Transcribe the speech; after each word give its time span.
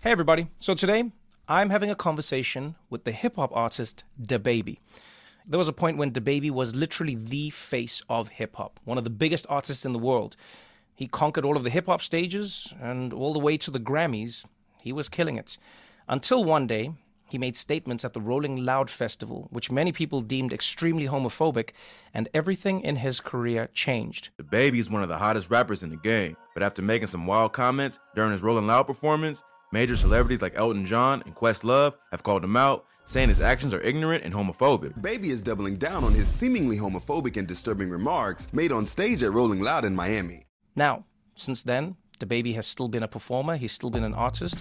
Hey, 0.00 0.12
everybody. 0.12 0.46
So 0.58 0.74
today, 0.74 1.10
I'm 1.48 1.70
having 1.70 1.90
a 1.90 1.96
conversation 1.96 2.76
with 2.88 3.02
the 3.02 3.10
hip 3.10 3.34
hop 3.34 3.50
artist 3.52 4.04
DaBaby. 4.22 4.78
There 5.44 5.58
was 5.58 5.66
a 5.66 5.72
point 5.72 5.96
when 5.98 6.12
DaBaby 6.12 6.52
was 6.52 6.76
literally 6.76 7.16
the 7.16 7.50
face 7.50 8.00
of 8.08 8.28
hip 8.28 8.54
hop, 8.54 8.78
one 8.84 8.96
of 8.96 9.02
the 9.02 9.10
biggest 9.10 9.44
artists 9.48 9.84
in 9.84 9.92
the 9.92 9.98
world. 9.98 10.36
He 10.94 11.08
conquered 11.08 11.44
all 11.44 11.56
of 11.56 11.64
the 11.64 11.70
hip 11.70 11.86
hop 11.86 12.00
stages 12.00 12.72
and 12.80 13.12
all 13.12 13.32
the 13.32 13.40
way 13.40 13.56
to 13.56 13.72
the 13.72 13.80
Grammys. 13.80 14.44
He 14.84 14.92
was 14.92 15.08
killing 15.08 15.36
it. 15.36 15.58
Until 16.06 16.44
one 16.44 16.68
day, 16.68 16.92
he 17.28 17.36
made 17.36 17.56
statements 17.56 18.04
at 18.04 18.12
the 18.12 18.20
Rolling 18.20 18.64
Loud 18.64 18.90
Festival, 18.90 19.48
which 19.50 19.68
many 19.68 19.90
people 19.90 20.20
deemed 20.20 20.52
extremely 20.52 21.08
homophobic, 21.08 21.70
and 22.14 22.28
everything 22.32 22.82
in 22.82 22.94
his 22.94 23.18
career 23.18 23.68
changed. 23.74 24.30
DaBaby 24.40 24.78
is 24.78 24.90
one 24.90 25.02
of 25.02 25.08
the 25.08 25.18
hottest 25.18 25.50
rappers 25.50 25.82
in 25.82 25.90
the 25.90 25.96
game, 25.96 26.36
but 26.54 26.62
after 26.62 26.82
making 26.82 27.08
some 27.08 27.26
wild 27.26 27.52
comments 27.52 27.98
during 28.14 28.30
his 28.30 28.44
Rolling 28.44 28.68
Loud 28.68 28.86
performance, 28.86 29.42
Major 29.70 29.96
celebrities 29.96 30.40
like 30.40 30.54
Elton 30.56 30.86
John 30.86 31.22
and 31.26 31.34
Questlove 31.34 31.92
have 32.10 32.22
called 32.22 32.42
him 32.42 32.56
out, 32.56 32.86
saying 33.04 33.28
his 33.28 33.40
actions 33.40 33.74
are 33.74 33.80
ignorant 33.82 34.24
and 34.24 34.32
homophobic. 34.32 35.00
Baby 35.02 35.30
is 35.30 35.42
doubling 35.42 35.76
down 35.76 36.04
on 36.04 36.14
his 36.14 36.26
seemingly 36.26 36.78
homophobic 36.78 37.36
and 37.36 37.46
disturbing 37.46 37.90
remarks 37.90 38.50
made 38.54 38.72
on 38.72 38.86
stage 38.86 39.22
at 39.22 39.32
Rolling 39.32 39.60
Loud 39.60 39.84
in 39.84 39.94
Miami. 39.94 40.46
Now, 40.74 41.04
since 41.34 41.62
then, 41.62 41.96
DaBaby 42.18 42.54
has 42.54 42.66
still 42.66 42.88
been 42.88 43.02
a 43.02 43.08
performer, 43.08 43.56
he's 43.56 43.72
still 43.72 43.90
been 43.90 44.04
an 44.04 44.14
artist, 44.14 44.58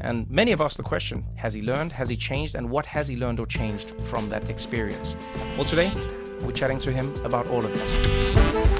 and 0.00 0.28
many 0.28 0.50
have 0.50 0.60
asked 0.60 0.78
the 0.78 0.82
question 0.82 1.24
has 1.36 1.54
he 1.54 1.62
learned, 1.62 1.92
has 1.92 2.08
he 2.08 2.16
changed, 2.16 2.56
and 2.56 2.68
what 2.68 2.86
has 2.86 3.06
he 3.06 3.16
learned 3.16 3.38
or 3.38 3.46
changed 3.46 3.92
from 4.02 4.28
that 4.30 4.50
experience? 4.50 5.14
Well, 5.56 5.64
today, 5.64 5.92
we're 6.42 6.50
chatting 6.50 6.80
to 6.80 6.92
him 6.92 7.14
about 7.24 7.46
all 7.46 7.64
of 7.64 7.72
it. 7.72 8.79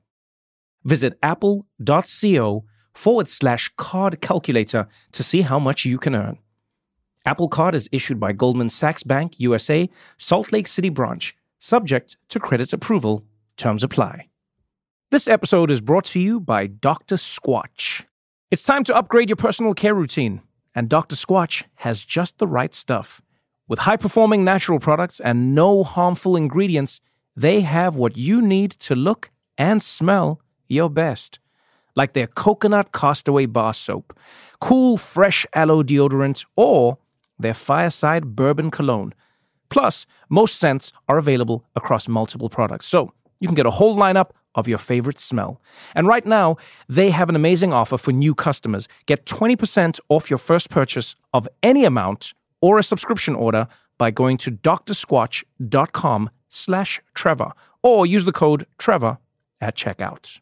Visit 0.83 1.17
apple.co 1.21 2.65
forward 2.93 3.29
slash 3.29 3.71
card 3.77 4.21
calculator 4.21 4.87
to 5.11 5.23
see 5.23 5.41
how 5.41 5.59
much 5.59 5.85
you 5.85 5.97
can 5.97 6.15
earn. 6.15 6.37
Apple 7.25 7.49
Card 7.49 7.75
is 7.75 7.87
issued 7.91 8.19
by 8.19 8.31
Goldman 8.31 8.69
Sachs 8.69 9.03
Bank 9.03 9.39
USA, 9.39 9.89
Salt 10.17 10.51
Lake 10.51 10.67
City 10.67 10.89
branch, 10.89 11.35
subject 11.59 12.17
to 12.29 12.39
credit 12.39 12.73
approval. 12.73 13.23
Terms 13.57 13.83
apply. 13.83 14.27
This 15.11 15.27
episode 15.27 15.69
is 15.69 15.81
brought 15.81 16.05
to 16.05 16.19
you 16.19 16.39
by 16.39 16.65
Dr. 16.67 17.15
Squatch. 17.15 18.05
It's 18.49 18.63
time 18.63 18.83
to 18.85 18.95
upgrade 18.95 19.29
your 19.29 19.35
personal 19.35 19.73
care 19.75 19.93
routine, 19.93 20.41
and 20.73 20.89
Dr. 20.89 21.15
Squatch 21.15 21.63
has 21.75 22.03
just 22.03 22.39
the 22.39 22.47
right 22.47 22.73
stuff. 22.73 23.21
With 23.67 23.79
high 23.79 23.97
performing 23.97 24.43
natural 24.43 24.79
products 24.79 25.19
and 25.19 25.53
no 25.53 25.83
harmful 25.83 26.35
ingredients, 26.35 27.01
they 27.35 27.61
have 27.61 27.95
what 27.95 28.17
you 28.17 28.41
need 28.41 28.71
to 28.71 28.95
look 28.95 29.31
and 29.57 29.83
smell 29.83 30.40
your 30.71 30.89
best. 30.89 31.39
Like 31.95 32.13
their 32.13 32.27
coconut 32.27 32.91
castaway 32.93 33.45
bar 33.45 33.73
soap, 33.73 34.17
cool 34.59 34.97
fresh 34.97 35.45
aloe 35.53 35.83
deodorant, 35.83 36.45
or 36.55 36.97
their 37.37 37.53
fireside 37.53 38.35
bourbon 38.35 38.71
cologne. 38.71 39.13
Plus, 39.69 40.05
most 40.29 40.55
scents 40.55 40.93
are 41.07 41.17
available 41.17 41.65
across 41.75 42.07
multiple 42.07 42.49
products, 42.49 42.85
so 42.87 43.13
you 43.39 43.47
can 43.47 43.55
get 43.55 43.65
a 43.65 43.71
whole 43.71 43.95
lineup 43.95 44.31
of 44.55 44.67
your 44.67 44.77
favorite 44.77 45.19
smell. 45.19 45.61
And 45.95 46.07
right 46.07 46.25
now, 46.25 46.57
they 46.89 47.09
have 47.09 47.29
an 47.29 47.35
amazing 47.35 47.73
offer 47.73 47.97
for 47.97 48.11
new 48.11 48.35
customers. 48.35 48.87
Get 49.05 49.25
20% 49.25 49.99
off 50.09 50.29
your 50.29 50.37
first 50.37 50.69
purchase 50.69 51.15
of 51.33 51.47
any 51.63 51.85
amount 51.85 52.33
or 52.61 52.77
a 52.77 52.83
subscription 52.83 53.35
order 53.35 53.67
by 53.97 54.11
going 54.11 54.37
to 54.37 54.51
drsquatch.com 54.51 56.29
slash 56.49 57.01
Trevor 57.13 57.51
or 57.81 58.05
use 58.05 58.25
the 58.25 58.31
code 58.31 58.65
Trevor 58.77 59.17
at 59.59 59.75
checkout. 59.75 60.39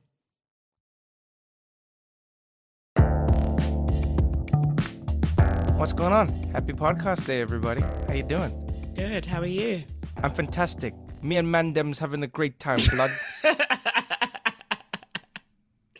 What's 5.79 5.93
going 5.93 6.11
on? 6.11 6.27
Happy 6.51 6.73
podcast 6.73 7.25
day, 7.25 7.39
everybody. 7.39 7.79
How 7.79 8.13
you 8.13 8.23
doing? 8.23 8.53
Good. 8.95 9.25
How 9.25 9.39
are 9.39 9.45
you? 9.45 9.85
I'm 10.21 10.33
fantastic. 10.33 10.93
Me 11.23 11.37
and 11.37 11.49
Mandem's 11.49 11.97
having 11.99 12.21
a 12.21 12.27
great 12.27 12.59
time, 12.59 12.79
blood. 12.91 13.09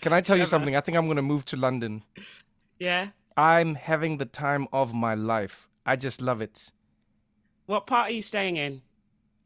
Can 0.02 0.12
I 0.12 0.20
tell 0.20 0.38
you 0.38 0.46
something? 0.46 0.76
I 0.76 0.82
think 0.82 0.98
I'm 0.98 1.06
going 1.06 1.16
to 1.16 1.22
move 1.22 1.46
to 1.46 1.56
London. 1.56 2.04
Yeah. 2.78 3.08
I'm 3.38 3.74
having 3.74 4.18
the 4.18 4.26
time 4.26 4.68
of 4.74 4.94
my 4.94 5.14
life. 5.14 5.70
I 5.86 5.96
just 5.96 6.22
love 6.22 6.42
it. 6.42 6.74
What 7.66 7.88
part 7.88 8.10
are 8.10 8.14
you 8.14 8.22
staying 8.22 8.58
in? 8.58 8.82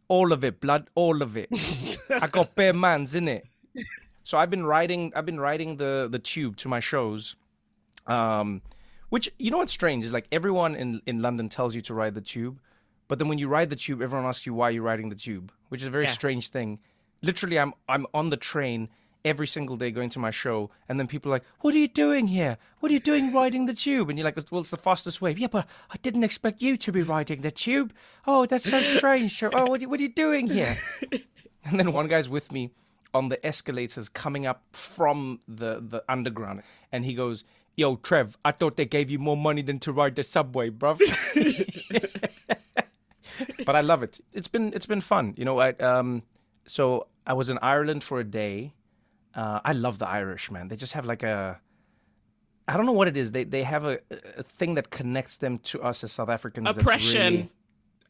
All 0.08 0.32
of 0.32 0.44
it, 0.44 0.60
blood, 0.60 0.90
all 0.96 1.22
of 1.22 1.38
it. 1.38 1.50
I 2.10 2.26
got 2.26 2.56
bare 2.56 2.74
mans 2.74 3.14
in 3.14 3.28
it. 3.28 3.46
So 4.24 4.40
I've 4.40 4.50
been 4.50 4.66
riding 4.66 5.14
I've 5.16 5.28
been 5.28 5.40
riding 5.40 5.78
the 5.78 6.08
the 6.10 6.18
tube 6.18 6.58
to 6.58 6.68
my 6.68 6.80
shows. 6.80 7.36
Um 8.08 8.64
which 9.14 9.28
you 9.44 9.50
know 9.52 9.60
what's 9.62 9.72
strange 9.82 10.04
is 10.08 10.14
like 10.18 10.28
everyone 10.32 10.74
in 10.76 10.90
in 11.06 11.22
London 11.22 11.48
tells 11.58 11.72
you 11.76 11.82
to 11.82 11.94
ride 12.02 12.16
the 12.16 12.22
tube, 12.34 12.56
but 13.08 13.16
then 13.20 13.28
when 13.30 13.38
you 13.42 13.48
ride 13.58 13.70
the 13.70 13.76
tube 13.86 14.02
everyone 14.02 14.28
asks 14.28 14.46
you 14.48 14.54
why 14.60 14.70
you're 14.72 14.90
riding 14.92 15.10
the 15.10 15.22
tube, 15.28 15.52
which 15.70 15.82
is 15.84 15.88
a 15.88 15.92
very 15.98 16.06
Yeah. 16.06 16.20
strange 16.20 16.46
thing. 16.50 16.70
Literally 17.22 17.58
I'm 17.64 17.74
I'm 17.94 18.06
on 18.14 18.26
the 18.30 18.38
train 18.52 18.90
every 19.34 19.48
single 19.56 19.78
day 19.82 19.90
going 19.98 20.10
to 20.16 20.20
my 20.28 20.32
show 20.32 20.70
and 20.88 21.00
then 21.00 21.08
people 21.14 21.28
are 21.32 21.36
like, 21.38 21.46
"What 21.62 21.72
are 21.76 21.78
you 21.86 21.88
doing 22.06 22.26
here? 22.38 22.58
What 22.80 22.90
are 22.92 22.96
you 22.98 23.00
doing 23.12 23.26
riding 23.42 23.64
the 23.68 23.78
tube?" 23.86 24.10
And 24.10 24.16
you're 24.18 24.26
like, 24.30 24.38
"Well, 24.52 24.62
it's 24.62 24.70
the 24.78 24.86
fastest 24.90 25.22
way." 25.22 25.32
Yeah, 25.44 25.52
but 25.58 25.66
I 25.96 25.98
didn't 26.06 26.26
expect 26.30 26.62
you 26.66 26.74
to 26.86 26.92
be 26.98 27.04
riding 27.16 27.40
the 27.42 27.52
tube. 27.66 27.90
Oh, 28.32 28.42
that's 28.46 28.68
so 28.76 28.82
strange. 28.98 29.32
So, 29.40 29.50
oh, 29.54 29.66
what 29.70 29.80
are, 29.80 29.84
you- 29.84 29.90
what 29.92 30.00
are 30.00 30.04
you 30.10 30.16
doing 30.26 30.48
here? 30.48 30.76
And 31.66 31.80
then 31.80 31.94
one 31.94 32.08
guy's 32.10 32.28
with 32.28 32.52
me 32.52 32.64
on 33.14 33.30
the 33.30 33.40
escalators 33.46 34.10
coming 34.10 34.46
up 34.46 34.60
from 34.74 35.40
the, 35.48 35.72
the 35.80 36.04
underground. 36.10 36.62
And 36.92 37.06
he 37.06 37.14
goes, 37.14 37.46
Yo, 37.76 37.96
Trev, 37.98 38.38
I 38.46 38.52
thought 38.52 38.78
they 38.78 38.86
gave 38.86 39.10
you 39.10 39.18
more 39.20 39.36
money 39.38 39.62
than 39.64 39.80
to 39.80 39.92
ride 39.92 40.16
the 40.16 40.24
subway, 40.24 40.70
bruv. 40.70 41.00
but 43.66 43.76
I 43.76 43.82
love 43.82 44.04
it. 44.04 44.20
It's 44.32 44.48
been 44.48 44.74
it's 44.74 44.86
been 44.86 45.02
fun. 45.02 45.34
You 45.38 45.46
know, 45.46 45.60
I 45.60 45.70
um 45.72 46.22
so 46.66 47.08
I 47.26 47.34
was 47.34 47.50
in 47.50 47.58
Ireland 47.62 48.04
for 48.04 48.20
a 48.20 48.24
day. 48.24 48.74
Uh, 49.36 49.60
I 49.66 49.74
love 49.74 49.98
the 49.98 50.08
Irish, 50.08 50.52
man. 50.52 50.68
They 50.68 50.76
just 50.76 50.94
have 50.94 51.06
like 51.06 51.24
a 51.24 51.60
I 52.68 52.78
don't 52.78 52.86
know 52.86 52.92
what 52.94 53.08
it 53.08 53.18
is. 53.18 53.32
They 53.32 53.44
they 53.44 53.64
have 53.64 53.86
a, 53.86 54.00
a 54.38 54.44
thing 54.44 54.76
that 54.76 54.90
connects 54.92 55.38
them 55.38 55.58
to 55.60 55.82
us 55.82 56.04
as 56.04 56.12
South 56.12 56.30
Africans. 56.30 56.70
Oppression. 56.70 57.22
really- 57.34 57.52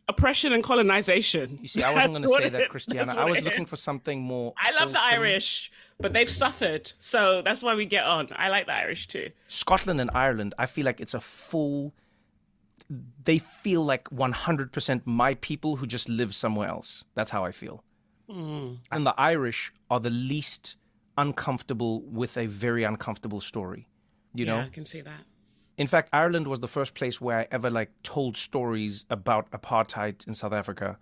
Oppression 0.09 0.51
and 0.51 0.63
colonization. 0.63 1.59
you 1.61 1.67
see, 1.67 1.81
I 1.81 1.93
wasn't 1.93 2.25
going 2.25 2.41
to 2.41 2.43
say 2.43 2.49
that, 2.49 2.69
Christiana. 2.69 3.13
I 3.15 3.25
was 3.25 3.41
looking 3.41 3.63
is. 3.63 3.69
for 3.69 3.77
something 3.77 4.21
more. 4.21 4.53
I 4.57 4.71
love 4.71 4.91
the. 4.91 4.99
Irish, 5.01 5.71
but 5.99 6.11
they've 6.11 6.29
suffered, 6.29 6.91
so 6.99 7.41
that's 7.41 7.63
why 7.63 7.75
we 7.75 7.85
get 7.85 8.03
on. 8.03 8.27
I 8.35 8.49
like 8.49 8.65
the 8.65 8.73
Irish 8.73 9.07
too. 9.07 9.29
Scotland 9.47 10.01
and 10.01 10.09
Ireland, 10.13 10.53
I 10.57 10.65
feel 10.65 10.85
like 10.85 10.99
it's 10.99 11.13
a 11.13 11.21
full. 11.21 11.93
They 13.23 13.39
feel 13.39 13.85
like 13.85 14.09
100% 14.09 15.01
my 15.05 15.35
people 15.35 15.77
who 15.77 15.87
just 15.87 16.09
live 16.09 16.35
somewhere 16.35 16.67
else. 16.67 17.05
That's 17.15 17.29
how 17.29 17.45
I 17.45 17.51
feel. 17.51 17.83
Mm. 18.29 18.79
And 18.91 19.05
the 19.05 19.15
Irish 19.17 19.73
are 19.89 19.99
the 19.99 20.09
least 20.09 20.75
uncomfortable 21.17 22.01
with 22.01 22.37
a 22.37 22.45
very 22.47 22.83
uncomfortable 22.83 23.41
story. 23.41 23.87
You 24.33 24.45
know? 24.45 24.59
I 24.59 24.69
can 24.69 24.85
see 24.85 25.01
that. 25.01 25.21
In 25.77 25.87
fact, 25.87 26.09
Ireland 26.13 26.47
was 26.47 26.59
the 26.59 26.67
first 26.67 26.93
place 26.93 27.19
where 27.19 27.39
I 27.39 27.47
ever 27.51 27.69
like 27.69 27.91
told 28.03 28.37
stories 28.37 29.05
about 29.09 29.49
apartheid 29.51 30.27
in 30.27 30.35
South 30.35 30.53
Africa 30.53 30.97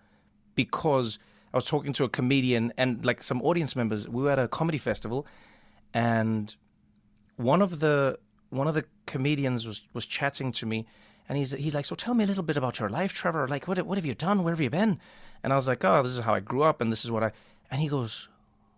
because 0.56 1.20
I 1.54 1.58
was 1.58 1.66
talking 1.66 1.92
to 1.94 2.06
a 2.06 2.10
comedian 2.10 2.72
and 2.78 3.06
like 3.06 3.22
some 3.22 3.42
audience 3.42 3.76
members. 3.76 4.08
We 4.08 4.24
were 4.24 4.32
at 4.32 4.40
a 4.40 4.48
comedy 4.48 4.78
festival 4.78 5.28
and 5.94 6.56
one 7.36 7.62
of 7.62 7.80
the 7.80 8.18
one 8.50 8.68
of 8.68 8.74
the 8.74 8.86
comedians 9.06 9.66
was 9.66 9.82
was 9.94 10.06
chatting 10.06 10.52
to 10.54 10.66
me 10.66 10.86
and 11.28 11.38
he's 11.38 11.52
he's 11.52 11.76
like, 11.76 11.86
"So 11.86 11.96
tell 11.96 12.14
me 12.14 12.24
a 12.24 12.28
little 12.28 12.44
bit 12.44 12.58
about 12.58 12.80
your 12.80 12.90
life, 12.90 13.14
Trevor. 13.14 13.48
Like 13.48 13.68
what 13.68 13.82
what 13.86 13.98
have 13.98 14.06
you 14.06 14.16
done? 14.16 14.44
Where 14.44 14.54
have 14.54 14.62
you 14.62 14.70
been?" 14.70 15.00
And 15.44 15.52
I 15.52 15.56
was 15.56 15.68
like, 15.68 15.84
"Oh, 15.84 16.02
this 16.04 16.14
is 16.14 16.20
how 16.22 16.34
I 16.34 16.40
grew 16.40 16.64
up 16.64 16.82
and 16.82 16.92
this 16.92 17.04
is 17.04 17.12
what 17.12 17.24
I." 17.24 17.32
And 17.70 17.82
he 17.82 17.88
goes, 17.88 18.30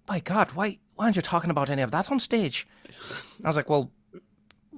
"My 0.07 0.19
god, 0.19 0.51
why 0.53 0.79
why 0.95 1.05
aren't 1.05 1.15
you 1.15 1.21
talking 1.21 1.49
about 1.51 1.69
any 1.69 1.81
of 1.83 1.91
that 1.91 2.11
on 2.11 2.19
stage?" 2.19 2.67
I 3.43 3.47
was 3.47 3.55
like, 3.55 3.69
"Well, 3.69 3.91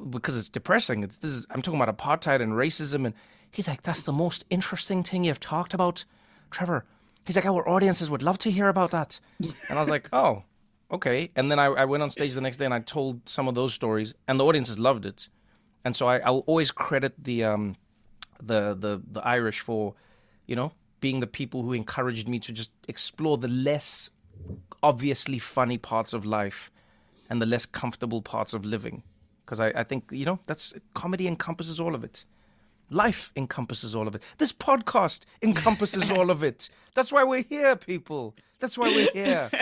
because 0.10 0.36
it's 0.36 0.50
depressing. 0.50 1.04
It's 1.04 1.18
this 1.18 1.32
is 1.32 1.48
I'm 1.50 1.62
talking 1.62 1.80
about 1.80 1.96
apartheid 1.96 2.42
and 2.42 2.54
racism, 2.54 3.06
and 3.06 3.14
he's 3.52 3.68
like, 3.68 3.84
that's 3.84 4.04
the 4.04 4.12
most 4.12 4.46
interesting 4.50 5.04
thing 5.04 5.24
you've 5.24 5.40
talked 5.40 5.74
about, 5.74 6.06
Trevor. 6.52 6.86
He's 7.26 7.36
like, 7.36 7.46
our 7.46 7.68
audiences 7.68 8.10
would 8.10 8.22
love 8.22 8.38
to 8.40 8.52
hear 8.52 8.70
about 8.70 8.92
that, 8.92 9.20
and 9.40 9.54
I 9.70 9.80
was 9.80 9.90
like, 9.90 10.10
oh, 10.14 10.44
okay. 10.92 11.30
And 11.36 11.52
then 11.52 11.60
I, 11.60 11.66
I 11.66 11.86
went 11.86 12.04
on 12.04 12.10
stage 12.10 12.34
the 12.34 12.42
next 12.42 12.58
day 12.58 12.66
and 12.66 12.74
I 12.74 12.80
told 12.80 13.28
some 13.28 13.48
of 13.48 13.56
those 13.56 13.74
stories, 13.74 14.14
and 14.28 14.40
the 14.40 14.46
audiences 14.46 14.78
loved 14.78 15.06
it. 15.06 15.30
And 15.84 15.96
so 15.96 16.08
I, 16.08 16.18
I'll 16.20 16.44
always 16.48 16.72
credit 16.72 17.14
the 17.24 17.44
um, 17.44 17.76
the 18.40 18.76
the 18.76 19.02
the 19.12 19.26
Irish 19.26 19.60
for, 19.60 19.96
you 20.48 20.56
know, 20.56 20.72
being 21.00 21.20
the 21.20 21.28
people 21.28 21.64
who 21.64 21.74
encouraged 21.74 22.28
me 22.28 22.40
to 22.40 22.52
just 22.52 22.72
explore 22.88 23.38
the 23.38 23.48
less 23.48 24.10
obviously 24.82 25.40
funny 25.40 25.78
parts 25.78 26.14
of 26.14 26.26
life 26.26 26.72
and 27.30 27.42
the 27.42 27.46
less 27.46 27.66
comfortable 27.66 28.22
parts 28.22 28.54
of 28.54 28.66
living. 28.66 29.04
Because 29.46 29.60
I, 29.60 29.68
I 29.76 29.84
think, 29.84 30.06
you 30.12 30.26
know, 30.26 30.40
that's 30.48 30.74
comedy 30.94 31.28
encompasses 31.28 31.80
all 31.80 31.94
of 31.94 32.04
it. 32.04 32.26
Life 32.90 33.32
encompasses 33.36 33.96
all 33.96 34.08
of 34.08 34.16
it. 34.16 34.24
This 34.38 34.52
podcast 34.52 35.22
encompasses 35.42 36.10
all 36.12 36.30
of 36.30 36.44
it. 36.44 36.70
That's 36.94 37.12
why 37.12 37.24
we're 37.24 37.44
here, 37.44 37.76
people. 37.76 38.36
That's 38.60 38.78
why 38.78 38.88
we're 38.88 39.12
here. 39.12 39.50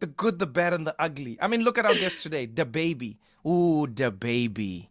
The 0.00 0.08
good, 0.08 0.38
the 0.38 0.46
bad, 0.46 0.74
and 0.74 0.86
the 0.86 0.94
ugly. 0.98 1.38
I 1.40 1.46
mean, 1.46 1.62
look 1.62 1.78
at 1.78 1.86
our 1.86 1.94
guest 1.94 2.20
today, 2.20 2.46
DaBaby. 2.46 3.16
Ooh, 3.46 3.86
DaBaby. 3.86 4.88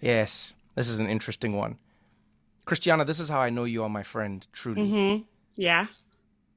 Yes, 0.00 0.54
this 0.74 0.88
is 0.88 0.98
an 0.98 1.08
interesting 1.08 1.54
one. 1.54 1.78
Christiana, 2.64 3.04
this 3.04 3.20
is 3.20 3.28
how 3.28 3.38
I 3.38 3.50
know 3.50 3.62
you 3.62 3.84
are 3.84 3.88
my 3.88 4.02
friend, 4.02 4.44
truly. 4.52 4.82
Mm-hmm. 4.82 5.22
Yeah. 5.54 5.86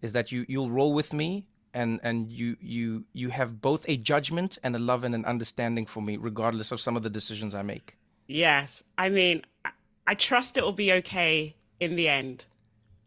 Is 0.01 0.13
that 0.13 0.31
you 0.31 0.45
you'll 0.47 0.71
roll 0.71 0.93
with 0.93 1.13
me 1.13 1.45
and 1.73 1.99
and 2.03 2.31
you 2.31 2.57
you 2.59 3.05
you 3.13 3.29
have 3.29 3.61
both 3.61 3.85
a 3.87 3.97
judgment 3.97 4.57
and 4.63 4.75
a 4.75 4.79
love 4.79 5.03
and 5.03 5.13
an 5.13 5.25
understanding 5.25 5.85
for 5.85 6.01
me, 6.01 6.17
regardless 6.17 6.71
of 6.71 6.79
some 6.79 6.95
of 6.97 7.03
the 7.03 7.09
decisions 7.09 7.53
I 7.53 7.61
make. 7.61 7.97
Yes. 8.27 8.83
I 8.97 9.09
mean, 9.09 9.43
I, 9.63 9.71
I 10.05 10.13
trust 10.15 10.57
it 10.57 10.63
will 10.63 10.71
be 10.73 10.91
okay 10.93 11.55
in 11.79 11.95
the 11.95 12.07
end. 12.07 12.45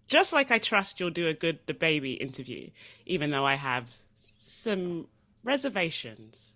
Just 0.08 0.32
like 0.32 0.50
I 0.50 0.58
trust 0.58 0.98
you'll 0.98 1.10
do 1.10 1.28
a 1.28 1.34
good 1.34 1.66
DaBaby 1.66 2.20
interview, 2.20 2.70
even 3.06 3.30
though 3.30 3.46
I 3.46 3.54
have 3.54 3.96
some 4.38 5.06
reservations. 5.44 6.54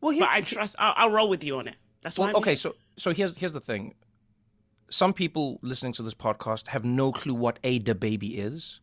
Well, 0.00 0.12
here, 0.12 0.20
But 0.20 0.30
I 0.30 0.40
trust. 0.40 0.76
I'll, 0.78 0.94
I'll 0.96 1.10
roll 1.10 1.28
with 1.28 1.44
you 1.44 1.58
on 1.58 1.68
it. 1.68 1.76
That's 2.02 2.18
why. 2.18 2.26
well, 2.26 2.36
I'm 2.36 2.36
okay. 2.36 2.50
here. 2.50 2.56
So 2.56 2.74
so 2.96 3.12
here's 3.12 3.36
here's 3.36 3.52
the 3.52 3.60
thing. 3.60 3.94
Some 4.90 5.12
people 5.12 5.58
listening 5.62 5.92
to 5.94 6.02
this 6.02 6.14
podcast 6.14 6.68
have 6.68 6.84
no 6.84 7.10
clue 7.10 7.34
what 7.34 7.58
a 7.64 7.80
DaBaby 7.80 8.38
is, 8.38 8.80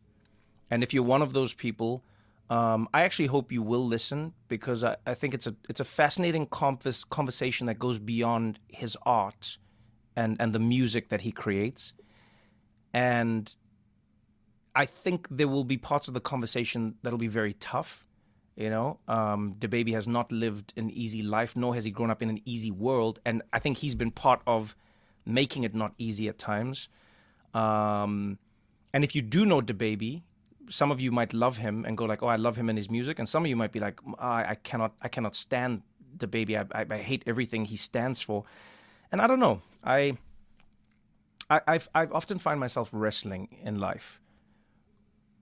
and 0.70 0.82
if 0.82 0.92
you're 0.92 1.02
one 1.02 1.22
of 1.22 1.32
those 1.32 1.54
people, 1.54 2.04
um, 2.50 2.88
I 2.92 3.02
actually 3.02 3.26
hope 3.26 3.50
you 3.50 3.62
will 3.62 3.86
listen 3.86 4.34
because 4.48 4.84
I, 4.84 4.96
I 5.06 5.14
think 5.14 5.34
it's 5.34 5.46
a 5.46 5.54
it's 5.68 5.80
a 5.80 5.84
fascinating 5.84 6.46
convers- 6.46 7.04
conversation 7.04 7.66
that 7.66 7.78
goes 7.78 7.98
beyond 7.98 8.58
his 8.68 8.96
art 9.06 9.58
and 10.16 10.36
and 10.38 10.52
the 10.52 10.58
music 10.58 11.08
that 11.08 11.22
he 11.22 11.32
creates, 11.32 11.94
and 12.92 13.54
I 14.74 14.86
think 14.86 15.28
there 15.30 15.48
will 15.48 15.64
be 15.64 15.76
parts 15.76 16.08
of 16.08 16.14
the 16.14 16.20
conversation 16.20 16.94
that'll 17.02 17.18
be 17.18 17.28
very 17.28 17.54
tough. 17.54 18.04
You 18.56 18.68
know, 18.68 18.98
um, 19.08 19.54
DaBaby 19.58 19.94
has 19.94 20.06
not 20.06 20.30
lived 20.30 20.74
an 20.76 20.90
easy 20.90 21.22
life, 21.22 21.56
nor 21.56 21.74
has 21.74 21.84
he 21.84 21.90
grown 21.90 22.10
up 22.10 22.22
in 22.22 22.28
an 22.28 22.40
easy 22.44 22.70
world, 22.70 23.18
and 23.24 23.42
I 23.52 23.60
think 23.60 23.78
he's 23.78 23.94
been 23.94 24.10
part 24.10 24.42
of 24.46 24.76
making 25.24 25.64
it 25.64 25.74
not 25.74 25.94
easy 25.96 26.28
at 26.28 26.38
times. 26.38 26.88
Um, 27.54 28.38
and 28.92 29.04
if 29.04 29.14
you 29.14 29.22
do 29.22 29.46
know 29.46 29.62
DaBaby, 29.62 30.22
some 30.68 30.90
of 30.90 31.00
you 31.00 31.12
might 31.12 31.32
love 31.32 31.56
him 31.56 31.84
and 31.84 31.96
go 31.96 32.04
like, 32.04 32.22
"Oh, 32.22 32.28
I 32.28 32.36
love 32.36 32.56
him 32.56 32.68
and 32.68 32.78
his 32.78 32.90
music," 32.90 33.18
and 33.18 33.28
some 33.28 33.44
of 33.44 33.48
you 33.48 33.56
might 33.56 33.72
be 33.72 33.80
like, 33.80 34.00
"I, 34.18 34.44
I 34.50 34.54
cannot, 34.54 34.92
I 35.02 35.08
cannot 35.08 35.34
stand 35.34 35.82
DaBaby. 36.16 36.56
I, 36.72 36.80
I, 36.80 36.86
I 36.94 36.98
hate 36.98 37.22
everything 37.26 37.64
he 37.64 37.76
stands 37.76 38.20
for." 38.20 38.44
And 39.10 39.20
I 39.20 39.26
don't 39.26 39.40
know. 39.40 39.60
I, 39.84 40.16
I, 41.50 41.60
I've, 41.66 41.88
I've 41.94 42.12
often 42.12 42.38
find 42.38 42.58
myself 42.58 42.88
wrestling 42.92 43.48
in 43.62 43.78
life 43.78 44.20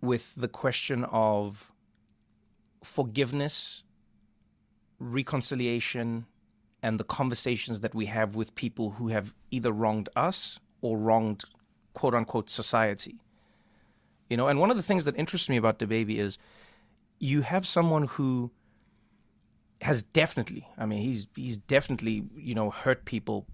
with 0.01 0.35
the 0.35 0.49
question 0.49 1.05
of 1.05 1.71
forgiveness, 2.83 3.85
reconciliation, 4.99 6.27
and 6.83 6.99
the 6.99 7.05
conversations 7.05 7.81
that 7.81 7.95
we 7.95 8.07
have 8.07 8.35
with 8.37 8.55
people 8.55 8.93
who 8.93 9.09
have 9.09 9.35
either 9.51 9.71
wronged 9.71 10.09
us 10.17 10.59
or 10.81 10.97
wronged 10.99 11.45
quote 11.95 12.15
unquote 12.15 12.49
society. 12.49 13.21
You 14.31 14.37
know, 14.37 14.47
and 14.47 14.61
one 14.61 14.71
of 14.71 14.77
the 14.77 14.83
things 14.83 15.05
that 15.05 15.17
interests 15.17 15.49
me 15.49 15.57
about 15.57 15.81
DaBaby 15.81 16.19
is 16.19 16.39
you 17.19 17.43
have 17.43 17.67
someone 17.67 18.07
who 18.07 18.53
has 19.83 20.05
definitely, 20.05 20.67
I 20.79 20.87
mean, 20.87 21.03
he's 21.03 21.27
he's 21.35 21.57
definitely, 21.57 22.23
you 22.37 22.55
know, 22.55 22.71
hurt 22.71 23.05
people, 23.05 23.47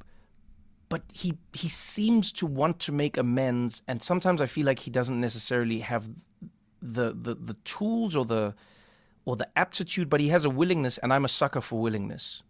but 0.90 1.02
he 1.12 1.38
he 1.54 1.68
seems 1.68 2.30
to 2.32 2.46
want 2.46 2.78
to 2.80 2.92
make 2.92 3.16
amends 3.16 3.82
and 3.88 4.02
sometimes 4.02 4.40
I 4.42 4.46
feel 4.46 4.66
like 4.66 4.80
he 4.80 4.90
doesn't 4.90 5.18
necessarily 5.18 5.78
have 5.80 6.10
the 6.82 7.12
the, 7.12 7.34
the 7.34 7.54
tools 7.64 8.14
or 8.14 8.26
the 8.26 8.54
or 9.24 9.34
the 9.34 9.48
aptitude, 9.56 10.10
but 10.10 10.20
he 10.20 10.28
has 10.28 10.44
a 10.44 10.50
willingness 10.50 10.98
and 10.98 11.10
I'm 11.12 11.24
a 11.24 11.28
sucker 11.28 11.62
for 11.62 11.80
willingness. 11.80 12.42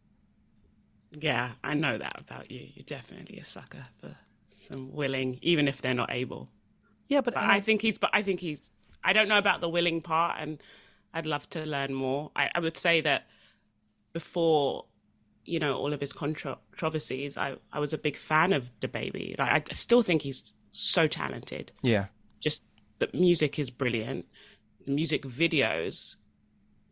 Yeah, 1.19 1.53
I 1.63 1.75
know 1.75 1.97
that 1.97 2.21
about 2.21 2.51
you. 2.51 2.67
You're 2.75 2.85
definitely 2.85 3.39
a 3.39 3.45
sucker 3.45 3.85
for 4.01 4.17
some 4.53 4.93
willing, 4.93 5.39
even 5.43 5.69
if 5.69 5.81
they're 5.81 5.95
not 5.95 6.11
able. 6.13 6.51
Yeah, 7.09 7.21
but, 7.21 7.35
But 7.35 7.45
I 7.45 7.61
think 7.61 7.83
he's. 7.83 7.99
But 7.99 8.11
I 8.13 8.23
think 8.23 8.41
he's. 8.41 8.71
I 9.05 9.13
don't 9.13 9.29
know 9.29 9.39
about 9.39 9.61
the 9.61 9.69
willing 9.69 10.01
part, 10.01 10.37
and 10.41 10.61
I'd 11.15 11.27
love 11.27 11.49
to 11.51 11.65
learn 11.65 11.95
more. 11.95 12.31
I, 12.35 12.51
I 12.55 12.61
would 12.61 12.77
say 12.77 13.01
that 13.03 13.27
before, 14.13 14.87
you 15.45 15.59
know, 15.59 15.77
all 15.77 15.93
of 15.93 16.01
his 16.01 16.13
controversies, 16.13 17.37
I 17.37 17.57
I 17.73 17.79
was 17.79 17.93
a 17.93 17.99
big 17.99 18.17
fan 18.17 18.53
of 18.53 18.71
DaBaby. 18.81 19.39
Like, 19.39 19.71
I 19.71 19.75
still 19.75 20.03
think 20.03 20.23
he's 20.23 20.53
so 20.71 21.07
talented. 21.07 21.73
yeah. 21.83 22.07
Just 22.41 22.65
the 22.99 23.09
music 23.15 23.59
is 23.59 23.71
brilliant. 23.71 24.27
The 24.85 24.93
music 24.93 25.23
videos, 25.23 26.17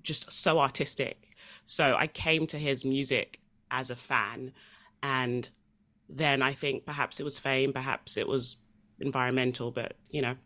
just 0.02 0.32
so 0.32 0.58
artistic. 0.58 1.36
So 1.66 1.96
I 1.96 2.06
came 2.06 2.46
to 2.48 2.58
his 2.58 2.84
music 2.84 3.40
as 3.70 3.90
a 3.90 3.96
fan, 3.96 4.52
and 5.02 5.48
then 6.08 6.42
I 6.42 6.52
think 6.54 6.86
perhaps 6.86 7.20
it 7.20 7.24
was 7.24 7.38
fame, 7.38 7.72
perhaps 7.72 8.16
it 8.16 8.28
was 8.28 8.56
environmental, 9.04 9.70
but 9.70 9.96
you 10.10 10.22
know, 10.22 10.36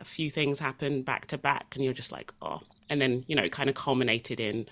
a 0.00 0.04
few 0.04 0.30
things 0.30 0.58
happened 0.58 1.04
back 1.04 1.26
to 1.26 1.38
back, 1.38 1.74
and 1.74 1.84
you're 1.84 1.94
just 1.94 2.12
like, 2.12 2.32
oh. 2.40 2.60
And 2.88 3.00
then 3.00 3.24
you 3.26 3.36
know, 3.36 3.42
it 3.42 3.52
kind 3.52 3.68
of 3.68 3.74
culminated 3.74 4.40
in 4.40 4.66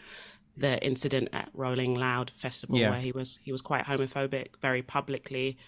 the 0.56 0.82
incident 0.82 1.28
at 1.32 1.50
Rolling 1.52 1.94
Loud 1.94 2.30
Festival 2.34 2.78
Yeah. 2.78 2.90
where 2.90 3.00
he 3.00 3.12
was 3.12 3.38
he 3.42 3.52
was 3.52 3.60
quite 3.60 3.84
homophobic 3.84 4.56
very 4.62 4.82
publicly, 4.82 5.58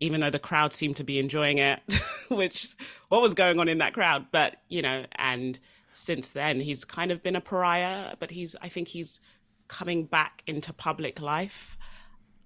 even 0.00 0.20
though 0.20 0.30
the 0.30 0.38
crowd 0.38 0.72
seemed 0.74 0.96
to 0.96 1.04
be 1.04 1.18
enjoying 1.18 1.58
it. 1.58 1.80
Which 2.28 2.74
what 3.08 3.22
was 3.22 3.32
going 3.34 3.58
on 3.58 3.68
in 3.68 3.78
that 3.78 3.94
crowd? 3.94 4.26
But 4.32 4.56
you 4.68 4.82
know, 4.82 5.06
and 5.14 5.58
since 5.92 6.28
then 6.28 6.60
he's 6.60 6.84
kind 6.84 7.10
of 7.10 7.22
been 7.22 7.36
a 7.36 7.40
pariah, 7.40 8.16
but 8.18 8.32
he's 8.32 8.54
I 8.60 8.68
think 8.68 8.88
he's 8.88 9.18
coming 9.68 10.04
back 10.04 10.42
into 10.46 10.72
public 10.74 11.20
life. 11.22 11.78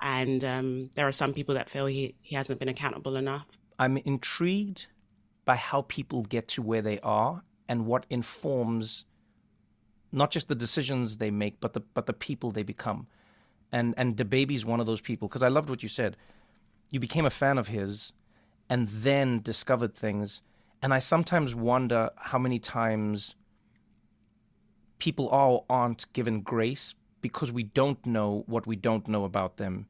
And 0.00 0.44
um, 0.44 0.90
there 0.94 1.08
are 1.08 1.12
some 1.12 1.34
people 1.34 1.56
that 1.56 1.68
feel 1.68 1.86
he, 1.86 2.14
he 2.22 2.36
hasn't 2.36 2.60
been 2.60 2.68
accountable 2.68 3.16
enough. 3.16 3.57
I'm 3.78 3.96
intrigued 3.98 4.86
by 5.44 5.56
how 5.56 5.82
people 5.82 6.22
get 6.22 6.48
to 6.48 6.62
where 6.62 6.82
they 6.82 6.98
are 7.00 7.42
and 7.68 7.86
what 7.86 8.06
informs 8.10 9.04
not 10.10 10.30
just 10.30 10.48
the 10.48 10.54
decisions 10.54 11.18
they 11.18 11.30
make, 11.30 11.60
but 11.60 11.74
the 11.74 11.80
but 11.80 12.06
the 12.06 12.12
people 12.12 12.50
they 12.50 12.62
become. 12.62 13.06
And 13.70 13.94
and 13.96 14.16
DaBaby's 14.16 14.64
one 14.64 14.80
of 14.80 14.86
those 14.86 15.00
people 15.00 15.28
because 15.28 15.42
I 15.42 15.48
loved 15.48 15.68
what 15.68 15.82
you 15.82 15.88
said. 15.88 16.16
You 16.90 17.00
became 17.00 17.26
a 17.26 17.30
fan 17.30 17.58
of 17.58 17.68
his, 17.68 18.12
and 18.68 18.88
then 18.88 19.42
discovered 19.42 19.94
things. 19.94 20.42
And 20.80 20.94
I 20.94 21.00
sometimes 21.00 21.54
wonder 21.54 22.10
how 22.16 22.38
many 22.38 22.58
times 22.58 23.34
people 24.98 25.28
are 25.30 25.48
or 25.48 25.64
aren't 25.68 26.10
given 26.12 26.40
grace 26.40 26.94
because 27.20 27.52
we 27.52 27.64
don't 27.64 28.04
know 28.06 28.44
what 28.46 28.66
we 28.66 28.76
don't 28.76 29.08
know 29.08 29.24
about 29.24 29.56
them 29.56 29.86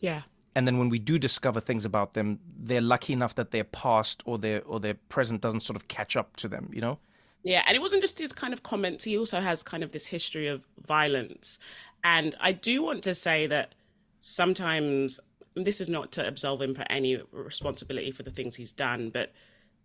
Yeah. 0.00 0.22
And 0.54 0.66
then 0.66 0.78
when 0.78 0.88
we 0.88 0.98
do 0.98 1.18
discover 1.18 1.60
things 1.60 1.84
about 1.84 2.14
them, 2.14 2.38
they're 2.58 2.80
lucky 2.80 3.12
enough 3.12 3.34
that 3.36 3.50
their 3.50 3.64
past 3.64 4.22
or 4.26 4.38
their 4.38 4.62
or 4.64 4.80
their 4.80 4.94
present 5.08 5.40
doesn't 5.40 5.60
sort 5.60 5.76
of 5.76 5.88
catch 5.88 6.16
up 6.16 6.36
to 6.36 6.48
them, 6.48 6.68
you 6.72 6.80
know? 6.80 6.98
Yeah, 7.44 7.62
and 7.66 7.74
it 7.76 7.80
wasn't 7.80 8.02
just 8.02 8.18
his 8.18 8.32
kind 8.32 8.52
of 8.52 8.62
comments. 8.62 9.04
He 9.04 9.18
also 9.18 9.40
has 9.40 9.62
kind 9.62 9.82
of 9.82 9.92
this 9.92 10.06
history 10.06 10.46
of 10.46 10.68
violence. 10.86 11.58
And 12.04 12.34
I 12.40 12.52
do 12.52 12.82
want 12.82 13.02
to 13.04 13.14
say 13.14 13.46
that 13.48 13.74
sometimes 14.20 15.18
this 15.54 15.80
is 15.80 15.88
not 15.88 16.12
to 16.12 16.26
absolve 16.26 16.62
him 16.62 16.74
for 16.74 16.84
any 16.88 17.20
responsibility 17.32 18.10
for 18.12 18.22
the 18.22 18.30
things 18.30 18.56
he's 18.56 18.72
done, 18.72 19.10
but 19.10 19.32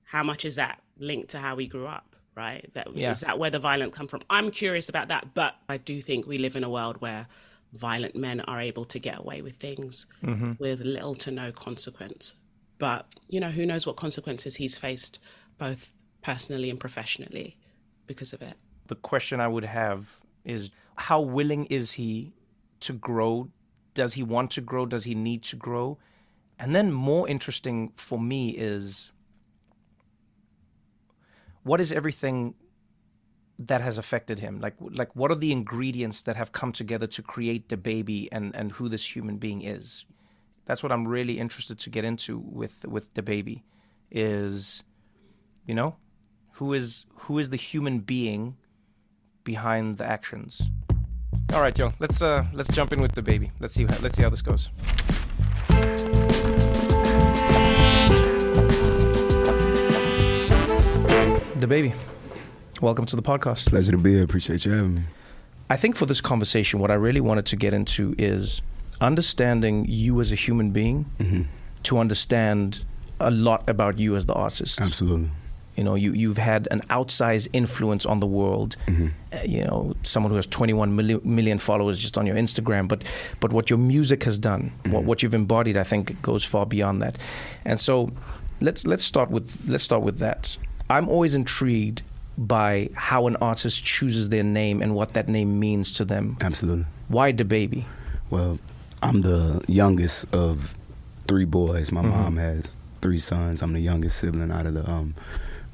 how 0.04 0.24
much 0.24 0.46
is 0.46 0.56
that 0.56 0.82
linked 0.98 1.30
to 1.30 1.40
how 1.40 1.58
he 1.58 1.68
grew 1.68 1.88
up, 1.88 2.16
right? 2.36 2.70
That 2.74 2.96
Yeah. 2.96 3.12
is 3.12 3.22
that 3.22 3.40
where 3.40 3.50
the 3.50 3.60
violence 3.60 3.94
come 3.96 4.08
from? 4.08 4.22
I'm 4.30 4.52
curious 4.52 4.88
about 4.88 5.08
that, 5.10 5.34
but 5.34 5.56
I 5.68 5.78
do 5.78 6.02
think 6.02 6.28
we 6.28 6.38
live 6.38 6.56
in 6.56 6.64
a 6.64 6.70
world 6.70 7.02
where 7.02 7.28
violent 7.74 8.16
men 8.16 8.42
are 8.42 8.60
able 8.62 8.86
to 8.86 9.00
get 9.00 9.20
away 9.20 9.42
with 9.42 9.56
things 9.56 10.06
mm-hmm. 10.24 10.54
with 10.60 10.82
little 10.82 11.16
to 11.16 11.32
no 11.32 11.52
consequence. 11.52 12.36
But, 12.78 13.08
you 13.28 13.40
know, 13.40 13.52
who 13.52 13.66
knows 13.66 13.86
what 13.86 13.96
consequences 13.96 14.56
he's 14.56 14.78
faced 14.78 15.20
both 15.58 15.94
personally 16.22 16.70
and 16.70 16.80
professionally 16.80 17.58
because 18.06 18.34
of 18.34 18.42
it. 18.42 18.56
The 18.88 18.96
question 18.96 19.40
I 19.40 19.48
would 19.48 19.66
have 19.66 20.22
is 20.46 20.70
how 20.96 21.22
willing 21.22 21.66
is 21.66 21.94
he 21.94 22.34
to 22.82 22.94
grow? 22.94 23.50
Does 23.94 24.14
he 24.14 24.24
want 24.24 24.52
to 24.52 24.62
grow? 24.62 24.86
Does 24.86 25.04
he 25.04 25.16
need 25.16 25.44
to 25.44 25.56
grow? 25.56 25.98
And 26.60 26.76
then 26.76 26.92
more 26.92 27.28
interesting 27.28 27.92
for 27.96 28.20
me 28.20 28.52
is 28.52 29.12
what 31.64 31.82
is 31.82 31.92
everything 31.92 32.56
that 33.60 33.82
has 33.82 33.98
affected 33.98 34.40
him? 34.40 34.60
Like 34.60 34.76
like 34.80 35.16
what 35.16 35.32
are 35.32 35.36
the 35.36 35.52
ingredients 35.52 36.22
that 36.24 36.36
have 36.36 36.52
come 36.52 36.72
together 36.72 37.08
to 37.08 37.22
create 37.22 37.70
DaBaby 37.70 38.30
and 38.32 38.56
and 38.56 38.72
who 38.74 38.90
this 38.90 39.16
human 39.16 39.38
being 39.38 39.62
is? 39.62 40.06
That's 40.66 40.84
what 40.84 40.92
I'm 40.92 41.08
really 41.08 41.40
interested 41.40 41.80
to 41.80 41.90
get 41.90 42.04
into 42.04 42.38
with 42.38 42.86
with 42.86 43.14
DaBaby 43.14 43.64
is 44.12 44.84
you 45.66 45.74
know 45.74 45.96
who 46.54 46.74
is 46.74 47.06
who 47.16 47.40
is 47.40 47.50
the 47.50 47.58
human 47.58 48.00
being 48.00 48.58
behind 49.44 49.98
the 49.98 50.06
actions. 50.06 50.62
All 51.54 51.62
right, 51.62 51.78
yo, 51.78 51.94
let's 52.00 52.22
uh 52.22 52.46
let's 52.54 52.70
jump 52.70 52.94
in 52.94 53.02
with 53.02 53.14
DaBaby. 53.16 53.52
Let's 53.60 53.74
see 53.74 53.86
how, 53.86 53.98
let's 54.02 54.18
see 54.18 54.24
how 54.24 54.30
this 54.30 54.42
goes. 54.42 54.70
DaBaby. 61.60 61.94
Welcome 62.81 63.05
to 63.07 63.15
the 63.15 63.22
podcast. 63.24 63.67
Pleasure 63.67 63.91
to 63.93 63.98
be 63.98 64.13
here. 64.13 64.24
Appreciate 64.24 64.65
you 64.65 64.72
having 64.72 64.96
me. 64.96 65.01
I 65.69 65.77
think 65.77 65.96
for 65.96 66.05
this 66.05 66.22
conversation, 66.22 66.79
what 66.79 66.91
I 66.91 66.93
really 66.93 67.22
wanted 67.22 67.46
to 67.48 67.55
get 67.55 67.74
into 67.74 68.13
is 68.17 68.62
understanding 69.01 69.86
you 69.88 70.22
as 70.22 70.31
a 70.31 70.36
human 70.36 70.72
being 70.72 71.05
Mm-hmm. 71.19 71.41
to 71.84 71.98
understand 71.98 72.84
a 73.19 73.31
lot 73.31 73.67
about 73.67 73.98
you 73.98 74.15
as 74.15 74.25
the 74.27 74.34
artist. 74.34 74.79
Absolutely. 74.79 75.29
You 75.75 75.84
know, 75.84 75.96
you, 75.96 76.12
you've 76.13 76.38
had 76.38 76.67
an 76.72 76.81
outsized 76.89 77.48
influence 77.53 78.05
on 78.05 78.19
the 78.19 78.27
world. 78.27 78.75
Mm-hmm. 78.88 79.07
Uh, 79.34 79.38
you 79.43 79.63
know, 79.63 79.96
someone 80.03 80.29
who 80.31 80.36
has 80.36 80.46
21 80.48 80.96
million, 80.96 81.22
million 81.24 81.57
followers 81.57 82.00
just 82.00 82.17
on 82.17 82.25
your 82.25 82.36
Instagram. 82.36 82.88
But, 82.88 83.03
but 83.39 83.51
what 83.53 83.69
your 83.69 83.79
music 83.79 84.24
has 84.24 84.38
done, 84.38 84.72
Mm-hmm. 84.84 84.91
what, 84.91 85.03
what 85.03 85.24
you've 85.24 85.34
embodied, 85.36 85.77
I 85.77 85.84
think 85.84 86.19
goes 86.22 86.43
far 86.43 86.65
beyond 86.65 87.01
that. 87.01 87.17
And 87.65 87.79
so, 87.79 88.12
let's 88.60 88.88
let's 88.88 89.03
start 89.03 89.29
with 89.29 89.67
let's 89.67 89.84
start 89.84 90.01
with 90.03 90.17
that. 90.19 90.57
I'm 90.89 91.07
always 91.10 91.36
intrigued 91.36 92.01
by 92.38 92.89
how 92.94 93.27
an 93.27 93.36
artist 93.38 93.84
chooses 93.84 94.29
their 94.29 94.44
name 94.44 94.82
and 94.82 94.94
what 94.94 95.13
that 95.13 95.27
name 95.27 95.60
means 95.60 95.94
to 95.94 96.06
them. 96.06 96.38
Absolutely. 96.41 96.86
Why 97.08 97.34
DaBaby? 97.34 97.86
Well, 98.29 98.60
I'm 99.01 99.22
the 99.22 99.63
youngest 99.67 100.25
of 100.34 100.74
three 101.27 101.46
boys. 101.46 101.91
My 101.91 102.01
mom 102.01 102.38
has 102.38 102.65
three 103.01 103.20
sons. 103.20 103.62
I'm 103.62 103.74
the 103.74 103.79
youngest 103.79 104.17
sibling 104.17 104.51
out 104.51 104.65
of 104.65 104.74
the 104.74 104.89
um 104.89 105.15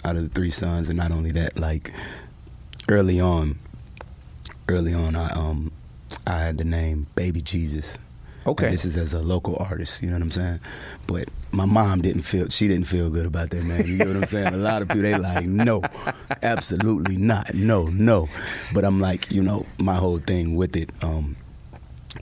out 0.06 0.16
of 0.16 0.24
the 0.24 0.30
three 0.30 0.52
sons, 0.52 0.90
and 0.90 0.98
not 0.98 1.12
only 1.12 1.32
that, 1.32 1.58
like 1.58 1.92
early 2.90 3.20
on, 3.20 3.58
early 4.68 4.94
on, 4.94 5.16
I 5.16 5.30
um 5.32 5.72
I 6.28 6.40
had 6.40 6.58
the 6.58 6.66
name 6.66 7.08
Baby 7.16 7.42
Jesus. 7.42 7.98
Okay. 8.46 8.66
And 8.66 8.74
this 8.74 8.86
is 8.86 8.98
as 8.98 9.14
a 9.14 9.22
local 9.22 9.56
artist, 9.58 10.02
you 10.02 10.10
know 10.10 10.16
what 10.16 10.24
I'm 10.24 10.32
saying? 10.32 10.60
But 11.08 11.30
my 11.52 11.66
mom 11.66 12.02
didn't 12.02 12.24
feel 12.24 12.50
she 12.50 12.68
didn't 12.68 12.88
feel 12.88 13.10
good 13.10 13.26
about 13.26 13.52
that 13.52 13.64
man. 13.64 13.88
You 13.88 13.98
know 13.98 14.08
what 14.08 14.16
I'm 14.18 14.28
saying? 14.28 14.54
A 14.54 14.58
lot 14.58 14.82
of 14.82 14.90
people 14.90 15.04
they 15.04 15.18
like, 15.18 15.46
no, 15.46 15.82
absolutely 16.42 17.18
not, 17.18 17.54
no, 17.54 17.86
no. 17.86 18.28
But 18.74 18.84
I'm 18.84 19.00
like, 19.00 19.32
you 19.32 19.42
know, 19.42 19.66
my 19.80 19.96
whole 19.96 20.20
thing 20.20 20.56
with 20.56 20.76
it 20.76 20.92
um, 21.02 21.38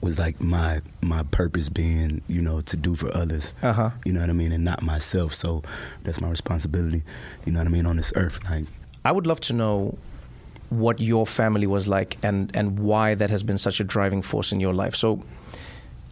was 0.00 0.18
like 0.18 0.40
my 0.40 0.80
my 1.00 1.22
purpose 1.24 1.68
being, 1.68 2.22
you 2.28 2.40
know, 2.40 2.60
to 2.62 2.76
do 2.76 2.94
for 2.94 3.14
others. 3.16 3.52
Uh-huh. 3.62 3.90
You 4.04 4.12
know 4.12 4.20
what 4.20 4.30
I 4.30 4.34
mean, 4.34 4.52
and 4.52 4.64
not 4.64 4.82
myself. 4.82 5.34
So 5.34 5.62
that's 6.04 6.20
my 6.20 6.28
responsibility. 6.30 7.02
You 7.44 7.52
know 7.52 7.60
what 7.60 7.66
I 7.66 7.70
mean 7.70 7.86
on 7.86 7.96
this 7.96 8.12
earth, 8.16 8.38
like. 8.48 8.66
I 9.04 9.10
would 9.10 9.26
love 9.26 9.40
to 9.40 9.52
know 9.52 9.98
what 10.70 11.00
your 11.00 11.26
family 11.26 11.66
was 11.66 11.86
like 11.86 12.16
and, 12.22 12.50
and 12.54 12.78
why 12.78 13.14
that 13.14 13.30
has 13.30 13.42
been 13.42 13.58
such 13.58 13.80
a 13.80 13.84
driving 13.84 14.22
force 14.22 14.52
in 14.52 14.60
your 14.60 14.72
life. 14.72 14.94
So, 14.94 15.20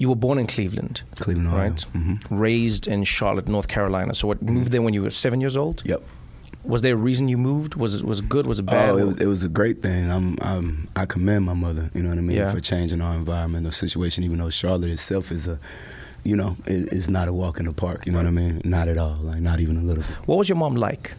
you 0.01 0.09
were 0.09 0.17
born 0.27 0.39
in 0.39 0.47
Cleveland, 0.47 1.03
Cleveland, 1.25 1.49
Ohio. 1.49 1.59
right? 1.71 1.87
Mhm. 1.95 2.19
Raised 2.31 2.85
in 2.89 3.05
Charlotte, 3.05 3.47
North 3.57 3.69
Carolina. 3.69 4.15
So, 4.15 4.27
what 4.29 4.39
moved 4.43 4.71
there 4.73 4.83
when 4.83 4.95
you 4.95 5.03
were 5.03 5.11
seven 5.11 5.41
years 5.41 5.57
old? 5.57 5.83
Yep. 5.85 6.01
Was 6.65 6.83
there 6.83 6.95
a 6.95 7.03
reason 7.09 7.29
you 7.29 7.39
moved? 7.39 7.75
Was 7.75 7.95
it 7.97 8.05
was 8.05 8.19
it 8.21 8.29
good? 8.29 8.47
Was 8.47 8.59
it 8.59 8.67
bad? 8.67 8.91
Oh, 8.91 8.97
it, 8.99 9.07
was- 9.07 9.21
it 9.21 9.27
was 9.27 9.43
a 9.45 9.49
great 9.49 9.83
thing. 9.83 10.11
I'm, 10.11 10.37
I'm, 10.43 10.89
I 10.97 11.07
commend 11.07 11.45
my 11.47 11.55
mother. 11.55 11.91
You 11.95 12.03
know 12.03 12.11
what 12.11 12.19
I 12.19 12.23
mean 12.23 12.37
Yeah. 12.37 12.51
for 12.53 12.61
changing 12.61 13.01
our 13.01 13.15
environment, 13.15 13.65
the 13.65 13.73
situation. 13.73 14.25
Even 14.25 14.39
though 14.39 14.51
Charlotte 14.51 14.91
itself 14.91 15.31
is 15.33 15.47
a, 15.49 15.59
you 16.25 16.37
know, 16.37 16.57
it, 16.67 16.93
it's 16.93 17.09
not 17.09 17.29
a 17.29 17.33
walk 17.33 17.59
in 17.61 17.67
the 17.67 17.73
park. 17.73 18.05
You 18.07 18.13
know 18.13 18.19
what 18.19 18.27
I 18.27 18.31
mean? 18.43 18.61
Not 18.65 18.89
at 18.89 18.99
all. 18.99 19.17
Like 19.23 19.41
not 19.41 19.59
even 19.61 19.77
a 19.79 19.83
little 19.83 20.03
bit. 20.03 20.13
what 20.29 20.37
was 20.39 20.49
your 20.51 20.59
mom 20.59 20.77
like? 20.77 21.15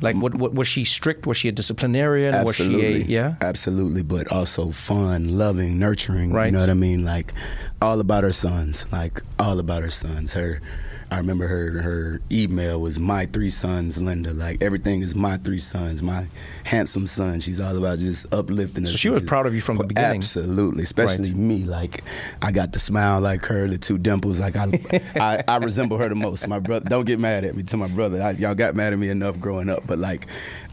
Like, 0.00 0.16
what, 0.16 0.34
what 0.34 0.54
was 0.54 0.66
she 0.66 0.84
strict? 0.84 1.26
Was 1.26 1.36
she 1.36 1.48
a 1.48 1.52
disciplinarian? 1.52 2.34
Absolutely. 2.34 2.76
Was 2.76 2.96
she 2.96 3.02
a 3.02 3.06
yeah? 3.06 3.34
Absolutely, 3.40 4.02
but 4.02 4.30
also 4.32 4.70
fun, 4.70 5.36
loving, 5.36 5.78
nurturing. 5.78 6.32
Right. 6.32 6.46
You 6.46 6.52
know 6.52 6.60
what 6.60 6.70
I 6.70 6.74
mean? 6.74 7.04
Like 7.04 7.32
all 7.82 8.00
about 8.00 8.24
her 8.24 8.32
sons. 8.32 8.90
Like 8.90 9.22
all 9.38 9.58
about 9.58 9.82
her 9.82 9.90
sons. 9.90 10.34
Her 10.34 10.60
I 11.12 11.18
remember 11.18 11.46
her 11.48 11.82
her 11.82 12.20
email 12.30 12.80
was 12.80 12.98
my 13.00 13.26
three 13.26 13.50
sons, 13.50 14.00
Linda. 14.00 14.32
Like 14.32 14.62
everything 14.62 15.02
is 15.02 15.14
my 15.16 15.38
three 15.38 15.58
sons, 15.58 16.02
my 16.02 16.28
handsome 16.64 17.06
son. 17.08 17.40
She's 17.40 17.58
all 17.58 17.76
about 17.76 17.98
just 17.98 18.32
uplifting 18.32 18.84
us. 18.84 18.92
So 18.92 18.96
she 18.96 19.08
was 19.08 19.20
Just- 19.20 19.28
proud 19.28 19.46
of 19.46 19.54
you 19.54 19.60
from 19.60 19.76
the 19.76 19.84
oh, 19.84 19.86
beginning. 19.88 20.18
Absolutely, 20.18 20.84
especially 20.84 21.30
Right. 21.30 21.36
me. 21.36 21.64
Like 21.64 22.04
I 22.40 22.52
got 22.52 22.72
the 22.72 22.78
smile 22.78 23.20
like 23.20 23.44
her, 23.46 23.66
the 23.66 23.78
two 23.78 23.98
dimples. 23.98 24.38
Like 24.40 24.56
I, 24.56 24.68
I, 25.16 25.42
I 25.48 25.56
resemble 25.56 25.98
her 25.98 26.08
the 26.08 26.14
most. 26.14 26.46
My 26.46 26.60
brother, 26.60 26.88
don't 26.88 27.04
get 27.06 27.18
mad 27.18 27.44
at 27.44 27.56
me. 27.56 27.64
To 27.64 27.76
my 27.76 27.88
brother, 27.88 28.22
I, 28.22 28.30
y'all 28.32 28.54
got 28.54 28.76
mad 28.76 28.92
at 28.92 28.98
me 28.98 29.08
enough 29.08 29.40
growing 29.40 29.68
up, 29.68 29.86
but 29.86 29.98
like 29.98 30.26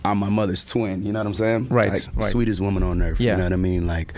I'm 0.05 0.19
my 0.19 0.29
mother's 0.29 0.63
twin. 0.63 1.03
You 1.03 1.13
know 1.13 1.19
what 1.19 1.27
I'm 1.27 1.33
saying? 1.33 1.67
Right, 1.69 1.89
Like, 1.89 2.03
right. 2.15 2.23
Sweetest 2.23 2.61
woman 2.61 2.83
on 2.83 3.01
earth. 3.01 3.19
Yeah. 3.19 3.31
You 3.31 3.37
know 3.37 3.43
what 3.45 3.53
I 3.53 3.57
mean? 3.57 3.87
Like. 3.87 4.13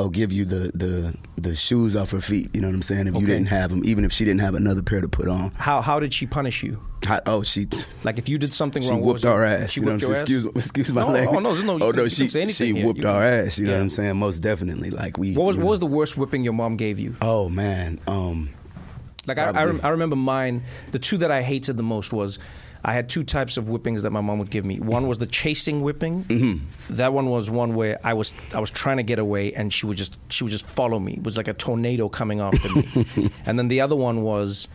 I'll 0.00 0.08
give 0.08 0.32
you 0.32 0.44
the, 0.46 0.70
the 0.74 1.14
the 1.36 1.54
shoes 1.54 1.94
off 1.94 2.10
her 2.12 2.20
feet. 2.20 2.48
You 2.54 2.60
know 2.62 2.68
what 2.68 2.74
I'm 2.74 2.82
saying? 2.82 3.06
If 3.06 3.14
Okay. 3.14 3.20
you 3.20 3.26
didn't 3.26 3.48
have 3.48 3.68
them, 3.70 3.82
even 3.84 4.04
if 4.06 4.12
she 4.12 4.24
didn't 4.24 4.40
have 4.40 4.54
another 4.54 4.82
pair 4.82 5.00
to 5.02 5.08
put 5.08 5.28
on. 5.28 5.50
How 5.56 5.80
how 5.82 6.00
did 6.00 6.14
she 6.14 6.26
punish 6.26 6.62
you? 6.62 6.82
How, 7.04 7.20
oh, 7.26 7.42
she 7.42 7.66
Like, 8.04 8.18
if 8.18 8.28
you 8.28 8.38
did 8.38 8.52
something 8.54 8.82
she 8.82 8.90
wrong, 8.90 9.00
whooped 9.00 9.14
was 9.16 9.24
it? 9.24 9.28
our 9.28 9.44
ass. 9.44 9.72
She 9.72 9.80
you 9.80 9.86
know 9.86 9.92
what 9.92 10.02
I'm 10.04 10.14
saying? 10.14 10.20
Excuse, 10.20 10.44
excuse 10.54 10.92
my 10.92 11.00
No, 11.02 11.08
language. 11.08 11.36
oh, 11.38 11.40
no, 11.40 11.54
no, 11.62 11.76
you 11.76 11.84
oh 11.84 11.90
no, 11.90 12.08
she 12.08 12.28
say 12.28 12.42
anything 12.42 12.66
she 12.68 12.74
here. 12.74 12.86
whooped 12.86 13.00
You 13.00 13.08
our 13.08 13.22
ass. 13.22 13.58
You 13.58 13.66
know 13.66 13.74
what 13.74 13.80
I'm 13.82 13.90
saying? 13.90 14.16
Most 14.16 14.38
definitely. 14.40 14.90
Like 14.90 15.18
we. 15.18 15.34
What 15.34 15.44
was 15.46 15.56
what 15.56 15.62
know. 15.64 15.70
was 15.70 15.80
the 15.80 15.86
worst 15.86 16.16
whipping 16.16 16.44
your 16.44 16.52
mom 16.54 16.76
gave 16.76 16.98
you? 16.98 17.14
Oh 17.20 17.48
man. 17.50 18.00
Um. 18.06 18.50
Like 19.26 19.38
I, 19.38 19.50
I, 19.50 19.64
rem- 19.64 19.80
I 19.82 19.88
remember 19.90 20.16
mine. 20.16 20.62
The 20.92 20.98
two 20.98 21.18
that 21.18 21.30
I 21.30 21.42
hated 21.42 21.76
the 21.76 21.82
most 21.82 22.10
was 22.12 22.38
I 22.84 22.92
had 22.92 23.08
two 23.08 23.24
types 23.24 23.56
of 23.56 23.66
whippings 23.68 24.02
that 24.02 24.10
my 24.10 24.20
mom 24.20 24.38
would 24.38 24.50
give 24.50 24.64
me. 24.64 24.80
One 24.80 25.06
was 25.06 25.18
the 25.18 25.26
chasing 25.26 25.82
whipping. 25.82 26.24
Mm-hmm. 26.24 26.94
That 26.94 27.12
one 27.12 27.26
was 27.26 27.50
one 27.50 27.74
where 27.74 27.98
I 28.04 28.14
was 28.14 28.34
I 28.54 28.60
was 28.60 28.70
trying 28.70 28.96
to 28.96 29.02
get 29.02 29.18
away 29.18 29.52
and 29.52 29.72
she 29.72 29.86
would 29.86 29.96
just 29.96 30.18
she 30.28 30.44
would 30.44 30.50
just 30.50 30.66
follow 30.66 30.98
me. 30.98 31.14
It 31.14 31.22
was 31.22 31.36
like 31.36 31.48
a 31.48 31.54
tornado 31.54 32.08
coming 32.08 32.40
after 32.40 32.68
me. 32.68 33.30
and 33.46 33.58
then 33.58 33.68
the 33.68 33.80
other 33.80 33.96
one 33.96 34.22
was. 34.22 34.68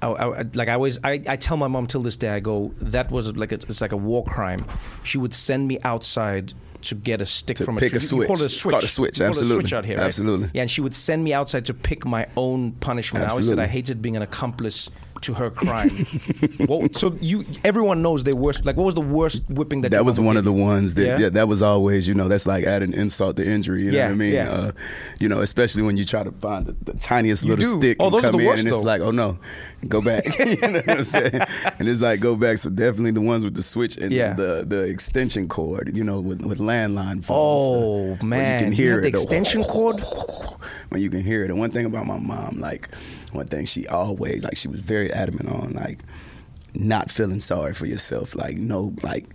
I, 0.00 0.10
I, 0.10 0.42
like 0.54 0.68
I 0.68 0.74
always, 0.74 0.96
I, 1.02 1.20
I 1.26 1.34
tell 1.34 1.56
my 1.56 1.66
mom 1.66 1.88
till 1.88 2.02
this 2.02 2.16
day, 2.16 2.28
I 2.28 2.38
go, 2.38 2.72
that 2.76 3.10
was 3.10 3.36
like 3.36 3.50
it's, 3.50 3.64
it's 3.64 3.80
like 3.80 3.90
a 3.90 3.96
war 3.96 4.22
crime. 4.22 4.64
She 5.02 5.18
would 5.18 5.34
send 5.34 5.66
me 5.66 5.80
outside 5.82 6.54
to 6.82 6.94
get 6.94 7.20
a 7.20 7.26
stick 7.26 7.56
To 7.56 7.64
from 7.64 7.76
pick 7.76 7.92
a 7.92 7.96
a 7.96 7.98
tree. 7.98 8.20
You 8.20 8.26
call 8.26 8.36
it 8.36 8.46
a 8.46 8.48
switch. 8.48 8.74
Switch. 8.74 8.84
a 8.84 8.88
switch, 8.88 9.18
call 9.18 9.24
it 9.24 9.26
a 9.26 9.28
absolutely. 9.28 9.62
switch 9.62 9.72
out 9.72 9.84
here, 9.84 9.96
right? 9.96 10.06
Absolutely. 10.06 10.50
Yeah, 10.54 10.62
and 10.62 10.70
she 10.70 10.80
would 10.80 10.94
send 10.94 11.24
me 11.24 11.32
outside 11.32 11.64
to 11.66 11.74
pick 11.74 12.06
my 12.06 12.26
own 12.36 12.72
punishment. 12.72 13.24
I 13.24 13.30
always 13.30 13.46
said 13.46 13.58
Absolutely. 13.58 13.64
I 13.64 13.66
hated 13.66 14.02
being 14.02 14.16
an 14.16 14.22
accomplice 14.22 14.90
to 15.22 15.34
her 15.34 15.50
crime. 15.50 15.90
what, 16.66 16.94
so 16.96 17.16
you, 17.20 17.44
everyone 17.64 18.02
knows 18.02 18.24
they 18.24 18.32
worst. 18.32 18.64
Like, 18.64 18.76
what 18.76 18.84
was 18.84 18.94
the 18.94 19.00
worst 19.00 19.42
whipping 19.48 19.80
that? 19.82 19.90
That 19.90 20.04
was 20.04 20.18
one 20.20 20.36
of 20.36 20.44
the 20.44 20.52
ones 20.52 20.94
that 20.94 21.04
Yeah? 21.04 21.18
yeah? 21.18 21.28
that 21.30 21.48
was 21.48 21.62
always 21.62 22.06
you 22.08 22.14
know 22.14 22.28
that's 22.28 22.46
like 22.46 22.64
adding 22.64 22.92
insult 22.92 23.36
to 23.36 23.46
injury. 23.46 23.84
You 23.84 23.90
know 23.92 23.98
Yeah, 23.98 24.04
what 24.06 24.12
I 24.12 24.16
mean? 24.16 24.32
yeah. 24.34 24.50
Uh, 24.50 24.72
you 25.20 25.28
know, 25.28 25.40
especially 25.40 25.82
when 25.82 25.96
you 25.96 26.04
try 26.04 26.22
to 26.22 26.30
find 26.32 26.66
the, 26.66 26.76
the 26.92 26.98
tiniest 26.98 27.44
You 27.44 27.56
little 27.56 27.74
do. 27.74 27.78
stick 27.80 27.96
Oh, 28.00 28.06
and 28.06 28.14
those 28.14 28.24
are 28.24 28.30
come 28.30 28.36
the 28.36 28.42
in 28.42 28.46
worst, 28.46 28.58
and 28.60 28.68
it's 28.68 28.76
though. 28.78 28.82
like, 28.84 29.00
oh 29.00 29.10
no, 29.10 29.38
go 29.88 30.00
back. 30.02 30.24
you 30.38 30.56
know 30.56 30.72
what 30.80 30.88
I'm 30.88 31.04
saying? 31.04 31.40
And 31.78 31.88
it's 31.88 32.00
like 32.00 32.20
go 32.20 32.36
back. 32.36 32.58
So 32.58 32.70
definitely 32.70 33.12
the 33.12 33.20
ones 33.20 33.44
with 33.44 33.54
the 33.54 33.62
switch 33.62 33.96
and 33.96 34.12
Yeah. 34.12 34.34
the 34.34 34.64
the 34.66 34.82
extension 34.82 35.48
cord. 35.48 35.96
You 35.96 36.04
know, 36.04 36.20
with 36.20 36.42
with 36.42 36.58
landline 36.58 37.24
phones. 37.24 37.28
Oh 37.30 38.14
the- 38.16 38.24
man, 38.24 38.60
you 38.60 38.64
can 38.66 38.72
hear 38.72 39.00
the 39.00 39.08
it. 39.08 39.12
the 39.12 39.18
extension 39.20 39.64
cord. 39.64 39.96
when 40.90 41.00
you 41.02 41.10
can 41.10 41.22
hear 41.22 41.44
it. 41.44 41.50
And 41.50 41.58
one 41.58 41.70
thing 41.70 41.84
about 41.86 42.06
my 42.06 42.18
mom, 42.18 42.60
like 42.60 42.88
one 43.32 43.46
thing 43.46 43.64
she 43.66 43.86
always 43.86 44.42
like 44.42 44.56
she 44.56 44.68
was 44.68 44.80
very 44.80 45.12
adamant 45.12 45.48
on, 45.48 45.72
like 45.72 46.00
not 46.74 47.10
feeling 47.10 47.40
sorry 47.40 47.74
for 47.74 47.86
yourself. 47.86 48.34
Like 48.34 48.56
no, 48.56 48.94
like 49.02 49.26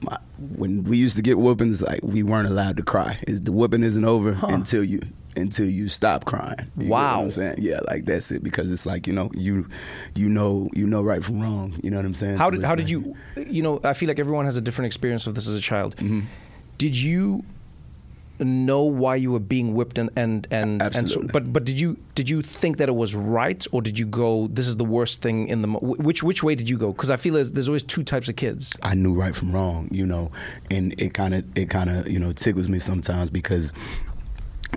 my, 0.00 0.18
when 0.56 0.84
we 0.84 0.96
used 0.96 1.16
to 1.16 1.22
get 1.22 1.38
whoopings, 1.38 1.82
like 1.82 2.00
we 2.02 2.22
weren't 2.22 2.48
allowed 2.48 2.76
to 2.78 2.82
cry. 2.82 3.18
Is 3.26 3.42
the 3.42 3.52
whooping 3.52 3.82
isn't 3.82 4.04
over 4.04 4.38
until 4.42 4.82
you 4.84 5.00
until 5.36 5.66
you 5.66 5.88
stop 5.88 6.24
crying. 6.24 6.70
You 6.76 6.88
Wow. 6.88 7.22
I'm 7.22 7.30
saying? 7.30 7.56
Yeah, 7.58 7.80
like 7.88 8.04
that's 8.04 8.30
it 8.30 8.42
because 8.42 8.70
it's 8.70 8.84
like 8.86 9.06
you 9.06 9.12
know 9.12 9.30
you 9.34 9.66
you 10.14 10.28
know 10.28 10.68
you 10.74 10.86
know 10.86 11.02
right 11.02 11.24
from 11.24 11.40
wrong. 11.40 11.78
You 11.82 11.90
know 11.90 11.96
what 11.96 12.06
I'm 12.06 12.14
saying? 12.14 12.36
How 12.36 12.46
So 12.46 12.50
did 12.50 12.60
it's 12.60 12.68
how 12.68 12.74
did 12.74 12.90
you? 12.90 13.16
You 13.36 13.62
know, 13.62 13.80
I 13.84 13.94
feel 13.94 14.08
like 14.08 14.18
everyone 14.18 14.44
has 14.44 14.56
a 14.56 14.60
different 14.60 14.86
experience 14.86 15.26
of 15.26 15.34
this 15.34 15.48
as 15.48 15.54
a 15.54 15.60
child. 15.60 15.96
Mm-hmm. 15.96 16.22
Did 16.78 16.96
you 16.96 17.44
know 18.44 18.82
why 18.82 19.16
you 19.16 19.32
were 19.32 19.40
being 19.40 19.74
whipped 19.74 19.98
and 19.98 20.10
and 20.16 20.46
and, 20.50 20.82
and 20.82 20.94
so, 20.94 21.00
Absolutely. 21.00 21.32
but 21.32 21.52
but 21.52 21.64
did 21.64 21.78
you 21.78 21.98
did 22.14 22.28
you 22.28 22.42
think 22.42 22.76
that 22.78 22.88
it 22.88 22.94
was 22.94 23.14
right 23.14 23.66
or 23.72 23.80
did 23.82 23.98
you 23.98 24.06
go 24.06 24.48
this 24.48 24.66
is 24.68 24.76
the 24.76 24.84
worst 24.84 25.22
thing 25.22 25.48
in 25.48 25.62
the 25.62 25.68
mo-? 25.68 25.78
Which 25.80 26.22
which 26.22 26.42
way 26.42 26.54
did 26.54 26.68
you 26.68 26.78
go 26.78 26.92
because 26.92 27.10
I 27.10 27.16
feel 27.16 27.34
there's, 27.34 27.52
there's 27.52 27.68
always 27.68 27.82
two 27.84 28.02
types 28.02 28.28
of 28.28 28.36
kids 28.36 28.72
I 28.82 28.94
knew 28.94 29.14
right 29.14 29.34
from 29.34 29.52
wrong, 29.52 29.88
you 29.90 30.06
know, 30.06 30.30
and 30.70 30.94
it 31.00 31.14
kind 31.14 31.34
of 31.34 31.44
it 31.56 31.70
kind 31.70 31.90
of 31.90 32.08
you 32.10 32.18
know 32.18 32.32
tickles 32.32 32.68
me 32.68 32.78
sometimes 32.78 33.30
because 33.30 33.72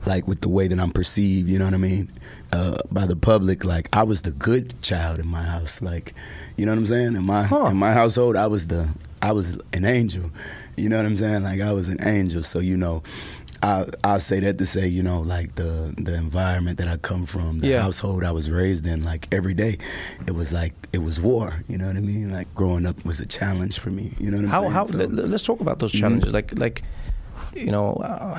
like 0.05 0.27
with 0.27 0.41
the 0.41 0.49
way 0.49 0.67
that 0.67 0.79
I'm 0.79 0.91
perceived, 0.91 1.47
you 1.49 1.57
know 1.57 1.65
what 1.65 1.73
I 1.73 1.77
mean, 1.77 2.11
uh, 2.51 2.77
by 2.91 3.05
the 3.05 3.15
public, 3.15 3.63
like 3.63 3.87
I 3.93 4.03
was 4.03 4.21
the 4.23 4.31
good 4.31 4.81
child 4.81 5.19
in 5.19 5.27
my 5.27 5.41
house, 5.43 5.81
like 5.81 6.13
you 6.57 6.65
know 6.65 6.73
what 6.73 6.79
I'm 6.79 6.85
saying. 6.85 7.15
In 7.15 7.23
my 7.23 7.43
Huh. 7.43 7.67
in 7.67 7.77
my 7.77 7.93
household, 7.93 8.35
I 8.35 8.47
was 8.47 8.67
the 8.67 8.89
I 9.21 9.31
was 9.31 9.57
an 9.73 9.85
angel, 9.85 10.29
You 10.75 10.89
know 10.89 10.97
what 10.97 11.05
I'm 11.05 11.17
saying? 11.17 11.43
Like 11.43 11.61
I 11.61 11.71
was 11.71 11.89
an 11.89 11.97
angel. 12.05 12.43
So 12.43 12.59
you 12.59 12.77
know, 12.77 13.01
I 13.65 13.85
I 14.13 14.17
say 14.29 14.39
that 14.45 14.55
to 14.61 14.65
say 14.75 14.85
you 14.97 15.03
know 15.09 15.19
like 15.35 15.49
the 15.61 15.71
the 16.07 16.13
environment 16.25 16.75
that 16.81 16.87
I 16.95 16.97
come 17.09 17.25
from, 17.33 17.51
the 17.61 17.67
Yeah. 17.67 17.81
household 17.87 18.23
I 18.23 18.31
was 18.39 18.47
raised 18.61 18.85
in, 18.93 18.99
like 19.11 19.23
every 19.37 19.55
day, 19.63 19.73
it 20.27 20.33
was 20.41 20.49
like 20.61 20.73
it 20.97 21.01
was 21.07 21.15
war. 21.29 21.47
You 21.71 21.77
know 21.79 21.87
what 21.87 21.97
I 21.97 22.01
mean? 22.13 22.27
Like 22.37 22.49
growing 22.61 22.85
up 22.89 22.97
was 23.09 23.19
a 23.19 23.25
challenge 23.39 23.75
for 23.83 23.91
me. 23.99 24.05
You 24.23 24.29
know 24.31 24.37
what 24.37 24.45
I'm 24.45 24.51
How 24.55 24.61
saying? 24.61 24.71
how 24.77 24.85
So- 24.85 24.97
let, 24.99 25.29
let's 25.33 25.43
talk 25.49 25.59
about 25.61 25.77
those 25.79 25.91
challenges. 26.01 26.31
Like 26.39 26.49
like 26.65 26.77
you 27.65 27.71
know, 27.75 27.87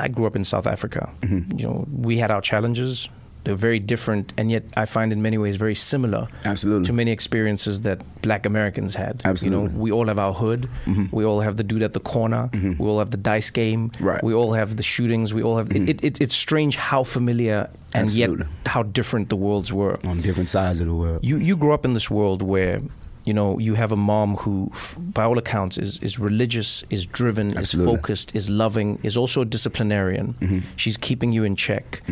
I 0.04 0.08
grew 0.08 0.26
up 0.26 0.36
in 0.36 0.44
South 0.44 0.66
Africa. 0.66 1.02
Mm-hmm. 1.22 1.58
You 1.58 1.64
know, 1.66 1.76
we 2.08 2.18
had 2.22 2.30
our 2.30 2.42
challenges. 2.42 3.08
They're 3.46 3.54
very 3.54 3.78
different, 3.78 4.32
and 4.36 4.50
yet 4.50 4.64
I 4.76 4.86
find 4.86 5.12
in 5.12 5.22
many 5.22 5.38
ways 5.38 5.54
very 5.54 5.76
similar. 5.76 6.26
Absolutely. 6.44 6.86
To 6.86 6.92
many 6.92 7.12
experiences 7.12 7.82
that 7.82 8.02
Black 8.20 8.44
Americans 8.44 8.96
had. 8.96 9.22
Absolutely. 9.24 9.66
You 9.66 9.72
know, 9.72 9.78
we 9.78 9.92
all 9.92 10.06
have 10.08 10.18
our 10.18 10.32
hood. 10.32 10.68
Mm-hmm. 10.84 11.14
We 11.14 11.24
all 11.24 11.38
have 11.40 11.54
the 11.54 11.62
dude 11.62 11.82
at 11.82 11.92
the 11.92 12.00
corner. 12.00 12.50
Mm-hmm. 12.52 12.82
We 12.82 12.88
all 12.90 12.98
have 12.98 13.12
the 13.12 13.16
dice 13.16 13.50
game. 13.50 13.92
Right. 14.00 14.20
We 14.24 14.34
all 14.34 14.52
have 14.54 14.76
the 14.76 14.82
shootings. 14.82 15.32
We 15.32 15.44
all 15.44 15.58
have. 15.58 15.70
It, 15.70 15.74
mm-hmm. 15.74 15.88
it, 15.90 16.04
it, 16.04 16.20
it's 16.20 16.34
strange 16.34 16.74
how 16.74 17.04
familiar 17.04 17.70
and 17.94 18.06
Absolutely. 18.06 18.46
yet 18.46 18.66
how 18.66 18.82
different 18.82 19.28
the 19.28 19.36
worlds 19.36 19.72
were. 19.72 20.00
on 20.04 20.20
different 20.22 20.48
sides 20.48 20.80
of 20.80 20.86
the 20.88 20.94
world. 20.94 21.24
You 21.24 21.36
you 21.36 21.56
grew 21.56 21.72
up 21.72 21.84
in 21.84 21.94
this 21.94 22.10
world 22.10 22.42
where 22.42 22.80
you 23.24 23.32
know 23.32 23.58
you 23.60 23.74
have 23.74 23.92
a 23.92 23.96
mom 23.96 24.36
who, 24.36 24.72
by 24.98 25.22
all 25.22 25.38
accounts, 25.38 25.78
is 25.78 25.98
is 25.98 26.18
religious, 26.18 26.84
is 26.90 27.06
driven, 27.06 27.56
Absolutely. 27.56 27.92
is 27.92 27.96
focused, 27.96 28.34
is 28.34 28.50
loving, 28.50 28.98
is 29.04 29.16
also 29.16 29.40
a 29.42 29.44
disciplinarian. 29.44 30.64
She's 30.76 30.96
keeping 30.96 31.32
you 31.32 31.44
in 31.44 31.54
check, 31.56 32.02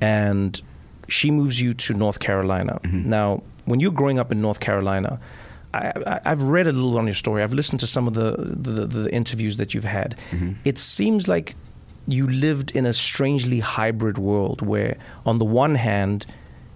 and 0.00 0.60
she 1.08 1.30
moves 1.30 1.60
you 1.60 1.74
to 1.74 1.94
North 1.94 2.18
Carolina. 2.18 2.80
Mm-hmm. 2.82 3.08
Now, 3.08 3.42
when 3.64 3.80
you're 3.80 3.92
growing 3.92 4.18
up 4.18 4.32
in 4.32 4.40
North 4.40 4.60
Carolina. 4.60 5.20
I, 5.72 5.92
I, 6.06 6.20
I've 6.26 6.42
read 6.42 6.68
a 6.68 6.72
little 6.72 6.96
on 6.98 7.06
your 7.06 7.16
story. 7.16 7.42
I've 7.42 7.52
listened 7.52 7.80
to 7.80 7.86
some 7.86 8.06
of 8.06 8.14
the, 8.14 8.36
the, 8.36 8.86
the 8.86 9.12
interviews 9.12 9.56
that 9.56 9.74
you've 9.74 9.82
had. 9.82 10.16
Mm-hmm. 10.30 10.52
It 10.64 10.78
seems 10.78 11.26
like 11.26 11.56
you 12.06 12.28
lived 12.28 12.76
in 12.76 12.86
a 12.86 12.92
strangely 12.92 13.60
hybrid 13.60 14.16
world 14.16 14.62
where, 14.62 14.96
on 15.26 15.38
the 15.38 15.44
one 15.44 15.74
hand, 15.74 16.26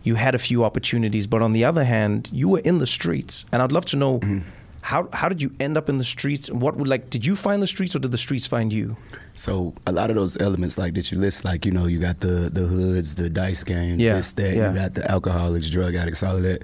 you 0.02 0.16
had 0.16 0.35
a 0.35 0.38
few 0.38 0.64
opportunities, 0.64 1.26
but 1.26 1.42
on 1.42 1.52
the 1.52 1.64
other 1.64 1.85
hand, 1.85 2.28
you 2.32 2.49
were 2.49 2.61
in 2.61 2.78
the 2.78 2.87
streets. 2.87 3.44
And 3.52 3.62
I'd 3.62 3.73
love 3.73 3.85
to 3.87 3.97
know 3.97 4.18
mm-hmm. 4.18 4.49
How 4.80 5.08
how 5.12 5.28
did 5.28 5.42
you 5.42 5.50
end 5.61 5.76
up 5.76 5.88
in 5.88 5.99
the 5.99 6.04
streets? 6.04 6.49
And 6.49 6.61
what 6.62 6.76
would 6.76 6.88
like 6.88 7.11
did 7.11 7.25
you 7.26 7.37
find 7.37 7.61
the 7.62 7.66
streets 7.66 7.94
or 7.94 7.99
did 7.99 8.11
the 8.12 8.18
streets 8.18 8.47
find 8.47 8.73
you? 8.73 8.97
So 9.35 9.75
a 9.87 9.92
lot 9.92 10.11
of 10.11 10.16
those 10.16 10.37
elements 10.40 10.78
like 10.78 10.94
that 10.94 11.11
you 11.12 11.18
list, 11.18 11.44
like 11.44 11.66
you 11.66 11.73
know, 11.73 11.87
you 11.87 11.99
got 11.99 12.20
the 12.20 12.50
the 12.52 12.62
hoods, 12.66 13.14
the 13.16 13.28
dice 13.30 13.64
games, 13.64 14.00
Yeah, 14.00 14.14
this, 14.14 14.32
that. 14.32 14.54
yeah. 14.56 14.68
You 14.70 14.75
got 14.78 14.94
the 14.94 15.11
alcoholics, 15.11 15.68
drug 15.70 15.94
addicts, 15.94 16.23
all 16.23 16.37
of 16.37 16.42
that. 16.42 16.62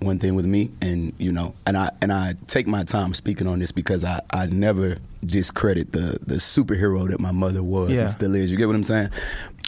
One 0.00 0.18
thing 0.18 0.34
with 0.34 0.44
me, 0.44 0.70
and 0.82 1.12
you 1.18 1.32
know, 1.32 1.54
and 1.66 1.78
I 1.78 1.90
and 2.02 2.12
I 2.12 2.34
take 2.46 2.66
my 2.66 2.84
time 2.84 3.14
speaking 3.14 3.46
on 3.46 3.58
this 3.58 3.72
because 3.72 4.04
I 4.04 4.20
I 4.30 4.46
never 4.46 4.98
discredit 5.24 5.92
the 5.92 6.18
the 6.26 6.34
superhero 6.36 7.08
that 7.08 7.20
my 7.20 7.32
mother 7.32 7.62
was 7.62 7.90
Yeah. 7.90 8.00
and 8.00 8.10
still 8.10 8.34
is. 8.34 8.50
You 8.50 8.56
get 8.58 8.66
what 8.66 8.76
I'm 8.76 8.84
saying? 8.84 9.08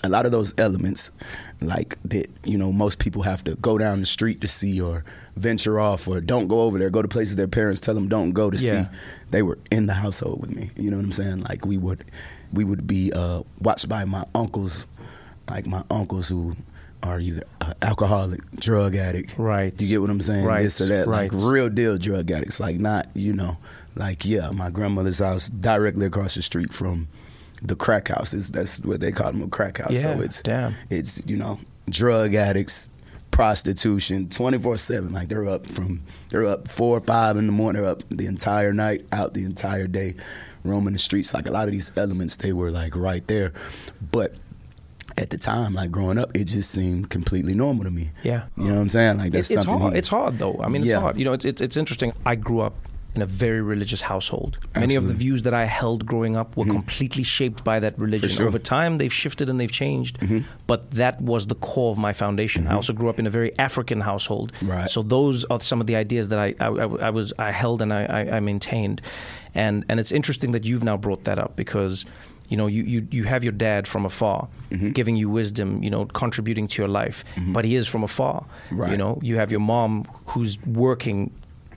A 0.04 0.08
lot 0.10 0.26
of 0.26 0.32
those 0.32 0.52
elements, 0.58 1.10
like 1.62 1.96
that, 2.04 2.28
you 2.44 2.58
know, 2.58 2.70
most 2.70 2.98
people 2.98 3.22
have 3.22 3.44
to 3.44 3.54
go 3.56 3.78
down 3.78 4.00
the 4.00 4.06
street 4.06 4.42
to 4.42 4.48
see 4.48 4.78
or 4.78 5.04
venture 5.36 5.78
off 5.78 6.08
or 6.08 6.20
don't 6.20 6.48
go 6.48 6.60
over 6.62 6.78
there, 6.78 6.90
go 6.90 7.02
to 7.02 7.08
places 7.08 7.36
their 7.36 7.46
parents 7.48 7.80
tell 7.80 7.94
them 7.94 8.08
don't 8.08 8.32
go 8.32 8.50
to 8.50 8.56
Yeah. 8.56 8.84
see 8.84 8.90
they 9.30 9.42
were 9.42 9.58
in 9.70 9.86
the 9.86 9.94
household 9.94 10.40
with 10.40 10.50
me. 10.50 10.70
You 10.76 10.90
know 10.90 10.96
what 10.96 11.04
I'm 11.04 11.12
saying? 11.12 11.42
Like 11.42 11.64
we 11.66 11.76
would, 11.76 12.04
we 12.52 12.64
would 12.64 12.86
be 12.86 13.12
uh, 13.12 13.42
watched 13.60 13.88
by 13.88 14.04
my 14.04 14.24
uncles, 14.34 14.86
like 15.48 15.66
my 15.66 15.82
uncles 15.90 16.28
who 16.28 16.56
are 17.02 17.20
either 17.20 17.42
uh, 17.60 17.74
alcoholic, 17.82 18.40
drug 18.52 18.96
addict. 18.96 19.34
Right. 19.36 19.78
You 19.80 19.88
get 19.88 20.00
what 20.00 20.10
I'm 20.10 20.20
saying? 20.20 20.44
Right, 20.44 20.62
This 20.62 20.80
or 20.80 20.86
that. 20.86 21.08
Like 21.08 21.30
real 21.32 21.68
deal 21.68 21.98
drug 21.98 22.30
addicts. 22.30 22.58
Like 22.60 22.78
not, 22.78 23.08
you 23.14 23.32
know, 23.32 23.58
like 23.94 24.24
yeah, 24.24 24.50
my 24.50 24.70
grandmother's 24.70 25.18
house 25.18 25.48
directly 25.48 26.06
across 26.06 26.34
the 26.34 26.42
street 26.42 26.72
from 26.72 27.08
the 27.62 27.76
crack 27.76 28.08
houses. 28.08 28.50
That's 28.50 28.80
what 28.80 29.00
they 29.00 29.12
call 29.12 29.32
them, 29.32 29.42
a 29.42 29.48
crack 29.48 29.78
house. 29.78 29.92
Yeah, 29.92 30.16
so 30.16 30.20
it's 30.20 30.42
damn. 30.42 30.74
it's 30.88 31.20
you 31.26 31.36
know 31.36 31.58
drug 31.90 32.34
addicts 32.34 32.88
prostitution 33.36 34.26
24-7 34.28 35.12
like 35.12 35.28
they're 35.28 35.46
up 35.46 35.66
from 35.66 36.00
they're 36.30 36.46
up 36.46 36.66
four 36.68 36.96
or 36.96 37.00
five 37.02 37.36
in 37.36 37.44
the 37.44 37.52
morning 37.52 37.82
they're 37.82 37.90
up 37.90 38.02
the 38.08 38.24
entire 38.24 38.72
night 38.72 39.04
out 39.12 39.34
the 39.34 39.44
entire 39.44 39.86
day 39.86 40.14
roaming 40.64 40.94
the 40.94 40.98
streets 40.98 41.34
like 41.34 41.46
a 41.46 41.50
lot 41.50 41.64
of 41.68 41.72
these 41.72 41.92
elements 41.98 42.36
they 42.36 42.54
were 42.54 42.70
like 42.70 42.96
right 42.96 43.26
there 43.26 43.52
but 44.10 44.34
at 45.18 45.28
the 45.28 45.36
time 45.36 45.74
like 45.74 45.90
growing 45.90 46.16
up 46.16 46.34
it 46.34 46.44
just 46.44 46.70
seemed 46.70 47.10
completely 47.10 47.52
normal 47.52 47.84
to 47.84 47.90
me 47.90 48.10
Yeah. 48.22 48.44
you 48.56 48.64
know 48.68 48.74
what 48.76 48.80
i'm 48.80 48.88
saying 48.88 49.18
like 49.18 49.32
that's 49.32 49.50
it's 49.50 49.64
something 49.64 49.80
hard. 49.82 49.92
he- 49.92 49.98
It's 49.98 50.08
hard 50.08 50.38
though. 50.38 50.58
I 50.62 50.68
mean, 50.68 50.80
it's 50.80 50.90
Yeah. 50.90 51.00
hard. 51.00 51.18
You 51.18 51.26
know, 51.26 51.34
it's, 51.34 51.44
it's 51.44 51.60
it's 51.60 51.76
interesting. 51.76 52.14
I 52.24 52.36
grew 52.36 52.60
up 52.60 52.74
in 53.16 53.22
a 53.22 53.26
very 53.26 53.60
religious 53.62 54.02
household. 54.02 54.58
Many 54.74 54.94
of 54.94 55.04
the 55.04 55.12
Mm-hmm. 55.14 55.18
views 55.18 55.42
that 55.42 55.54
I 55.54 55.64
held 55.64 56.04
growing 56.06 56.36
up 56.36 56.56
were 56.56 56.66
completely 56.66 57.22
shaped 57.22 57.64
by 57.64 57.80
that 57.80 57.98
religion. 57.98 58.28
sure. 58.28 58.40
Mm-hmm. 58.46 58.48
Over 58.48 58.58
time, 58.58 58.98
they've 58.98 59.12
shifted 59.12 59.48
and 59.50 59.58
they've 59.58 59.72
changed, 59.72 60.18
but 60.66 60.90
that 60.92 61.20
was 61.20 61.46
the 61.46 61.54
core 61.56 61.90
of 61.92 61.98
my 61.98 62.12
foundation. 62.12 62.66
I 62.68 62.74
also 62.74 62.92
grew 62.92 63.08
up 63.08 63.18
in 63.18 63.26
a 63.26 63.30
very 63.30 63.50
African 63.58 64.00
household, 64.02 64.52
Right. 64.62 64.90
so 64.90 65.02
those 65.02 65.44
are 65.46 65.60
some 65.60 65.80
of 65.80 65.86
the 65.86 65.96
ideas 65.96 66.28
that 66.28 66.38
I 66.38 66.48
I, 66.60 66.68
I- 67.08 67.10
was 67.10 67.32
I 67.38 67.50
held 67.62 67.80
and 67.82 67.92
I, 67.92 68.02
I, 68.18 68.36
I 68.36 68.40
maintained, 68.40 69.00
and 69.54 69.84
and 69.88 69.98
it's 70.00 70.12
interesting 70.12 70.52
that 70.52 70.64
you've 70.64 70.84
now 70.84 70.96
brought 70.96 71.24
that 71.24 71.38
up 71.38 71.56
because. 71.56 72.04
You 72.48 72.56
know, 72.56 72.68
you, 72.68 72.84
you, 72.84 73.08
you 73.10 73.24
have 73.24 73.42
your 73.42 73.52
dad 73.52 73.88
from 73.88 74.06
afar, 74.06 74.46
Mm-hmm. 74.70 74.90
giving 74.92 75.16
you 75.16 75.28
wisdom, 75.28 75.82
you 75.82 75.90
know, 75.90 76.06
contributing 76.06 76.68
to 76.68 76.76
your 76.82 76.86
life, 77.02 77.24
but 77.54 77.64
he 77.64 77.74
is 77.74 77.88
from 77.88 78.04
afar. 78.04 78.44
You 78.70 78.96
know, 78.96 79.18
you 79.20 79.34
have 79.40 79.50
your 79.50 79.58
mom 79.74 80.04
who's 80.26 80.56
working 80.64 81.32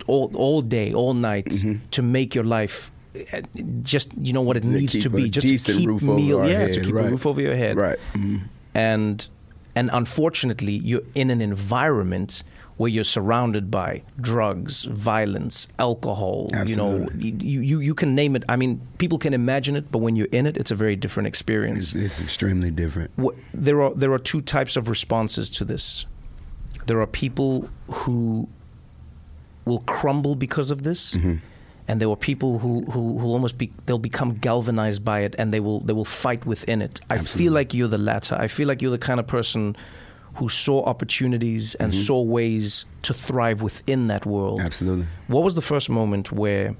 all 0.10 0.32
all 0.36 0.62
day, 0.62 0.94
all 0.94 1.14
night 1.14 1.52
to 1.92 2.02
make 2.02 2.36
your 2.36 2.44
life 2.44 2.92
uh, 3.34 3.42
just 3.82 4.12
you 4.22 4.34
know 4.34 4.42
what 4.42 4.58
it 4.58 4.64
Mm-hmm. 4.64 4.74
To 4.74 4.80
needs 4.80 5.04
to 5.04 5.10
be, 5.10 5.30
just 5.30 5.66
to 5.66 5.74
keep 5.74 5.88
roof 5.88 6.04
over 6.04 6.16
meal, 6.16 6.48
yeah, 6.48 6.60
head, 6.60 6.74
to 6.74 6.82
keep 6.82 6.96
right. 6.96 7.08
a 7.08 7.10
roof 7.10 7.26
over 7.26 7.42
your 7.42 7.56
head, 7.56 7.76
Right. 7.78 8.00
Mhm. 8.14 8.42
And 8.74 9.28
and 9.76 9.90
unfortunately, 9.94 10.74
you're 10.74 11.08
in 11.16 11.30
an 11.30 11.42
environment 11.42 12.44
where 12.80 12.90
you're 12.90 13.04
surrounded 13.04 13.70
by 13.70 14.02
drugs, 14.22 14.86
violence, 14.86 15.68
alcohol. 15.78 16.50
You 16.66 16.76
know, 16.78 17.08
you, 17.18 17.62
you 17.62 17.80
you 17.80 17.94
can 17.94 18.16
name 18.16 18.36
it. 18.38 18.44
I 18.48 18.56
mean, 18.56 18.80
people 18.98 19.18
can 19.18 19.34
imagine 19.34 19.76
it, 19.76 19.92
but 19.92 20.00
when 20.00 20.16
you're 20.16 20.32
in 20.32 20.46
it, 20.46 20.56
it's 20.58 20.72
a 20.72 20.76
very 20.76 20.96
different 20.96 21.28
experience 21.28 21.94
it's, 21.94 22.06
it's 22.06 22.22
extremely 22.22 22.72
different 22.72 23.12
there 23.54 23.82
are 23.82 23.94
there 23.94 24.14
are 24.14 24.20
two 24.20 24.42
types 24.42 24.78
of 24.78 24.88
responses 24.90 25.50
to 25.50 25.66
this. 25.66 26.06
There 26.88 27.00
are 27.02 27.08
people 27.08 27.70
who 27.88 28.48
will 29.66 29.80
crumble 29.82 30.36
because 30.36 30.72
of 30.72 30.84
this, 30.84 31.16
Mm-hmm. 31.16 31.36
and 31.88 32.00
there 32.02 32.10
were 32.10 32.16
people 32.16 32.60
who 32.60 32.82
who 32.92 33.18
who 33.20 33.28
almost 33.28 33.58
be 33.58 33.72
they'll 33.86 34.00
become 34.12 34.34
galvanized 34.36 35.04
by 35.04 35.22
it, 35.22 35.36
and 35.40 35.54
they 35.54 35.60
will 35.60 35.80
they 35.82 35.94
will 35.94 36.06
fight 36.06 36.46
within 36.46 36.82
it. 36.82 37.02
I 37.10 37.18
feel 37.18 37.54
like 37.54 37.74
you're 37.74 37.88
the 37.90 37.98
latter. 38.12 38.36
I 38.36 38.48
feel 38.48 38.68
like 38.68 38.82
you're 38.82 38.92
the 39.00 39.06
kind 39.10 39.20
of 39.20 39.28
person 39.28 39.76
who 40.36 40.48
saw 40.50 40.84
opportunities 40.86 41.76
and 41.76 41.92
Mm-hmm. 41.92 42.02
saw 42.04 42.22
ways 42.22 42.86
to 43.02 43.14
thrive 43.14 43.62
within 43.62 44.08
that 44.08 44.26
world. 44.26 44.60
Absolutely. 44.60 45.08
What 45.28 45.44
was 45.44 45.56
the 45.56 45.62
first 45.62 45.90
moment 45.90 46.32
where? 46.32 46.76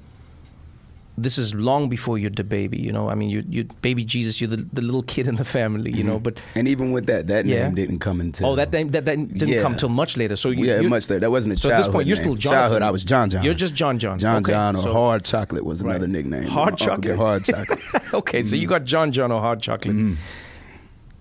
This 1.18 1.36
is 1.36 1.54
long 1.54 1.90
before 1.90 2.16
you're 2.16 2.30
DaBaby, 2.30 2.78
you 2.80 2.92
know. 2.92 3.10
I 3.10 3.14
mean, 3.14 3.28
you 3.28 3.44
you 3.48 3.64
baby 3.82 4.04
Jesus, 4.04 4.40
you're 4.40 4.48
the, 4.48 4.56
the 4.72 4.80
little 4.80 5.02
kid 5.02 5.28
in 5.28 5.36
the 5.36 5.44
family, 5.44 5.90
you 5.92 6.02
know. 6.02 6.18
But 6.18 6.40
and 6.54 6.66
even 6.66 6.92
with 6.92 7.06
that 7.06 7.26
that 7.26 7.44
Yeah. 7.44 7.64
name 7.64 7.74
didn't 7.74 7.98
come 7.98 8.22
until 8.22 8.48
Oh, 8.48 8.56
that 8.56 8.72
name 8.72 8.90
that, 8.92 9.04
that 9.04 9.16
didn't 9.34 9.48
Yeah. 9.48 9.60
come 9.60 9.76
till 9.76 9.90
much 9.90 10.16
later. 10.16 10.36
So 10.36 10.48
you, 10.48 10.64
yeah, 10.64 10.80
much 10.82 11.10
later. 11.10 11.20
That 11.20 11.30
wasn't 11.30 11.54
a 11.54 11.56
so 11.56 11.70
at 11.70 11.76
this 11.76 11.88
point, 11.88 12.06
you're 12.06 12.16
name. 12.16 12.24
still 12.24 12.34
Jonathan. 12.36 12.58
Childhood, 12.60 12.82
I 12.82 12.90
was 12.90 13.04
John 13.04 13.28
John. 13.28 13.44
You're 13.44 13.52
just 13.54 13.74
John 13.74 13.98
John. 13.98 14.18
John 14.18 14.36
Okay, 14.38 14.52
John 14.52 14.76
or 14.76 14.82
so- 14.82 14.92
Hard 14.92 15.24
Chocolate 15.24 15.64
was 15.66 15.82
Right. 15.82 15.90
another 15.96 16.06
nickname. 16.06 16.44
Hard 16.44 16.78
chocolate. 16.78 17.16
Hard 17.16 17.44
Chocolate. 17.44 17.80
okay, 18.14 18.42
so 18.42 18.56
you 18.56 18.62
Mm-hmm. 18.62 18.70
got 18.70 18.84
John 18.84 19.12
John 19.12 19.30
or 19.30 19.40
hard 19.42 19.60
chocolate. 19.60 20.16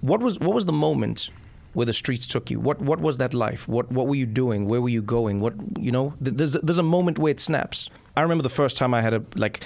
What 0.02 0.22
was 0.22 0.40
what 0.40 0.54
was 0.54 0.64
the 0.66 0.72
moment 0.72 1.30
where 1.74 1.86
the 1.86 1.94
streets 1.94 2.26
took 2.26 2.50
you? 2.50 2.60
What 2.60 2.82
what 2.82 3.00
was 3.00 3.18
that 3.18 3.34
life? 3.34 3.68
What 3.68 3.92
what 3.92 4.08
were 4.08 4.16
you 4.16 4.26
doing? 4.26 4.68
Where 4.68 4.82
were 4.82 4.90
you 4.90 5.02
going? 5.02 5.40
What 5.40 5.54
you 5.80 5.92
know? 5.92 6.14
There's 6.20 6.54
there's 6.54 6.80
a 6.80 6.84
moment 6.84 7.20
where 7.20 7.32
it 7.32 7.40
snaps. 7.40 7.90
I 8.16 8.22
remember 8.22 8.44
the 8.44 8.50
first 8.50 8.78
time 8.78 8.94
I 8.94 9.02
had 9.02 9.14
a 9.14 9.24
like. 9.36 9.64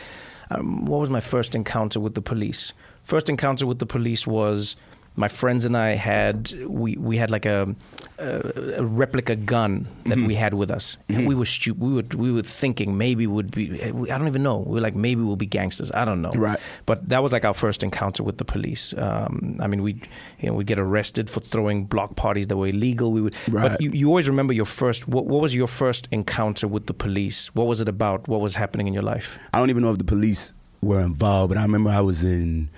Um, 0.51 0.85
what 0.85 0.99
was 0.99 1.09
my 1.09 1.21
first 1.21 1.55
encounter 1.55 1.99
with 1.99 2.13
the 2.15 2.21
police? 2.21 2.73
First 3.03 3.29
encounter 3.29 3.65
with 3.65 3.79
the 3.79 3.85
police 3.85 4.27
was 4.27 4.75
my 5.15 5.28
friends 5.28 5.63
and 5.65 5.78
I 5.78 5.91
had 5.95 6.52
we, 6.67 6.95
we 6.97 7.17
had 7.17 7.30
like 7.30 7.45
a, 7.45 7.76
a, 8.17 8.52
a 8.78 8.84
replica 8.84 9.36
gun 9.36 9.88
that 10.06 10.17
Mm-hmm. 10.17 10.28
we 10.28 10.36
had 10.36 10.54
with 10.54 10.69
us, 10.71 10.97
and 11.10 11.28
we 11.28 11.36
were 11.36 11.45
stu- 11.45 11.73
we 11.76 11.93
were 11.93 12.04
we 12.15 12.32
were 12.32 12.41
thinking 12.41 12.97
maybe 12.97 13.26
would 13.28 13.52
be 13.52 13.82
I 13.84 14.17
don't 14.17 14.28
even 14.28 14.43
know 14.43 14.58
we 14.60 14.73
were 14.76 14.82
like 14.82 14.95
maybe 14.95 15.21
we'll 15.21 15.36
be 15.36 15.45
gangsters 15.45 15.91
I 15.91 16.04
don't 16.06 16.21
know 16.21 16.32
Right. 16.36 16.60
but 16.86 17.10
that 17.10 17.21
was 17.23 17.32
like 17.32 17.45
our 17.45 17.54
first 17.54 17.84
encounter 17.84 18.23
with 18.23 18.38
the 18.38 18.45
police. 18.45 18.93
Um, 18.97 19.58
I 19.60 19.67
mean, 19.67 19.82
we 19.84 19.93
you 20.39 20.47
know 20.47 20.54
we'd 20.54 20.67
get 20.67 20.80
arrested 20.80 21.30
for 21.30 21.39
throwing 21.41 21.86
block 21.86 22.15
parties 22.15 22.47
that 22.47 22.58
were 22.58 22.67
illegal. 22.67 23.12
We 23.12 23.21
would, 23.21 23.36
Right. 23.49 23.69
but 23.71 23.82
you, 23.82 23.91
you 23.91 24.08
always 24.08 24.28
remember 24.28 24.54
your 24.54 24.65
first. 24.65 25.08
What, 25.08 25.26
what 25.26 25.41
was 25.41 25.54
your 25.56 25.67
first 25.67 26.08
encounter 26.12 26.67
with 26.67 26.86
the 26.88 26.93
police? 26.93 27.54
What 27.56 27.67
was 27.67 27.82
it 27.82 27.88
about? 27.89 28.28
What 28.28 28.41
was 28.41 28.56
happening 28.56 28.88
in 28.88 28.93
your 28.93 29.04
life? 29.04 29.38
I 29.54 29.60
don't 29.60 29.69
even 29.69 29.84
know 29.84 29.91
if 29.91 29.97
the 29.97 30.04
police 30.15 30.54
were 30.82 30.99
involved, 31.02 31.49
but 31.54 31.58
I 31.58 31.62
remember 31.63 31.89
I 31.89 32.02
was 32.02 32.23
in. 32.23 32.69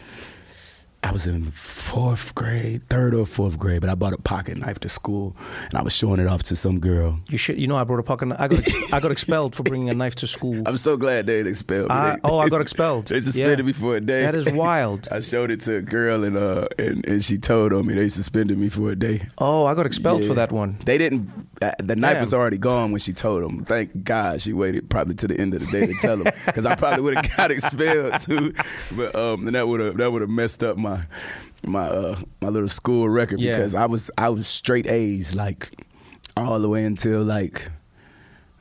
I 1.06 1.12
was 1.12 1.28
in 1.28 1.52
fourth 1.52 2.34
grade, 2.34 2.82
third 2.90 3.14
or 3.14 3.28
fourth 3.28 3.60
grade, 3.60 3.82
but 3.82 3.90
I 3.92 3.96
bought 3.96 4.14
a 4.14 4.18
pocket 4.18 4.58
knife 4.58 4.80
to 4.80 4.90
school, 4.90 5.36
and 5.70 5.76
I 5.76 5.84
was 5.84 5.94
showing 5.96 6.20
it 6.20 6.26
off 6.28 6.42
to 6.44 6.56
some 6.56 6.80
girl. 6.80 7.20
You 7.28 7.38
should. 7.38 7.60
You 7.60 7.68
know, 7.68 7.78
I 7.78 7.84
brought 7.84 8.00
a 8.00 8.04
pocket. 8.04 8.30
kni- 8.30 8.40
I 8.40 8.48
got. 8.48 8.60
Ex- 8.60 8.74
I 8.94 9.00
got 9.00 9.12
expelled 9.12 9.54
for 9.56 9.62
bringing 9.62 9.90
a 9.90 9.94
knife 9.94 10.16
to 10.16 10.28
school. 10.28 10.64
I'm 10.66 10.78
so 10.78 10.98
glad 10.98 11.28
they 11.28 11.42
expelled 11.42 11.90
me. 11.90 11.96
I- 11.96 12.18
oh, 12.24 12.40
I 12.40 12.50
got 12.50 12.62
expelled. 12.68 13.08
They 13.08 13.22
suspended 13.22 13.60
Yeah. 13.60 13.66
me 13.66 13.74
for 13.74 13.96
a 13.96 14.02
day. 14.02 14.24
That 14.24 14.34
is 14.36 14.50
wild. 14.50 15.08
I 15.12 15.20
showed 15.20 15.52
it 15.52 15.62
to 15.62 15.76
a 15.76 15.82
girl, 15.82 16.24
and 16.24 16.36
uh, 16.38 16.68
and, 16.80 17.06
and 17.06 17.24
she 17.24 17.38
told 17.38 17.72
on 17.72 17.86
me. 17.86 17.94
They 17.94 18.10
suspended 18.10 18.58
me 18.58 18.70
for 18.70 18.90
a 18.90 18.96
day. 18.96 19.22
Oh, 19.38 19.66
I 19.66 19.76
got 19.76 19.86
expelled 19.86 20.26
for 20.26 20.34
that 20.34 20.52
one. 20.52 20.80
They 20.86 20.98
didn't. 20.98 21.30
The 21.60 21.96
knife 21.96 22.14
Damn. 22.14 22.22
was 22.22 22.34
already 22.34 22.58
gone 22.58 22.92
when 22.92 23.00
she 23.00 23.14
told 23.14 23.44
him. 23.44 23.64
Thank 23.66 24.04
God 24.04 24.42
she 24.42 24.54
waited 24.54 24.90
probably 24.90 25.16
to 25.16 25.28
the 25.28 25.40
end 25.40 25.54
of 25.54 25.62
the 25.62 25.68
day 25.72 25.88
to 25.88 25.94
tell 25.94 26.18
him, 26.22 26.32
because 26.46 26.66
I 26.66 26.76
probably 26.76 27.02
would 27.04 27.16
have 27.16 27.38
got 27.38 27.52
expelled 27.52 28.20
too. 28.22 28.54
But 28.92 29.16
um, 29.16 29.48
and 29.48 29.56
that 29.56 29.68
would 29.68 29.80
have 29.80 29.98
that 29.98 30.12
would 30.12 30.22
have 30.22 30.30
messed 30.30 30.64
up 30.64 30.78
my 30.78 31.04
my 31.64 31.88
uh 31.88 32.16
my 32.42 32.50
little 32.50 32.70
school 32.70 33.10
record 33.10 33.40
Yeah. 33.40 33.54
because 33.54 33.74
I 33.76 33.86
was 33.86 34.12
I 34.18 34.30
was 34.30 34.48
straight 34.48 34.88
A's 34.88 35.36
like 35.36 35.72
all 36.38 36.60
the 36.60 36.70
way 36.70 36.84
until 36.86 37.22
like. 37.24 37.70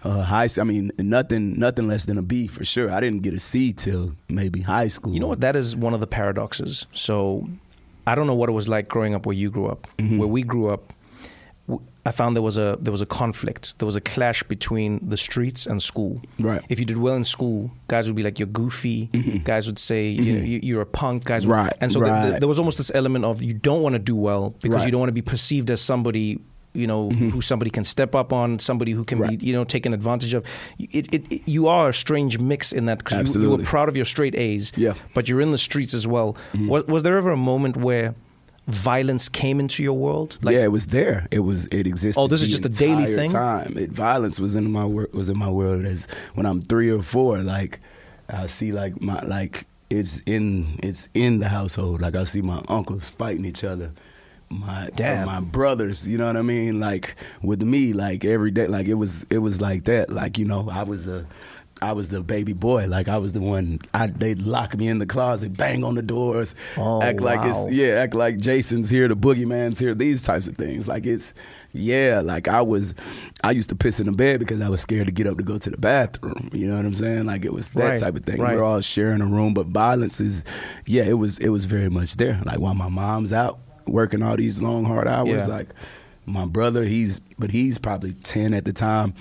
Uh, 0.07 0.21
high, 0.23 0.47
I 0.61 0.65
mean, 0.65 0.93
nothing, 0.99 1.59
nothing 1.59 1.89
less 1.89 2.05
than 2.05 2.19
a 2.19 2.23
B 2.23 2.47
for 2.47 2.63
sure. 2.63 2.91
I 2.91 3.01
didn't 3.01 3.23
get 3.23 3.33
a 3.33 3.41
C 3.41 3.73
till 3.73 4.15
maybe 4.29 4.61
high 4.61 4.89
school. 4.89 5.15
You 5.15 5.21
know 5.21 5.29
what? 5.29 5.41
That 5.41 5.57
is 5.57 5.75
one 5.75 5.95
of 5.95 6.01
the 6.01 6.07
paradoxes. 6.07 6.85
So, 6.93 7.49
I 8.07 8.15
don't 8.15 8.27
know 8.27 8.35
what 8.35 8.51
it 8.51 8.53
was 8.53 8.69
like 8.69 8.87
growing 8.87 9.15
up 9.15 9.25
where 9.25 9.33
you 9.35 9.51
grew 9.51 9.67
up. 9.67 9.89
Mm-hmm. 9.99 10.19
Where 10.19 10.29
we 10.29 10.43
grew 10.43 10.69
up, 10.69 10.93
I 12.07 12.11
found 12.11 12.37
there 12.37 12.43
was 12.43 12.59
a 12.59 12.77
there 12.81 12.93
was 12.93 13.01
a 13.01 13.07
conflict. 13.07 13.79
There 13.79 13.87
was 13.87 13.97
a 13.97 14.01
clash 14.01 14.43
between 14.43 15.01
the 15.09 15.17
streets 15.17 15.67
and 15.67 15.83
school. 15.83 16.21
Right. 16.39 16.61
If 16.69 16.79
you 16.79 16.85
did 16.85 16.99
well 16.99 17.15
in 17.15 17.25
school, 17.25 17.71
guys 17.89 18.07
would 18.07 18.15
be 18.17 18.23
like 18.23 18.39
you're 18.39 18.47
goofy. 18.49 19.07
Guys 19.45 19.67
would 19.67 19.79
say 19.79 20.09
you 20.09 20.33
know, 20.39 20.45
you, 20.45 20.61
you're 20.63 20.83
a 20.83 20.87
punk. 20.87 21.25
Guys, 21.25 21.47
would, 21.47 21.55
Mm-hmm. 21.55 21.65
Right, 21.67 21.79
and 21.81 21.93
so 21.93 22.01
th- 22.01 22.13
th- 22.13 22.31
right. 22.33 22.41
there 22.41 22.49
was 22.49 22.59
almost 22.59 22.77
this 22.79 22.91
element 22.95 23.25
of 23.25 23.41
you 23.43 23.55
don't 23.55 23.81
want 23.83 23.95
to 23.95 23.99
do 23.99 24.17
well 24.17 24.51
because 24.51 24.63
Right. 24.71 24.79
Mm-hmm. 24.81 24.87
you 24.87 24.93
don't 24.93 25.01
want 25.01 25.09
to 25.09 25.13
be 25.15 25.23
perceived 25.23 25.71
as 25.71 25.81
somebody. 25.81 26.41
You 26.77 26.89
know 26.89 27.09
who 27.09 27.41
somebody 27.41 27.71
can 27.71 27.85
step 27.85 28.17
up 28.17 28.33
on, 28.33 28.59
somebody 28.59 28.91
who 28.91 29.05
can 29.05 29.21
Right. 29.21 29.39
be 29.39 29.47
you 29.47 29.53
know 29.53 29.63
taken 29.65 29.95
advantage 29.95 30.35
of. 30.35 30.45
It, 30.79 31.15
it, 31.15 31.33
it, 31.33 31.49
you 31.49 31.69
are 31.69 31.91
a 31.91 31.95
strange 31.95 32.39
mix 32.41 32.73
in 32.73 32.87
that 32.87 32.99
because 32.99 33.37
you, 33.37 33.43
you 33.43 33.51
were 33.51 33.59
proud 33.59 33.89
of 33.89 33.97
your 33.97 34.05
straight 34.05 34.35
A's, 34.35 34.73
Yeah. 34.77 34.91
Mm-hmm. 34.91 35.07
but 35.15 35.29
you're 35.29 35.41
in 35.41 35.53
the 35.53 35.59
streets 35.59 35.95
as 35.95 36.05
well. 36.07 36.37
Was, 36.73 36.85
was 36.89 37.03
there 37.05 37.17
ever 37.17 37.31
a 37.31 37.37
moment 37.37 37.77
where 37.77 38.15
violence 38.67 39.29
came 39.29 39.61
into 39.61 39.83
your 39.83 39.95
world? 39.95 40.39
Like, 40.43 40.55
yeah, 40.55 40.65
it 40.65 40.73
was 40.73 40.87
there. 40.87 41.27
It 41.31 41.41
was. 41.41 41.67
It 41.67 41.87
existed. 41.87 42.21
Oh, 42.21 42.27
this 42.27 42.43
is 42.43 42.49
just 42.49 42.65
a 42.65 42.69
daily 42.69 43.07
thing? 43.07 43.31
Time. 43.31 43.77
It, 43.77 43.91
violence 43.91 44.41
was 44.41 44.57
in 44.57 44.71
my 44.71 44.85
wor- 44.85 45.09
was 45.13 45.29
in 45.29 45.39
my 45.39 45.51
world 45.51 45.85
as 45.85 46.07
when 46.35 46.47
I'm 46.47 46.61
three 46.61 46.91
or 46.91 47.03
four. 47.03 47.39
Like 47.39 47.81
I 48.29 48.47
see 48.47 48.73
like 48.73 49.01
my 49.01 49.21
like 49.23 49.67
it's 49.91 50.21
in 50.27 50.79
it's 50.83 51.09
in 51.15 51.41
the 51.41 51.49
household. 51.49 52.01
Like 52.01 52.17
I 52.17 52.25
see 52.25 52.43
my 52.43 52.63
uncles 52.69 53.11
fighting 53.11 53.45
each 53.45 53.65
other. 53.65 53.93
My 54.51 54.91
Damn. 54.95 55.27
my 55.27 55.41
brothers, 55.41 56.07
you 56.07 56.17
know 56.19 56.27
what 56.27 56.37
I 56.37 56.43
mean? 56.43 56.79
Like 56.79 57.17
with 57.43 57.63
me, 57.63 57.93
like 57.93 58.25
every 58.25 58.51
day, 58.51 58.67
like 58.67 58.87
it 58.87 58.95
was 58.95 59.27
it 59.31 59.39
was 59.39 59.61
like 59.61 59.85
that. 59.85 60.11
Like 60.11 60.39
you 60.39 60.45
know, 60.45 60.69
I 60.71 60.83
was 60.85 61.09
a. 61.09 61.27
I 61.85 61.93
was 61.93 62.09
the 62.09 62.23
baby 62.23 62.53
boy, 62.53 62.87
like 62.89 63.09
I 63.09 63.19
was 63.19 63.33
the 63.33 63.41
one. 63.41 63.81
I 63.93 64.07
they'd 64.09 64.43
lock 64.43 64.77
me 64.77 64.89
in 64.89 64.99
the 64.99 65.07
closet, 65.07 65.57
bang 65.57 65.85
on 65.85 65.95
the 65.95 66.03
doors, 66.03 66.55
Oh, 66.77 67.03
act 67.03 67.21
like 67.21 67.41
it's 67.49 67.71
yeah, 67.71 68.01
act 68.03 68.15
like 68.15 68.39
Jason's 68.39 68.91
here, 68.91 69.07
the 69.09 69.17
boogeyman's 69.17 69.79
here, 69.79 69.95
these 69.95 70.23
types 70.23 70.47
of 70.49 70.57
things. 70.57 70.89
Like 70.89 71.07
it's 71.07 71.35
yeah, 71.73 72.21
like 72.25 72.47
I 72.49 72.63
was 72.63 72.95
I 73.43 73.51
used 73.51 73.69
to 73.71 73.75
piss 73.75 73.99
in 74.01 74.07
the 74.07 74.13
bed 74.13 74.39
because 74.41 74.61
I 74.61 74.69
was 74.69 74.81
scared 74.81 75.07
to 75.07 75.13
get 75.13 75.27
up 75.27 75.39
to 75.39 75.45
go 75.45 75.59
to 75.59 75.71
the 75.71 75.77
bathroom. 75.79 76.51
You 76.53 76.69
know 76.69 76.77
what 76.77 76.85
I'm 76.87 76.95
saying? 76.95 77.27
Like 77.27 77.45
it 77.45 77.53
was 77.53 77.71
that 77.71 77.89
Right, 77.91 77.99
type 77.99 78.15
of 78.17 78.25
thing. 78.25 78.41
right. 78.41 78.57
We're 78.57 78.63
all 78.65 78.81
sharing 78.81 79.21
a 79.21 79.27
room, 79.27 79.55
but 79.55 79.67
violence 79.67 80.21
is 80.21 80.45
yeah, 80.87 81.05
it 81.05 81.19
was 81.19 81.39
it 81.39 81.49
was 81.51 81.65
very 81.65 81.89
much 81.91 82.17
there. 82.17 82.41
Like 82.45 82.61
while 82.61 82.75
my 82.75 82.89
mom's 82.89 83.33
out 83.33 83.59
working 83.87 84.23
all 84.23 84.37
these 84.37 84.63
long 84.63 84.85
hard 84.85 85.07
hours, 85.09 85.29
Yeah. 85.29 85.47
like 85.47 85.69
my 86.27 86.47
brother, 86.47 86.85
he's 86.85 87.21
but 87.39 87.51
he's 87.51 87.77
probably 87.79 88.13
ten 88.15 88.55
at 88.55 88.65
the 88.65 88.73
time. 88.73 89.13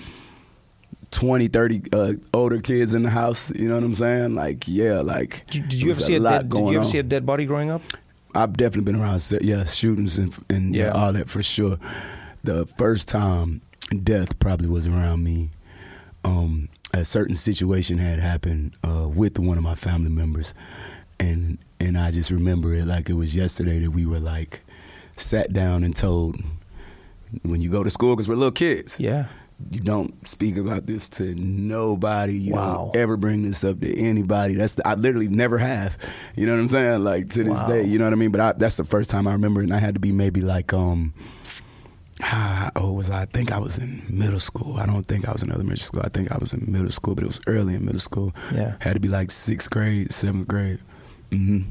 20, 1.14 1.48
30 1.48 1.82
uh, 1.92 2.12
older 2.32 2.60
kids 2.60 2.92
in 2.92 3.04
the 3.04 3.10
house, 3.10 3.50
you 3.54 3.68
know 3.68 3.74
what 3.74 3.84
I'm 3.84 3.94
saying? 3.94 4.34
Like, 4.34 4.64
yeah, 4.66 5.00
like 5.00 5.44
Did, 5.48 5.68
did 5.68 5.80
you 5.80 5.90
ever 5.92 6.00
see 6.00 6.16
a 6.16 6.20
dead? 6.20 6.48
Did 6.48 6.58
you 6.58 6.68
ever 6.70 6.78
on. 6.80 6.84
see 6.84 6.98
a 6.98 7.02
dead 7.02 7.24
body 7.24 7.46
growing 7.46 7.70
up? 7.70 7.82
I've 8.34 8.56
definitely 8.56 8.92
been 8.92 9.00
around, 9.00 9.22
yeah, 9.42 9.64
shootings 9.64 10.18
and, 10.18 10.36
and 10.50 10.74
yeah. 10.74 10.86
Yeah. 10.86 10.90
all 10.90 11.12
that 11.12 11.30
for 11.30 11.42
sure. 11.42 11.78
The 12.42 12.66
first 12.66 13.08
time 13.08 13.62
death 14.02 14.38
probably 14.40 14.68
was 14.68 14.88
around 14.88 15.22
me. 15.22 15.50
Um, 16.24 16.68
a 16.92 17.04
certain 17.04 17.36
situation 17.36 17.98
had 17.98 18.18
happened 18.18 18.74
uh, 18.82 19.08
with 19.08 19.38
one 19.38 19.56
of 19.56 19.62
my 19.62 19.74
family 19.76 20.10
members, 20.10 20.52
and 21.20 21.58
and 21.78 21.96
I 21.96 22.10
just 22.10 22.30
remember 22.30 22.74
it 22.74 22.86
like 22.86 23.08
it 23.08 23.14
was 23.14 23.36
yesterday 23.36 23.78
that 23.80 23.90
we 23.90 24.04
were 24.06 24.18
like 24.20 24.62
sat 25.16 25.52
down 25.52 25.84
and 25.84 25.94
told 25.94 26.36
when 27.42 27.60
you 27.60 27.70
go 27.70 27.84
to 27.84 27.90
school 27.90 28.16
because 28.16 28.28
we're 28.28 28.34
little 28.36 28.52
kids. 28.52 28.98
Yeah. 28.98 29.26
You 29.70 29.80
don't 29.80 30.26
speak 30.26 30.56
about 30.56 30.86
this 30.86 31.08
to 31.10 31.34
nobody. 31.34 32.34
You 32.38 32.54
Wow. 32.54 32.90
don't 32.92 33.00
ever 33.02 33.16
bring 33.16 33.42
this 33.42 33.64
up 33.64 33.80
to 33.80 33.98
anybody. 33.98 34.54
That's 34.54 34.74
the, 34.74 34.86
I 34.86 34.94
literally 34.94 35.28
never 35.28 35.58
have. 35.58 35.96
You 36.36 36.46
know 36.46 36.52
what 36.52 36.60
I'm 36.60 36.68
saying? 36.68 37.04
Like 37.04 37.30
to 37.30 37.44
this 37.44 37.58
Wow. 37.60 37.66
day. 37.68 37.84
You 37.84 37.98
know 37.98 38.04
what 38.04 38.12
I 38.12 38.16
mean? 38.16 38.30
But 38.30 38.40
I, 38.40 38.52
that's 38.52 38.76
the 38.76 38.84
first 38.84 39.10
time 39.10 39.26
I 39.26 39.32
remember, 39.32 39.60
it, 39.60 39.64
and 39.64 39.74
I 39.74 39.78
had 39.78 39.94
to 39.94 40.00
be 40.00 40.12
maybe 40.12 40.40
like 40.40 40.72
um. 40.72 41.14
How 42.20 42.70
old 42.76 42.96
was 42.96 43.10
I? 43.10 43.22
I 43.22 43.24
think 43.26 43.50
I 43.50 43.58
was 43.58 43.76
in 43.76 44.04
middle 44.08 44.38
school. 44.38 44.76
I 44.76 44.86
don't 44.86 45.02
think 45.06 45.28
I 45.28 45.32
was 45.32 45.42
in 45.42 45.50
elementary 45.50 45.78
school. 45.82 46.02
I 46.04 46.08
think 46.10 46.30
I 46.30 46.38
was 46.38 46.52
in 46.52 46.64
middle 46.70 46.90
school, 46.92 47.16
but 47.16 47.24
it 47.24 47.26
was 47.26 47.40
early 47.48 47.74
in 47.74 47.84
middle 47.84 47.98
school. 48.00 48.32
Yeah. 48.54 48.76
Had 48.80 48.94
to 48.94 49.00
be 49.00 49.08
like 49.08 49.32
sixth 49.32 49.68
grade, 49.70 50.12
seventh 50.12 50.46
grade. 50.46 50.78
hmm 51.32 51.62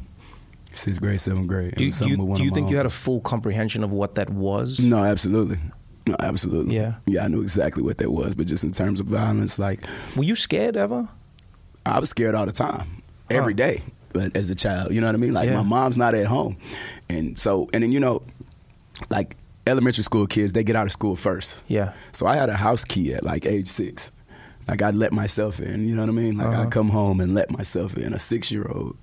Sixth 0.76 1.00
grade, 1.00 1.22
seventh 1.22 1.48
grade. 1.48 1.76
Do, 1.76 1.86
was 1.86 2.00
do 2.00 2.10
you, 2.10 2.16
something 2.16 2.18
with 2.20 2.28
one 2.28 2.38
do 2.38 2.44
you 2.44 2.52
think 2.52 2.70
you 2.72 2.76
had 2.78 2.86
a 2.86 2.90
full 2.90 3.22
comprehension 3.22 3.84
of 3.86 3.92
what 3.92 4.16
that 4.16 4.30
was? 4.32 4.80
No, 4.82 5.04
absolutely. 5.04 5.60
No, 6.06 6.16
absolutely. 6.20 6.76
Yeah. 6.76 6.96
Yeah, 7.06 7.24
I 7.24 7.28
knew 7.30 7.42
exactly 7.42 7.82
what 7.84 7.98
that 8.00 8.12
was. 8.12 8.36
But 8.36 8.48
just 8.48 8.64
in 8.64 8.72
terms 8.72 9.00
of 9.00 9.06
violence, 9.08 9.58
like 9.60 9.86
Were 10.16 10.24
you 10.24 10.36
scared 10.36 10.76
ever? 10.78 11.08
I 11.86 12.00
was 12.00 12.10
scared 12.10 12.36
all 12.36 12.46
the 12.46 12.52
time, 12.52 13.02
every 13.30 13.54
Huh. 13.54 13.58
day. 13.58 13.84
But 14.14 14.36
as 14.38 14.50
a 14.50 14.56
child, 14.56 14.92
you 14.94 15.02
know 15.02 15.08
what 15.08 15.16
I 15.16 15.18
mean? 15.20 15.34
Like 15.34 15.50
Yeah. 15.50 15.56
my 15.56 15.64
mom's 15.64 15.98
not 15.98 16.14
at 16.14 16.26
home, 16.28 16.58
and 17.10 17.38
so 17.40 17.70
and 17.74 17.84
then 17.84 17.92
you 17.92 18.00
know, 18.00 18.22
like 19.10 19.36
elementary 19.66 20.04
school 20.04 20.28
kids, 20.28 20.54
they 20.54 20.64
get 20.64 20.76
out 20.76 20.86
of 20.86 20.92
school 20.92 21.16
first. 21.16 21.58
Yeah. 21.68 21.94
So 22.12 22.26
I 22.28 22.36
had 22.36 22.50
a 22.50 22.54
house 22.56 22.84
key 22.86 23.14
at 23.14 23.24
like 23.24 23.46
age 23.46 23.68
six. 23.68 24.12
Like 24.68 24.82
I'd 24.82 24.96
let 24.96 25.14
myself 25.14 25.60
in. 25.60 25.88
You 25.88 25.96
know 25.96 26.04
what 26.04 26.10
I 26.10 26.14
mean? 26.14 26.38
Like 26.38 26.48
Uh-huh. 26.48 26.62
I'd 26.64 26.72
come 26.72 26.90
home 26.90 27.20
and 27.20 27.34
let 27.34 27.50
myself 27.50 27.98
in. 27.98 28.14
A 28.14 28.20
six 28.20 28.52
year 28.52 28.66
old. 28.70 28.98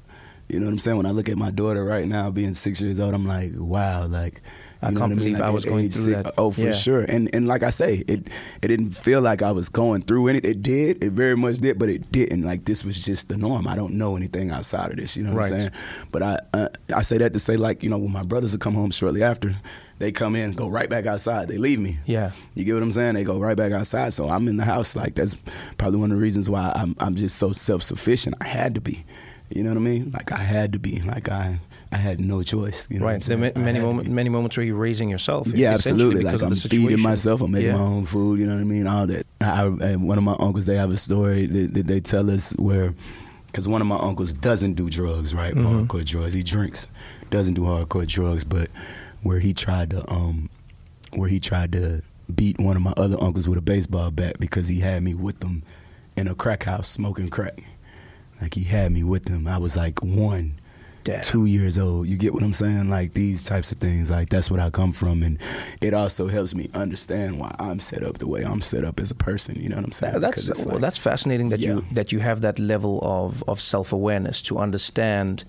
You 0.49 0.59
know 0.59 0.67
what 0.67 0.73
I'm 0.73 0.79
saying? 0.79 0.97
When 0.97 1.07
I 1.07 1.11
look 1.11 1.29
at 1.29 1.37
my 1.39 1.51
daughter 1.51 1.85
right 1.85 2.07
now, 2.09 2.31
being 2.31 2.55
six 2.55 2.81
years 2.81 2.99
old, 3.01 3.15
I'm 3.15 3.27
like, 3.27 3.53
wow, 3.57 4.07
like. 4.07 4.43
I 4.83 4.87
can't 4.87 5.01
what 5.01 5.09
believe 5.11 5.33
mean? 5.35 5.43
I 5.43 5.51
was 5.51 5.65
going 5.65 5.91
through 5.91 6.05
six- 6.15 6.23
that. 6.25 6.35
Oh, 6.39 6.51
for 6.51 6.63
Yeah. 6.63 6.73
sure. 6.73 7.01
And 7.03 7.29
and 7.35 7.47
like 7.47 7.63
I 7.63 7.71
say, 7.71 8.03
it 8.09 8.29
it 8.63 8.69
didn't 8.69 8.93
feel 8.93 9.21
like 9.21 9.43
I 9.43 9.53
was 9.53 9.69
going 9.69 10.03
through 10.03 10.29
it. 10.29 10.45
It 10.47 10.63
did. 10.63 11.05
It 11.05 11.13
very 11.13 11.37
much 11.37 11.59
did, 11.59 11.79
but 11.79 11.89
it 11.91 12.11
didn't. 12.11 12.43
Like 12.43 12.65
this 12.65 12.85
was 12.85 12.99
just 12.99 13.29
the 13.29 13.37
norm. 13.37 13.67
I 13.69 13.75
don't 13.77 13.95
know 13.95 14.17
anything 14.17 14.51
outside 14.51 14.91
of 14.91 14.97
this. 14.97 15.17
You 15.17 15.25
know 15.25 15.31
what 15.35 15.39
Right. 15.45 15.53
I'm 15.53 15.59
saying? 15.61 15.71
But 16.13 16.23
I 16.23 16.39
uh, 16.55 16.69
I 16.95 17.03
say 17.03 17.19
that 17.19 17.33
to 17.35 17.39
say 17.39 17.57
like 17.57 17.83
you 17.83 17.91
know 17.91 17.99
when 17.99 18.13
my 18.13 18.23
brothers 18.23 18.53
would 18.53 18.61
come 18.63 18.75
home 18.75 18.91
shortly 18.91 19.23
after, 19.23 19.55
they 19.99 20.13
come 20.13 20.35
in, 20.35 20.53
go 20.53 20.69
right 20.69 20.89
back 20.89 21.05
outside. 21.05 21.49
They 21.49 21.59
leave 21.59 21.79
me. 21.79 21.99
Yeah. 22.07 22.31
You 22.55 22.65
get 22.65 22.73
what 22.75 22.83
I'm 22.83 22.93
saying? 22.93 23.15
They 23.17 23.25
go 23.25 23.39
right 23.39 23.57
back 23.57 23.73
outside. 23.73 24.15
So 24.15 24.29
I'm 24.31 24.49
in 24.49 24.57
the 24.57 24.65
house. 24.65 24.97
Like 24.97 25.15
that's 25.15 25.37
probably 25.77 26.01
one 26.01 26.11
of 26.11 26.17
the 26.17 26.23
reasons 26.23 26.49
why 26.49 26.73
I'm 26.75 26.97
I'm 27.01 27.17
just 27.17 27.37
so 27.37 27.53
self 27.53 27.83
sufficient. 27.83 28.35
I 28.41 28.47
had 28.47 28.75
to 28.77 28.81
be. 28.81 29.05
You 29.51 29.63
know 29.65 29.71
what 29.71 29.79
I 29.79 29.81
mean? 29.81 30.11
Like 30.15 30.33
I 30.33 30.39
had 30.39 30.73
to 30.73 30.79
be. 30.79 31.03
Like 31.03 31.29
I 31.29 31.61
I 31.93 31.97
had 31.97 32.21
no 32.21 32.43
choice. 32.43 32.87
You 32.89 33.01
know 33.01 33.07
right. 33.07 33.21
There 33.21 33.37
are 33.37 33.41
saying? 33.41 33.55
ma- 33.55 33.61
I 33.61 33.65
many 33.65 33.79
had 33.81 33.85
moments, 33.87 34.11
many 34.11 34.29
moments 34.31 34.57
where 34.57 34.65
you're 34.65 34.77
raising 34.77 35.09
yourself. 35.09 35.49
Yeah, 35.49 35.73
absolutely. 35.73 36.23
Like 36.23 36.41
I'm 36.41 36.55
feeding 36.55 37.01
myself. 37.01 37.41
I'm 37.41 37.51
making 37.51 37.69
Yeah. 37.71 37.77
my 37.77 37.83
own 37.83 38.07
food. 38.07 38.39
You 38.39 38.47
know 38.47 38.55
what 38.55 38.61
I 38.61 38.65
mean? 38.65 38.87
All 38.87 39.07
that. 39.09 39.27
I, 39.41 39.63
I, 39.65 39.97
one 39.97 40.17
of 40.17 40.23
my 40.25 40.37
uncles, 40.39 40.67
they 40.67 40.77
have 40.77 40.91
a 40.93 40.97
story 40.97 41.47
that, 41.47 41.75
that 41.75 41.87
they 41.89 41.99
tell 42.01 42.31
us 42.31 42.53
where, 42.59 42.95
because 43.47 43.67
one 43.67 43.81
of 43.81 43.89
my 43.89 43.97
uncles 43.99 44.33
doesn't 44.33 44.75
do 44.75 44.89
drugs, 44.89 45.35
right? 45.35 45.53
Mm-hmm. 45.53 45.87
Hardcore 45.87 46.05
drugs. 46.05 46.33
He 46.33 46.45
drinks, 46.45 46.87
doesn't 47.31 47.55
do 47.55 47.63
hardcore 47.63 48.07
drugs, 48.07 48.45
but 48.45 48.71
where 49.25 49.41
he 49.41 49.53
tried 49.53 49.91
to, 49.91 50.09
um, 50.13 50.49
where 51.15 51.29
he 51.29 51.41
tried 51.41 51.73
to 51.73 52.03
beat 52.33 52.61
one 52.61 52.77
of 52.77 52.83
my 52.83 52.93
other 52.97 53.17
uncles 53.21 53.49
with 53.49 53.59
a 53.59 53.63
baseball 53.63 54.13
bat 54.13 54.39
because 54.39 54.69
he 54.69 54.79
had 54.79 55.03
me 55.03 55.15
with 55.15 55.41
them 55.41 55.65
in 56.17 56.29
a 56.29 56.35
crack 56.37 56.63
house 56.63 56.87
smoking 56.87 57.29
crack. 57.29 57.59
Like 58.41 58.55
he 58.55 58.63
had 58.63 58.93
me 58.93 59.03
with 59.03 59.25
them. 59.25 59.49
I 59.49 59.59
was 59.59 59.77
like 59.77 60.01
one 60.05 60.60
Damn. 61.05 61.23
two 61.23 61.47
years 61.47 61.79
old. 61.79 62.07
You 62.09 62.17
get 62.17 62.35
what 62.35 62.43
I'm 62.43 62.53
saying? 62.53 62.91
Like 62.91 63.13
these 63.15 63.43
types 63.43 63.73
of 63.73 63.79
things. 63.79 64.11
Like 64.11 64.29
that's 64.29 64.51
what 64.51 64.61
I 64.61 64.71
come 64.71 64.93
from, 64.93 65.23
and 65.23 65.39
it 65.81 65.95
also 65.95 66.29
helps 66.29 66.55
me 66.55 66.71
understand 66.75 67.39
why 67.39 67.55
I'm 67.59 67.81
set 67.81 68.03
up 68.03 68.19
the 68.19 68.27
way 68.27 68.43
I'm 68.43 68.61
set 68.61 68.85
up 68.85 69.01
as 69.01 69.11
a 69.11 69.15
person. 69.15 69.57
You 69.57 69.69
know 69.71 69.77
what 69.77 69.85
I'm 69.87 69.93
saying? 69.93 70.13
That- 70.15 70.21
That's 70.21 70.65
well, 70.67 70.75
like- 70.75 70.81
that's 70.83 70.99
fascinating 70.99 71.49
that 71.51 71.61
you 71.61 71.85
that 71.93 72.13
you 72.13 72.19
have 72.21 72.41
that 72.43 72.59
level 72.59 72.99
of 73.03 73.43
of 73.49 73.61
self 73.61 73.93
awareness 73.93 74.43
to 74.43 74.59
understand 74.59 75.45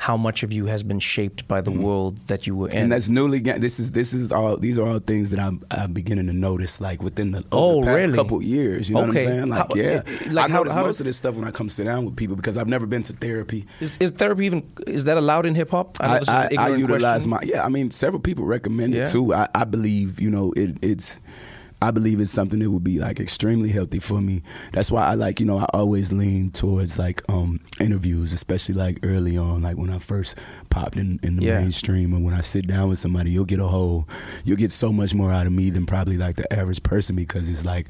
how 0.00 0.16
much 0.16 0.44
of 0.44 0.52
you 0.52 0.66
has 0.66 0.84
been 0.84 1.00
shaped 1.00 1.48
by 1.48 1.60
the 1.60 1.72
mm. 1.72 1.80
world 1.80 2.16
that 2.28 2.46
you 2.46 2.54
were 2.54 2.68
in. 2.68 2.76
And 2.76 2.92
that's 2.92 3.08
newly. 3.08 3.40
This 3.40 3.80
is 3.80 3.90
this 3.90 4.14
is 4.14 4.30
all. 4.30 4.56
These 4.56 4.78
are 4.78 4.86
all 4.86 5.00
things 5.00 5.30
that 5.30 5.40
I'm, 5.40 5.60
I'm 5.72 5.92
beginning 5.92 6.28
to 6.28 6.32
notice, 6.32 6.80
like 6.80 7.02
within 7.02 7.32
the, 7.32 7.44
Oh, 7.50 7.80
the 7.80 7.86
past 7.86 7.96
really? 7.96 8.14
couple 8.14 8.40
years. 8.40 8.88
You 8.88 8.94
know 8.94 9.02
Okay. 9.02 9.08
what 9.08 9.18
I'm 9.18 9.26
saying? 9.26 9.48
Like, 9.48 9.68
How- 9.68 9.74
yeah, 9.74 10.02
like 10.30 10.50
I 10.50 10.52
how- 10.52 10.58
notice 10.58 10.72
how 10.72 10.84
most 10.84 11.00
of 11.00 11.06
this 11.06 11.16
stuff 11.16 11.34
when 11.34 11.48
I 11.48 11.50
come 11.50 11.68
sit 11.68 11.84
down 11.84 12.04
with 12.04 12.14
people 12.14 12.36
because 12.36 12.56
I've 12.56 12.68
never 12.68 12.86
been 12.86 13.02
to 13.02 13.12
therapy. 13.12 13.66
is, 13.80 13.96
is 13.98 14.12
therapy 14.12 14.46
even 14.46 14.62
is 14.86 15.04
that 15.04 15.16
allowed 15.16 15.46
in 15.46 15.56
hip 15.56 15.70
hop? 15.70 15.96
I, 16.00 16.20
this 16.20 16.28
is 16.28 16.34
an 16.34 16.58
I, 16.58 16.64
I 16.66 16.76
utilize 16.76 17.26
question. 17.26 17.30
my 17.30 17.40
yeah. 17.42 17.64
I 17.64 17.68
mean, 17.68 17.90
several 17.90 18.20
people 18.20 18.44
recommend 18.44 18.94
Yeah. 18.94 19.02
it 19.02 19.10
too. 19.10 19.34
I, 19.34 19.48
I 19.52 19.64
believe 19.64 20.20
you 20.20 20.30
know 20.30 20.52
it, 20.56 20.76
it's. 20.80 21.18
I 21.80 21.92
believe 21.92 22.20
it's 22.20 22.32
something 22.32 22.58
that 22.58 22.70
would 22.70 22.82
be 22.82 22.98
like 22.98 23.20
extremely 23.20 23.68
healthy 23.70 24.00
for 24.00 24.20
me. 24.20 24.42
That's 24.72 24.90
why 24.90 25.04
I 25.06 25.14
like 25.14 25.38
you 25.38 25.46
know 25.46 25.58
I 25.58 25.66
always 25.72 26.12
lean 26.12 26.50
towards 26.50 26.98
like 26.98 27.22
um 27.28 27.60
interviews, 27.80 28.32
especially 28.32 28.74
like 28.74 28.98
early 29.04 29.36
on, 29.36 29.62
like 29.62 29.76
when 29.76 29.90
I 29.90 29.98
first 30.00 30.34
popped 30.70 30.96
in 30.96 31.20
in 31.22 31.36
the 31.36 31.44
Yeah. 31.44 31.60
mainstream, 31.60 32.12
and 32.14 32.24
when 32.24 32.34
I 32.34 32.40
sit 32.40 32.66
down 32.66 32.88
with 32.88 32.98
somebody, 32.98 33.30
you'll 33.30 33.44
get 33.44 33.60
a 33.60 33.68
whole, 33.68 34.08
you'll 34.44 34.56
get 34.56 34.72
so 34.72 34.92
much 34.92 35.14
more 35.14 35.30
out 35.30 35.46
of 35.46 35.52
me 35.52 35.70
than 35.70 35.86
probably 35.86 36.16
like 36.16 36.36
the 36.36 36.52
average 36.52 36.82
person 36.82 37.14
because 37.16 37.48
it's 37.48 37.64
like. 37.64 37.86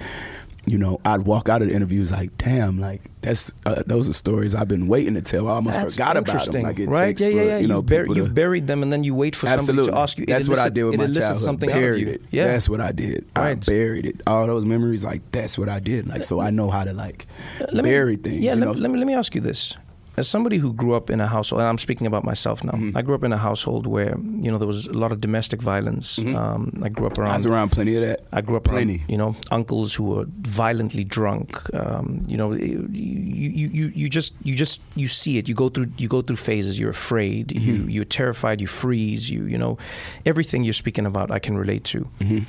You 0.66 0.76
know, 0.76 1.00
I'd 1.02 1.22
walk 1.22 1.48
out 1.48 1.62
of 1.62 1.68
the 1.68 1.74
interviews 1.74 2.12
like, 2.12 2.36
"Damn, 2.36 2.78
like 2.78 3.00
that's 3.22 3.50
uh, 3.64 3.82
those 3.86 4.06
are 4.08 4.12
stories 4.12 4.54
I've 4.54 4.68
been 4.68 4.86
waiting 4.86 5.14
to 5.14 5.22
tell. 5.22 5.48
I 5.48 5.52
almost 5.52 5.78
That's 5.78 5.94
forgot 5.94 6.18
about 6.18 6.52
them. 6.52 6.62
Like 6.62 6.78
it 6.78 6.88
right? 6.90 7.06
takes 7.16 7.22
yeah, 7.22 7.30
for, 7.30 7.36
yeah, 7.36 7.42
yeah. 7.44 7.58
you 7.58 7.68
know, 7.68 7.76
you've, 7.76 7.86
bur- 7.86 8.02
people 8.02 8.16
you've 8.18 8.26
to- 8.28 8.32
buried 8.34 8.66
them, 8.66 8.82
and 8.82 8.92
then 8.92 9.02
you 9.02 9.14
wait 9.14 9.34
for 9.34 9.46
Absolutely. 9.48 9.84
somebody 9.86 9.96
to 9.96 10.02
ask 10.02 10.18
you. 10.18 10.26
That's 10.26 10.46
what 10.48 10.58
I 10.58 10.68
did 10.68 10.84
with 10.84 10.94
it 10.94 10.98
my 10.98 11.06
childhood. 11.06 11.40
something 11.40 11.70
out 11.70 11.76
of 11.76 11.80
buried 11.82 12.06
you. 12.06 12.12
it. 12.14 12.22
Yeah, 12.30 12.48
That's 12.48 12.68
what 12.68 12.82
I 12.82 12.92
did. 12.92 13.24
Right. 13.34 13.52
I 13.52 13.54
buried 13.54 14.04
it. 14.04 14.20
All 14.26 14.46
those 14.46 14.66
memories, 14.66 15.04
like 15.04 15.22
that's 15.32 15.56
what 15.56 15.70
I 15.70 15.80
did. 15.80 16.06
Like 16.06 16.22
so, 16.22 16.38
I 16.40 16.50
know 16.50 16.68
how 16.70 16.84
to 16.84 16.92
like 16.92 17.26
Let 17.60 17.74
me- 17.76 17.82
bury 17.82 18.16
things. 18.16 18.40
Yeah, 18.40 18.52
you 18.52 18.60
let, 18.60 18.66
know? 18.66 18.72
let 18.72 18.90
me 18.90 18.98
let 18.98 19.06
me 19.06 19.14
ask 19.14 19.34
you 19.34 19.40
this: 19.40 19.74
as 20.18 20.28
somebody 20.28 20.58
who 20.58 20.72
grew 20.72 20.94
up 20.94 21.08
in 21.10 21.20
a 21.20 21.26
household, 21.26 21.60
and 21.60 21.68
I'm 21.68 21.78
speaking 21.78 22.06
about 22.06 22.24
myself 22.24 22.62
now. 22.64 22.72
Mm-hmm. 22.72 22.96
I 22.98 23.02
grew 23.02 23.14
up 23.14 23.24
in 23.24 23.32
a 23.32 23.38
household 23.38 23.86
where 23.86 24.14
you 24.44 24.50
know 24.50 24.58
there 24.58 24.66
was 24.66 24.86
a 24.86 24.98
lot 24.98 25.12
of 25.12 25.20
domestic 25.20 25.62
violence. 25.62 26.18
Um, 26.18 26.60
I 26.82 26.88
grew 26.88 27.06
up 27.06 27.16
around. 27.18 27.30
I 27.30 27.36
was 27.36 27.46
around 27.46 27.70
plenty 27.70 27.94
of 27.96 28.02
that. 28.02 28.20
I 28.32 28.40
grew 28.40 28.56
up 28.56 28.64
plenty. 28.64 28.98
around, 28.98 29.10
you 29.10 29.16
know, 29.16 29.36
uncles 29.50 29.94
who 29.94 30.04
were 30.04 30.24
violently 30.62 31.04
drunk. 31.04 31.48
Um, 31.74 32.22
you 32.26 32.36
know, 32.36 32.52
you, 32.52 32.86
you, 32.90 33.68
you, 33.68 33.86
you 33.94 34.08
just 34.08 34.34
you 34.42 34.54
just 34.54 34.80
you 34.96 35.08
see 35.08 35.38
it. 35.38 35.48
You 35.48 35.54
go 35.54 35.68
through 35.68 35.88
you 35.96 36.08
go 36.08 36.20
through 36.22 36.36
phases. 36.36 36.78
You're 36.80 36.90
afraid. 36.90 37.52
You 37.52 37.58
Mm-hmm. 37.68 37.90
you're 37.90 38.04
terrified. 38.20 38.60
You 38.60 38.66
freeze. 38.66 39.30
You 39.30 39.44
you 39.44 39.58
know, 39.58 39.78
everything 40.26 40.64
you're 40.64 40.74
speaking 40.84 41.06
about, 41.06 41.30
I 41.30 41.38
can 41.38 41.56
relate 41.56 41.84
to. 41.92 42.00
Mm-hmm. 42.20 42.40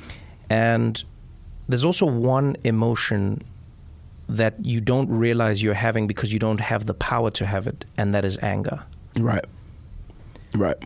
And 0.50 1.04
there's 1.68 1.84
also 1.84 2.06
one 2.06 2.56
emotion 2.64 3.42
that 4.36 4.64
you 4.64 4.80
don't 4.80 5.08
realize 5.08 5.62
you're 5.62 5.74
having 5.74 6.06
because 6.06 6.32
you 6.32 6.38
don't 6.38 6.60
have 6.60 6.86
the 6.86 6.94
power 6.94 7.30
to 7.32 7.46
have 7.46 7.66
it, 7.66 7.84
and 7.96 8.14
that 8.14 8.24
is 8.24 8.38
anger. 8.42 8.82
Right. 9.18 9.44
Right. 10.54 10.82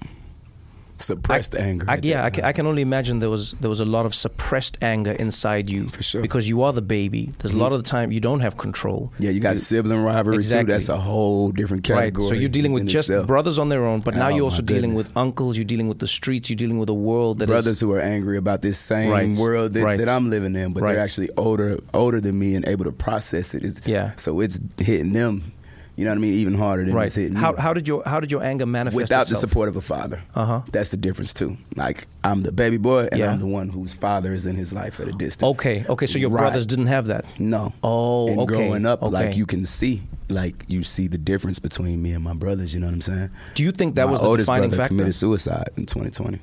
Suppressed 0.98 1.54
anger. 1.56 1.86
I, 1.88 1.98
yeah, 2.02 2.24
I 2.24 2.30
can. 2.30 2.44
I 2.44 2.52
can 2.52 2.66
only 2.66 2.82
imagine 2.82 3.18
there 3.18 3.30
was 3.30 3.52
there 3.60 3.68
was 3.68 3.80
a 3.80 3.84
lot 3.84 4.06
of 4.06 4.14
suppressed 4.14 4.78
anger 4.80 5.12
inside 5.12 5.68
you 5.68 5.88
For 5.88 6.02
sure. 6.02 6.18
Mm-hmm. 6.20 6.22
because 6.22 6.48
you 6.48 6.62
are 6.62 6.72
the 6.72 6.82
baby. 6.82 7.32
There's 7.40 7.52
a 7.52 7.56
lot 7.56 7.72
of 7.72 7.82
the 7.82 7.88
time 7.88 8.12
you 8.12 8.20
don't 8.20 8.40
have 8.40 8.56
control. 8.56 9.12
Yeah, 9.18 9.30
you 9.30 9.40
got 9.40 9.56
sibling 9.58 10.02
rivalry 10.04 10.36
Exactly. 10.38 10.66
too. 10.66 10.72
That's 10.72 10.88
a 10.88 10.96
whole 10.96 11.50
different 11.50 11.82
category. 11.84 12.24
Right, 12.24 12.28
so 12.28 12.34
you're 12.34 12.48
dealing 12.48 12.72
with 12.72 12.86
just 12.86 13.10
itself. 13.10 13.26
brothers 13.26 13.58
on 13.58 13.68
their 13.70 13.84
own, 13.84 14.00
but 14.00 14.14
now 14.14 14.26
Oh, 14.26 14.34
you're 14.34 14.44
also 14.44 14.62
dealing 14.62 14.90
goodness. 14.90 15.08
with 15.08 15.16
uncles. 15.16 15.56
You're 15.58 15.64
dealing 15.64 15.88
with 15.88 15.98
the 15.98 16.06
streets. 16.06 16.48
You're 16.48 16.56
dealing 16.56 16.78
with 16.78 16.88
a 16.88 16.94
world 16.94 17.38
that 17.40 17.44
is- 17.44 17.50
brothers 17.50 17.80
who 17.80 17.92
are 17.92 18.00
angry 18.00 18.36
about 18.36 18.62
this 18.62 18.78
same 18.78 19.10
Right, 19.10 19.36
world 19.36 19.74
that, 19.74 19.82
right. 19.84 19.98
that 19.98 20.08
I'm 20.08 20.30
living 20.30 20.54
in, 20.54 20.72
but 20.72 20.80
they're 20.84 20.98
actually 20.98 21.30
older 21.36 21.78
older 21.92 22.20
than 22.20 22.38
me 22.38 22.54
and 22.54 22.64
able 22.68 22.84
to 22.84 22.92
process 22.92 23.54
it. 23.54 23.64
It's, 23.64 23.80
Yeah. 23.86 24.12
So 24.16 24.40
it's 24.40 24.60
hitting 24.78 25.12
them. 25.12 25.52
You 25.96 26.04
know 26.04 26.10
what 26.10 26.18
I 26.18 26.20
mean? 26.22 26.34
Even 26.34 26.54
harder 26.54 26.84
than 26.84 26.92
right. 26.94 27.06
it's 27.06 27.14
hitting 27.14 27.36
How, 27.36 27.52
me. 27.52 27.58
how 27.60 27.72
did 27.72 27.86
your 27.86 28.02
how 28.04 28.18
did 28.18 28.32
your 28.32 28.42
anger 28.42 28.66
manifest 28.66 28.96
Without 28.96 29.28
the 29.28 29.36
support 29.36 29.68
of 29.68 29.76
a 29.76 29.80
father. 29.80 30.20
Uh-huh. 30.34 30.62
That's 30.72 30.90
the 30.90 30.96
difference 30.96 31.32
too. 31.32 31.56
Like 31.76 32.08
I'm 32.24 32.42
the 32.42 32.50
baby 32.50 32.78
boy 32.78 33.08
and 33.12 33.20
Yeah. 33.20 33.30
I'm 33.30 33.38
the 33.38 33.46
one 33.46 33.68
whose 33.68 33.92
father 33.94 34.34
is 34.34 34.44
in 34.44 34.56
his 34.56 34.72
life 34.72 34.98
at 34.98 35.06
a 35.06 35.12
distance. 35.12 35.56
Okay, 35.58 35.84
okay. 35.88 36.06
So 36.06 36.18
your 36.18 36.30
Right. 36.30 36.40
brothers 36.40 36.66
didn't 36.66 36.86
have 36.88 37.06
that. 37.06 37.24
No. 37.38 37.72
Oh, 37.84 38.28
and 38.28 38.40
okay, 38.40 38.54
growing 38.54 38.86
up, 38.86 39.02
like 39.02 39.36
you 39.36 39.46
can 39.46 39.64
see, 39.64 40.02
like 40.28 40.64
you 40.66 40.82
see 40.82 41.06
the 41.06 41.18
difference 41.18 41.60
between 41.60 42.02
me 42.02 42.10
and 42.10 42.24
my 42.24 42.34
brothers. 42.34 42.74
You 42.74 42.80
know 42.80 42.86
what 42.86 42.94
I'm 42.94 43.00
saying? 43.00 43.30
Do 43.54 43.62
you 43.62 43.70
think 43.70 43.94
that 43.94 44.06
my 44.06 44.10
was 44.10 44.20
the 44.20 44.26
oldest 44.26 44.46
defining 44.46 44.70
brother 44.70 44.82
factor? 44.82 44.88
committed 44.94 45.14
suicide 45.14 45.68
in 45.76 45.86
2020. 45.86 46.40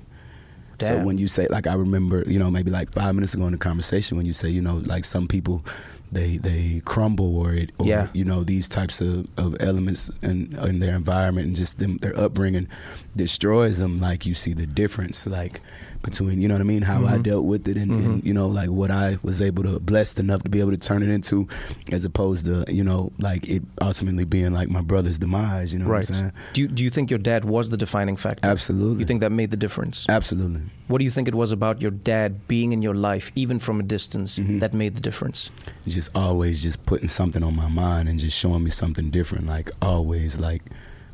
So 0.80 0.98
when 1.04 1.20
you 1.20 1.28
say 1.28 1.46
like 1.50 1.68
I 1.68 1.76
remember, 1.76 2.24
you 2.26 2.40
know, 2.40 2.50
maybe 2.50 2.72
like 2.72 2.92
five 2.92 3.14
minutes 3.14 3.36
ago 3.36 3.46
in 3.46 3.52
the 3.52 3.58
conversation 3.60 4.18
when 4.18 4.26
you 4.26 4.34
say, 4.34 4.50
you 4.50 4.62
know, 4.62 4.78
like 4.86 5.06
some 5.06 5.28
people 5.28 5.64
they 6.12 6.38
they 6.38 6.82
crumble 6.86 7.38
or 7.38 7.54
it 7.54 7.72
or 7.78 7.86
Yeah. 7.88 8.08
you 8.14 8.26
know, 8.26 8.44
these 8.44 8.68
types 8.68 9.00
of, 9.02 9.28
of 9.38 9.56
elements 9.60 10.12
in 10.22 10.58
in 10.62 10.80
their 10.80 10.96
environment 10.96 11.48
and 11.48 11.56
just 11.56 11.80
them 11.80 11.98
their 12.00 12.18
upbringing 12.20 12.68
destroys 13.16 13.78
them, 13.78 14.00
like 14.00 14.26
you 14.26 14.34
see 14.36 14.54
the 14.54 14.66
difference 14.68 15.26
like 15.28 15.62
between, 16.02 16.42
you 16.42 16.48
know 16.48 16.56
what 16.56 16.62
I 16.62 16.66
mean, 16.66 16.82
how 16.84 17.02
Mm-hmm. 17.02 17.14
I 17.14 17.18
dealt 17.20 17.46
with 17.46 17.68
it 17.68 17.78
and, 17.78 17.92
and 17.92 18.24
you 18.24 18.34
know, 18.34 18.48
like 18.48 18.70
what 18.70 18.92
I 18.92 19.18
was 19.24 19.42
able 19.42 19.64
to 19.64 19.80
blessed 19.80 20.20
enough 20.20 20.44
to 20.44 20.50
be 20.50 20.60
able 20.60 20.72
to 20.72 20.78
turn 20.78 21.02
it 21.04 21.10
into 21.10 21.48
as 21.92 22.06
opposed 22.06 22.46
to, 22.46 22.64
you 22.68 22.84
know, 22.84 23.12
like 23.18 23.48
it 23.50 23.64
ultimately 23.82 24.24
being 24.26 24.54
like 24.54 24.70
my 24.70 24.82
brother's 24.82 25.18
demise, 25.20 25.74
you 25.74 25.80
know 25.80 25.86
right. 25.86 26.00
what 26.00 26.10
I'm 26.10 26.14
saying? 26.16 26.32
Do 26.54 26.62
you 26.62 26.68
do 26.68 26.84
you 26.84 26.90
think 26.90 27.10
your 27.10 27.20
dad 27.20 27.46
was 27.46 27.70
the 27.70 27.78
defining 27.78 28.18
factor? 28.18 28.48
Absolutely. 28.48 29.00
You 29.00 29.06
think 29.06 29.22
that 29.22 29.32
made 29.32 29.50
the 29.52 29.58
difference? 29.58 30.06
Absolutely. 30.10 30.62
What 30.88 31.00
do 31.00 31.06
you 31.06 31.12
think 31.12 31.28
it 31.28 31.36
was 31.36 31.52
about 31.52 31.82
your 31.82 31.92
dad 31.92 32.48
being 32.48 32.72
in 32.74 32.82
your 32.82 32.96
life, 32.96 33.32
even 33.36 33.58
from 33.60 33.80
a 33.80 33.84
distance, 33.84 34.38
Mm-hmm. 34.38 34.60
that 34.60 34.74
made 34.74 34.96
the 34.96 35.02
difference? 35.02 35.50
just 35.88 36.10
always 36.16 36.62
just 36.62 36.86
putting 36.86 37.08
something 37.08 37.44
on 37.44 37.56
my 37.56 37.68
mind 37.68 38.08
and 38.10 38.20
just 38.20 38.38
showing 38.38 38.64
me 38.64 38.70
something 38.70 39.10
different 39.10 39.48
like 39.48 39.72
always 39.82 40.40
like 40.40 40.62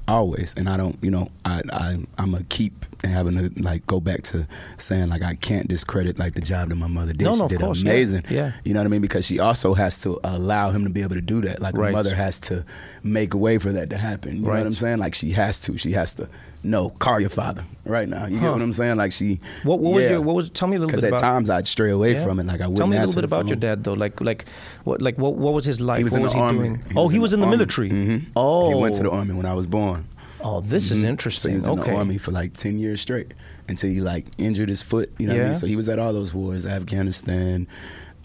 always 0.07 0.53
and 0.55 0.69
i 0.69 0.77
don't 0.77 0.97
you 1.01 1.11
know 1.11 1.29
i, 1.43 1.61
I 1.71 1.99
i'm 2.17 2.33
a 2.33 2.43
keep 2.43 2.85
having 3.03 3.35
to 3.37 3.61
like 3.61 3.85
go 3.87 3.99
back 3.99 4.21
to 4.23 4.47
saying 4.77 5.09
like 5.09 5.21
i 5.21 5.35
can't 5.35 5.67
discredit 5.67 6.17
like 6.17 6.33
the 6.33 6.41
job 6.41 6.69
that 6.69 6.75
my 6.75 6.87
mother 6.87 7.13
did. 7.13 7.23
No, 7.25 7.33
she 7.33 7.39
no, 7.39 7.45
of 7.45 7.51
did 7.51 7.59
course, 7.59 7.81
yeah, 7.83 7.91
amazing. 7.91 8.23
yeah. 8.29 8.51
you 8.63 8.73
know 8.73 8.79
what 8.79 8.85
i 8.87 8.89
mean? 8.89 9.01
Because 9.01 9.25
she 9.25 9.39
also 9.39 9.73
has 9.73 9.99
to 9.99 10.19
allow 10.23 10.71
him 10.71 10.83
to 10.85 10.89
be 10.89 11.01
able 11.01 11.15
to 11.15 11.21
do 11.21 11.41
that. 11.41 11.61
Like 11.61 11.77
Right. 11.77 11.89
a 11.89 11.91
mother 11.91 12.15
has 12.15 12.39
to 12.39 12.65
make 13.03 13.33
a 13.33 13.37
way 13.37 13.57
for 13.57 13.71
that 13.71 13.89
to 13.91 13.97
happen. 13.97 14.37
You 14.37 14.41
know 14.43 14.49
what 14.49 14.59
i'm 14.65 14.71
saying? 14.71 14.97
Like 14.99 15.13
she 15.13 15.31
has 15.31 15.59
to 15.61 15.77
she 15.77 15.91
has 15.91 16.13
to 16.13 16.27
no 16.63 16.89
call 16.89 17.19
your 17.19 17.29
father 17.29 17.63
right 17.85 18.09
now 18.09 18.25
you 18.25 18.37
Huh. 18.37 18.47
get 18.47 18.51
what 18.53 18.61
i'm 18.61 18.73
saying 18.73 18.97
like 18.97 19.11
she 19.11 19.39
What, 19.63 19.79
what 19.79 19.93
was 19.93 20.09
your 20.09 20.21
what 20.21 20.35
was? 20.35 20.49
Tell 20.49 20.67
me 20.67 20.75
a 20.75 20.79
little 20.79 20.91
bit. 20.91 20.97
because 20.97 21.03
at 21.03 21.09
about. 21.13 21.21
times 21.21 21.49
I'd 21.49 21.67
stray 21.67 21.91
away 21.91 22.13
Yeah. 22.13 22.23
from 22.23 22.39
it. 22.39 22.45
Like 22.47 22.61
I 22.61 22.67
wouldn't 22.67 22.77
Tell 22.77 22.87
me 22.87 22.97
a 22.97 23.01
little 23.01 23.15
bit 23.15 23.23
about 23.23 23.47
your 23.47 23.55
dad, 23.55 23.83
though. 23.83 23.93
Like, 23.93 24.19
like, 24.21 24.45
what, 24.83 25.01
like, 25.01 25.17
what, 25.17 25.35
what 25.35 25.53
was 25.53 25.65
his 25.65 25.79
life? 25.79 25.99
He 25.99 26.03
was 26.03 26.13
what 26.13 26.17
in 26.17 26.23
was 26.23 26.31
the 26.33 26.37
he 26.39 26.43
army. 26.43 26.59
doing? 26.59 26.75
He 26.89 26.95
oh, 26.97 27.07
he 27.07 27.19
was 27.19 27.31
in 27.33 27.39
the 27.39 27.45
army. 27.45 27.57
military. 27.57 27.89
Mhm. 27.91 28.25
Oh, 28.35 28.69
He 28.73 28.81
went 28.81 28.95
to 28.95 29.03
the 29.03 29.11
army 29.11 29.33
when 29.35 29.45
I 29.45 29.53
was 29.53 29.67
born. 29.67 30.05
Oh, 30.41 30.61
this 30.61 30.91
is 30.91 31.03
Mhm. 31.03 31.07
interesting. 31.07 31.41
So 31.41 31.49
he 31.49 31.55
was 31.55 31.67
in 31.67 31.79
okay. 31.79 31.91
the 31.91 31.97
army 31.97 32.17
for 32.17 32.31
like 32.31 32.53
ten 32.53 32.77
years 32.79 33.01
straight 33.01 33.33
until 33.69 33.89
he 33.89 34.01
like 34.01 34.25
injured 34.37 34.69
his 34.69 34.81
foot. 34.81 35.11
You 35.17 35.27
know 35.27 35.33
what 35.35 35.41
I 35.41 35.45
mean? 35.45 35.55
So 35.55 35.67
he 35.67 35.75
was 35.75 35.87
at 35.89 35.99
all 35.99 36.11
those 36.13 36.33
wars, 36.33 36.65
Afghanistan, 36.65 37.67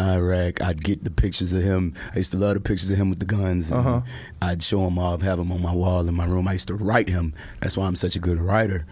Iraq. 0.01 0.61
I'd 0.63 0.83
get 0.83 1.05
the 1.05 1.11
pictures 1.11 1.53
of 1.53 1.63
him. 1.63 1.95
I 2.15 2.19
used 2.19 2.33
to 2.33 2.39
love 2.39 2.55
the 2.55 2.61
pictures 2.61 2.91
of 2.91 2.97
him 2.97 3.11
with 3.11 3.19
the 3.21 3.27
guns. 3.27 3.71
And 3.71 3.81
Uh-huh. 3.81 4.01
I'd 4.41 4.63
show 4.63 4.87
him 4.87 4.99
all, 4.99 5.19
have 5.19 5.39
him 5.39 5.53
on 5.53 5.63
my 5.63 5.75
wall 5.75 6.07
in 6.09 6.15
my 6.15 6.25
room. 6.27 6.49
I 6.49 6.55
used 6.55 6.69
to 6.69 6.75
write 6.75 7.09
him. 7.09 7.35
That's 7.61 7.77
why 7.77 7.87
I'm 7.87 7.97
such 7.97 8.17
a 8.17 8.19
good 8.19 8.41
writer. 8.41 8.85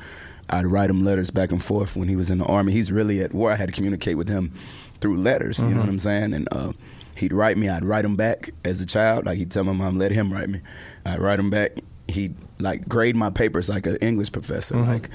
I'd 0.48 0.66
write 0.66 0.90
him 0.90 1.02
letters 1.02 1.30
back 1.30 1.52
and 1.52 1.62
forth 1.62 1.96
when 1.96 2.08
he 2.08 2.16
was 2.16 2.30
in 2.30 2.38
the 2.38 2.44
army. 2.44 2.72
He's 2.72 2.90
really 2.92 3.20
at 3.20 3.32
war. 3.32 3.52
I 3.52 3.56
had 3.56 3.68
to 3.68 3.74
communicate 3.74 4.16
with 4.18 4.28
him 4.28 4.52
through 5.00 5.16
letters. 5.18 5.58
You 5.58 5.64
Mm-hmm. 5.66 5.74
know 5.74 5.80
what 5.80 5.88
I'm 5.88 5.98
saying? 5.98 6.32
And 6.34 6.48
uh, 6.52 6.72
he'd 7.16 7.32
write 7.32 7.56
me. 7.56 7.68
I'd 7.68 7.84
write 7.84 8.04
him 8.04 8.16
back 8.16 8.50
as 8.64 8.80
a 8.80 8.86
child. 8.86 9.26
Like 9.26 9.38
he'd 9.38 9.50
tell 9.50 9.64
my 9.64 9.72
mom, 9.72 9.96
let 9.98 10.10
him 10.10 10.32
write 10.32 10.48
me. 10.48 10.60
I'd 11.06 11.20
write 11.20 11.38
him 11.38 11.50
back. 11.50 11.72
He'd 12.08 12.34
like 12.58 12.88
grade 12.88 13.14
my 13.16 13.30
papers 13.30 13.68
like 13.68 13.86
an 13.86 13.96
English 13.96 14.32
professor. 14.32 14.74
Mm-hmm. 14.74 14.90
Like 14.90 15.10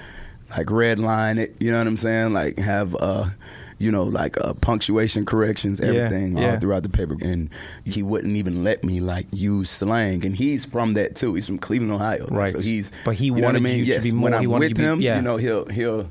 like 0.58 0.72
red 0.72 1.00
line 1.00 1.38
it. 1.38 1.56
You 1.60 1.72
know 1.72 1.80
what 1.80 1.88
I'm 1.88 1.98
saying? 1.98 2.32
Like 2.34 2.58
have 2.60 2.96
uh 2.96 3.26
you 3.80 3.92
know, 3.92 4.04
like 4.04 4.38
uh, 4.40 4.54
punctuation 4.56 5.26
corrections, 5.26 5.82
everything 5.82 6.38
yeah. 6.38 6.52
all 6.54 6.60
throughout 6.60 6.84
the 6.84 6.90
paper. 6.90 7.16
And 7.22 7.50
he 7.84 8.02
wouldn't 8.04 8.36
even 8.38 8.64
let 8.64 8.84
me 8.84 9.00
like 9.02 9.28
use 9.32 9.70
slang. 9.70 10.26
And 10.26 10.36
he's 10.36 10.66
from 10.66 10.94
that 10.94 11.16
too. 11.16 11.34
He's 11.36 11.46
from 11.48 11.58
Cleveland, 11.60 11.92
Ohio. 11.92 12.26
Right. 12.30 12.50
So 12.50 12.60
he's 12.60 12.92
But 13.04 13.16
he 13.16 13.26
you 13.26 13.36
know 13.36 13.48
what 13.48 13.56
I 13.56 13.60
mean? 13.60 13.84
you 13.86 13.94
to 13.96 14.02
be 14.02 14.12
more- 14.12 14.24
When 14.30 14.34
I'm 14.34 14.50
wanted 14.50 14.70
with 14.72 14.78
be- 14.78 14.84
him, 14.84 15.02
yeah. 15.02 15.18
you 15.18 15.22
know, 15.22 15.38
he'll 15.38 15.66
he'll 15.68 16.10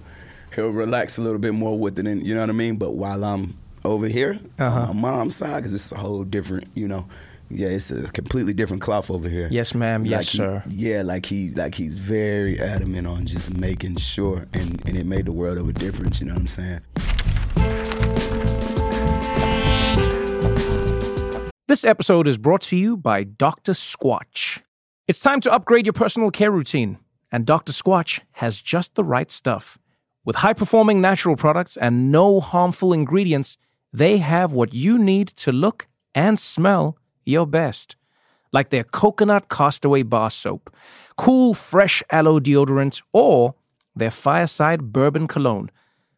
he'll 0.55 0.71
relax 0.71 1.19
a 1.19 1.23
little 1.23 1.39
bit 1.41 1.55
more 1.55 1.79
with 1.79 1.99
it, 1.99 2.07
and 2.07 2.27
you 2.27 2.35
know 2.35 2.41
what 2.41 2.51
I 2.51 2.53
mean. 2.53 2.77
But 2.77 2.93
while 2.93 3.25
I'm 3.25 3.57
over 3.85 4.07
here 4.09 4.39
Uh-huh. 4.59 4.87
on 4.91 5.01
my 5.01 5.11
mom's 5.11 5.37
side, 5.37 5.57
because 5.57 5.75
it's 5.75 5.91
a 5.93 5.97
whole 5.97 6.25
different, 6.25 6.69
you 6.75 6.87
know. 6.89 7.07
Yeah, 7.51 7.69
it's 7.69 7.91
a 7.91 8.05
completely 8.11 8.55
different 8.55 8.81
cloth 8.83 9.11
over 9.11 9.29
here. 9.29 9.49
Yes, 9.51 9.75
ma'am. 9.75 10.07
Yes, 10.07 10.31
he- 10.33 10.39
sir. 10.39 10.63
Yeah, 10.69 11.03
like 11.03 11.27
he 11.27 11.51
like 11.51 11.75
he's 11.75 11.99
very 11.99 12.59
adamant 12.59 13.07
on 13.07 13.27
just 13.27 13.53
making 13.55 13.97
sure, 13.97 14.47
and 14.55 14.83
and 14.87 14.97
it 14.97 15.05
made 15.07 15.27
the 15.27 15.33
world 15.33 15.59
of 15.59 15.69
a 15.69 15.73
difference. 15.75 16.21
You 16.21 16.27
know 16.29 16.33
what 16.35 16.41
I'm 16.41 16.47
saying? 16.47 16.81
This 21.75 21.85
episode 21.85 22.29
is 22.29 22.39
brought 22.39 22.61
to 22.71 22.77
you 22.77 22.97
by 22.97 23.25
Dr. 23.25 23.73
Squatch. 23.73 24.63
It's 25.09 25.19
time 25.19 25.41
to 25.41 25.53
upgrade 25.53 25.87
your 25.87 25.93
personal 25.93 26.31
care 26.31 26.53
routine, 26.53 26.99
and 27.33 27.45
Dr. 27.45 27.73
Squatch 27.73 28.21
has 28.35 28.61
just 28.61 28.95
the 28.95 29.03
right 29.03 29.29
stuff. 29.29 29.77
With 30.25 30.37
high 30.37 30.53
performing 30.53 31.01
natural 31.01 31.35
products 31.35 31.77
and 31.77 32.13
no 32.13 32.39
harmful 32.39 32.93
ingredients, 32.93 33.59
they 33.93 34.19
have 34.19 34.53
what 34.53 34.73
you 34.73 34.99
need 34.99 35.27
to 35.39 35.51
look 35.51 35.89
and 36.15 36.39
smell 36.39 36.97
your 37.25 37.45
best. 37.45 37.97
Like 38.53 38.71
their 38.71 38.85
coconut 38.85 39.49
castaway 39.49 40.05
bar 40.05 40.31
soap. 40.31 40.73
cool, 41.17 41.55
fresh 41.55 42.05
aloe 42.09 42.39
deodorant, 42.39 43.03
or 43.13 43.57
their 43.97 44.13
fireside 44.13 44.93
bourbon 44.93 45.27
cologne. 45.27 45.73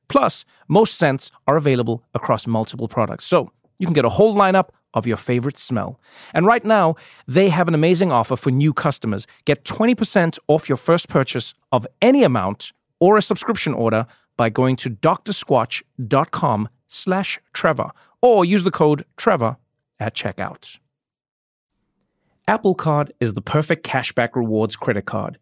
Plus, 0.08 0.44
most 0.68 0.96
scents 0.96 1.30
are 1.46 1.56
available 1.56 2.04
across 2.12 2.46
multiple 2.46 2.88
products, 2.88 3.24
so 3.24 3.52
you 3.78 3.86
can 3.86 3.94
get 3.94 4.04
a 4.04 4.10
whole 4.10 4.34
lineup 4.34 4.68
of 4.96 5.06
your 5.06 5.16
favorite 5.16 5.58
smell. 5.58 6.00
And 6.34 6.46
right 6.46 6.64
now, 6.64 6.96
they 7.28 7.50
have 7.50 7.68
an 7.68 7.74
amazing 7.74 8.10
offer 8.10 8.34
for 8.34 8.50
new 8.50 8.72
customers. 8.72 9.28
Get 9.44 9.64
20% 9.64 10.38
off 10.48 10.68
your 10.68 10.78
first 10.78 11.08
purchase 11.08 11.54
of 11.70 11.86
any 12.02 12.24
amount 12.24 12.72
or 12.98 13.16
a 13.16 13.22
subscription 13.22 13.74
order 13.74 14.06
by 14.36 14.48
going 14.48 14.74
to 14.76 14.90
drsquatch.com 14.90 16.68
slash 16.88 17.38
Trevor 17.52 17.90
or 18.20 18.44
use 18.44 18.64
the 18.64 18.70
code 18.70 19.04
Trevor 19.16 19.58
at 20.00 20.14
checkout. 20.14 20.78
Apple 22.48 22.74
Card 22.74 23.12
is 23.20 23.34
the 23.34 23.42
perfect 23.42 23.86
cashback 23.86 24.34
rewards 24.34 24.76
credit 24.76 25.04
card. 25.04 25.38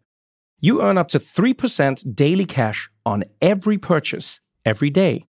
You 0.59 0.81
earn 0.81 0.97
up 0.97 1.07
to 1.09 1.19
3% 1.19 2.15
daily 2.15 2.45
cash 2.45 2.89
on 3.05 3.23
every 3.41 3.77
purchase 3.77 4.39
every 4.65 4.89
day. 4.89 5.25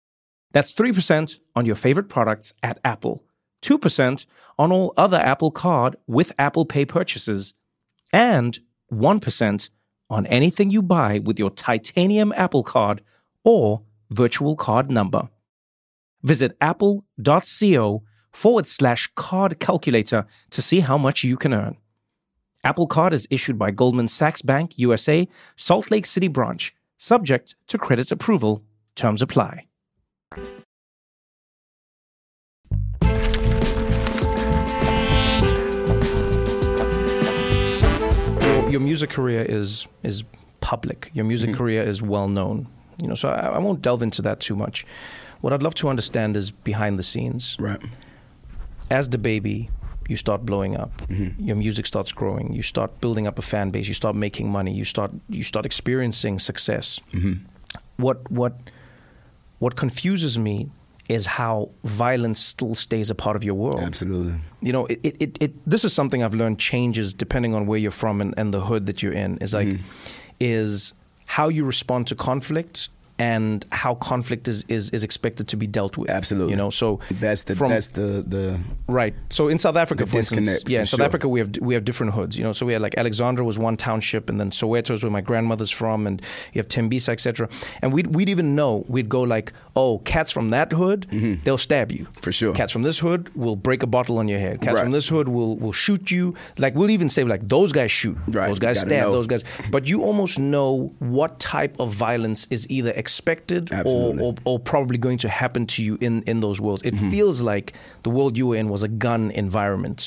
That's 0.53 0.73
3% 0.73 1.37
on 1.53 1.65
your 1.65 1.75
favorite 1.75 2.07
products 2.07 2.53
at 2.63 2.79
Apple, 2.85 3.23
2% 3.61 4.25
on 4.57 4.71
all 4.71 4.93
other 4.97 5.17
Apple 5.17 5.51
Card 5.51 5.95
with 6.07 6.31
Apple 6.37 6.65
Pay 6.65 6.85
purchases, 6.85 7.53
and 8.13 8.59
1% 8.91 9.69
on 10.09 10.25
anything 10.27 10.69
you 10.69 10.81
buy 10.81 11.19
with 11.19 11.39
your 11.39 11.49
titanium 11.49 12.33
Apple 12.35 12.63
Card 12.63 13.01
or 13.43 13.81
virtual 14.09 14.55
card 14.55 14.91
number. 14.91 15.29
Visit 16.23 16.55
apple.co 16.61 18.03
forward 18.31 18.67
slash 18.67 19.09
card 19.15 19.59
calculator 19.59 20.25
to 20.49 20.61
see 20.61 20.81
how 20.81 20.97
much 20.97 21.23
you 21.23 21.37
can 21.37 21.53
earn. 21.53 21.77
Apple 22.63 22.87
Card 22.87 23.13
is 23.13 23.27
issued 23.29 23.59
by 23.59 23.69
Goldman 23.71 24.07
Sachs 24.07 24.41
Bank 24.41 24.77
USA, 24.77 25.27
Salt 25.55 25.91
Lake 25.91 26.05
City 26.05 26.27
branch, 26.27 26.73
subject 26.97 27.55
to 27.67 27.77
credit 27.77 28.11
approval. 28.11 28.63
Terms 28.95 29.21
apply. 29.21 29.67
Your, 38.65 38.71
your 38.71 38.81
music 38.81 39.09
career 39.09 39.43
is 39.43 39.87
is 40.03 40.23
public. 40.59 41.11
Your 41.13 41.25
music 41.25 41.53
career 41.53 41.83
is 41.83 42.01
well 42.01 42.27
known. 42.27 42.67
You 43.01 43.09
know, 43.09 43.15
so 43.15 43.29
I, 43.29 43.49
I 43.49 43.57
won't 43.59 43.81
delve 43.81 44.01
into 44.01 44.21
that 44.23 44.39
too 44.39 44.55
much. 44.55 44.85
What 45.41 45.53
I'd 45.53 45.61
love 45.61 45.75
to 45.75 45.89
understand 45.89 46.35
is 46.37 46.51
behind 46.51 46.97
the 46.97 47.03
scenes. 47.03 47.57
Right. 47.59 47.81
As 48.89 49.07
DaBaby, 49.09 49.69
you 50.07 50.15
start 50.15 50.45
blowing 50.45 50.75
up. 50.75 50.97
Mm-hmm. 51.07 51.43
Your 51.43 51.55
music 51.55 51.85
starts 51.85 52.11
growing. 52.11 52.53
You 52.53 52.63
start 52.63 53.01
building 53.01 53.27
up 53.27 53.37
a 53.37 53.41
fan 53.41 53.71
base. 53.71 53.87
You 53.87 53.93
start 53.93 54.15
making 54.15 54.49
money. 54.49 54.73
You 54.73 54.85
start 54.85 55.11
you 55.29 55.43
start 55.43 55.65
experiencing 55.65 56.39
success. 56.39 56.99
Mm-hmm. 57.13 57.45
What 57.97 58.31
what 58.31 58.55
what 59.59 59.75
confuses 59.75 60.39
me 60.39 60.69
is 61.07 61.25
how 61.25 61.69
violence 61.83 62.39
still 62.39 62.75
stays 62.75 63.09
a 63.09 63.15
part 63.15 63.35
of 63.35 63.43
your 63.43 63.55
world. 63.55 63.81
Absolutely. 63.81 64.39
You 64.61 64.73
know, 64.73 64.85
it, 64.87 64.99
it, 65.03 65.37
it, 65.41 65.69
this 65.69 65.85
is 65.85 65.93
something 65.93 66.23
I've 66.23 66.33
learned 66.33 66.59
changes 66.59 67.13
depending 67.13 67.53
on 67.53 67.67
where 67.67 67.77
you're 67.77 67.91
from 67.91 68.21
and, 68.21 68.33
and 68.37 68.53
the 68.53 68.61
hood 68.61 68.87
that 68.87 69.03
you're 69.03 69.13
in. 69.13 69.37
Is 69.37 69.53
like 69.53 69.67
mm-hmm. 69.67 69.83
is 70.39 70.93
how 71.25 71.49
you 71.49 71.65
respond 71.65 72.07
to 72.07 72.15
conflict 72.15 72.89
and 73.17 73.65
how 73.71 73.95
conflict 73.95 74.47
is, 74.47 74.65
is, 74.67 74.89
is 74.89 75.03
expected 75.03 75.47
to 75.47 75.55
be 75.57 75.67
dealt 75.67 75.97
with. 75.97 76.09
Absolutely. 76.09 76.51
You 76.51 76.57
know, 76.57 76.69
so 76.69 76.99
That's 77.11 77.43
the 77.43 77.55
from- 77.55 77.71
that's 77.71 77.89
the 77.89 78.23
the 78.27 78.59
Right. 78.87 79.15
So 79.29 79.47
in 79.47 79.57
South 79.57 79.77
Africa, 79.77 80.05
for 80.05 80.17
instance, 80.17 80.63
yeah, 80.67 80.79
for 80.79 80.81
in 80.81 80.85
South 80.85 80.97
sure. 80.99 81.05
Africa 81.05 81.27
we 81.29 81.39
have 81.39 81.51
we 81.61 81.73
have 81.73 81.85
different 81.85 82.13
hoods. 82.13 82.37
You 82.37 82.43
know, 82.43 82.51
so 82.51 82.65
we 82.65 82.73
had 82.73 82.81
like 82.81 82.95
Alexandra 82.97 83.43
was 83.45 83.57
one 83.57 83.77
township, 83.77 84.29
and 84.29 84.39
then 84.39 84.51
Soweto 84.51 84.91
is 84.91 85.01
where 85.03 85.11
my 85.11 85.21
grandmother's 85.21 85.71
from, 85.71 86.05
and 86.07 86.21
you 86.53 86.59
have 86.59 86.67
Tembisa, 86.67 87.09
etc. 87.09 87.47
And 87.81 87.93
we'd 87.93 88.13
we'd 88.15 88.29
even 88.29 88.53
know 88.55 88.85
we'd 88.87 89.09
go 89.09 89.21
like, 89.21 89.53
oh, 89.75 89.99
cats 89.99 90.31
from 90.31 90.49
that 90.51 90.71
hood, 90.73 91.07
they'll 91.43 91.57
stab 91.57 91.91
you 91.91 92.03
Mm-hmm. 92.05 92.19
For 92.21 92.31
sure. 92.31 92.53
Cats 92.53 92.71
from 92.71 92.83
this 92.83 92.99
hood 92.99 93.29
will 93.35 93.55
break 93.55 93.81
a 93.83 93.87
bottle 93.87 94.17
on 94.19 94.27
your 94.27 94.39
head. 94.39 94.59
Cats 94.61 94.75
Right. 94.75 94.83
from 94.83 94.91
this 94.91 95.07
hood 95.07 95.29
will 95.29 95.57
will 95.57 95.71
shoot 95.71 96.11
you. 96.11 96.35
Like 96.57 96.75
we'll 96.75 96.89
even 96.89 97.09
say 97.09 97.23
like 97.23 97.47
those 97.47 97.71
guys 97.71 97.91
shoot, 97.91 98.17
Right. 98.27 98.47
those 98.49 98.59
guys 98.59 98.81
stab, 98.81 98.89
know. 99.07 99.11
those 99.11 99.27
guys. 99.27 99.43
But 99.71 99.87
you 99.87 100.03
almost 100.03 100.37
know 100.37 100.93
what 100.99 101.39
type 101.39 101.79
of 101.79 101.91
violence 101.93 102.45
is 102.49 102.69
either 102.69 102.91
expected 103.05 103.63
or, 103.85 104.19
or 104.25 104.31
or 104.49 104.55
probably 104.73 104.97
going 105.07 105.19
to 105.25 105.29
happen 105.41 105.65
to 105.73 105.79
you 105.87 105.93
in, 106.07 106.13
in 106.31 106.37
those 106.45 106.57
worlds. 106.65 106.81
It 106.83 106.93
Mm-hmm. 106.95 107.09
feels 107.15 107.37
like 107.51 107.67
the 108.03 108.09
world 108.17 108.33
you 108.39 108.45
were 108.49 108.57
in 108.61 108.67
was 108.75 108.83
a 108.83 108.91
gun 109.05 109.31
environment, 109.45 109.99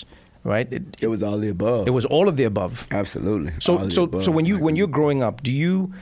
right? 0.55 0.69
It, 0.77 0.83
it 1.07 1.09
was 1.15 1.23
all 1.23 1.39
the 1.45 1.51
above. 1.59 1.87
it 1.91 1.95
was 2.01 2.07
all 2.15 2.27
of 2.29 2.35
the 2.41 2.45
above. 2.53 2.73
absolutely. 2.91 3.53
So 3.61 3.89
so 3.89 4.03
above. 4.05 4.23
so 4.25 4.31
when 4.37 4.47
you 4.51 4.57
when 4.67 4.75
you're 4.79 4.95
growing 5.01 5.21
up, 5.29 5.37
do 5.49 5.53
you 5.65 5.93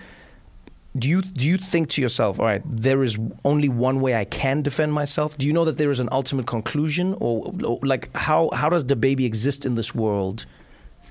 do 1.02 1.06
you 1.12 1.20
do 1.40 1.44
you 1.50 1.58
think 1.72 1.84
to 1.94 1.98
yourself, 2.04 2.32
all 2.40 2.46
right, 2.52 2.62
there 2.86 3.02
is 3.08 3.14
only 3.44 3.68
one 3.68 3.96
way 4.04 4.12
I 4.22 4.24
can 4.24 4.62
defend 4.62 4.90
myself? 5.02 5.36
Do 5.36 5.44
you 5.46 5.52
know 5.52 5.64
that 5.68 5.76
there 5.76 5.90
is 5.96 6.00
an 6.00 6.08
ultimate 6.10 6.46
conclusion, 6.46 7.06
or, 7.20 7.52
or 7.70 7.78
like 7.92 8.04
how 8.16 8.48
how 8.60 8.68
does 8.70 8.82
DaBaby 8.92 9.24
exist 9.32 9.66
in 9.68 9.74
this 9.74 9.94
world? 9.94 10.46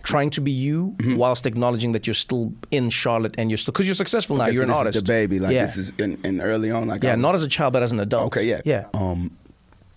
Trying 0.05 0.29
to 0.31 0.41
be 0.41 0.51
you 0.51 0.95
Mm-hmm. 0.97 1.17
whilst 1.17 1.45
acknowledging 1.45 1.91
that 1.93 2.05
you're 2.07 2.13
still 2.13 2.53
in 2.71 2.89
Charlotte 2.89 3.35
and 3.37 3.49
you're 3.49 3.57
still 3.57 3.71
because 3.71 3.87
you're 3.87 3.95
successful 3.95 4.37
now. 4.37 4.43
okay, 4.45 4.53
you're 4.53 4.61
so 4.61 4.63
an 4.63 4.69
this 4.69 4.77
artist. 4.77 4.95
is 4.97 5.03
DaBaby. 5.03 5.41
Like 5.41 5.53
yeah. 5.53 5.61
this 5.65 5.77
is 5.77 5.93
and, 5.99 6.17
and 6.25 6.41
early 6.41 6.71
on. 6.71 6.87
Like 6.87 7.03
yeah, 7.03 7.13
was, 7.15 7.21
not 7.21 7.35
as 7.35 7.43
a 7.43 7.47
child, 7.47 7.73
but 7.73 7.83
as 7.83 7.91
an 7.91 7.99
adult. 7.99 8.27
Okay, 8.27 8.45
yeah. 8.47 8.61
yeah. 8.65 8.85
Um, 8.93 9.31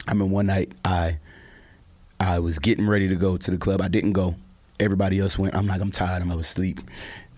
I 0.06 0.14
mean, 0.14 0.30
one 0.30 0.46
night 0.46 0.72
I 0.84 1.18
I 2.20 2.38
was 2.40 2.58
getting 2.58 2.86
ready 2.88 3.08
to 3.08 3.14
go 3.16 3.36
to 3.36 3.50
the 3.50 3.58
club. 3.58 3.80
I 3.80 3.88
didn't 3.88 4.12
go. 4.12 4.34
Everybody 4.80 5.18
else 5.20 5.38
went. 5.38 5.54
I'm 5.54 5.66
like, 5.66 5.80
I'm 5.80 5.90
tired. 5.90 6.22
I'm 6.22 6.30
asleep. 6.32 6.80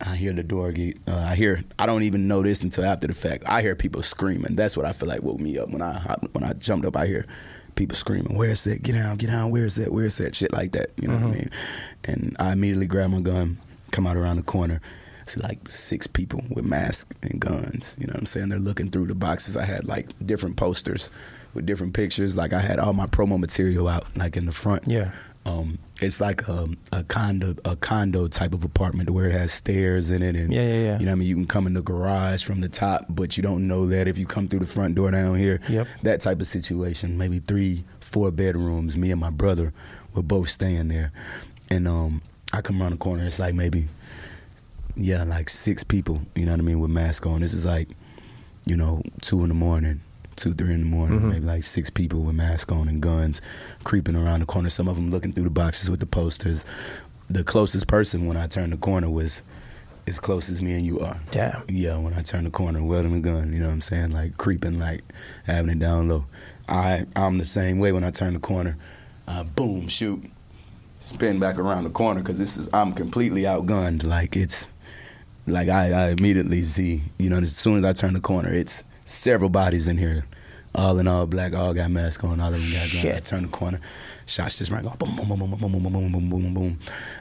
I 0.00 0.14
hear 0.16 0.32
the 0.32 0.42
door 0.42 0.72
get. 0.72 0.96
Uh, 1.08 1.16
I 1.16 1.34
hear. 1.34 1.64
I 1.78 1.86
don't 1.86 2.02
even 2.04 2.28
know 2.28 2.42
this 2.42 2.62
until 2.62 2.84
after 2.84 3.06
the 3.06 3.14
fact. 3.14 3.44
I 3.46 3.60
hear 3.62 3.74
people 3.74 4.02
screaming. 4.02 4.56
That's 4.56 4.76
what 4.76 4.86
I 4.86 4.92
feel 4.92 5.08
like 5.08 5.22
woke 5.22 5.40
me 5.40 5.58
up 5.58 5.68
when 5.70 5.82
I 5.82 6.16
when 6.32 6.44
I 6.44 6.52
jumped 6.54 6.86
up. 6.86 6.96
I 6.96 7.06
hear 7.06 7.26
people 7.80 7.96
screaming. 7.96 8.36
Where's 8.36 8.66
it? 8.66 8.82
Get 8.82 8.92
down. 8.92 9.16
Get 9.16 9.28
down. 9.28 9.50
Where's 9.50 9.76
that? 9.76 9.90
Where's 9.90 10.18
that? 10.18 10.36
Shit 10.36 10.52
like 10.52 10.72
that. 10.72 10.90
You 11.00 11.08
know 11.08 11.14
what 11.14 11.22
I 11.22 11.26
mm-hmm. 11.26 11.32
mean? 11.32 11.50
And 12.04 12.36
I 12.38 12.52
immediately 12.52 12.86
grab 12.86 13.10
my 13.10 13.20
gun, 13.20 13.58
come 13.90 14.06
out 14.06 14.16
around 14.16 14.36
the 14.36 14.42
corner. 14.42 14.82
See 15.26 15.40
like 15.40 15.70
six 15.70 16.06
people 16.06 16.42
with 16.50 16.64
masks 16.64 17.16
and 17.22 17.40
guns. 17.40 17.96
You 17.98 18.06
know 18.06 18.12
what 18.12 18.20
I'm 18.20 18.26
saying? 18.26 18.50
They're 18.50 18.58
looking 18.58 18.90
through 18.90 19.06
the 19.06 19.14
boxes. 19.14 19.56
I 19.56 19.64
had 19.64 19.84
like 19.84 20.08
different 20.24 20.56
posters 20.56 21.10
with 21.54 21.64
different 21.64 21.94
pictures. 21.94 22.36
Like 22.36 22.52
I 22.52 22.60
had 22.60 22.78
all 22.78 22.92
my 22.92 23.06
promo 23.06 23.38
material 23.38 23.88
out, 23.88 24.04
like 24.14 24.36
in 24.36 24.44
the 24.44 24.52
front. 24.52 24.86
Yeah. 24.86 25.12
Um, 25.46 25.78
it's 26.02 26.20
like 26.20 26.46
a, 26.48 26.68
a 26.92 27.02
condo, 27.04 27.54
a 27.64 27.74
condo 27.74 28.28
type 28.28 28.52
of 28.52 28.62
apartment 28.62 29.08
where 29.10 29.26
it 29.28 29.32
has 29.32 29.52
stairs 29.52 30.10
in 30.10 30.22
it, 30.22 30.36
and 30.36 30.52
Yeah, 30.52 30.62
yeah, 30.62 30.74
yeah. 30.84 30.98
you 31.00 31.06
know, 31.06 31.12
I 31.12 31.14
mean, 31.14 31.28
you 31.28 31.34
can 31.34 31.46
come 31.46 31.66
in 31.66 31.72
the 31.74 31.82
garage 31.82 32.44
from 32.44 32.60
the 32.60 32.68
top, 32.68 33.06
but 33.08 33.36
you 33.36 33.42
don't 33.42 33.66
know 33.66 33.86
that 33.86 34.06
if 34.06 34.18
you 34.18 34.26
come 34.26 34.48
through 34.48 34.60
the 34.60 34.66
front 34.66 34.94
door 34.96 35.10
down 35.10 35.36
here. 35.36 35.60
Yep. 35.68 35.86
That 36.02 36.20
type 36.20 36.40
of 36.40 36.46
situation. 36.46 37.16
Maybe 37.16 37.38
three, 37.38 37.84
four 38.00 38.30
bedrooms. 38.30 38.96
Me 38.98 39.10
and 39.10 39.20
my 39.20 39.30
brother 39.30 39.72
were 40.14 40.22
both 40.22 40.50
staying 40.50 40.88
there, 40.88 41.10
and 41.70 41.88
um, 41.88 42.20
I 42.52 42.60
come 42.60 42.80
around 42.82 42.92
the 42.92 42.98
corner. 42.98 43.24
It's 43.24 43.38
like 43.38 43.54
maybe, 43.54 43.88
yeah, 44.94 45.24
like 45.24 45.48
six 45.48 45.82
people. 45.84 46.20
You 46.34 46.44
know 46.44 46.52
what 46.52 46.60
I 46.60 46.64
mean, 46.64 46.80
with 46.80 46.90
masks 46.90 47.26
on. 47.26 47.40
This 47.40 47.54
is 47.54 47.64
like, 47.64 47.88
you 48.66 48.76
know, 48.76 49.02
two 49.22 49.42
in 49.42 49.48
the 49.48 49.54
morning. 49.54 50.02
Two, 50.40 50.54
three 50.54 50.72
in 50.72 50.80
the 50.80 50.86
morning, 50.86 51.18
Mm-hmm. 51.20 51.28
maybe 51.28 51.44
like 51.44 51.64
six 51.64 51.90
people 51.90 52.20
with 52.20 52.34
masks 52.34 52.72
on 52.72 52.88
and 52.88 53.02
guns 53.02 53.42
creeping 53.84 54.16
around 54.16 54.40
the 54.40 54.46
corner. 54.46 54.70
Some 54.70 54.88
of 54.88 54.96
them 54.96 55.10
looking 55.10 55.32
through 55.34 55.44
the 55.44 55.50
boxes 55.50 55.90
with 55.90 56.00
the 56.00 56.06
posters. 56.06 56.64
The 57.28 57.44
closest 57.44 57.86
person 57.88 58.26
when 58.26 58.36
I 58.38 58.46
turned 58.46 58.72
the 58.72 58.78
corner 58.78 59.10
was 59.10 59.42
as 60.06 60.18
close 60.18 60.48
as 60.48 60.62
me 60.62 60.72
and 60.72 60.86
you 60.86 60.98
are. 61.00 61.20
Damn. 61.30 61.62
Yeah, 61.68 61.98
when 61.98 62.14
I 62.14 62.22
turned 62.22 62.46
the 62.46 62.50
corner, 62.50 62.82
wielding 62.82 63.14
a 63.14 63.20
gun, 63.20 63.52
you 63.52 63.58
know 63.60 63.66
what 63.66 63.72
I'm 63.74 63.80
saying? 63.82 64.12
Like 64.12 64.38
creeping, 64.38 64.78
like 64.78 65.02
having 65.44 65.70
it 65.70 65.78
down 65.78 66.08
low. 66.08 66.24
I 66.68 67.04
I'm 67.14 67.36
the 67.38 67.44
same 67.44 67.78
way 67.78 67.92
when 67.92 68.02
I 68.02 68.10
turn 68.10 68.32
the 68.32 68.40
corner. 68.40 68.78
Uh, 69.28 69.44
boom, 69.44 69.88
shoot, 69.88 70.24
spin 71.00 71.38
back 71.38 71.58
around 71.58 71.84
the 71.84 71.90
corner 71.90 72.20
because 72.20 72.38
this 72.38 72.56
is 72.56 72.68
I'm 72.72 72.94
completely 72.94 73.42
outgunned. 73.42 74.04
Like 74.04 74.36
it's 74.36 74.66
like 75.46 75.68
I, 75.68 75.92
I 75.92 76.08
immediately 76.10 76.62
see, 76.62 77.02
you 77.18 77.28
know, 77.28 77.38
as 77.38 77.54
soon 77.54 77.78
as 77.78 77.84
I 77.84 77.92
turn 77.92 78.14
the 78.14 78.20
corner, 78.20 78.52
it's 78.52 78.82
several 79.10 79.50
bodies 79.50 79.88
in 79.88 79.98
here, 79.98 80.24
all 80.74 80.98
in 80.98 81.08
all 81.08 81.26
black, 81.26 81.52
all 81.54 81.74
got 81.74 81.90
masks 81.90 82.22
on, 82.24 82.40
all 82.40 82.54
of 82.54 82.60
them 82.60 82.70
got 82.72 82.90
guns. 82.92 83.04
I 83.04 83.20
turn 83.20 83.42
the 83.42 83.48
corner, 83.48 83.80
shots 84.26 84.58
just 84.58 84.70
rang 84.70 84.86
off, 84.86 84.98
boom, 84.98 85.16
boom, 85.16 85.28
boom, 85.28 85.38
boom, 85.38 85.50
boom, 85.50 85.60
boom, 85.72 85.82
boom, 85.82 85.92
boom, 85.92 86.12
boom, 86.12 86.30
boom, 86.30 86.54
boom. 86.54 86.78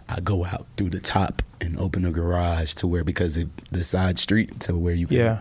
I 0.08 0.20
go 0.20 0.46
out 0.46 0.68
through 0.78 0.92
the 0.92 1.00
top 1.00 1.42
and 1.62 1.78
open 1.80 2.04
the 2.04 2.12
garage 2.12 2.74
to 2.76 2.88
where 2.88 3.04
because 3.04 3.38
it, 3.38 3.50
the 3.72 3.84
side 3.84 4.20
street 4.20 4.60
to 4.62 4.76
where 4.78 4.94
you 4.94 5.08
can 5.08 5.18
Yeah. 5.18 5.40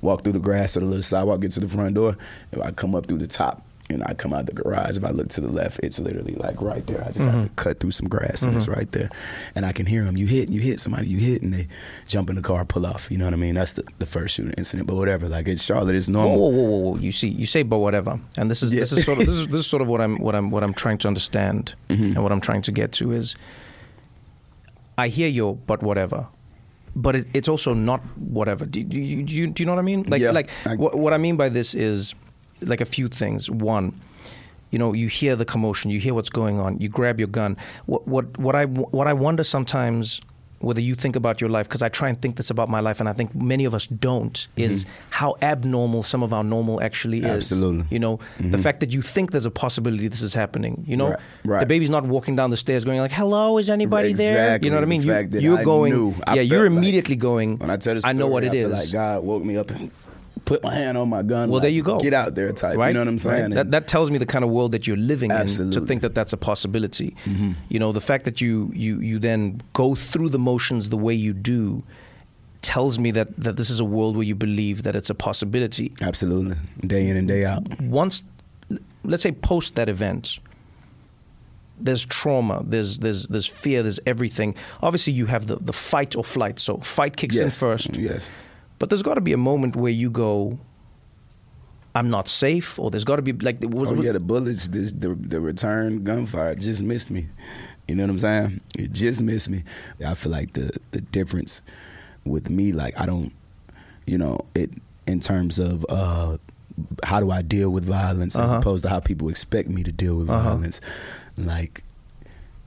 walk 0.00 0.22
through 0.22 0.34
the 0.34 0.38
grass 0.38 0.76
or 0.76 0.80
the 0.80 0.86
little 0.86 1.02
sidewalk, 1.02 1.40
get 1.40 1.52
to 1.52 1.60
the 1.60 1.68
front 1.68 1.94
door. 1.94 2.16
If 2.52 2.60
I 2.60 2.70
come 2.70 2.94
up 2.94 3.06
through 3.06 3.18
the 3.18 3.26
top 3.26 3.65
and 3.88 4.02
I 4.04 4.14
come 4.14 4.32
out 4.32 4.46
the 4.46 4.52
garage, 4.52 4.96
if 4.96 5.04
I 5.04 5.10
look 5.10 5.28
to 5.28 5.40
the 5.40 5.46
left, 5.48 5.78
it's 5.80 6.00
literally 6.00 6.34
like 6.34 6.60
right 6.60 6.84
there. 6.88 7.04
I 7.04 7.12
just 7.12 7.20
have 7.28 7.44
to 7.44 7.48
cut 7.50 7.78
through 7.78 7.92
some 7.92 8.08
grass 8.08 8.42
and 8.42 8.56
it's 8.56 8.66
right 8.66 8.90
there. 8.90 9.10
And 9.54 9.64
I 9.64 9.70
can 9.72 9.86
hear 9.86 10.02
them. 10.04 10.16
You 10.16 10.26
hit, 10.26 10.48
you 10.48 10.60
hit 10.60 10.80
somebody, 10.80 11.06
you 11.06 11.18
hit, 11.18 11.40
and 11.42 11.54
they 11.54 11.68
jump 12.08 12.28
in 12.28 12.34
the 12.34 12.42
car, 12.42 12.64
pull 12.64 12.84
off. 12.84 13.10
You 13.12 13.18
know 13.18 13.26
what 13.26 13.32
I 13.34 13.36
mean? 13.36 13.54
That's 13.54 13.74
the, 13.74 13.84
the 14.00 14.06
first 14.06 14.34
shooting 14.34 14.54
incident. 14.58 14.88
But 14.88 14.96
whatever, 14.96 15.28
like 15.28 15.46
it's 15.46 15.62
Charlotte, 15.62 15.94
it's 15.94 16.08
normal. 16.08 16.36
whoa, 16.36 16.48
whoa, 16.48 16.62
whoa, 16.68 16.78
whoa! 16.90 16.96
You 16.96 17.12
see, 17.12 17.28
you 17.28 17.46
say, 17.46 17.62
but 17.62 17.78
whatever, 17.78 18.18
and 18.36 18.50
this 18.50 18.60
is 18.62 18.72
this 18.72 18.90
is 18.90 19.04
sort 19.04 19.20
of 19.20 19.26
this 19.26 19.36
is 19.36 19.46
this 19.54 19.60
is 19.60 19.66
sort 19.68 19.82
of 19.82 19.86
what 19.88 20.00
I'm 20.00 20.16
what 20.16 20.34
I'm 20.34 20.50
what 20.50 20.64
I'm 20.64 20.74
trying 20.74 20.98
to 20.98 21.08
understand, 21.08 21.74
Mm-hmm. 21.88 22.04
and 22.04 22.22
what 22.24 22.32
I'm 22.32 22.40
trying 22.40 22.62
to 22.62 22.72
get 22.72 22.90
to 22.92 23.12
is, 23.12 23.36
I 24.98 25.08
hear 25.08 25.28
your 25.28 25.54
but 25.54 25.82
whatever, 25.82 26.26
but 26.94 27.14
it, 27.16 27.26
it's 27.34 27.48
also 27.48 27.74
not 27.74 28.00
whatever. 28.18 28.64
Do, 28.66 28.82
do, 28.82 28.96
you- 29.00 29.22
do, 29.22 29.32
you, 29.34 29.46
do 29.48 29.62
you 29.62 29.66
know 29.66 29.72
what 29.74 29.78
I 29.78 29.82
mean? 29.82 30.04
Like, 30.04 30.22
Yeah, 30.22 30.30
like 30.32 30.50
I- 30.64 30.76
what, 30.76 30.96
what 30.96 31.12
I 31.12 31.18
mean 31.18 31.36
by 31.36 31.48
this 31.50 31.74
is 31.74 32.14
like 32.62 32.80
a 32.80 32.84
few 32.86 33.08
things. 33.08 33.50
One, 33.50 33.92
you 34.70 34.78
know, 34.78 34.92
you 34.92 35.08
hear 35.08 35.36
the 35.36 35.44
commotion, 35.44 35.90
you 35.90 36.00
hear 36.00 36.14
what's 36.14 36.30
going 36.30 36.58
on, 36.58 36.78
you 36.78 36.88
grab 36.88 37.18
your 37.18 37.28
gun. 37.28 37.56
What 37.86 38.06
what 38.06 38.36
what 38.38 38.54
I 38.56 38.64
what 38.66 39.06
I 39.06 39.12
wonder 39.12 39.44
sometimes 39.44 40.20
whether 40.60 40.80
you 40.80 40.94
think 40.94 41.16
about 41.16 41.38
your 41.38 41.50
life 41.50 41.68
because 41.68 41.82
I 41.82 41.90
try 41.90 42.08
and 42.08 42.20
think 42.20 42.36
this 42.36 42.48
about 42.48 42.70
my 42.70 42.80
life 42.80 42.98
and 42.98 43.10
I 43.10 43.12
think 43.12 43.34
many 43.34 43.66
of 43.66 43.74
us 43.74 43.86
don't 43.86 44.48
is 44.56 44.86
how 45.10 45.36
abnormal 45.42 46.02
some 46.02 46.22
of 46.22 46.32
our 46.32 46.42
normal 46.42 46.82
actually 46.82 47.18
is. 47.18 47.24
Mm-hmm. 47.26 47.36
Absolutely. 47.36 47.82
Mm-hmm. 47.84 47.92
You 47.94 47.98
know, 48.00 48.18
the 48.40 48.56
fact 48.56 48.80
that 48.80 48.90
you 48.90 49.02
think 49.02 49.32
there's 49.32 49.44
a 49.44 49.50
possibility 49.50 50.08
this 50.08 50.22
is 50.22 50.32
happening. 50.32 50.82
You 50.86 50.96
know, 50.96 51.10
Right, 51.10 51.18
right. 51.44 51.68
DaBaby's 51.68 51.90
not 51.90 52.04
walking 52.06 52.36
down 52.36 52.48
the 52.48 52.56
stairs 52.56 52.86
going 52.86 52.98
like, 53.00 53.12
"Hello, 53.12 53.58
is 53.58 53.68
anybody 53.68 54.14
there?" 54.14 54.58
You 54.62 54.70
know 54.70 54.76
what 54.76 54.82
I 54.82 54.86
mean? 54.86 55.02
you, 55.02 55.28
you're 55.40 55.58
I 55.58 55.62
going. 55.62 55.92
knew, 55.92 56.14
I 56.26 56.36
yeah, 56.36 56.40
you're 56.40 56.60
felt 56.60 56.70
like- 56.72 56.78
immediately 56.78 57.16
going. 57.16 57.58
When 57.58 57.68
I 57.70 57.76
tell 57.76 57.94
the 57.94 57.98
I 57.98 58.00
story, 58.00 58.14
know 58.14 58.28
what 58.28 58.42
it 58.42 58.48
I 58.48 58.52
feel 58.52 58.72
is. 58.72 58.78
like 58.86 58.92
God 58.92 59.24
woke 59.24 59.44
me 59.44 59.58
up 59.58 59.70
and 59.70 59.90
put 60.46 60.62
my 60.62 60.72
hand 60.72 60.96
on 60.96 61.10
my 61.10 61.22
gun. 61.22 61.50
Well, 61.50 61.58
like, 61.58 61.62
there 61.62 61.70
you 61.70 61.82
go. 61.82 61.98
Get 62.00 62.14
out 62.14 62.34
there, 62.34 62.50
type. 62.52 62.78
Right? 62.78 62.88
You 62.88 62.94
know 62.94 63.00
what 63.00 63.08
I'm 63.08 63.18
saying? 63.18 63.42
Right. 63.42 63.54
That, 63.54 63.70
that 63.72 63.86
tells 63.88 64.10
me 64.10 64.16
the 64.16 64.24
kind 64.24 64.44
of 64.44 64.50
world 64.50 64.72
that 64.72 64.86
you're 64.86 64.96
living 64.96 65.30
in 65.30 65.46
to 65.48 65.52
Mm-hmm. 65.52 65.84
think 65.84 66.00
that 66.02 66.14
that's 66.14 66.32
a 66.32 66.36
possibility. 66.38 67.14
You 67.68 67.78
know, 67.78 67.92
the 67.92 68.00
fact 68.00 68.24
that 68.24 68.40
you, 68.40 68.72
you, 68.74 69.00
you 69.00 69.18
then 69.18 69.60
go 69.74 69.94
through 69.94 70.30
the 70.30 70.38
motions 70.38 70.88
the 70.88 70.96
way 70.96 71.12
you 71.12 71.34
do 71.34 71.82
tells 72.62 72.98
me 72.98 73.10
that, 73.10 73.36
that 73.38 73.56
this 73.56 73.70
is 73.70 73.78
a 73.80 73.84
world 73.84 74.16
where 74.16 74.24
you 74.24 74.34
believe 74.34 74.82
that 74.84 74.96
it's 74.96 75.10
a 75.10 75.14
possibility. 75.14 75.92
absolutely, 76.00 76.56
day 76.86 77.06
in 77.08 77.16
and 77.16 77.28
day 77.28 77.44
out. 77.44 77.80
Once, 77.80 78.24
let's 79.04 79.22
say 79.22 79.32
post 79.32 79.74
that 79.74 79.88
event, 79.88 80.38
there's 81.78 82.04
trauma, 82.04 82.62
there's, 82.64 82.98
there's, 83.00 83.26
there's 83.26 83.46
fear, 83.46 83.82
there's 83.82 84.00
everything. 84.06 84.54
Obviously, 84.82 85.12
you 85.12 85.26
have 85.26 85.46
the, 85.46 85.56
the 85.56 85.72
fight 85.74 86.16
or 86.16 86.24
flight. 86.24 86.58
So 86.58 86.78
fight 86.78 87.16
kicks 87.16 87.36
in 87.36 87.50
first. 87.50 87.96
Yes. 87.96 88.30
But 88.78 88.90
there's 88.90 89.02
got 89.02 89.14
to 89.14 89.20
be 89.20 89.32
a 89.32 89.38
moment 89.38 89.74
where 89.76 89.92
you 89.92 90.10
go, 90.10 90.58
I'm 91.94 92.10
not 92.10 92.28
safe, 92.28 92.78
or 92.78 92.90
there's 92.90 93.04
got 93.04 93.16
to 93.16 93.22
be 93.22 93.32
like, 93.32 93.56
was, 93.62 93.88
Oh 93.88 93.94
yeah, 94.02 94.12
the 94.12 94.20
bullets, 94.20 94.68
this, 94.68 94.92
the 94.92 95.14
the 95.14 95.40
return 95.40 96.04
gunfire 96.04 96.54
just 96.54 96.82
missed 96.82 97.10
me. 97.10 97.28
You 97.88 97.94
know 97.94 98.02
what 98.02 98.10
I'm 98.10 98.18
saying? 98.18 98.60
It 98.78 98.92
just 98.92 99.22
missed 99.22 99.48
me. 99.48 99.62
I 100.04 100.14
feel 100.14 100.30
like 100.32 100.52
the 100.52 100.70
the 100.90 101.00
difference 101.00 101.62
with 102.24 102.50
me, 102.50 102.72
like 102.72 102.98
I 103.00 103.06
don't, 103.06 103.32
you 104.06 104.18
know, 104.18 104.40
it 104.54 104.70
in 105.06 105.20
terms 105.20 105.58
of 105.58 105.86
uh, 105.88 106.36
how 107.02 107.20
do 107.20 107.30
I 107.30 107.40
deal 107.40 107.70
with 107.70 107.84
violence 107.84 108.36
as 108.38 108.50
Uh-huh. 108.50 108.58
opposed 108.58 108.82
to 108.82 108.90
how 108.90 109.00
people 109.00 109.30
expect 109.30 109.70
me 109.70 109.82
to 109.84 109.92
deal 109.92 110.16
with 110.16 110.28
Uh-huh. 110.28 110.50
violence. 110.50 110.80
Like, 111.38 111.82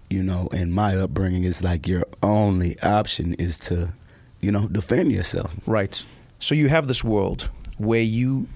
you 0.09 0.23
know, 0.23 0.47
in 0.53 0.71
my 0.71 0.95
upbringing, 0.95 1.43
it's 1.43 1.63
like 1.63 1.87
your 1.87 2.03
only 2.23 2.79
option 2.79 3.33
is 3.35 3.57
to, 3.59 3.93
you 4.41 4.51
know, 4.51 4.67
defend 4.67 5.11
yourself. 5.11 5.53
Right. 5.65 6.03
So 6.39 6.55
you 6.55 6.69
have 6.69 6.87
this 6.87 7.03
world 7.03 7.49
where 7.77 8.01
you 8.01 8.47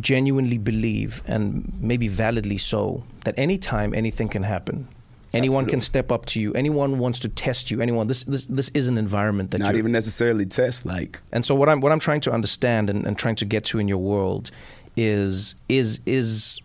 genuinely 0.00 0.58
believe, 0.58 1.22
and 1.26 1.72
maybe 1.80 2.08
validly 2.08 2.58
so, 2.58 3.04
that 3.24 3.38
anytime 3.38 3.94
anything 3.94 4.28
can 4.28 4.42
happen. 4.42 4.88
Anyone 5.32 5.66
can 5.66 5.80
step 5.80 6.12
up 6.12 6.26
to 6.26 6.40
you. 6.40 6.52
Anyone 6.52 7.00
wants 7.00 7.18
to 7.20 7.28
test 7.28 7.68
you. 7.68 7.80
Anyone. 7.80 8.06
This 8.06 8.22
this 8.22 8.46
this 8.46 8.68
is 8.68 8.86
an 8.86 8.96
environment 8.96 9.50
that 9.50 9.58
Not 9.58 9.74
even 9.74 9.90
necessarily 9.90 10.46
test, 10.46 10.86
like 10.86 11.20
And 11.32 11.44
so 11.44 11.56
what 11.56 11.68
I'm 11.68 11.80
what 11.80 11.90
I'm 11.90 11.98
trying 11.98 12.20
to 12.20 12.32
understand 12.32 12.88
and, 12.88 13.04
and 13.04 13.18
trying 13.18 13.34
to 13.36 13.44
get 13.44 13.64
to 13.64 13.80
in 13.80 13.88
your 13.88 13.98
world 13.98 14.52
is 14.96 15.56
is 15.68 16.00
is 16.06 16.60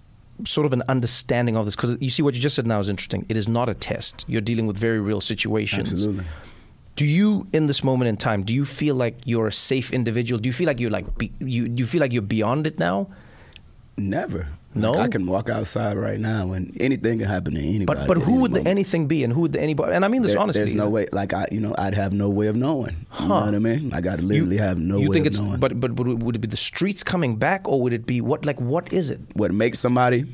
sort 0.46 0.66
of 0.66 0.74
an 0.74 0.84
understanding 0.88 1.58
of 1.58 1.66
this 1.66 1.76
because 1.76 1.98
you 2.00 2.10
see 2.10 2.22
what 2.22 2.36
you 2.36 2.42
just 2.42 2.56
said 2.56 2.68
now 2.68 2.80
is 2.80 2.90
interesting. 2.90 3.26
It 3.28 3.38
is 3.38 3.48
not 3.48 3.70
a 3.70 3.74
test. 3.74 4.24
You're 4.28 4.42
dealing 4.42 4.68
with 4.68 4.78
very 4.78 5.00
real 5.00 5.22
situations. 5.22 5.92
absolutely. 5.92 6.26
Do 7.00 7.06
you, 7.06 7.48
in 7.54 7.68
this 7.68 7.82
moment 7.82 8.10
in 8.10 8.18
time, 8.18 8.44
do 8.44 8.54
you 8.54 8.66
feel 8.66 8.94
like 8.94 9.16
you're 9.24 9.48
a 9.48 9.54
safe 9.54 9.94
individual? 9.94 10.38
Do 10.38 10.50
you 10.50 10.54
feel 10.54 10.68
like 10.68 10.82
you're 10.82 10.92
like 10.92 11.18
be, 11.18 11.32
you? 11.40 11.70
Do 11.70 11.80
you 11.80 11.86
feel 11.88 12.02
like 12.02 12.12
you're 12.12 12.22
beyond 12.38 12.68
it 12.68 12.78
now? 12.78 13.08
Never. 13.96 14.48
No? 14.76 14.92
Like, 14.92 15.06
I 15.06 15.08
can 15.08 15.26
walk 15.26 15.50
outside 15.50 15.96
right 15.98 16.20
now 16.20 16.52
and 16.52 16.76
anything 16.82 17.20
can 17.20 17.28
happen 17.30 17.54
to 17.56 17.62
anybody. 17.62 17.86
But 17.86 18.06
but 18.06 18.18
who 18.18 18.34
any 18.34 18.40
would 18.42 18.54
the 18.54 18.68
anything 18.68 19.08
be, 19.08 19.24
and 19.24 19.32
who 19.32 19.42
would 19.44 19.54
the 19.54 19.62
anybody? 19.62 19.94
And 19.96 20.04
I 20.04 20.10
mean 20.10 20.24
this 20.24 20.34
There- 20.34 20.42
honestly. 20.42 20.60
There's 20.60 20.74
no 20.74 20.90
way. 20.90 21.08
Like 21.14 21.32
I, 21.34 21.48
you 21.54 21.62
know, 21.62 21.74
I'd 21.78 21.96
have 21.96 22.12
no 22.12 22.30
way 22.30 22.48
of 22.48 22.58
knowing. 22.58 22.98
You 23.22 23.28
know 23.30 23.36
Huh. 23.36 23.46
what 23.46 23.56
I 23.56 23.60
mean? 23.60 23.90
Like 23.96 24.06
I'd 24.06 24.20
literally 24.22 24.58
have 24.58 24.78
no 24.78 24.98
you 24.98 25.10
way 25.10 25.14
think 25.16 25.26
of 25.26 25.32
it's 25.32 25.40
knowing. 25.40 25.60
but 25.62 25.80
but 25.80 25.96
but 25.96 26.06
would 26.06 26.36
it 26.36 26.40
be 26.40 26.50
the 26.50 26.58
streets 26.70 27.02
coming 27.02 27.38
back, 27.38 27.66
or 27.66 27.82
would 27.82 27.94
it 27.94 28.06
be 28.06 28.20
what 28.20 28.44
like 28.46 28.60
what 28.60 28.92
is 28.92 29.10
it? 29.10 29.22
what 29.36 29.54
makes 29.54 29.80
somebody 29.80 30.26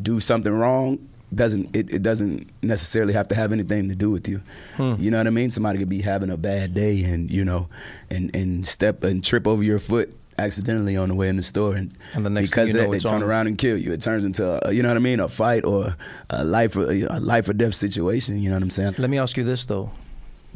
do 0.00 0.20
something 0.20 0.52
wrong 0.52 0.98
doesn't 1.34 1.74
it, 1.74 1.92
it 1.92 2.02
doesn't 2.02 2.50
necessarily 2.62 3.12
have 3.12 3.28
to 3.28 3.34
have 3.34 3.52
anything 3.52 3.88
to 3.88 3.94
do 3.94 4.10
with 4.10 4.28
you. 4.28 4.42
Hmm. 4.76 4.94
You 4.98 5.10
know 5.10 5.18
what 5.18 5.26
I 5.26 5.30
mean? 5.30 5.50
Somebody 5.50 5.78
could 5.78 5.88
be 5.88 6.02
having 6.02 6.30
a 6.30 6.36
bad 6.36 6.74
day 6.74 7.02
and 7.04 7.30
you 7.30 7.44
know 7.44 7.68
and 8.10 8.34
and 8.34 8.66
step 8.66 9.04
and 9.04 9.24
trip 9.24 9.46
over 9.46 9.62
your 9.62 9.78
foot 9.78 10.14
accidentally 10.38 10.96
on 10.96 11.08
the 11.08 11.14
way 11.14 11.28
in 11.28 11.36
the 11.36 11.42
store 11.42 11.74
and, 11.76 11.92
And 12.14 12.24
the 12.24 12.30
next 12.30 12.50
because 12.50 12.68
you 12.68 12.74
know, 12.74 12.90
they 12.90 12.96
it's 12.96 13.04
turn 13.04 13.16
on. 13.16 13.22
around 13.22 13.46
and 13.46 13.56
kill 13.58 13.76
you. 13.76 13.92
It 13.92 14.00
turns 14.00 14.24
into 14.24 14.66
a, 14.66 14.72
you 14.72 14.82
know 14.82 14.88
what 14.88 14.96
I 14.96 15.00
mean, 15.00 15.20
a 15.20 15.28
fight 15.28 15.64
or 15.64 15.96
a 16.30 16.44
life 16.44 16.76
or 16.76 16.90
a 16.90 17.20
life 17.20 17.48
or 17.48 17.52
death 17.52 17.74
situation. 17.74 18.38
You 18.38 18.48
know 18.50 18.56
what 18.56 18.62
I'm 18.62 18.70
saying? 18.70 18.94
Let 18.98 19.10
me 19.10 19.18
ask 19.18 19.36
you 19.36 19.44
this 19.44 19.64
though, 19.64 19.90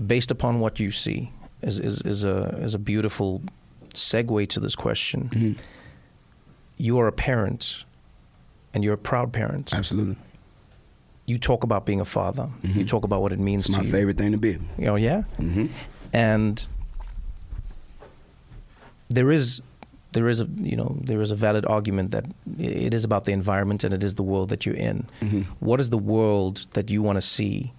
based 0.05 0.31
upon 0.31 0.61
what 0.61 0.81
you 0.81 0.91
see, 0.91 1.31
is 1.63 1.79
is, 1.79 2.01
is 2.03 2.25
a 2.25 2.59
is 2.61 2.75
a 2.75 2.79
beautiful 2.79 3.43
segue 3.95 4.49
to 4.49 4.61
this 4.61 4.75
question. 4.75 5.31
Mm-hmm. 5.33 5.61
You 6.79 6.99
are 6.99 7.07
a 7.07 7.13
parent, 7.13 7.85
and 8.75 8.85
you're 8.85 8.95
a 8.95 8.99
proud 8.99 9.33
parent. 9.33 9.73
Absolutely, 9.73 10.17
You 11.27 11.39
talk 11.39 11.65
about 11.65 11.85
being 11.87 12.01
a 12.01 12.05
father. 12.05 12.49
You 12.63 12.85
talk 12.85 13.05
about 13.05 13.21
what 13.23 13.33
it 13.33 13.39
means 13.41 13.65
Mm-hmm. 13.65 13.73
it's 13.73 13.79
to 13.79 13.83
my 13.83 13.87
you. 13.87 13.93
favorite 13.93 14.19
thing 14.19 14.33
to 14.33 14.39
be. 14.39 14.59
Oh 14.87 14.97
yeah, 14.97 15.23
hmm 15.39 15.67
and 16.13 16.65
there 19.09 19.31
is 19.31 19.61
there 20.13 20.29
is 20.29 20.41
a 20.41 20.47
you 20.57 20.77
know 20.77 20.97
there 21.03 21.21
is 21.21 21.31
a 21.31 21.35
valid 21.35 21.65
argument 21.67 22.11
that 22.13 22.25
it 22.59 22.95
is 22.95 23.05
about 23.05 23.25
the 23.25 23.33
environment 23.33 23.85
and 23.85 23.93
it 23.93 24.03
is 24.05 24.15
the 24.15 24.23
world 24.23 24.49
that 24.49 24.65
you're 24.65 24.75
in. 24.77 25.07
Mhm. 25.21 25.45
What 25.61 25.81
is 25.81 25.91
the 25.91 25.99
world 25.99 26.67
that 26.73 26.91
you 26.91 27.03
want 27.03 27.17
to 27.17 27.23
see 27.23 27.73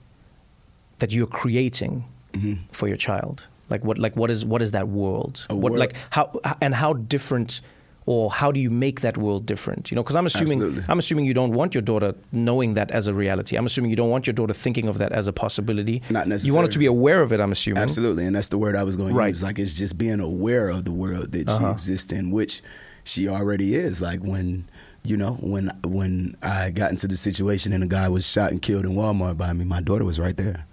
that 1.00 1.12
you're 1.14 1.28
creating 1.28 2.04
Mhm. 2.34 2.60
for 2.72 2.88
your 2.88 2.98
child? 2.98 3.48
Like 3.70 3.84
what 3.84 3.98
like 3.98 4.16
what 4.16 4.30
is 4.30 4.46
what 4.46 4.62
is 4.62 4.72
that 4.72 4.88
world? 4.88 5.46
A 5.50 5.56
what 5.56 5.72
world- 5.72 5.80
like 5.80 5.96
how 6.12 6.32
and 6.62 6.76
how 6.76 6.94
different 6.94 7.62
or 8.08 8.32
how 8.32 8.52
do 8.52 8.60
you 8.60 8.70
make 8.72 9.02
that 9.02 9.18
world 9.18 9.46
different? 9.46 9.92
You 9.92 9.96
know, 9.96 10.02
because 10.02 10.16
I'm 10.16 10.26
assuming 10.26 10.60
Absolutely. 10.64 10.84
I'm 10.88 10.98
assuming 10.98 11.26
you 11.26 11.34
don't 11.36 11.52
want 11.52 11.76
your 11.76 11.82
daughter 11.82 12.16
knowing 12.32 12.74
that 12.76 12.90
as 12.90 13.08
a 13.08 13.14
reality. 13.14 13.58
I'm 13.58 13.66
assuming 13.66 13.90
you 13.92 13.98
don't 13.98 14.10
want 14.10 14.26
your 14.26 14.34
daughter 14.34 14.54
thinking 14.54 14.88
of 14.88 14.98
that 14.98 15.12
as 15.12 15.28
a 15.28 15.34
possibility. 15.34 16.02
Not 16.10 16.28
necessarily. 16.28 16.48
You 16.48 16.56
want 16.56 16.68
her 16.70 16.72
to 16.72 16.80
be 16.80 16.86
aware 16.88 17.22
of 17.22 17.32
it. 17.34 17.40
I'm 17.42 17.52
assuming. 17.52 17.84
Absolutely, 17.84 18.26
and 18.26 18.36
that's 18.36 18.48
the 18.48 18.58
word 18.58 18.76
I 18.76 18.84
was 18.84 18.96
going 18.96 19.14
to 19.14 19.20
Right. 19.20 19.28
use. 19.28 19.44
Like 19.44 19.60
it's 19.60 19.74
just 19.74 19.98
being 19.98 20.20
aware 20.22 20.70
of 20.70 20.86
the 20.86 20.92
world 20.94 21.34
that 21.34 21.48
she 21.50 21.54
Uh-huh. 21.56 21.70
exists 21.72 22.12
in, 22.12 22.32
which 22.32 22.62
she 23.04 23.28
already 23.28 23.76
is. 23.76 24.02
Like 24.02 24.22
when 24.22 24.66
you 25.04 25.18
know 25.18 25.34
when 25.42 25.72
when 25.86 26.38
I 26.42 26.72
got 26.72 26.92
into 26.92 27.08
the 27.10 27.18
situation 27.18 27.74
and 27.74 27.84
a 27.84 27.88
guy 27.88 28.08
was 28.10 28.26
shot 28.26 28.52
and 28.52 28.62
killed 28.62 28.86
in 28.86 28.94
Walmart 28.96 29.38
by 29.38 29.52
me, 29.54 29.66
my 29.66 29.82
daughter 29.82 30.06
was 30.06 30.18
right 30.18 30.36
there. 30.38 30.66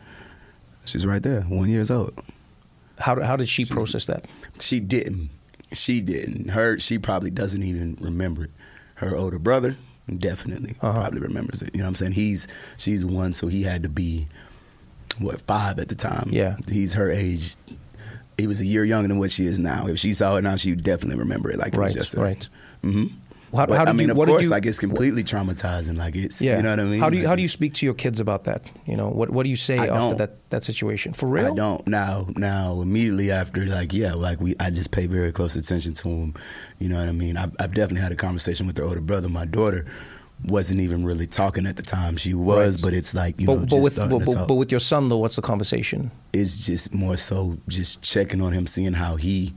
She's 0.84 1.04
right 1.04 1.22
there, 1.22 1.42
one 1.42 1.68
years 1.68 1.90
old. 1.90 2.12
How 3.00 3.20
how 3.20 3.34
did 3.36 3.48
she 3.48 3.64
process 3.64 4.06
that? 4.06 4.26
She 4.60 4.78
didn't. 4.78 5.30
She 5.74 6.00
didn't. 6.00 6.48
Her 6.50 6.78
she 6.78 6.98
probably 6.98 7.30
doesn't 7.30 7.62
even 7.62 7.96
remember 8.00 8.44
it. 8.44 8.50
Her 8.96 9.14
older 9.16 9.38
brother 9.38 9.76
definitely 10.18 10.76
Uh-huh. 10.80 10.92
probably 11.00 11.20
remembers 11.20 11.62
it. 11.62 11.70
You 11.74 11.78
know 11.78 11.84
what 11.84 11.88
I'm 11.88 11.94
saying? 11.96 12.12
He's 12.12 12.46
she's 12.76 13.04
one, 13.04 13.32
so 13.32 13.46
he 13.48 13.62
had 13.62 13.82
to 13.82 13.88
be 13.88 14.26
what 15.18 15.40
five 15.42 15.78
at 15.78 15.88
the 15.88 15.94
time. 15.94 16.28
Yeah. 16.32 16.56
he's 16.70 16.94
her 16.94 17.10
age. 17.10 17.56
He 18.36 18.46
was 18.48 18.60
a 18.60 18.66
year 18.66 18.84
younger 18.84 19.06
than 19.08 19.18
what 19.18 19.30
she 19.30 19.46
is 19.46 19.58
now. 19.60 19.86
If 19.86 19.98
she 20.00 20.12
saw 20.12 20.36
it 20.36 20.42
now, 20.42 20.56
she 20.56 20.70
would 20.70 20.82
definitely 20.82 21.18
remember 21.20 21.50
it 21.50 21.58
like 21.58 21.74
it 21.74 21.78
Right, 21.78 21.84
was 21.86 21.96
yesterday. 21.96 22.22
right. 22.22 22.48
hmm 22.82 23.06
How, 23.54 23.66
But, 23.66 23.76
how 23.78 23.84
did 23.84 23.90
I 23.90 23.92
mean, 23.92 24.08
you, 24.08 24.12
of 24.20 24.26
course, 24.28 24.44
you- 24.44 24.50
like 24.50 24.66
it's 24.66 24.78
completely 24.78 25.22
traumatizing. 25.24 25.96
Like 25.96 26.16
it's, 26.16 26.40
Yeah. 26.42 26.56
you 26.56 26.62
know 26.62 26.70
what 26.70 26.80
I 26.80 26.84
mean? 26.84 27.00
How 27.00 27.08
do 27.10 27.16
you 27.16 27.22
Like, 27.22 27.28
how 27.30 27.36
do 27.36 27.42
you 27.42 27.48
speak 27.48 27.74
to 27.74 27.86
your 27.86 27.94
kids 27.94 28.20
about 28.20 28.44
that? 28.44 28.62
You 28.86 28.96
know, 28.96 29.08
what 29.08 29.30
what 29.30 29.44
do 29.44 29.50
you 29.50 29.56
say 29.56 29.78
I 29.78 29.86
after 29.86 29.94
don't. 30.00 30.18
that 30.18 30.50
that 30.50 30.64
situation? 30.64 31.12
For 31.12 31.26
real? 31.28 31.52
I 31.52 31.54
don't 31.54 31.86
now. 31.86 32.26
Now 32.36 32.80
immediately 32.80 33.30
after, 33.30 33.64
like 33.66 33.92
yeah, 33.94 34.14
like 34.14 34.40
we, 34.40 34.54
I 34.60 34.70
just 34.70 34.90
pay 34.90 35.06
very 35.06 35.32
close 35.32 35.56
attention 35.56 35.94
to 35.94 36.08
him. 36.08 36.34
You 36.78 36.88
know 36.88 36.98
what 36.98 37.08
I 37.08 37.12
mean? 37.12 37.36
I've, 37.36 37.52
I've 37.58 37.74
definitely 37.74 38.02
had 38.02 38.12
a 38.12 38.16
conversation 38.16 38.66
with 38.66 38.76
their 38.76 38.84
older 38.84 39.00
brother. 39.00 39.28
My 39.28 39.44
daughter 39.44 39.86
wasn't 40.46 40.80
even 40.80 41.04
really 41.04 41.26
talking 41.26 41.64
at 41.66 41.76
the 41.76 41.82
time. 41.82 42.16
She 42.16 42.34
was, 42.34 42.76
Right. 42.76 42.82
but 42.90 42.92
it's 42.94 43.14
like 43.14 43.40
you 43.40 43.46
But, 43.46 43.52
know, 43.54 43.60
but 43.60 43.68
just 43.70 43.82
with 43.82 43.92
starting 43.94 44.18
but, 44.18 44.24
to 44.28 44.34
talk. 44.34 44.48
but 44.48 44.54
with 44.56 44.70
your 44.70 44.80
son 44.80 45.08
though, 45.08 45.18
what's 45.18 45.36
the 45.36 45.42
conversation? 45.42 46.10
it's 46.32 46.66
just 46.66 46.92
more 46.92 47.16
so 47.16 47.56
just 47.68 48.02
checking 48.02 48.42
on 48.42 48.52
him, 48.52 48.66
seeing 48.66 48.92
how 48.94 49.14
he 49.16 49.54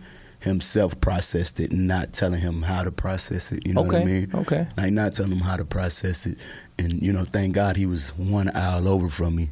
himself 0.47 0.99
processed 1.01 1.59
it, 1.59 1.71
not 1.71 2.13
telling 2.13 2.41
him 2.41 2.63
how 2.63 2.83
to 2.83 2.91
process 2.91 3.51
it. 3.51 3.65
You 3.67 3.73
know 3.73 3.83
what 3.83 3.95
I 3.95 4.03
mean? 4.03 4.31
okay. 4.33 4.67
Like 4.77 4.91
not 4.91 5.13
telling 5.13 5.33
him 5.33 5.39
how 5.39 5.57
to 5.57 5.65
process 5.65 6.25
it, 6.25 6.37
and 6.79 7.01
you 7.01 7.13
know, 7.13 7.25
thank 7.25 7.53
God 7.53 7.77
he 7.77 7.85
was 7.85 8.09
one 8.17 8.49
aisle 8.55 8.87
over 8.87 9.09
from 9.09 9.35
me, 9.35 9.49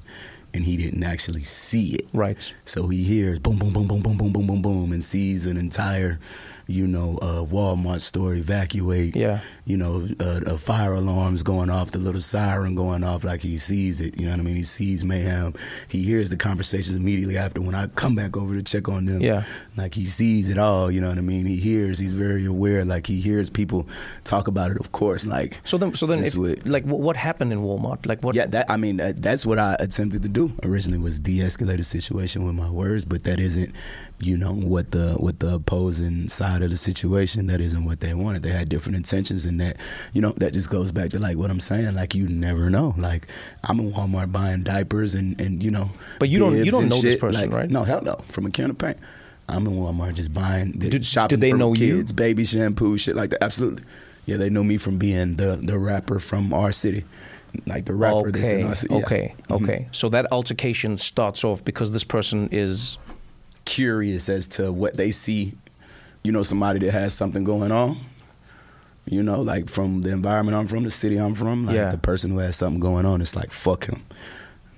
and 0.54 0.64
he 0.64 0.78
didn't 0.78 1.04
actually 1.04 1.44
see 1.44 1.96
it. 1.96 2.08
Right. 2.14 2.52
So 2.66 2.88
he 2.88 3.04
hears 3.04 3.40
boom, 3.40 3.58
boom, 3.58 3.74
boom, 3.74 3.88
boom, 3.88 4.02
boom, 4.02 4.18
boom, 4.18 4.32
boom, 4.32 4.48
boom, 4.48 4.62
boom, 4.62 4.92
and 4.92 5.04
sees 5.04 5.46
an 5.46 5.58
entire 5.58 6.20
you 6.68 6.88
know, 6.88 7.18
a 7.22 7.46
Walmart 7.46 8.02
store 8.02 8.34
evacuate. 8.36 9.16
Yeah. 9.16 9.42
You 9.66 9.78
know, 9.78 10.08
uh, 10.20 10.42
a 10.46 10.58
fire 10.58 10.94
alarm's 10.94 11.42
going 11.42 11.70
off, 11.72 11.92
the 11.92 11.98
little 12.00 12.22
siren 12.22 12.76
going 12.76 13.04
off, 13.04 13.24
like 13.24 13.42
he 13.42 13.58
sees 13.58 14.00
it. 14.00 14.20
You 14.20 14.26
know 14.26 14.32
what 14.32 14.40
I 14.40 14.44
mean? 14.44 14.56
He 14.56 14.64
sees 14.64 15.04
mayhem. 15.04 15.56
He 15.88 16.04
hears 16.04 16.30
the 16.30 16.38
conversations 16.38 16.96
immediately 16.96 17.38
after 17.38 17.62
when 17.62 17.74
I 17.74 17.88
come 17.88 18.14
back 18.16 18.38
over 18.38 18.54
to 18.56 18.62
check 18.62 18.88
on 18.90 19.06
them. 19.06 19.22
Yeah. 19.22 19.44
Like 19.76 19.96
he 19.96 20.06
sees 20.06 20.50
it 20.50 20.58
all. 20.60 20.92
You 20.92 21.02
know 21.02 21.10
what 21.10 21.18
I 21.18 21.22
mean? 21.22 21.46
He 21.48 21.56
hears. 21.58 21.98
He's 21.98 22.14
very 22.14 22.46
aware. 22.46 22.86
Like 22.86 23.08
he 23.08 23.20
hears 23.22 23.50
people 23.50 23.88
talk 24.24 24.48
about 24.48 24.72
it. 24.72 24.80
Of 24.80 24.92
course. 24.92 25.26
Like 25.26 25.60
So 25.64 25.78
then, 25.80 25.94
so 25.96 26.06
then, 26.06 26.24
if, 26.24 26.36
with- 26.36 26.68
like, 26.68 26.84
what, 26.86 27.00
what 27.00 27.18
happened 27.18 27.52
in 27.52 27.60
Walmart? 27.62 28.06
Like, 28.06 28.22
what? 28.22 28.36
yeah, 28.36 28.46
that 28.48 28.70
I 28.70 28.78
mean 28.78 28.98
that, 28.98 29.22
that's 29.22 29.46
what 29.48 29.58
I 29.58 29.76
attempted 29.80 30.22
to 30.24 30.30
do 30.30 30.54
originally 30.64 31.00
was 31.00 31.18
de-escalate 31.20 31.78
the 31.78 31.84
situation 31.84 32.46
with 32.46 32.54
my 32.56 32.70
words, 32.70 33.04
but 33.06 33.24
that 33.24 33.40
isn't, 33.40 33.74
you 34.20 34.38
know, 34.38 34.54
what 34.54 34.92
the 34.92 35.14
what 35.16 35.40
the 35.40 35.56
opposing 35.56 36.30
side 36.30 36.62
of 36.64 36.70
the 36.70 36.78
situation. 36.78 37.48
That 37.48 37.60
isn't 37.62 37.84
what 37.86 38.00
they 38.00 38.14
wanted. 38.14 38.44
They 38.44 38.52
had 38.52 38.70
different 38.70 38.96
intentions, 38.96 39.46
and 39.46 39.60
that, 39.60 39.78
you 40.14 40.22
know, 40.22 40.32
that 40.38 40.54
just 40.54 40.70
goes 40.70 40.92
back 40.92 41.10
to 41.12 41.20
like 41.20 41.38
what 41.38 41.52
I'm 41.52 41.60
saying. 41.60 41.94
Like 41.96 42.16
you 42.16 42.28
never 42.28 42.70
know. 42.70 42.94
Like 42.98 43.28
I'm 43.64 43.80
in 43.80 43.92
Walmart 43.92 44.32
buying 44.32 44.64
diapers 44.64 45.16
and 45.16 45.40
and 45.42 45.62
you 45.62 45.70
know, 45.72 45.90
But 46.20 46.30
you 46.30 46.40
don't- 46.40 46.56
you 46.64 46.72
don't 46.72 46.88
know 46.88 47.02
this 47.02 47.18
person, 47.18 47.42
Like, 47.42 47.52
right? 47.52 47.70
No, 47.70 47.84
hell 47.84 48.02
no. 48.02 48.16
From 48.30 48.46
a 48.46 48.50
can 48.52 48.70
of 48.70 48.78
paint. 48.78 48.98
I'm 49.48 49.68
in 49.68 49.74
Walmart 49.74 50.16
just 50.16 50.34
buying, 50.34 50.72
do 50.72 51.02
shopping 51.04 51.40
they 51.40 51.52
for 51.52 51.58
know 51.58 51.74
you? 51.76 51.98
kids, 51.98 52.12
baby 52.14 52.46
shampoo, 52.46 52.98
shit 52.98 53.16
like 53.16 53.30
that. 53.30 53.44
Absolutely. 53.44 53.84
Yeah, 54.26 54.38
they 54.38 54.50
know 54.50 54.64
me 54.64 54.78
from 54.78 54.98
being 54.98 55.36
the 55.36 55.60
the 55.62 55.78
rapper 55.78 56.18
from 56.20 56.52
our 56.52 56.72
city, 56.72 57.06
like 57.68 57.86
the 57.86 57.94
rapper 57.94 58.32
that's 58.32 58.50
in 58.50 58.56
Okay, 58.60 58.64
our 58.64 58.76
city. 58.76 58.94
Yeah. 58.96 59.02
okay, 59.06 59.36
Mhm 59.50 59.64
okay. 59.64 59.88
So 59.92 60.10
that 60.10 60.32
altercation 60.32 60.98
starts 60.98 61.44
off 61.44 61.64
because 61.64 61.92
this 61.92 62.04
person 62.04 62.50
is 62.52 62.98
curious 63.66 64.30
as 64.30 64.48
to 64.48 64.72
what 64.72 64.96
they 64.96 65.12
see, 65.12 65.54
you 66.24 66.32
know, 66.32 66.44
somebody 66.44 66.80
that 66.80 66.92
has 66.92 67.14
something 67.14 67.44
going 67.44 67.72
on. 67.72 67.98
You 69.08 69.22
know, 69.22 69.42
like 69.42 69.70
from 69.70 70.02
the 70.02 70.10
environment 70.12 70.58
I'm 70.58 70.66
from, 70.68 70.84
the 70.84 70.90
city 70.90 71.18
I'm 71.18 71.36
from, 71.36 71.66
like 71.68 71.76
Yeah. 71.76 71.92
the 71.92 71.98
person 72.00 72.32
who 72.32 72.40
has 72.40 72.56
something 72.56 72.80
going 72.80 73.06
on, 73.06 73.22
it's 73.22 73.36
like 73.36 73.52
fuck 73.52 73.86
him. 73.86 74.02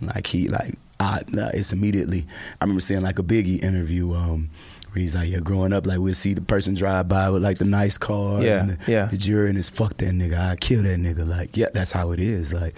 Like 0.02 0.28
he, 0.28 0.50
like 0.50 0.76
I, 1.00 1.22
it's 1.54 1.72
immediately. 1.72 2.26
I 2.60 2.66
remember 2.66 2.82
seeing 2.82 3.02
like 3.04 3.20
a 3.20 3.24
Biggie 3.24 3.64
interview 3.64 4.14
um, 4.14 4.50
where 4.92 5.02
he's 5.02 5.16
like, 5.16 5.30
yeah, 5.30 5.40
growing 5.40 5.72
up, 5.72 5.88
like 5.88 6.00
we'd 6.00 6.16
see 6.18 6.34
the 6.34 6.42
person 6.42 6.74
drive 6.74 7.08
by 7.08 7.30
with 7.30 7.42
like 7.42 7.58
the 7.60 7.64
nice 7.66 7.98
cars, 7.98 8.44
Yeah, 8.44 8.60
and 8.60 8.70
the, 8.72 8.92
yeah. 8.92 9.06
the 9.06 9.18
jury, 9.18 9.48
and 9.50 9.58
it's 9.58 9.70
fuck 9.70 9.96
that 9.98 10.10
nigga, 10.10 10.38
I 10.38 10.56
kill 10.58 10.84
that 10.84 11.00
nigga. 11.00 11.26
Like, 11.26 11.56
yeah, 11.56 11.68
that's 11.74 11.94
how 11.94 12.12
it 12.12 12.20
is. 12.20 12.52
Like, 12.54 12.76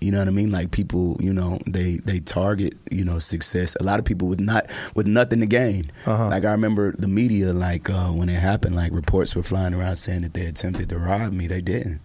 you 0.00 0.10
know 0.10 0.18
what 0.18 0.28
I 0.28 0.30
mean? 0.30 0.50
Like 0.50 0.70
people, 0.70 1.16
you 1.20 1.32
know, 1.32 1.58
they 1.66 1.96
they 1.96 2.20
target, 2.20 2.76
you 2.90 3.04
know, 3.04 3.18
success. 3.18 3.76
A 3.80 3.82
lot 3.82 3.98
of 3.98 4.04
people 4.04 4.28
with 4.28 4.40
not 4.40 4.66
with 4.94 5.06
nothing 5.06 5.40
to 5.40 5.46
gain. 5.46 5.92
Uh-huh. 6.06 6.28
Like 6.28 6.44
I 6.44 6.52
remember 6.52 6.92
the 6.92 7.08
media, 7.08 7.52
like 7.52 7.90
uh, 7.90 8.08
when 8.08 8.28
it 8.28 8.40
happened, 8.40 8.76
like 8.76 8.92
reports 8.92 9.36
were 9.36 9.42
flying 9.42 9.74
around 9.74 9.96
saying 9.96 10.22
that 10.22 10.34
they 10.34 10.46
attempted 10.46 10.88
to 10.88 10.98
rob 10.98 11.32
me. 11.32 11.46
They 11.46 11.60
didn't. 11.60 12.00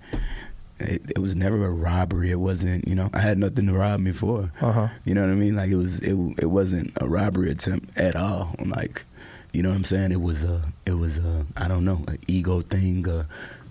It, 0.77 1.03
it 1.15 1.19
was 1.19 1.37
never 1.37 1.65
a 1.65 1.71
robbery. 1.71 2.31
It 2.31 2.39
wasn't, 2.39 2.85
you 2.85 2.95
know, 2.95 3.09
I 3.13 3.21
had 3.21 3.37
nothing 3.37 3.65
to 3.67 3.73
rob 3.73 4.01
me 4.01 4.11
for. 4.11 4.51
Uh-huh. 4.59 4.89
You 5.05 5.13
know 5.13 5.21
what 5.21 5.29
I 5.29 5.35
mean? 5.35 5.55
Like 5.55 5.69
it 5.69 5.77
was, 5.77 6.01
it 6.01 6.15
it 6.37 6.47
wasn't 6.47 6.91
a 6.99 7.07
robbery 7.07 7.49
attempt 7.49 7.97
at 7.97 8.17
all. 8.17 8.53
Like, 8.59 9.05
you 9.53 9.63
know 9.63 9.69
what 9.69 9.77
I'm 9.77 9.85
saying? 9.85 10.11
It 10.11 10.19
was 10.19 10.43
a, 10.43 10.63
it 10.85 10.95
was 10.95 11.17
a, 11.17 11.45
I 11.55 11.69
don't 11.69 11.85
know, 11.85 12.03
an 12.09 12.17
ego 12.27 12.59
thing. 12.59 13.07
Uh, 13.07 13.23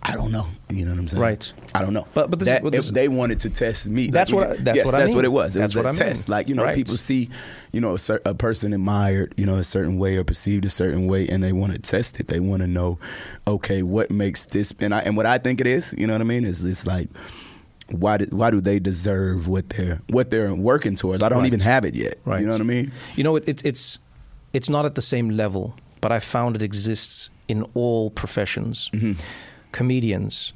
I 0.06 0.14
don't 0.16 0.30
know. 0.32 0.46
You 0.68 0.84
know 0.84 0.90
what 0.90 1.00
I'm 1.00 1.08
saying? 1.08 1.22
Right. 1.22 1.52
I 1.74 1.80
don't 1.80 1.94
know. 1.94 2.06
But- 2.12 2.28
but 2.30 2.38
this 2.38 2.46
that, 2.48 2.62
but 2.62 2.72
this- 2.72 2.88
if 2.88 2.94
they 2.94 3.08
wanted 3.08 3.40
to 3.40 3.50
test 3.50 3.88
me, 3.88 4.08
That's 4.08 4.32
like, 4.32 4.48
what 4.50 4.58
I- 4.58 4.62
that's 4.62 4.76
yes, 4.76 4.84
what 4.86 4.94
I 4.94 4.98
that's 4.98 5.10
mean. 5.10 5.16
what 5.16 5.24
it 5.24 5.32
was. 5.32 5.56
It 5.56 5.60
That's 5.60 5.74
was 5.74 5.84
what 5.84 5.86
a 5.86 5.88
I 5.88 5.92
mean. 6.06 6.14
test. 6.14 6.28
Like 6.28 6.48
you 6.48 6.54
know, 6.54 6.64
Right. 6.64 6.74
people 6.74 6.96
see, 6.98 7.30
you 7.72 7.80
know, 7.80 7.94
a, 7.94 7.98
cer- 7.98 8.20
a 8.26 8.34
person 8.34 8.72
admired, 8.74 9.32
you 9.38 9.46
know, 9.46 9.56
a 9.56 9.64
certain 9.64 9.98
way 9.98 10.16
or 10.16 10.24
perceived 10.24 10.64
a 10.66 10.70
certain 10.70 11.06
way, 11.06 11.26
and 11.26 11.42
they 11.42 11.52
want 11.52 11.72
to 11.72 11.78
test 11.78 12.20
it. 12.20 12.28
They 12.28 12.38
want 12.40 12.60
to 12.60 12.66
know, 12.68 12.98
okay, 13.46 13.82
what 13.82 14.10
makes 14.10 14.44
this? 14.44 14.74
And 14.78 14.94
I 14.94 15.00
and 15.00 15.16
what 15.16 15.24
I 15.26 15.38
think 15.38 15.60
it 15.60 15.66
is, 15.66 15.94
you 15.96 16.06
know 16.06 16.12
what 16.12 16.20
I 16.20 16.24
mean? 16.24 16.44
Is 16.44 16.62
it's 16.64 16.86
like. 16.86 17.08
Why 17.90 18.16
do, 18.16 18.24
why 18.30 18.50
do 18.50 18.62
they 18.62 18.78
deserve 18.78 19.46
what 19.46 19.68
they're 19.68 20.00
what 20.08 20.30
they're 20.30 20.54
working 20.54 20.96
towards? 20.96 21.22
I 21.22 21.28
don't 21.28 21.40
Right. 21.40 21.46
even 21.48 21.60
have 21.60 21.84
it 21.84 21.94
yet. 21.94 22.18
Right. 22.24 22.40
You 22.40 22.46
know 22.46 22.52
what 22.52 22.62
I 22.62 22.64
mean? 22.64 22.92
You 23.14 23.24
know, 23.24 23.36
it, 23.36 23.46
it, 23.46 23.62
it's 23.64 23.98
it's 24.54 24.70
not 24.70 24.86
at 24.86 24.94
the 24.94 25.02
same 25.02 25.28
level, 25.28 25.76
but 26.00 26.10
I 26.10 26.18
found 26.18 26.56
it 26.56 26.62
exists 26.62 27.28
in 27.46 27.62
all 27.74 28.08
professions. 28.10 28.88
Mm-hmm. 28.94 29.12
Comedians, 29.74 30.52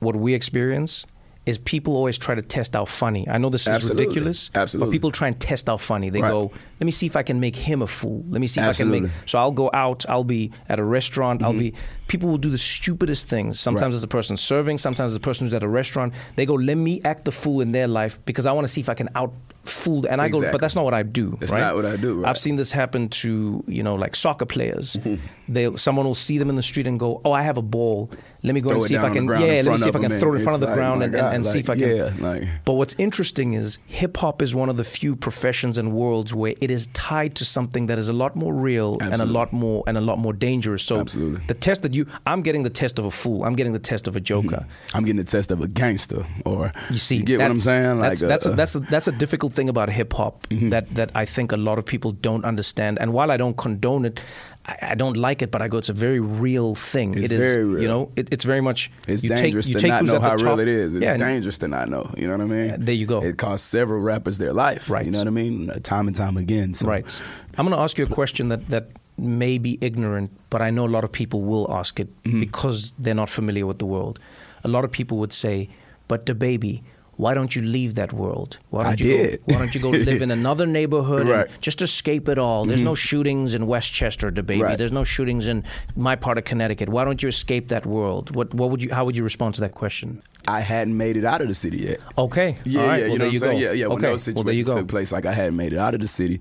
what 0.00 0.16
we 0.16 0.34
experience 0.34 1.06
is 1.46 1.58
people 1.58 1.94
always 1.94 2.16
try 2.16 2.34
to 2.34 2.40
test 2.42 2.74
out 2.74 2.88
funny. 2.88 3.28
I 3.28 3.36
know 3.38 3.50
this 3.50 3.62
is 3.62 3.68
Absolutely. 3.68 4.04
ridiculous, 4.06 4.50
Absolutely. 4.54 4.86
but 4.88 4.92
people 4.92 5.10
try 5.10 5.28
and 5.28 5.38
test 5.38 5.68
out 5.68 5.80
funny. 5.80 6.08
They 6.10 6.22
Right. 6.22 6.30
go, 6.30 6.50
"Let 6.80 6.86
me 6.86 6.90
see 6.90 7.04
if 7.06 7.16
I 7.16 7.22
can 7.22 7.38
make 7.38 7.54
him 7.54 7.82
a 7.82 7.86
fool. 7.86 8.24
Let 8.30 8.40
me 8.40 8.46
see 8.46 8.60
if 8.60 8.64
I 8.64 8.66
can 8.66 8.70
Absolutely. 8.70 9.00
make." 9.02 9.10
So 9.26 9.38
I'll 9.38 9.52
go 9.52 9.70
out. 9.74 10.04
I'll 10.08 10.24
be 10.24 10.50
at 10.70 10.78
a 10.80 10.84
restaurant. 10.84 11.42
I'll 11.42 11.52
be. 11.52 11.74
People 12.08 12.28
will 12.30 12.38
do 12.38 12.50
the 12.50 12.58
stupidest 12.58 13.28
things. 13.28 13.60
Sometimes 13.60 13.80
Mm-hmm. 13.80 13.84
Right. 13.84 13.94
it's 13.94 14.00
the 14.02 14.08
person 14.08 14.36
serving. 14.38 14.78
Sometimes 14.78 15.12
it's 15.12 15.20
the 15.22 15.26
person 15.28 15.46
who's 15.46 15.54
at 15.54 15.62
a 15.62 15.68
restaurant. 15.68 16.14
They 16.36 16.46
go, 16.46 16.54
"Let 16.54 16.78
me 16.78 17.00
act 17.04 17.24
the 17.26 17.32
fool 17.32 17.60
in 17.60 17.72
their 17.72 17.88
life 17.88 18.18
because 18.24 18.46
I 18.46 18.52
want 18.52 18.66
to 18.66 18.72
see 18.72 18.80
if 18.80 18.88
I 18.88 18.94
can 18.94 19.10
out 19.14 19.32
fool." 19.64 20.06
And 20.08 20.20
I 20.20 20.28
go, 20.28 20.40
"But 20.40 20.60
that's 20.60 20.74
not 20.74 20.84
what 20.84 20.94
I 20.94 21.02
do." 21.02 21.36
That's 21.40 21.52
right? 21.52 21.60
not 21.60 21.74
what 21.76 21.86
I 21.86 21.96
do, 21.96 22.20
right. 22.20 22.28
I've 22.28 22.38
seen 22.38 22.56
this 22.56 22.70
happen 22.72 23.08
to 23.08 23.62
you 23.66 23.82
know 23.82 23.94
like 23.94 24.16
soccer 24.16 24.46
players. 24.46 24.96
They 25.46 25.74
someone 25.76 26.06
will 26.06 26.14
see 26.14 26.38
them 26.38 26.48
in 26.48 26.56
the 26.56 26.62
street 26.62 26.86
and 26.86 26.98
go, 26.98 27.20
"Oh, 27.24 27.32
I 27.32 27.42
have 27.42 27.58
a 27.58 27.62
ball. 27.62 28.10
Let 28.44 28.54
me 28.54 28.60
go 28.60 28.68
Throw 28.68 28.78
and 28.80 28.86
see 28.86 28.94
if 28.94 29.02
I 29.02 29.10
can 29.10 29.26
yeah, 29.26 29.62
let 29.64 29.66
me 29.66 29.78
see 29.78 29.88
if 29.88 29.96
I 29.96 30.00
can 30.00 30.18
throw 30.20 30.34
it 30.34 30.36
in 30.38 30.42
front 30.44 30.62
of 30.62 30.68
the 30.68 30.74
ground 30.74 31.02
and, 31.02 31.14
and, 31.16 31.46
see 31.46 31.60
if 31.60 31.70
I 31.70 31.76
can." 31.76 31.96
yeah, 31.96 32.10
like- 32.20 32.46
But 32.66 32.74
what's 32.74 32.94
interesting 32.98 33.54
is 33.54 33.78
hip 33.86 34.18
hop 34.18 34.42
is 34.42 34.54
one 34.54 34.68
of 34.68 34.76
the 34.76 34.84
few 34.84 35.16
professions 35.16 35.78
and 35.78 35.92
worlds 35.92 36.34
where 36.34 36.54
it 36.60 36.70
is 36.70 36.86
tied 36.92 37.34
to 37.36 37.44
something 37.46 37.86
that 37.86 37.98
is 37.98 38.08
a 38.08 38.12
lot 38.12 38.36
more 38.36 38.52
real 38.54 38.98
and 39.00 39.14
a 39.14 39.24
lot 39.24 39.52
more 39.52 39.82
and 39.86 39.96
a 39.96 40.00
lot 40.02 40.18
more 40.18 40.34
dangerous. 40.34 40.82
So 40.82 41.00
Absolutely. 41.00 41.42
the 41.46 41.54
test 41.54 41.82
that 41.82 41.94
you, 41.94 42.06
I'm 42.26 42.42
getting 42.42 42.62
the 42.64 42.70
test 42.70 42.98
of 42.98 43.06
a 43.06 43.10
fool. 43.10 43.44
I'm 43.44 43.56
getting 43.56 43.72
the 43.72 43.78
test 43.78 44.06
of 44.08 44.14
a 44.14 44.20
joker. 44.20 44.66
I'm 44.94 45.04
getting 45.04 45.16
the 45.16 45.24
test 45.24 45.50
of 45.50 45.62
a 45.62 45.66
gangster, 45.68 46.26
or 46.44 46.70
You 46.90 46.98
see, 46.98 47.22
get 47.22 47.38
what 47.38 47.44
I'm 47.46 47.56
that's- 47.56 47.64
saying? 47.64 47.98
That's 48.00 48.22
Like, 48.22 48.28
that's, 48.28 48.46
uh, 48.46 48.52
a, 48.52 48.54
that's 48.56 48.74
a, 48.74 48.80
that's 48.80 49.08
a 49.08 49.12
difficult 49.12 49.54
thing 49.54 49.68
about 49.70 49.88
hip 49.90 50.12
hop 50.12 50.46
Mm-hmm. 50.50 50.68
that 50.70 50.94
that 50.94 51.10
I 51.14 51.24
think 51.24 51.52
a 51.52 51.56
lot 51.56 51.78
of 51.78 51.84
people 51.86 52.12
don't 52.12 52.44
understand. 52.44 52.98
And 53.00 53.12
while 53.14 53.30
I 53.30 53.36
don't 53.38 53.56
condone 53.56 54.04
it, 54.04 54.20
I, 54.66 54.78
I 54.92 54.94
don't 54.94 55.16
like 55.16 55.42
it. 55.42 55.50
But 55.50 55.62
I 55.62 55.68
go, 55.68 55.78
it's 55.78 55.88
a 55.88 55.92
very 55.92 56.20
real 56.20 56.74
thing. 56.74 57.14
It's 57.14 57.26
It 57.26 57.32
is, 57.32 57.38
very 57.38 57.64
real. 57.64 57.82
You 57.82 57.88
know, 57.88 58.10
it, 58.16 58.32
it's 58.32 58.44
very 58.44 58.60
much. 58.60 58.90
It's 59.06 59.22
dangerous 59.22 59.66
take, 59.68 59.78
to 59.78 59.88
not 59.88 60.04
know 60.04 60.20
how 60.20 60.36
real 60.36 60.58
it 60.60 60.68
is. 60.68 60.94
It's 60.94 61.04
yeah, 61.04 61.16
dangerous 61.16 61.58
to 61.58 61.68
not 61.68 61.88
know. 61.88 62.10
You 62.16 62.26
know 62.26 62.32
what 62.36 62.42
I 62.42 62.46
mean? 62.46 62.68
Yeah, 62.68 62.76
there 62.78 62.94
you 62.94 63.06
go. 63.06 63.22
It 63.22 63.36
cost 63.38 63.66
several 63.68 64.00
rappers 64.00 64.38
their 64.38 64.52
life. 64.52 64.88
Right. 64.88 65.04
You 65.04 65.12
know 65.12 65.18
what 65.18 65.28
I 65.28 65.30
mean? 65.30 65.70
Uh, 65.70 65.78
Time 65.82 66.06
and 66.06 66.16
time 66.16 66.36
again. 66.36 66.74
So. 66.74 66.86
Right. 66.88 67.20
I'm 67.56 67.66
going 67.66 67.76
to 67.76 67.82
ask 67.82 67.98
you 67.98 68.04
a 68.04 68.08
question 68.08 68.48
that, 68.48 68.68
that 68.68 68.88
may 69.18 69.58
be 69.58 69.78
ignorant, 69.80 70.30
but 70.50 70.60
I 70.62 70.70
know 70.70 70.86
a 70.86 70.88
lot 70.96 71.04
of 71.04 71.12
people 71.12 71.42
will 71.42 71.72
ask 71.72 72.00
it 72.00 72.08
Mm-hmm. 72.24 72.40
because 72.40 72.92
they're 72.98 73.14
not 73.14 73.28
familiar 73.28 73.66
with 73.66 73.78
the 73.78 73.86
world. 73.86 74.18
A 74.64 74.68
lot 74.68 74.84
of 74.84 74.90
people 74.90 75.18
would 75.18 75.32
say, 75.32 75.68
but 76.08 76.24
DaBaby, 76.26 76.82
why 77.16 77.34
don't 77.34 77.54
you 77.54 77.62
leave 77.62 77.94
that 77.94 78.12
world? 78.12 78.58
Why 78.70 78.82
don't 78.84 78.92
I 79.00 79.04
you 79.04 79.16
did. 79.16 79.40
go 79.46 79.54
why 79.54 79.58
don't 79.60 79.74
you 79.74 79.80
go 79.80 79.90
live 80.10 80.22
in 80.22 80.30
another 80.30 80.66
neighborhood 80.66 81.28
Right. 81.28 81.46
Mm-hmm. 81.46 81.54
and 81.54 81.62
just 81.62 81.80
escape 81.82 82.28
it 82.28 82.38
all? 82.38 82.64
There's 82.66 82.82
no 82.82 82.94
shootings 82.94 83.54
in 83.54 83.66
Westchester, 83.66 84.30
DaBaby. 84.30 84.62
Right. 84.62 84.78
There's 84.78 84.92
no 84.92 85.04
shootings 85.04 85.46
in 85.46 85.64
my 85.96 86.16
part 86.16 86.38
of 86.38 86.44
Connecticut. 86.44 86.88
Why 86.88 87.04
don't 87.04 87.22
you 87.22 87.28
escape 87.28 87.68
that 87.68 87.86
world? 87.86 88.34
What 88.34 88.52
what 88.54 88.70
would 88.70 88.82
you 88.82 88.92
how 88.92 89.04
would 89.04 89.16
you 89.16 89.22
respond 89.24 89.54
to 89.56 89.60
that 89.62 89.74
question? 89.74 90.22
I 90.46 90.60
hadn't 90.60 90.96
made 90.96 91.16
it 91.16 91.24
out 91.24 91.40
of 91.40 91.48
the 91.48 91.54
city 91.54 91.78
yet. 91.78 92.00
Okay. 92.18 92.56
Yeah, 92.64 92.80
All 92.82 92.86
right. 92.88 92.96
yeah, 92.98 93.02
well, 93.04 93.12
you 93.12 93.18
know 93.18 93.18
there 93.18 93.26
what 93.26 93.32
you 93.32 93.38
I'm 93.38 93.40
saying? 93.40 93.60
go. 93.60 93.64
Yeah, 93.66 93.72
yeah. 93.72 93.86
When 93.86 93.98
okay. 93.98 94.06
those 94.08 94.26
well, 94.34 94.44
there 94.44 94.54
you 94.54 94.62
situations 94.62 94.74
go. 94.74 94.80
took 94.80 94.88
place, 94.88 95.12
like 95.12 95.26
I 95.26 95.32
hadn't 95.32 95.56
made 95.56 95.72
it 95.72 95.78
out 95.78 95.94
of 95.94 96.00
the 96.00 96.08
city, 96.08 96.40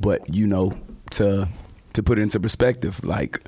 but 0.00 0.32
you 0.34 0.46
know, 0.46 0.72
to 1.12 1.48
to 1.92 2.02
put 2.02 2.18
it 2.18 2.22
into 2.22 2.40
perspective, 2.40 3.04
like 3.04 3.40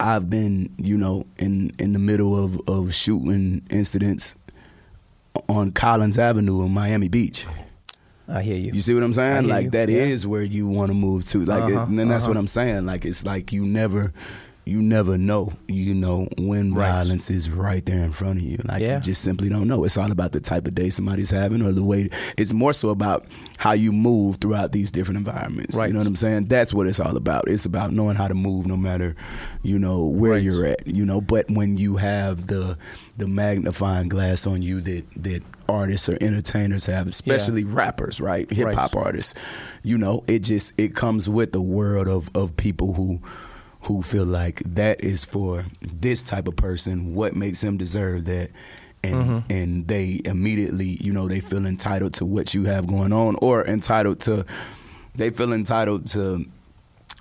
I've 0.00 0.30
been, 0.30 0.74
you 0.78 0.96
know, 0.96 1.26
in 1.38 1.72
in 1.78 1.92
the 1.92 1.98
middle 1.98 2.42
of 2.42 2.60
of 2.66 2.94
shooting 2.94 3.62
incidents 3.70 4.34
on 5.48 5.72
Collins 5.72 6.18
Avenue 6.18 6.62
in 6.64 6.72
Miami 6.72 7.08
Beach. 7.08 7.46
I 8.28 8.42
hear 8.42 8.56
you. 8.56 8.72
You 8.72 8.80
see 8.80 8.94
what 8.94 9.02
I'm 9.02 9.12
saying? 9.12 9.48
Like 9.48 9.64
you. 9.64 9.70
that 9.72 9.90
is 9.90 10.24
Yeah. 10.24 10.30
where 10.30 10.42
you 10.42 10.66
want 10.66 10.90
to 10.90 10.94
move 10.94 11.24
to. 11.28 11.44
Like, 11.44 11.64
Uh-huh, 11.64 11.82
and 11.84 11.98
then 11.98 12.08
that's 12.08 12.26
what 12.26 12.32
uh-huh. 12.32 12.40
I'm 12.40 12.46
saying. 12.46 12.86
Like, 12.86 13.04
it's 13.04 13.24
like 13.26 13.52
you 13.52 13.66
never, 13.66 14.12
you 14.64 14.80
never 14.80 15.18
know. 15.18 15.52
You 15.66 15.92
know 15.92 16.28
when 16.38 16.72
Right. 16.72 16.88
violence 16.88 17.30
is 17.30 17.50
right 17.50 17.84
there 17.84 18.04
in 18.04 18.12
front 18.12 18.38
of 18.38 18.44
you. 18.44 18.58
Like 18.64 18.80
Yeah. 18.80 18.96
you 18.96 19.00
just 19.02 19.22
simply 19.22 19.48
don't 19.48 19.66
know. 19.66 19.82
It's 19.84 19.96
all 19.98 20.12
about 20.12 20.30
the 20.32 20.38
type 20.40 20.66
of 20.68 20.74
day 20.74 20.88
somebody's 20.90 21.30
having, 21.30 21.62
or 21.62 21.72
the 21.72 21.82
way. 21.82 22.10
It's 22.36 22.52
more 22.52 22.72
so 22.72 22.90
about 22.90 23.26
how 23.56 23.72
you 23.72 23.92
move 23.92 24.36
throughout 24.36 24.70
these 24.72 24.90
different 24.92 25.18
environments. 25.18 25.74
Right. 25.76 25.88
You 25.88 25.92
know 25.94 25.98
what 26.00 26.06
I'm 26.06 26.14
saying? 26.16 26.44
That's 26.44 26.72
what 26.72 26.86
it's 26.86 27.00
all 27.00 27.16
about. 27.16 27.48
It's 27.48 27.64
about 27.64 27.92
knowing 27.92 28.14
how 28.16 28.28
to 28.28 28.34
move, 28.34 28.66
no 28.66 28.76
matter, 28.76 29.16
you 29.62 29.78
know, 29.80 30.04
where 30.06 30.32
Right. 30.34 30.42
you're 30.42 30.64
at. 30.66 30.86
You 30.86 31.04
know, 31.04 31.20
but 31.20 31.50
when 31.50 31.76
you 31.76 31.96
have 31.96 32.46
the 32.46 32.76
the 33.18 33.28
magnifying 33.28 34.08
glass 34.08 34.46
on 34.46 34.62
you 34.62 34.80
that 34.80 35.04
that 35.16 35.42
artists 35.68 36.08
or 36.08 36.16
entertainers 36.20 36.86
have, 36.86 37.06
especially 37.06 37.62
rappers, 37.64 38.20
right? 38.20 38.50
Hip 38.52 38.74
hop 38.74 38.96
artists. 38.96 39.34
You 39.82 39.98
know, 39.98 40.22
it 40.28 40.40
just 40.40 40.72
it 40.78 40.94
comes 40.94 41.28
with 41.28 41.50
the 41.52 41.60
world 41.60 42.06
of 42.08 42.30
of 42.34 42.56
people 42.56 42.94
who 42.94 43.20
who 43.82 44.02
feel 44.02 44.24
like 44.24 44.62
that 44.64 45.02
is 45.02 45.24
for 45.24 45.66
this 45.80 46.22
type 46.22 46.46
of 46.46 46.56
person. 46.56 47.14
What 47.14 47.34
makes 47.34 47.62
him 47.62 47.76
deserve 47.76 48.24
that? 48.26 48.50
And 49.04 49.14
Mm-hmm. 49.14 49.52
and 49.52 49.88
they 49.88 50.20
immediately, 50.24 50.96
you 51.00 51.12
know, 51.12 51.26
they 51.26 51.40
feel 51.40 51.66
entitled 51.66 52.14
to 52.14 52.24
what 52.24 52.54
you 52.54 52.64
have 52.66 52.86
going 52.86 53.12
on, 53.12 53.36
or 53.42 53.66
entitled 53.66 54.20
to, 54.20 54.46
they 55.16 55.30
feel 55.30 55.52
entitled 55.52 56.06
to 56.08 56.46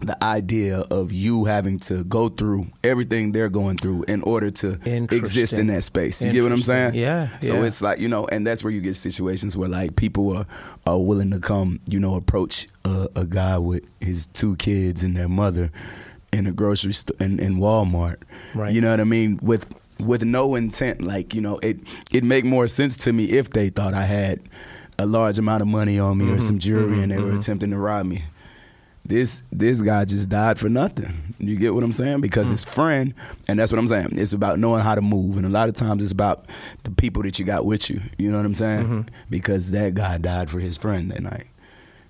the 0.01 0.23
idea 0.23 0.79
of 0.79 1.11
you 1.11 1.45
having 1.45 1.79
to 1.79 2.03
go 2.03 2.29
through 2.29 2.67
everything 2.83 3.31
they're 3.31 3.49
going 3.49 3.77
through 3.77 4.03
in 4.03 4.21
order 4.23 4.49
to 4.49 4.79
exist 5.11 5.53
in 5.53 5.67
that 5.67 5.83
space. 5.83 6.21
You 6.21 6.31
get 6.31 6.43
what 6.43 6.51
I'm 6.51 6.61
saying? 6.61 6.95
Yeah. 6.95 7.29
So 7.39 7.55
yeah. 7.55 7.65
it's 7.65 7.81
like 7.81 7.97
you 7.97 8.07
know, 8.07 8.27
and 8.27 8.45
that's 8.45 8.63
where 8.63 8.71
you 8.71 8.81
get 8.81 8.95
situations 8.95 9.57
where 9.57 9.69
like 9.69 9.95
people 9.95 10.37
are 10.37 10.45
are 10.85 10.99
willing 10.99 11.31
to 11.31 11.39
come, 11.39 11.79
you 11.87 11.99
know, 11.99 12.13
approach 12.13 12.67
a, 12.85 13.09
a 13.15 13.25
guy 13.25 13.57
with 13.57 13.85
his 13.99 14.27
two 14.27 14.55
kids 14.57 15.03
and 15.03 15.17
their 15.17 15.29
mother 15.29 15.71
in 16.31 16.47
a 16.47 16.51
grocery 16.51 16.93
store 16.93 17.17
in, 17.19 17.39
in 17.39 17.57
Walmart. 17.57 18.17
Right. 18.53 18.73
You 18.73 18.81
know 18.81 18.91
what 18.91 18.99
I 18.99 19.05
mean? 19.05 19.39
With 19.41 19.73
with 19.99 20.23
no 20.23 20.55
intent, 20.55 21.01
like 21.01 21.33
you 21.33 21.41
know, 21.41 21.59
it 21.61 21.79
it 22.11 22.23
make 22.23 22.45
more 22.45 22.67
sense 22.67 22.97
to 22.97 23.13
me 23.13 23.25
if 23.25 23.49
they 23.51 23.69
thought 23.69 23.93
I 23.93 24.05
had 24.05 24.41
a 24.97 25.05
large 25.05 25.39
amount 25.39 25.61
of 25.61 25.67
money 25.67 25.99
on 25.99 26.17
me 26.17 26.25
or 26.25 26.31
mm-hmm. 26.31 26.39
some 26.39 26.59
jewelry 26.59 26.93
mm-hmm. 26.93 27.01
and 27.03 27.11
they 27.11 27.17
were 27.17 27.29
mm-hmm. 27.29 27.39
attempting 27.39 27.71
to 27.71 27.77
rob 27.77 28.05
me 28.05 28.23
this 29.05 29.43
this 29.51 29.81
guy 29.81 30.05
just 30.05 30.29
died 30.29 30.59
for 30.59 30.69
nothing. 30.69 31.35
You 31.39 31.57
get 31.57 31.73
what 31.73 31.83
I'm 31.83 31.91
saying? 31.91 32.21
Because 32.21 32.47
mm. 32.47 32.51
his 32.51 32.63
friend, 32.63 33.13
and 33.47 33.59
that's 33.59 33.71
what 33.71 33.79
I'm 33.79 33.87
saying. 33.87 34.09
It's 34.13 34.33
about 34.33 34.59
knowing 34.59 34.83
how 34.83 34.95
to 34.95 35.01
move, 35.01 35.37
and 35.37 35.45
a 35.45 35.49
lot 35.49 35.69
of 35.69 35.75
times 35.75 36.03
it's 36.03 36.11
about 36.11 36.45
the 36.83 36.91
people 36.91 37.23
that 37.23 37.39
you 37.39 37.45
got 37.45 37.65
with 37.65 37.89
you. 37.89 38.01
You 38.17 38.31
know 38.31 38.37
what 38.37 38.45
I'm 38.45 38.55
saying? 38.55 39.09
Because 39.29 39.71
that 39.71 39.95
guy 39.95 40.17
died 40.17 40.49
for 40.49 40.59
his 40.59 40.77
friend 40.77 41.11
that 41.11 41.21
night. 41.21 41.47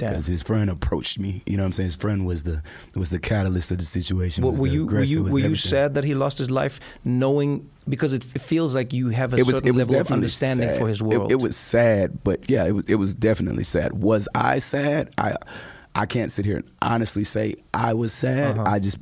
Because 0.09 0.27
his 0.27 0.41
friend 0.41 0.69
approached 0.69 1.19
me. 1.19 1.43
You 1.45 1.57
know 1.57 1.63
what 1.63 1.67
I'm 1.67 1.73
saying? 1.73 1.87
His 1.87 1.95
friend 1.95 2.25
was 2.25 2.43
the 2.43 2.61
was 2.95 3.09
the 3.09 3.19
catalyst 3.19 3.71
of 3.71 3.77
the 3.77 3.85
situation. 3.85 4.43
Were, 4.43 4.51
was 4.51 4.61
were 4.61 4.67
the 4.67 4.73
you 4.73 4.85
were 4.85 5.03
you 5.03 5.23
were 5.23 5.39
you 5.39 5.55
sad 5.55 5.93
that 5.93 6.03
he 6.03 6.13
lost 6.13 6.37
his 6.37 6.49
life, 6.51 6.79
knowing 7.03 7.69
because 7.87 8.13
it, 8.13 8.23
it 8.35 8.41
feels 8.41 8.75
like 8.75 8.93
you 8.93 9.09
have 9.09 9.33
a 9.33 9.37
it 9.37 9.45
was, 9.45 9.55
certain 9.55 9.69
it 9.69 9.75
level 9.75 9.95
of 9.95 10.11
understanding 10.11 10.69
sad. 10.69 10.77
for 10.79 10.87
his 10.87 11.01
It- 11.01 11.03
world. 11.03 11.31
It, 11.31 11.39
was 11.41 11.55
sad, 11.55 12.23
but 12.23 12.49
yeah, 12.49 12.65
it 12.65 12.71
was 12.71 12.89
it 12.89 12.95
was 12.95 13.13
definitely 13.13 13.63
sad. 13.63 13.93
Was 13.93 14.27
I 14.35 14.59
sad? 14.59 15.11
I 15.17 15.35
I 15.93 16.05
can't 16.05 16.31
sit 16.31 16.45
here 16.45 16.57
and 16.57 16.71
honestly 16.81 17.23
say 17.23 17.55
I 17.73 17.93
was 17.93 18.13
sad. 18.13 18.57
Uh-huh. 18.57 18.63
I 18.69 18.79
just 18.79 18.97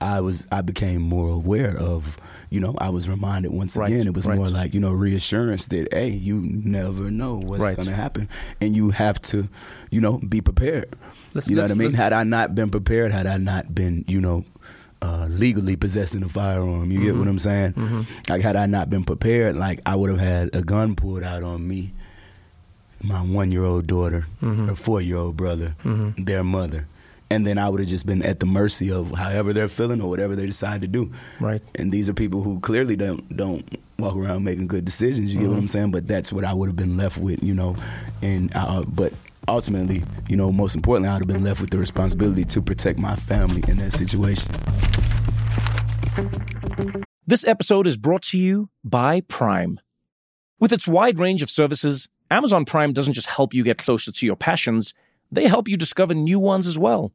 I 0.00 0.20
was 0.20 0.46
I 0.52 0.62
became 0.62 1.02
more 1.02 1.30
aware 1.30 1.76
of 1.76 2.16
you 2.50 2.60
know 2.60 2.74
I 2.78 2.90
was 2.90 3.08
reminded 3.08 3.50
once 3.52 3.76
Right, 3.76 3.90
again. 3.90 4.06
It 4.06 4.14
was 4.14 4.24
right. 4.26 4.36
more 4.38 4.48
like 4.48 4.72
you 4.72 4.80
know 4.80 4.92
reassurance 4.92 5.66
that 5.66 5.88
hey, 5.92 6.08
you 6.10 6.40
never 6.42 7.10
know 7.10 7.40
what's 7.42 7.62
Right. 7.62 7.76
going 7.76 7.88
to 7.88 7.94
happen, 7.94 8.28
and 8.60 8.76
you 8.76 8.90
have 8.90 9.20
to 9.22 9.48
you 9.90 10.00
know 10.00 10.18
be 10.18 10.40
prepared. 10.40 10.94
Let's- 11.34 11.48
you 11.48 11.56
know 11.56 11.62
what 11.62 11.70
I 11.72 11.74
mean? 11.74 11.92
Had 11.92 12.12
I 12.12 12.22
not 12.22 12.54
been 12.54 12.70
prepared, 12.70 13.10
had 13.12 13.26
I 13.26 13.36
not 13.38 13.74
been 13.74 14.04
you 14.08 14.20
know. 14.20 14.44
Uh, 15.00 15.28
legally 15.30 15.76
possessing 15.76 16.24
a 16.24 16.28
firearm, 16.28 16.90
you 16.90 16.98
get 16.98 17.10
Mm-hmm. 17.10 17.18
what 17.20 17.28
I'm 17.28 17.38
saying? 17.38 18.06
Like, 18.28 18.42
had 18.42 18.56
I 18.56 18.66
not 18.66 18.90
been 18.90 19.04
prepared, 19.04 19.54
like 19.56 19.80
I 19.86 19.94
would 19.94 20.10
have 20.10 20.18
had 20.18 20.52
a 20.56 20.60
gun 20.60 20.96
pulled 20.96 21.22
out 21.22 21.44
on 21.44 21.68
me, 21.68 21.92
my 23.02 23.20
one 23.20 23.52
year 23.52 23.64
old 23.64 23.86
daughter, 23.86 24.26
Mm-hmm. 24.42 24.66
her 24.68 24.74
four 24.76 25.00
year 25.00 25.16
old 25.16 25.36
brother, 25.36 25.74
their 26.16 26.44
mother. 26.44 26.86
And 27.30 27.46
then 27.46 27.58
I 27.58 27.68
would 27.68 27.80
have 27.80 27.88
just 27.90 28.06
been 28.06 28.22
at 28.22 28.40
the 28.40 28.46
mercy 28.46 28.90
of 28.90 29.10
however 29.10 29.52
they're 29.52 29.68
feeling 29.68 30.00
or 30.00 30.08
whatever 30.08 30.34
they 30.34 30.46
decide 30.46 30.80
to 30.80 30.86
do. 30.86 31.12
Right. 31.40 31.60
And 31.74 31.92
these 31.92 32.08
are 32.08 32.14
people 32.14 32.42
who 32.42 32.58
clearly 32.60 32.96
don't 32.96 33.36
don't 33.36 33.68
walk 33.98 34.16
around 34.16 34.44
making 34.44 34.66
good 34.68 34.84
decisions. 34.86 35.32
You 35.34 35.38
get 35.40 35.44
Mm-hmm. 35.44 35.52
what 35.54 35.58
I'm 35.60 35.68
saying? 35.68 35.90
But 35.90 36.08
that's 36.08 36.32
what 36.32 36.44
I 36.44 36.54
would 36.54 36.68
have 36.68 36.76
been 36.76 36.96
left 36.96 37.18
with, 37.18 37.42
you 37.44 37.52
know. 37.52 37.76
And 38.22 38.50
uh, 38.54 38.82
but 38.84 39.12
ultimately, 39.46 40.04
you 40.28 40.36
know, 40.36 40.50
most 40.50 40.74
importantly, 40.74 41.10
I 41.10 41.14
would 41.18 41.28
have 41.28 41.34
been 41.36 41.44
left 41.44 41.60
with 41.60 41.68
the 41.70 41.76
responsibility 41.78 42.44
to 42.46 42.62
protect 42.62 42.98
my 42.98 43.14
family 43.16 43.62
in 43.68 43.76
that 43.76 43.92
situation. 43.92 44.50
This 47.26 47.46
episode 47.46 47.86
is 47.86 47.96
brought 47.98 48.22
to 48.24 48.38
you 48.38 48.70
by 48.82 49.20
Prime. 49.20 49.78
With 50.58 50.72
its 50.72 50.88
wide 50.88 51.18
range 51.18 51.42
of 51.42 51.50
services, 51.50 52.08
Amazon 52.30 52.64
Prime 52.64 52.92
doesn't 52.92 53.14
just 53.14 53.28
help 53.28 53.54
you 53.54 53.64
get 53.64 53.78
closer 53.78 54.12
to 54.12 54.26
your 54.26 54.36
passions, 54.36 54.94
they 55.30 55.46
help 55.46 55.68
you 55.68 55.76
discover 55.76 56.14
new 56.14 56.38
ones 56.38 56.66
as 56.66 56.78
well. 56.78 57.12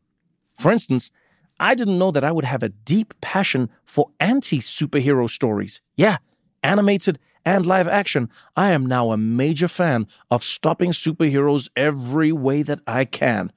For 0.60 0.72
instance, 0.72 1.12
I 1.60 1.76
didn't 1.76 2.00
know 2.00 2.12
that 2.12 2.24
I 2.24 2.32
would 2.32 2.46
have 2.46 2.64
a 2.64 2.70
deep 2.70 3.14
passion 3.22 3.70
for 3.86 4.10
anti 4.20 4.60
superhero 4.60 5.30
stories. 5.30 5.82
Yeah, 5.96 6.18
animated 6.64 7.20
and 7.46 7.66
live 7.66 7.88
action. 7.88 8.30
I 8.56 8.72
am 8.72 8.86
now 8.86 9.12
a 9.12 9.18
major 9.18 9.68
fan 9.68 10.08
of 10.32 10.44
stopping 10.44 10.92
superheroes 10.92 11.70
every 11.76 12.32
way 12.32 12.64
that 12.64 12.80
I 12.88 13.06
can. 13.06 13.52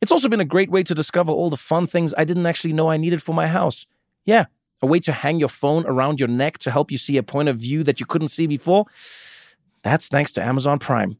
It's 0.00 0.12
also 0.12 0.28
been 0.28 0.40
a 0.40 0.44
great 0.44 0.70
way 0.70 0.82
to 0.84 0.94
discover 0.94 1.32
all 1.32 1.50
the 1.50 1.56
fun 1.56 1.86
things 1.86 2.14
I 2.16 2.24
didn't 2.24 2.46
actually 2.46 2.72
know 2.72 2.90
I 2.90 2.98
needed 2.98 3.22
for 3.22 3.34
my 3.34 3.48
house. 3.48 3.86
Yeah, 4.24 4.46
a 4.80 4.86
way 4.86 5.00
to 5.00 5.12
hang 5.12 5.40
your 5.40 5.48
phone 5.48 5.84
around 5.86 6.20
your 6.20 6.28
neck 6.28 6.58
to 6.58 6.70
help 6.70 6.92
you 6.92 6.98
see 6.98 7.16
a 7.16 7.22
point 7.22 7.48
of 7.48 7.56
view 7.56 7.82
that 7.82 7.98
you 7.98 8.06
couldn't 8.06 8.28
see 8.28 8.46
before. 8.46 8.86
That's 9.82 10.08
thanks 10.08 10.32
to 10.32 10.42
Amazon 10.42 10.78
Prime. 10.78 11.18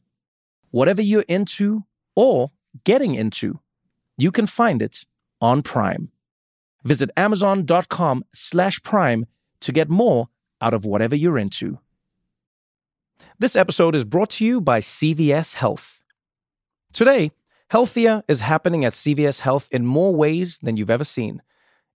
Whatever 0.71 1.01
you're 1.01 1.25
into 1.27 1.83
or 2.15 2.51
getting 2.83 3.15
into, 3.15 3.59
you 4.17 4.31
can 4.31 4.45
find 4.45 4.81
it 4.81 5.05
on 5.41 5.61
Prime. 5.61 6.11
Visit 6.83 7.09
amazon.com 7.17 8.25
slash 8.33 8.81
prime 8.83 9.25
to 9.61 9.71
get 9.71 9.89
more 9.89 10.29
out 10.61 10.73
of 10.73 10.85
whatever 10.85 11.15
you're 11.15 11.37
into. 11.37 11.79
This 13.37 13.55
episode 13.55 13.95
is 13.95 14.05
brought 14.05 14.31
to 14.31 14.45
you 14.45 14.61
by 14.61 14.81
CVS 14.81 15.55
Health. 15.55 16.03
Today, 16.93 17.31
healthier 17.69 18.23
is 18.27 18.41
happening 18.41 18.85
at 18.85 18.93
CVS 18.93 19.39
Health 19.39 19.67
in 19.71 19.85
more 19.85 20.15
ways 20.15 20.59
than 20.59 20.77
you've 20.77 20.89
ever 20.89 21.03
seen. 21.03 21.41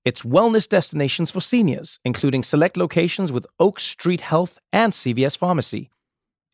It's 0.05 0.23
wellness 0.23 0.69
destinations 0.69 1.31
for 1.31 1.41
seniors, 1.41 1.99
including 2.05 2.43
select 2.43 2.77
locations 2.77 3.33
with 3.33 3.47
Oak 3.59 3.81
Street 3.81 4.21
Health 4.21 4.59
and 4.73 4.93
CVS 4.93 5.37
Pharmacy. 5.37 5.91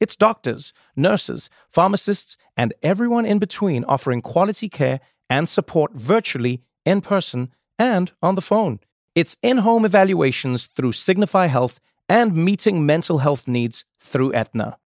It's 0.00 0.16
doctors, 0.16 0.72
nurses, 0.96 1.50
pharmacists, 1.68 2.36
and 2.56 2.72
everyone 2.82 3.26
in 3.26 3.38
between 3.38 3.84
offering 3.84 4.22
quality 4.22 4.68
care 4.68 5.00
and 5.28 5.48
support 5.48 5.92
virtually, 5.92 6.62
in 6.84 7.00
person, 7.02 7.52
and 7.78 8.10
on 8.22 8.34
the 8.34 8.42
phone. 8.42 8.80
It's 9.14 9.36
in 9.42 9.58
home 9.58 9.84
evaluations 9.84 10.66
through 10.66 10.92
Signify 10.92 11.46
Health 11.46 11.80
and 12.08 12.34
meeting 12.34 12.86
mental 12.86 13.18
health 13.18 13.46
needs 13.46 13.84
through 14.00 14.32
Aetna. 14.34 14.78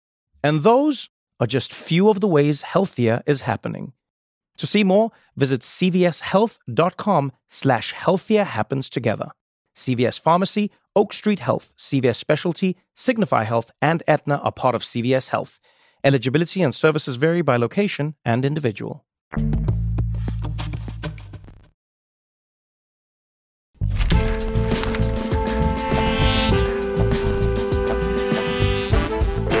And 0.43 0.63
those 0.63 1.09
are 1.39 1.47
just 1.47 1.73
few 1.73 2.09
of 2.09 2.19
the 2.19 2.27
ways 2.27 2.61
healthier 2.61 3.23
is 3.25 3.41
happening. 3.41 3.93
To 4.57 4.67
see 4.67 4.83
more, 4.83 5.11
visit 5.35 5.61
cvshealth.com 5.61 7.31
slash 7.49 7.91
healthier 7.93 8.43
happens 8.43 8.89
together. 8.89 9.31
CVS 9.75 10.19
Pharmacy, 10.19 10.71
Oak 10.97 11.11
Street 11.11 11.41
Health, 11.41 11.73
CVS 11.77 12.15
Specialty, 12.15 12.77
Signify 12.95 13.43
Health, 13.43 13.69
and 13.81 14.01
Aetna 14.07 14.37
are 14.37 14.51
part 14.53 14.75
of 14.75 14.81
CVS 14.81 15.27
Health. 15.27 15.59
Eligibility 16.05 16.61
and 16.61 16.73
services 16.73 17.17
vary 17.17 17.41
by 17.41 17.57
location 17.57 18.15
and 18.23 18.45
individual. 18.45 19.03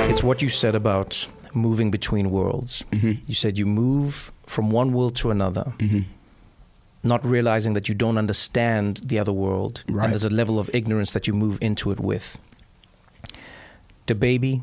It's 0.07 0.23
what 0.23 0.41
you 0.41 0.47
said 0.47 0.73
about 0.73 1.27
moving 1.53 1.91
between 1.91 2.31
worlds. 2.31 2.85
Mm-hmm. 2.93 3.23
You 3.27 3.35
said 3.35 3.57
you 3.57 3.65
move 3.65 4.31
from 4.45 4.71
one 4.71 4.93
world 4.93 5.17
to 5.17 5.31
another, 5.31 5.73
mm-hmm. 5.79 6.01
Not 7.05 7.25
realizing 7.25 7.73
that 7.73 7.87
you 7.87 7.95
don't 7.95 8.17
understand 8.17 9.01
the 9.05 9.19
other 9.19 9.31
world, 9.33 9.83
Right. 9.87 10.05
and 10.05 10.13
there's 10.13 10.23
a 10.23 10.29
level 10.29 10.59
of 10.59 10.69
ignorance 10.73 11.11
that 11.11 11.27
you 11.27 11.33
move 11.33 11.57
into 11.61 11.91
it 11.91 11.99
with. 11.99 12.37
DaBaby 14.07 14.61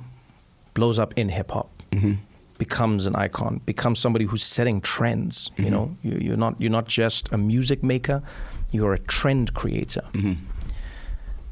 blows 0.75 0.99
up 0.99 1.13
in 1.17 1.29
hip 1.29 1.51
hop, 1.51 1.71
mm-hmm. 1.93 2.15
becomes 2.59 3.07
an 3.07 3.15
icon, 3.17 3.61
becomes 3.67 3.99
somebody 3.99 4.25
who's 4.25 4.45
setting 4.45 4.81
trends. 4.81 5.51
You 5.57 5.65
mm-hmm. 5.65 5.73
know, 5.73 5.97
you, 6.03 6.19
you're 6.21 6.37
not 6.37 6.61
you're 6.61 6.71
not 6.71 6.87
just 6.87 7.31
a 7.33 7.39
music 7.39 7.83
maker, 7.83 8.23
you're 8.71 8.93
a 8.93 8.99
trend 8.99 9.55
creator. 9.55 10.05
Mm-hmm. 10.13 10.45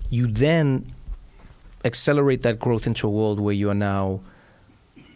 You 0.09 0.27
then 0.27 0.93
accelerate 1.85 2.43
that 2.43 2.59
growth 2.59 2.87
into 2.87 3.07
a 3.07 3.11
world 3.11 3.41
where 3.41 3.55
you 3.55 3.71
are 3.71 3.75
now 3.75 4.21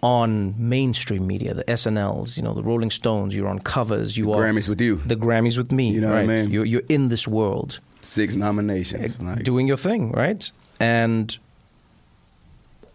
on 0.05 0.55
mainstream 0.59 1.27
media, 1.27 1.55
the 1.55 1.65
SNLs, 1.65 2.37
you 2.37 2.43
know, 2.43 2.53
the 2.53 2.63
Rolling 2.63 2.91
Stones. 2.91 3.35
You're 3.35 3.49
on 3.49 3.59
covers. 3.59 4.19
You 4.19 4.31
are 4.33 4.43
The 4.43 4.49
Grammys 4.49 4.69
with 4.69 4.81
you. 4.81 4.97
The 4.97 5.17
Grammys 5.17 5.57
with 5.57 5.73
me. 5.73 5.91
You 5.93 6.03
know 6.03 6.11
what 6.11 6.19
I 6.19 6.27
mean? 6.27 6.51
You're, 6.51 6.67
you're 6.67 6.89
in 6.91 7.09
this 7.09 7.27
world, 7.27 7.81
Six 8.03 8.37
nominations. 8.37 9.19
Like, 9.19 9.45
doing 9.45 9.67
your 9.67 9.79
thing, 9.79 10.13
right? 10.13 10.53
And 10.79 11.35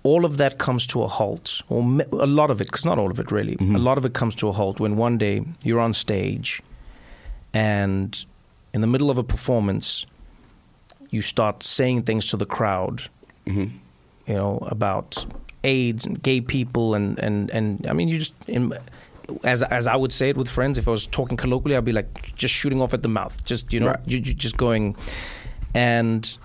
all 0.03 0.23
of 0.23 0.37
that 0.37 0.59
comes 0.59 0.85
to 0.87 1.01
a 1.01 1.07
halt, 1.07 1.63
or 1.67 1.81
a 2.11 2.27
lot 2.27 2.51
of 2.51 2.61
it, 2.61 2.65
because 2.65 2.85
not 2.85 2.99
all 2.99 3.09
of 3.09 3.19
it 3.19 3.31
really. 3.31 3.55
Mm-hmm. 3.55 3.75
A 3.75 3.79
lot 3.79 3.97
of 3.97 4.05
it 4.05 4.13
comes 4.13 4.35
to 4.35 4.47
a 4.47 4.51
halt 4.51 4.79
when 4.79 4.95
one 4.95 5.17
day 5.17 5.41
you're 5.63 5.79
on 5.79 5.95
stage, 5.95 6.61
and 7.55 8.23
in 8.71 8.81
the 8.81 8.87
middle 8.87 9.09
of 9.09 9.17
a 9.17 9.23
performance, 9.23 10.05
you 11.09 11.23
start 11.23 11.63
saying 11.63 12.03
things 12.03 12.27
to 12.27 12.37
the 12.37 12.45
crowd 12.45 13.09
Mm-hmm. 13.47 13.77
you 14.27 14.35
know, 14.35 14.59
about 14.69 15.25
AIDS 15.63 16.05
and 16.05 16.21
gay 16.21 16.41
people 16.41 16.93
and 16.95 17.17
and 17.19 17.49
and 17.51 17.85
I 17.87 17.93
mean, 17.93 18.07
you 18.07 18.19
just 18.19 18.33
in, 18.47 18.73
as 19.43 19.61
as 19.63 19.87
I 19.87 19.95
would 19.95 20.11
say 20.13 20.29
it 20.29 20.37
with 20.37 20.49
friends. 20.49 20.77
If 20.77 20.87
I 20.87 20.91
was 20.91 21.05
talking 21.07 21.37
colloquially, 21.37 21.75
I'd 21.75 21.85
be 21.85 21.91
like 21.91 22.33
just 22.35 22.53
shooting 22.53 22.81
off 22.81 22.93
at 22.93 23.01
the 23.01 23.09
mouth, 23.09 23.43
just 23.45 23.71
you 23.73 23.79
know, 23.79 23.87
Right. 23.87 23.99
you, 24.05 24.17
you 24.19 24.33
just 24.33 24.57
going, 24.57 24.95
and 25.73 26.37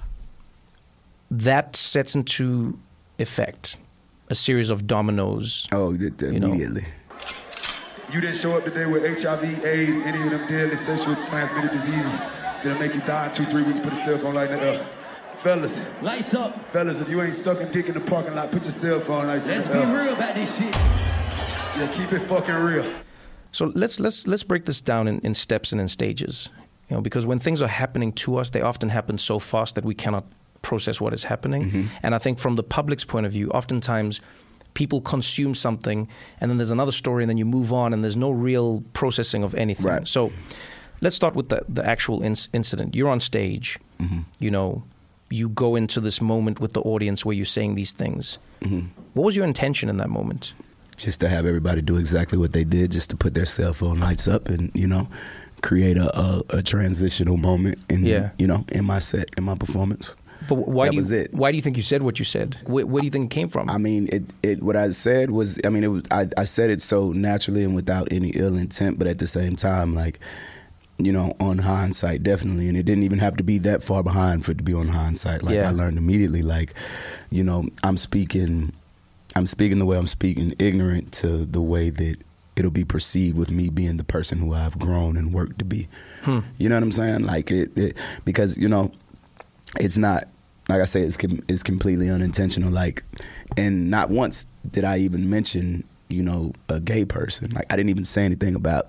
that 1.31 1.77
sets 1.77 2.15
into 2.15 2.79
effect 3.19 3.77
a 4.31 4.35
series 4.35 4.71
of 4.71 4.87
dominoes. 4.87 5.67
oh, 5.73 5.97
th- 5.97 6.17
th- 6.17 6.33
You 6.33 6.41
know. 6.41 6.49
immediately. 6.49 6.85
you 8.13 8.21
didn't 8.21 8.37
show 8.37 8.57
up 8.57 8.65
today 8.65 8.87
with 8.87 9.03
HIV, 9.05 9.65
AIDS, 9.65 10.01
any 10.03 10.23
of 10.23 10.31
them 10.31 10.47
deadly 10.49 10.77
sexual 10.77 11.15
transmitted 11.17 11.73
diseases 11.73 12.15
that'll 12.63 12.79
make 12.79 12.95
you 12.95 13.01
die 13.03 13.27
in 13.27 13.33
two, 13.33 13.45
three 13.47 13.63
weeks, 13.63 13.81
put 13.81 13.93
a 13.93 13.97
cell 13.97 14.19
phone 14.19 14.35
like 14.35 14.49
that 14.51 14.63
up. 14.81 14.87
Fellas, 15.45 15.79
Lights 16.01 16.33
up. 16.33 16.71
fellas, 16.71 17.01
if 17.01 17.09
you 17.11 17.21
ain't 17.21 17.35
sucking 17.35 17.71
dick 17.71 17.89
in 17.89 17.95
the 17.95 18.01
parking 18.01 18.35
lot, 18.35 18.51
put 18.51 18.63
your 18.63 18.71
cell 18.71 18.99
phone 18.99 19.27
like 19.27 19.45
Let's 19.45 19.69
that 19.69 19.73
be 19.75 19.95
real 19.95 20.15
about 20.15 20.35
this 20.37 20.57
shit. 20.57 20.75
Yeah, 20.75 21.87
keep 21.93 22.11
it 22.15 22.27
fucking 22.27 22.55
real. 22.55 22.87
So 23.53 23.71
let's 23.75 24.01
let's 24.01 24.27
let's 24.27 24.43
break 24.43 24.65
this 24.65 24.81
down 24.81 25.07
in, 25.07 25.19
in 25.21 25.35
steps 25.35 25.71
and 25.71 25.83
in 25.83 25.89
stages. 25.89 26.49
You 26.89 26.97
know, 26.97 27.03
because 27.03 27.27
when 27.27 27.41
things 27.41 27.61
are 27.61 27.69
happening 27.69 28.11
to 28.13 28.39
us, 28.39 28.49
they 28.49 28.63
often 28.63 28.89
happen 28.89 29.19
so 29.19 29.39
fast 29.39 29.75
that 29.75 29.85
we 29.85 29.95
cannot 29.95 30.25
process 30.63 30.99
what 30.99 31.13
is 31.13 31.25
happening. 31.25 31.65
Mm-hmm. 31.65 31.87
And 32.03 32.15
I 32.15 32.19
think 32.19 32.39
from 32.39 32.57
the 32.57 32.63
public's 32.63 33.05
point 33.05 33.27
of 33.27 33.33
view, 33.33 33.51
oftentimes 33.51 34.23
people 34.73 35.03
consume 35.03 35.55
something 35.55 36.09
and 36.41 36.51
then 36.51 36.57
there's 36.57 36.71
another 36.71 36.91
story 36.91 37.23
and 37.23 37.29
then 37.29 37.37
you 37.37 37.45
move 37.45 37.71
on 37.71 37.93
and 37.93 38.03
there's 38.03 38.17
no 38.17 38.31
real 38.31 38.83
processing 38.95 39.45
of 39.45 39.55
anything. 39.57 39.85
Right. 39.85 40.09
So 40.09 40.33
let's 41.03 41.15
start 41.15 41.35
with 41.35 41.51
the, 41.51 41.63
the 41.69 41.85
actual 41.85 42.21
inc- 42.21 42.49
incident. 42.55 42.95
You're 42.95 43.11
on 43.11 43.21
stage, 43.21 43.79
mm-hmm. 44.01 44.21
you 44.39 44.51
know, 44.51 44.85
you 45.31 45.49
go 45.49 45.75
into 45.77 46.01
this 46.01 46.21
moment 46.21 46.61
with 46.61 46.73
the 46.75 46.81
audience 46.83 47.25
where 47.25 47.35
you're 47.35 47.45
saying 47.47 47.75
these 47.75 47.93
things. 47.93 48.39
Mm-hmm. 48.63 48.87
What 49.15 49.25
was 49.25 49.37
your 49.37 49.45
intention 49.47 49.89
in 49.89 49.97
that 49.99 50.11
moment? 50.11 50.55
just 50.97 51.19
to 51.19 51.29
have 51.29 51.45
everybody 51.45 51.83
do 51.83 51.97
exactly 51.97 52.39
what 52.39 52.53
they 52.53 52.63
did, 52.63 52.93
just 52.93 53.11
to 53.11 53.17
put 53.17 53.35
their 53.35 53.45
cell 53.47 53.73
phone 53.75 53.99
lights 53.99 54.29
up 54.29 54.49
and 54.49 54.71
you 54.75 54.87
know 54.87 55.09
create 55.61 55.97
a, 55.99 56.17
a, 56.17 56.43
a 56.51 56.63
transitional 56.63 57.37
moment 57.37 57.79
in 57.91 58.05
Yeah. 58.07 58.31
you 58.39 58.47
know 58.47 58.65
in 58.71 58.85
my 58.85 59.01
set 59.01 59.29
in 59.37 59.43
my 59.43 59.57
performance. 59.57 60.15
But 60.49 60.55
why 60.57 60.85
That 60.87 60.91
do 60.93 60.97
you 60.97 61.03
was 61.03 61.11
it. 61.11 61.35
why 61.35 61.51
do 61.51 61.57
you 61.57 61.63
think 61.63 61.77
you 61.77 61.83
said 61.83 62.03
what 62.03 62.21
you 62.21 62.25
said? 62.25 62.57
Where, 62.67 62.87
where 62.87 63.01
do 63.01 63.07
you 63.07 63.11
think 63.11 63.33
it 63.33 63.35
came 63.35 63.49
from? 63.49 63.69
I 63.71 63.79
mean, 63.79 64.09
it, 64.13 64.23
it 64.45 64.63
what 64.63 64.77
I 64.77 64.91
said 64.91 65.31
was, 65.31 65.59
I 65.65 65.69
mean, 65.71 65.83
it 65.83 65.89
was 65.89 66.05
I, 66.13 66.29
I 66.37 66.45
said 66.45 66.71
it 66.71 66.81
so 66.81 67.11
naturally 67.13 67.65
and 67.65 67.75
without 67.75 68.07
any 68.13 68.29
ill 68.31 68.57
intent, 68.57 68.97
but 68.99 69.09
at 69.09 69.19
the 69.19 69.27
same 69.27 69.57
time, 69.57 69.95
like, 69.97 70.21
you 70.99 71.13
know, 71.13 71.35
on 71.41 71.59
hindsight, 71.59 72.23
definitely, 72.23 72.69
and 72.69 72.77
it 72.77 72.85
didn't 72.85 73.03
even 73.03 73.19
have 73.19 73.37
to 73.37 73.45
be 73.45 73.59
that 73.59 73.83
far 73.83 74.03
behind 74.03 74.45
for 74.45 74.53
it 74.53 74.59
to 74.59 74.65
be 74.65 74.75
on 74.75 74.89
hindsight. 74.89 75.43
Like, 75.43 75.55
Yeah. 75.55 75.69
I 75.69 75.73
learned 75.73 75.99
immediately, 75.99 76.43
like, 76.43 76.75
you 77.31 77.43
know, 77.43 77.69
I'm 77.83 77.97
speaking, 77.97 78.73
I'm 79.35 79.47
speaking 79.47 79.79
the 79.81 79.87
way 79.87 79.97
I'm 79.97 80.07
speaking, 80.07 80.55
ignorant 80.59 81.13
to 81.15 81.45
the 81.45 81.61
way 81.61 81.91
that 81.91 82.17
it'll 82.57 82.71
be 82.71 82.85
perceived 82.85 83.37
with 83.37 83.51
me 83.51 83.69
being 83.69 83.97
the 83.97 84.05
person 84.05 84.39
who 84.39 84.55
I've 84.55 84.79
grown 84.79 85.17
and 85.17 85.33
worked 85.33 85.59
to 85.59 85.65
be. 85.65 85.89
Hmm. 86.23 86.41
You 86.57 86.69
know 86.69 86.77
what 86.77 86.85
I'm 86.85 86.93
saying? 86.93 87.25
Like 87.25 87.51
it, 87.51 87.77
it 87.77 87.97
because 88.25 88.57
you 88.57 88.69
know, 88.69 88.93
it's 89.81 89.99
not 89.99 90.29
like 90.69 90.81
I 90.81 90.85
say 90.85 91.03
it's 91.03 91.17
com- 91.17 91.43
it's 91.49 91.63
completely 91.65 92.09
unintentional. 92.09 92.71
Like, 92.71 93.03
and 93.57 93.91
not 93.91 94.11
once 94.11 94.47
did 94.71 94.85
I 94.85 94.99
even 94.99 95.29
mention 95.29 95.83
you 96.09 96.23
know 96.23 96.53
a 96.69 96.79
gay 96.81 97.05
person. 97.05 97.51
Like 97.51 97.67
I 97.71 97.77
didn't 97.77 97.91
even 97.91 98.05
say 98.05 98.25
anything 98.25 98.55
about 98.55 98.89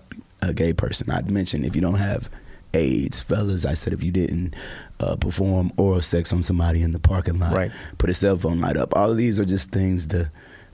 a 0.50 0.54
gay 0.54 0.74
person. 0.74 1.10
I'd 1.12 1.30
mention 1.30 1.66
if 1.66 1.76
you 1.76 1.82
don't 1.82 1.96
have 1.96 2.30
AIDS, 2.74 3.22
fellas. 3.22 3.66
I 3.66 3.74
said 3.74 3.94
if 3.94 4.04
you 4.04 4.12
didn't 4.12 4.54
uh, 5.00 5.16
perform 5.16 5.72
oral 5.78 6.02
sex 6.02 6.32
on 6.34 6.44
somebody 6.44 6.82
in 6.82 6.92
the 6.92 7.00
parking 7.00 7.40
lot, 7.40 7.54
Right. 7.54 7.72
put 7.98 8.10
a 8.10 8.14
cell 8.14 8.36
phone 8.38 8.60
light 8.60 8.78
up. 8.78 8.96
All 8.96 9.12
of 9.12 9.18
these 9.18 9.40
are 9.40 9.46
just 9.46 9.72
things 9.72 10.06
to, 10.08 10.30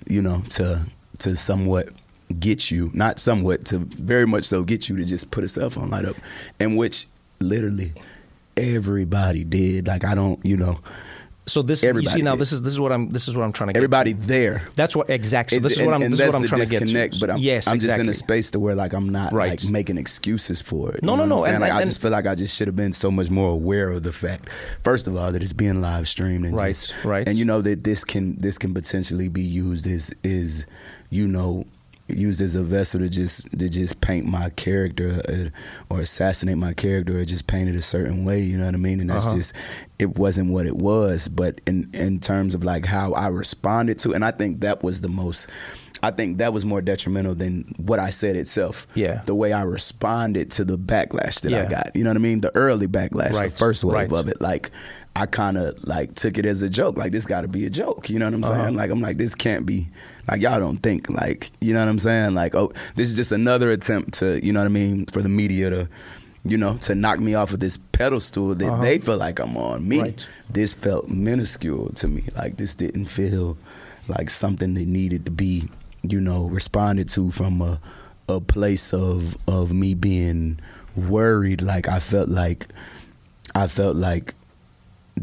you 0.07 0.21
know, 0.21 0.43
to 0.51 0.85
to 1.19 1.35
somewhat 1.35 1.89
get 2.39 2.71
you, 2.71 2.89
not 2.93 3.19
somewhat, 3.19 3.65
to 3.65 3.77
very 3.79 4.25
much 4.25 4.43
so 4.45 4.63
get 4.63 4.89
you 4.89 4.97
to 4.97 5.05
just 5.05 5.29
put 5.31 5.43
a 5.43 5.47
cell 5.47 5.69
phone 5.69 5.89
light 5.89 6.05
up, 6.05 6.15
in 6.59 6.75
which 6.75 7.07
literally 7.39 7.93
everybody 8.57 9.43
did. 9.43 9.87
Like 9.87 10.03
I 10.05 10.15
don't, 10.15 10.43
you 10.45 10.57
know, 10.57 10.79
so 11.51 11.61
this 11.61 11.83
you 11.83 12.01
see 12.03 12.21
now 12.21 12.33
did. 12.35 12.41
this 12.41 12.51
is 12.51 12.61
this 12.61 12.73
is 12.73 12.79
what 12.79 12.91
I'm 12.91 13.09
this 13.11 13.27
is 13.27 13.35
what 13.35 13.43
I'm 13.43 13.51
trying 13.53 13.67
to 13.67 13.73
get. 13.73 13.77
everybody 13.79 14.13
there. 14.13 14.63
That's 14.75 14.95
what 14.95 15.09
exactly. 15.09 15.57
So 15.57 15.61
this 15.63 15.77
is 15.77 15.85
what 15.85 15.93
I'm 15.93 16.01
and 16.01 16.13
this 16.13 16.21
is 16.21 16.27
what 16.27 16.35
I'm 16.35 16.47
trying 16.47 16.65
to 16.65 16.85
get 16.85 16.87
to. 17.11 17.19
But 17.19 17.29
I'm, 17.31 17.37
yes, 17.37 17.67
I'm 17.67 17.75
exactly. 17.75 17.87
just 17.87 17.99
in 17.99 18.09
a 18.09 18.13
space 18.13 18.49
to 18.51 18.59
where 18.59 18.75
like 18.75 18.93
I'm 18.93 19.09
not 19.09 19.33
Right. 19.33 19.61
like 19.61 19.69
making 19.69 19.97
excuses 19.97 20.61
for 20.61 20.91
it. 20.93 21.03
No, 21.03 21.15
no, 21.15 21.25
no, 21.25 21.45
I'm 21.45 21.53
and- 21.55 21.61
like 21.61 21.71
I 21.73 21.83
just 21.83 22.01
feel 22.01 22.11
like 22.11 22.25
I 22.25 22.35
just 22.35 22.55
should 22.55 22.67
have 22.67 22.75
been 22.75 22.93
so 22.93 23.11
much 23.11 23.29
more 23.29 23.49
aware 23.51 23.89
of 23.91 24.03
the 24.03 24.11
fact, 24.11 24.49
first 24.83 25.07
of 25.07 25.15
all, 25.15 25.31
that 25.31 25.43
it's 25.43 25.53
being 25.53 25.81
live 25.81 26.07
streamed 26.07 26.45
and 26.45 26.55
Right, 26.55 26.69
just, 26.69 26.93
right. 27.03 27.27
and 27.27 27.37
you 27.37 27.45
know 27.45 27.61
that 27.61 27.83
this 27.83 28.03
can 28.03 28.39
this 28.39 28.57
can 28.57 28.73
potentially 28.73 29.27
be 29.27 29.41
used 29.41 29.87
as 29.87 30.11
is 30.23 30.65
you 31.09 31.27
know 31.27 31.65
used 32.17 32.41
as 32.41 32.55
a 32.55 32.63
vessel 32.63 32.99
to 32.99 33.09
just 33.09 33.45
to 33.57 33.69
just 33.69 34.01
paint 34.01 34.25
my 34.25 34.49
character 34.51 35.21
uh, 35.27 35.93
or 35.93 36.01
assassinate 36.01 36.57
my 36.57 36.73
character 36.73 37.19
or 37.19 37.25
just 37.25 37.47
paint 37.47 37.69
it 37.69 37.75
a 37.75 37.81
certain 37.81 38.25
way 38.25 38.39
you 38.41 38.57
know 38.57 38.65
what 38.65 38.73
i 38.73 38.77
mean 38.77 38.99
and 38.99 39.09
that's 39.09 39.25
Uh-huh. 39.25 39.35
just 39.37 39.53
it 39.99 40.17
wasn't 40.17 40.49
what 40.51 40.65
it 40.65 40.75
was 40.77 41.27
but 41.27 41.59
in 41.67 41.89
in 41.93 42.19
terms 42.19 42.55
of 42.55 42.63
like 42.63 42.85
how 42.85 43.13
i 43.13 43.27
responded 43.27 43.99
to 43.99 44.13
and 44.13 44.23
i 44.25 44.31
think 44.31 44.61
that 44.61 44.83
was 44.83 45.01
the 45.01 45.09
most 45.09 45.49
I 46.03 46.09
think 46.09 46.39
that 46.39 46.51
was 46.51 46.65
more 46.65 46.81
detrimental 46.81 47.35
than 47.35 47.75
what 47.77 47.99
I 47.99 48.09
said 48.09 48.35
itself. 48.35 48.87
Yeah. 48.95 49.21
The 49.27 49.35
way 49.35 49.53
I 49.53 49.61
responded 49.61 50.49
to 50.53 50.65
the 50.65 50.75
backlash 50.75 51.41
that 51.41 51.51
Yeah. 51.51 51.65
I 51.67 51.69
got. 51.69 51.95
You 51.95 52.03
know 52.03 52.09
what 52.09 52.17
I 52.17 52.21
mean? 52.21 52.41
The 52.41 52.49
early 52.55 52.87
backlash, 52.87 53.33
Right, 53.33 53.51
the 53.51 53.55
first 53.55 53.83
wave 53.83 54.11
right. 54.11 54.19
of 54.19 54.27
it. 54.27 54.41
Like 54.41 54.71
I 55.15 55.25
kind 55.25 55.57
of 55.57 55.83
like 55.87 56.15
took 56.15 56.37
it 56.37 56.45
as 56.45 56.61
a 56.61 56.69
joke. 56.69 56.97
Like 56.97 57.11
this 57.11 57.25
got 57.25 57.41
to 57.41 57.47
be 57.47 57.65
a 57.65 57.69
joke. 57.69 58.09
You 58.09 58.17
know 58.19 58.25
what 58.25 58.33
I'm 58.33 58.43
saying? 58.43 58.59
Uh-huh. 58.61 58.71
Like 58.71 58.91
I'm 58.91 59.01
like 59.01 59.17
this 59.17 59.35
can't 59.35 59.65
be. 59.65 59.89
Like 60.29 60.41
y'all 60.41 60.59
don't 60.59 60.77
think 60.77 61.09
like 61.09 61.51
you 61.59 61.73
know 61.73 61.79
what 61.79 61.89
I'm 61.89 61.99
saying? 61.99 62.33
Like 62.33 62.55
oh 62.55 62.71
this 62.95 63.09
is 63.09 63.15
just 63.15 63.31
another 63.31 63.71
attempt 63.71 64.13
to 64.15 64.43
you 64.45 64.53
know 64.53 64.61
what 64.61 64.65
I 64.67 64.69
mean 64.69 65.05
for 65.07 65.21
the 65.21 65.29
media 65.29 65.69
to. 65.69 65.87
You 66.43 66.57
know, 66.57 66.75
to 66.77 66.95
knock 66.95 67.19
me 67.19 67.35
off 67.35 67.53
of 67.53 67.59
this 67.59 67.77
pedestal 67.77 68.55
that 68.55 68.81
they 68.81 68.97
feel 68.97 69.17
like 69.17 69.37
I'm 69.37 69.55
on. 69.55 69.87
Me, 69.87 69.97
Uh-huh. 69.97 70.05
Right. 70.07 70.25
this 70.49 70.73
felt 70.73 71.07
minuscule 71.07 71.89
to 71.97 72.07
me. 72.07 72.23
Like 72.35 72.57
this 72.57 72.73
didn't 72.73 73.05
feel 73.05 73.59
like 74.07 74.31
something 74.31 74.73
that 74.73 74.87
needed 74.87 75.23
to 75.25 75.31
be, 75.31 75.69
you 76.01 76.19
know, 76.19 76.45
responded 76.45 77.09
to 77.09 77.29
from 77.29 77.61
a 77.61 77.79
a 78.27 78.41
place 78.41 78.91
of 78.91 79.37
of 79.47 79.71
me 79.71 79.93
being 79.93 80.59
worried. 80.95 81.61
Like 81.61 81.87
I 81.87 81.99
felt 81.99 82.27
like 82.29 82.65
I 83.53 83.67
felt 83.67 83.95
like 83.95 84.33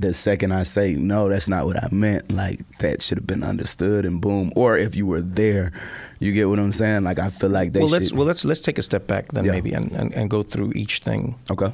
the 0.00 0.14
second 0.14 0.52
I 0.52 0.62
say 0.62 0.94
no, 0.94 1.28
that's 1.28 1.48
not 1.48 1.66
what 1.66 1.82
I 1.82 1.88
meant. 1.90 2.30
Like 2.30 2.60
that 2.78 3.02
should 3.02 3.18
have 3.18 3.26
been 3.26 3.42
understood 3.42 4.04
and 4.04 4.20
boom. 4.20 4.52
Or 4.56 4.76
if 4.78 4.94
you 4.96 5.06
were 5.06 5.20
there, 5.22 5.72
you 6.20 6.32
get 6.32 6.48
what 6.48 6.58
I'm 6.58 6.72
saying. 6.72 7.04
Like 7.04 7.18
I 7.18 7.28
feel 7.30 7.50
like 7.50 7.72
they 7.72 7.80
well, 7.80 7.88
let's 7.88 8.12
well 8.12 8.26
let's 8.26 8.44
let's 8.44 8.60
take 8.60 8.78
a 8.78 8.82
step 8.82 9.06
back 9.06 9.32
then 9.32 9.44
Yeah. 9.44 9.52
maybe 9.52 9.72
and, 9.72 9.90
and, 9.92 10.14
and 10.14 10.30
go 10.30 10.42
through 10.42 10.72
each 10.74 11.00
thing. 11.00 11.36
okay. 11.50 11.72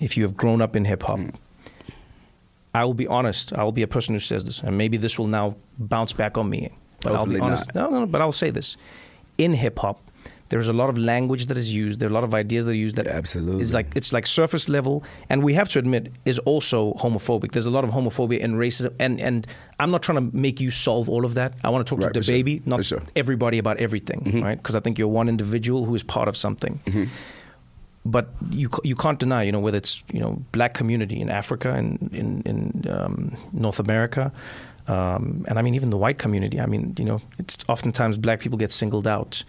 If 0.00 0.16
you 0.16 0.22
have 0.24 0.36
grown 0.36 0.62
up 0.62 0.76
in 0.76 0.84
hip 0.84 1.02
hop, 1.02 1.18
Mm. 1.18 1.34
I 2.74 2.84
will 2.84 2.94
be 2.94 3.06
honest. 3.06 3.52
I 3.54 3.64
will 3.64 3.72
be 3.72 3.82
a 3.82 3.88
person 3.88 4.14
who 4.14 4.18
says 4.20 4.44
this, 4.44 4.62
and 4.62 4.76
maybe 4.76 4.96
this 4.98 5.18
will 5.18 5.26
now 5.26 5.56
bounce 5.78 6.12
back 6.12 6.36
on 6.38 6.48
me. 6.50 6.70
But 7.00 7.14
I'll 7.14 7.24
be 7.26 7.32
Hopefully 7.34 7.40
honest. 7.40 7.74
No, 7.74 7.88
no, 7.90 8.00
no. 8.00 8.06
But 8.06 8.20
I'll 8.20 8.30
say 8.32 8.50
this: 8.50 8.76
in 9.38 9.54
hip 9.54 9.78
hop, 9.78 10.00
there's 10.50 10.68
a 10.68 10.72
lot 10.72 10.88
of 10.88 10.96
language 10.98 11.46
that 11.46 11.58
is 11.58 11.72
used. 11.74 11.98
There 12.00 12.08
are 12.08 12.10
a 12.10 12.14
lot 12.14 12.24
of 12.24 12.32
ideas 12.34 12.64
that 12.64 12.72
are 12.72 12.84
used 12.86 12.96
that 12.96 13.06
Absolutely. 13.06 13.62
is 13.62 13.72
like 13.74 13.86
it's 13.96 14.12
like 14.12 14.26
surface 14.26 14.68
level, 14.68 15.02
and 15.28 15.42
we 15.44 15.54
have 15.54 15.68
to 15.70 15.78
admit 15.78 16.12
is 16.24 16.38
also 16.40 16.94
homophobic. 16.94 17.52
There's 17.52 17.66
a 17.66 17.70
lot 17.70 17.84
of 17.84 17.90
homophobia 17.90 18.42
and 18.42 18.54
racism, 18.54 18.92
and 18.98 19.20
and 19.20 19.46
I'm 19.78 19.90
not 19.90 20.02
trying 20.02 20.30
to 20.30 20.36
make 20.36 20.60
you 20.60 20.70
solve 20.70 21.08
all 21.10 21.24
of 21.24 21.34
that. 21.34 21.52
I 21.64 21.68
want 21.70 21.86
to 21.86 21.90
talk 21.94 22.02
Right, 22.04 22.14
to 22.14 22.20
the 22.20 22.24
sure. 22.24 22.34
baby, 22.34 22.62
not 22.66 22.84
sure. 22.84 22.98
Mm-hmm. 23.00 23.18
everybody 23.22 23.58
about 23.58 23.76
everything, 23.78 24.42
right? 24.42 24.56
Because 24.56 24.74
I 24.76 24.80
think 24.80 24.98
you're 24.98 25.08
one 25.08 25.28
individual 25.28 25.84
who 25.84 25.94
is 25.94 26.02
part 26.02 26.28
of 26.28 26.36
something. 26.36 26.80
But 28.04 28.28
you 28.50 28.70
you 28.84 28.96
can't 28.96 29.18
deny, 29.18 29.42
you 29.42 29.52
know, 29.52 29.60
whether 29.60 29.76
it's 29.76 30.02
you 30.12 30.20
know 30.20 30.40
black 30.52 30.72
community 30.72 31.20
in 31.20 31.28
Africa 31.28 31.72
and 31.74 31.98
in 32.14 32.42
in 32.46 32.84
um, 32.90 33.36
North 33.52 33.80
America, 33.80 34.32
um, 34.88 35.44
and 35.48 35.58
I 35.58 35.62
mean 35.62 35.74
even 35.74 35.90
the 35.90 35.96
white 35.96 36.18
community. 36.18 36.58
I 36.60 36.66
mean, 36.66 36.94
you 36.98 37.04
know, 37.04 37.20
it's 37.38 37.58
oftentimes 37.68 38.18
black 38.18 38.40
people 38.40 38.58
get 38.58 38.72
singled 38.72 39.06
out, 39.06 39.44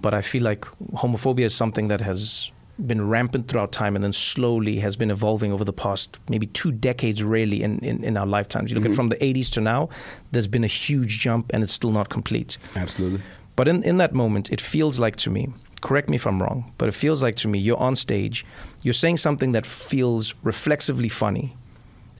but 0.00 0.14
I 0.14 0.22
feel 0.22 0.42
like 0.42 0.64
homophobia 0.94 1.44
is 1.44 1.54
something 1.54 1.88
that 1.88 2.00
has 2.00 2.52
been 2.86 3.08
rampant 3.08 3.48
throughout 3.48 3.70
time 3.72 3.94
and 3.94 4.02
then 4.02 4.12
slowly 4.12 4.80
has 4.80 4.96
been 4.96 5.10
evolving 5.10 5.52
over 5.52 5.64
the 5.64 5.72
past 5.72 6.18
maybe 6.28 6.46
two 6.48 6.72
decades 6.72 7.22
really 7.22 7.62
in, 7.62 7.78
in, 7.80 8.02
in 8.02 8.16
our 8.16 8.26
lifetimes. 8.26 8.70
You 8.70 8.76
look 8.78 8.86
at 8.88 8.94
from 8.94 9.10
the 9.10 9.16
80s 9.16 9.50
to 9.52 9.60
now, 9.60 9.88
there's 10.32 10.48
been 10.48 10.64
a 10.64 10.68
huge 10.68 11.20
jump 11.20 11.52
and 11.52 11.62
it's 11.62 11.72
still 11.72 11.92
not 11.92 12.08
complete. 12.08 12.58
Absolutely. 12.74 13.20
But 13.56 13.68
in, 13.68 13.84
in 13.84 13.98
that 13.98 14.12
moment, 14.12 14.50
it 14.50 14.60
feels 14.60 14.98
like 14.98 15.14
to 15.16 15.30
me, 15.30 15.48
correct 15.82 16.08
me 16.08 16.16
if 16.16 16.26
I'm 16.26 16.42
wrong, 16.42 16.72
but 16.78 16.88
it 16.88 16.94
feels 16.94 17.22
like 17.22 17.36
to 17.36 17.48
me 17.48 17.60
you're 17.60 17.78
on 17.78 17.94
stage, 17.94 18.44
you're 18.82 18.94
saying 18.94 19.18
something 19.18 19.52
that 19.52 19.66
feels 19.66 20.34
reflexively 20.42 21.08
funny 21.08 21.56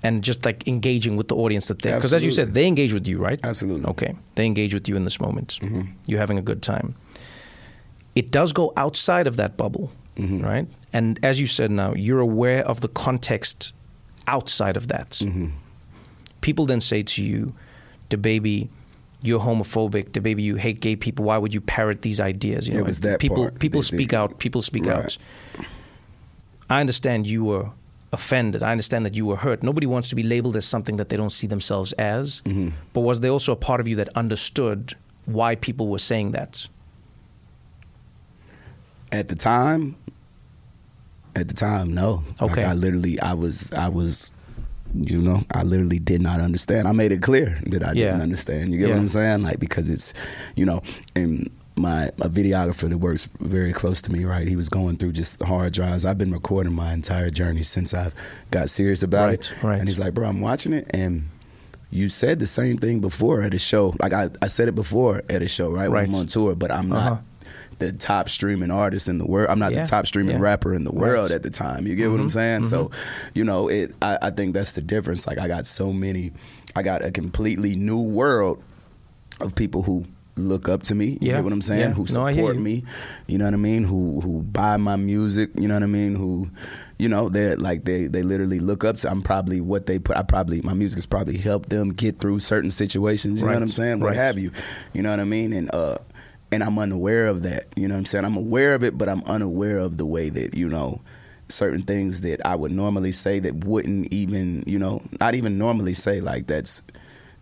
and 0.05 0.22
just 0.22 0.44
like 0.44 0.68
engaging 0.68 1.16
with 1.16 1.28
the 1.28 1.34
audience 1.34 1.66
that 1.68 1.80
they 1.82 1.92
because 1.92 2.12
as 2.12 2.24
you 2.24 2.30
said, 2.30 2.55
they 2.55 2.66
engage 2.66 2.92
with 2.92 3.09
you, 3.09 3.18
right? 3.18 3.40
Absolutely. 3.42 3.86
Okay. 3.86 4.14
They 4.36 4.44
engage 4.46 4.74
with 4.74 4.88
you 4.88 4.94
in 4.96 5.05
this 5.05 5.18
moment. 5.18 5.59
Mm-hmm. 5.62 5.82
You're 6.07 6.20
having 6.20 6.38
a 6.38 6.42
good 6.42 6.62
time. 6.62 6.94
It 8.14 8.30
does 8.30 8.52
go 8.52 8.72
outside 8.76 9.26
of 9.26 9.36
that 9.36 9.57
bubble, 9.57 9.90
mm-hmm. 10.16 10.44
right? 10.44 10.68
And 10.92 11.18
as 11.24 11.40
you 11.40 11.46
said 11.46 11.70
now, 11.72 11.94
you're 11.94 12.20
aware 12.20 12.64
of 12.64 12.80
the 12.82 12.88
context 12.88 13.72
outside 14.28 14.76
of 14.76 14.88
that 14.88 15.11
mm-hmm. 15.11 15.48
people 16.40 16.64
then 16.66 16.80
say 16.80 17.02
to 17.02 17.24
you, 17.24 17.55
DaBaby, 18.11 18.68
you're 19.22 19.40
homophobic, 19.40 20.11
DaBaby, 20.11 20.42
you 20.42 20.57
hate 20.57 20.80
gay 20.80 20.96
people. 20.96 21.24
Why 21.24 21.38
would 21.38 21.52
you 21.55 21.61
parrot 21.61 22.02
these 22.02 22.20
ideas? 22.20 22.68
You 22.68 22.74
It 22.74 22.76
know, 22.78 22.84
was 22.84 23.00
that 23.00 23.18
people 23.20 23.44
part. 23.44 23.59
people 23.59 23.80
They- 23.80 23.86
speak 23.96 24.11
they- 24.11 24.16
out. 24.16 24.38
People 24.38 24.61
speak 24.62 24.84
Right. 24.84 24.96
out. 25.05 25.18
I 26.70 26.80
understand 26.80 27.26
you 27.26 27.44
were 27.44 27.70
offended. 28.14 28.62
I 28.62 28.70
understand 28.70 29.04
that 29.06 29.14
you 29.14 29.26
were 29.26 29.36
hurt. 29.36 29.62
Nobody 29.62 29.86
wants 29.86 30.08
to 30.08 30.14
be 30.16 30.22
labeled 30.22 30.56
as 30.56 30.64
something 30.64 30.96
that 30.96 31.08
they 31.10 31.16
don't 31.18 31.30
see 31.40 31.46
themselves 31.46 31.92
as. 31.94 32.40
Mm-hmm. 32.46 32.70
But 32.94 33.00
was 33.00 33.20
there 33.20 33.30
also 33.30 33.52
a 33.52 33.56
part 33.56 33.80
of 33.80 33.86
you 33.88 33.96
that 33.96 34.08
understood 34.16 34.94
why 35.26 35.54
people 35.56 35.88
were 35.88 35.98
saying 35.98 36.30
that? 36.32 36.66
At 39.12 39.28
the 39.28 39.36
time, 39.36 39.96
at 41.36 41.48
the 41.48 41.54
time, 41.54 41.92
no. 41.94 42.24
Okay. 42.40 42.62
Like 42.62 42.66
I 42.66 42.72
literally, 42.74 43.20
I 43.20 43.34
was, 43.34 43.72
I 43.72 43.88
was, 43.88 44.30
you 44.94 45.20
know, 45.20 45.44
I 45.52 45.62
literally 45.62 45.98
did 45.98 46.20
not 46.20 46.40
understand. 46.40 46.88
I 46.88 46.92
made 46.92 47.12
it 47.12 47.22
clear 47.22 47.60
that 47.66 47.82
I 47.84 47.92
Yeah. 47.92 48.06
didn't 48.10 48.22
understand. 48.22 48.72
You 48.72 48.78
get 48.78 48.88
Yeah. 48.88 48.94
what 48.94 49.00
I'm 49.00 49.08
saying? 49.08 49.42
Like 49.42 49.60
because 49.60 49.88
it's, 49.90 50.14
you 50.56 50.64
know, 50.64 50.82
and 51.14 51.50
my 51.76 52.04
a 52.20 52.28
videographer 52.28 52.88
that 52.88 52.98
works 52.98 53.28
very 53.40 53.72
close 53.72 54.00
to 54.02 54.12
me, 54.12 54.24
right? 54.24 54.46
He 54.46 54.54
was 54.56 54.68
going 54.68 54.96
through 54.96 55.12
just 55.12 55.42
hard 55.42 55.72
drives. 55.72 56.04
I've 56.04 56.18
been 56.18 56.32
recording 56.32 56.72
my 56.72 56.92
entire 56.92 57.30
journey 57.30 57.62
since 57.64 57.92
I've 57.92 58.14
got 58.50 58.70
serious 58.70 59.02
about 59.02 59.34
it. 59.34 59.52
Right, 59.56 59.62
right. 59.70 59.78
And 59.80 59.88
he's 59.88 59.98
like, 59.98 60.14
bro, 60.14 60.28
I'm 60.28 60.40
watching 60.40 60.72
it 60.72 60.86
and. 60.90 61.28
You 61.90 62.08
said 62.08 62.40
the 62.40 62.46
same 62.48 62.78
thing 62.78 62.98
before 62.98 63.40
at 63.42 63.54
a 63.54 63.58
show. 63.58 63.94
Like 64.00 64.12
I, 64.12 64.28
I 64.42 64.48
said 64.48 64.66
it 64.66 64.74
before 64.74 65.22
at 65.30 65.42
a 65.42 65.46
show, 65.46 65.70
right? 65.70 65.86
Right. 65.88 66.08
When 66.08 66.14
I'm 66.16 66.20
on 66.22 66.26
tour, 66.26 66.56
but 66.56 66.72
I'm 66.72 66.90
Uh-huh. 66.90 67.10
not 67.10 67.22
the 67.78 67.92
top 67.92 68.28
streaming 68.28 68.72
artist 68.72 69.08
in 69.08 69.18
the 69.18 69.24
world. 69.26 69.48
I'm 69.48 69.60
not 69.60 69.70
Yeah, 69.72 69.84
the 69.84 69.90
top 69.90 70.08
streaming 70.08 70.34
yeah. 70.38 70.42
rapper 70.42 70.74
in 70.74 70.82
the 70.82 70.90
world 70.90 71.14
Right. 71.14 71.24
Mm-hmm. 71.26 71.34
at 71.34 71.42
the 71.44 71.50
time. 71.50 71.86
You 71.86 71.94
get 71.94 72.10
what 72.10 72.18
I'm 72.18 72.30
saying? 72.30 72.64
So, 72.64 72.90
you 73.32 73.44
know, 73.44 73.68
it. 73.68 73.94
I, 74.02 74.18
I 74.22 74.30
think 74.30 74.54
that's 74.54 74.72
the 74.72 74.82
difference. 74.82 75.28
Like 75.28 75.38
I 75.38 75.46
got 75.46 75.66
so 75.68 75.92
many. 75.92 76.32
I 76.74 76.82
got 76.82 77.04
a 77.04 77.12
completely 77.12 77.76
new 77.76 78.00
world 78.00 78.60
of 79.40 79.54
people 79.54 79.82
who 79.82 80.04
look 80.37 80.68
up 80.68 80.82
to 80.85 80.95
me. 80.95 81.11
You 81.11 81.18
Yeah, 81.20 81.35
get 81.37 81.45
what 81.45 81.53
I'm 81.53 81.62
saying? 81.62 81.80
yeah. 81.80 81.93
Who 81.93 82.03
No, 82.03 82.07
support 82.07 82.57
you. 82.57 82.61
me. 82.61 82.85
You 83.26 83.39
know 83.39 83.45
what 83.45 83.55
I 83.55 83.59
mean? 83.59 83.85
Who 83.85 84.20
who 84.20 84.43
buy 84.43 84.76
my 84.76 84.97
music. 84.97 85.51
You 85.57 85.68
know 85.68 85.74
what 85.74 85.82
I 85.82 85.87
mean? 85.87 86.14
Who, 86.16 86.51
you 86.99 87.09
know, 87.09 87.28
they're 87.28 87.57
like 87.57 87.85
they 87.85 88.07
they 88.07 88.22
literally 88.22 88.59
look 88.61 88.85
up 88.85 88.97
to. 88.97 89.11
I'm 89.11 89.22
probably 89.22 89.61
what 89.61 89.87
they 89.87 89.99
put. 89.99 90.16
I 90.16 90.22
probably 90.22 90.61
my 90.62 90.74
music 90.74 90.99
has 90.99 91.07
probably 91.07 91.37
helped 91.37 91.68
them 91.70 91.93
get 91.93 92.18
through 92.20 92.41
certain 92.41 92.70
situations. 92.70 93.41
You 93.41 93.47
know 93.47 93.55
what 93.55 93.62
I'm 93.62 93.68
saying? 93.68 94.01
What 94.01 94.09
right. 94.09 94.16
have 94.16 94.39
you? 94.39 94.51
You 94.93 95.03
know 95.03 95.11
what 95.11 95.20
I 95.20 95.24
mean? 95.24 95.53
And 95.53 95.72
uh, 95.74 95.99
and 96.53 96.62
I'm 96.64 96.78
unaware 96.78 97.26
of 97.28 97.43
that. 97.43 97.66
You 97.76 97.89
know 97.89 97.95
what 97.95 98.01
I'm 98.01 98.05
saying? 98.07 98.24
I'm 98.24 98.37
aware 98.37 98.74
of 98.74 98.82
it, 98.85 98.97
but 98.99 99.09
I'm 99.09 99.22
unaware 99.24 99.78
of 99.78 99.97
the 99.97 100.07
way 100.07 100.28
that 100.30 100.55
you 100.55 100.68
know 100.68 101.01
certain 101.49 101.82
things 101.82 102.22
that 102.22 102.45
I 102.45 102.57
would 102.57 102.72
normally 102.72 103.12
say 103.12 103.39
that 103.39 103.64
wouldn't 103.66 104.12
even 104.12 104.64
you 104.66 104.78
know 104.78 105.03
not 105.20 105.35
even 105.35 105.59
normally 105.59 105.95
say 105.95 106.20
like 106.20 106.47
that's 106.47 106.80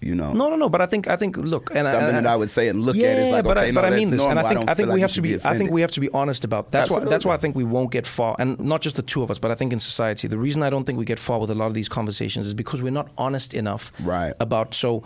you 0.02 0.14
know 0.14 0.32
No, 0.32 0.48
no, 0.50 0.56
no. 0.56 0.68
But 0.68 0.80
I 0.80 0.86
think 0.86 1.08
I 1.08 1.16
think 1.16 1.36
look, 1.36 1.70
and 1.74 1.86
something 1.86 2.16
and- 2.16 2.26
that 2.26 2.32
I 2.32 2.36
would 2.36 2.50
say 2.50 2.68
and 2.68 2.82
look 2.82 2.96
yeah, 2.96 3.08
at 3.08 3.18
is 3.20 3.30
like 3.30 3.44
but 3.44 3.56
okay 3.58 3.68
I, 3.68 3.70
no 3.70 3.80
I 3.82 3.90
mean 3.90 4.10
this, 4.10 4.18
normal. 4.18 4.30
and 4.30 4.38
I 4.40 4.42
think 4.48 4.60
don't 4.60 4.68
I 4.68 4.74
think 4.74 4.86
we 4.88 4.92
like 4.94 5.00
have 5.02 5.10
to 5.10 5.14
should 5.14 5.22
be. 5.22 5.34
I 5.44 5.56
think 5.56 5.70
we 5.70 5.80
have 5.80 5.90
to 5.92 6.00
be 6.00 6.10
honest 6.10 6.44
about. 6.44 6.70
That's 6.70 6.90
why. 6.90 7.00
That's 7.00 7.24
why 7.24 7.34
I 7.34 7.38
think 7.38 7.54
we 7.56 7.64
won't 7.64 7.90
get 7.90 8.06
far, 8.06 8.36
and 8.38 8.58
not 8.60 8.80
just 8.82 8.96
the 8.96 9.02
two 9.02 9.22
of 9.22 9.30
us, 9.30 9.38
but 9.38 9.50
I 9.50 9.54
think 9.54 9.72
in 9.72 9.80
society, 9.80 10.28
the 10.28 10.38
reason 10.38 10.62
I 10.62 10.70
don't 10.70 10.84
think 10.84 10.98
we 10.98 11.04
get 11.04 11.18
far 11.18 11.38
with 11.40 11.50
a 11.50 11.54
lot 11.54 11.66
of 11.66 11.74
these 11.74 11.88
conversations 11.88 12.46
is 12.46 12.54
because 12.54 12.82
we're 12.82 12.90
not 13.02 13.08
honest 13.16 13.54
enough 13.54 13.92
Right. 14.02 14.34
about 14.40 14.74
so. 14.74 15.02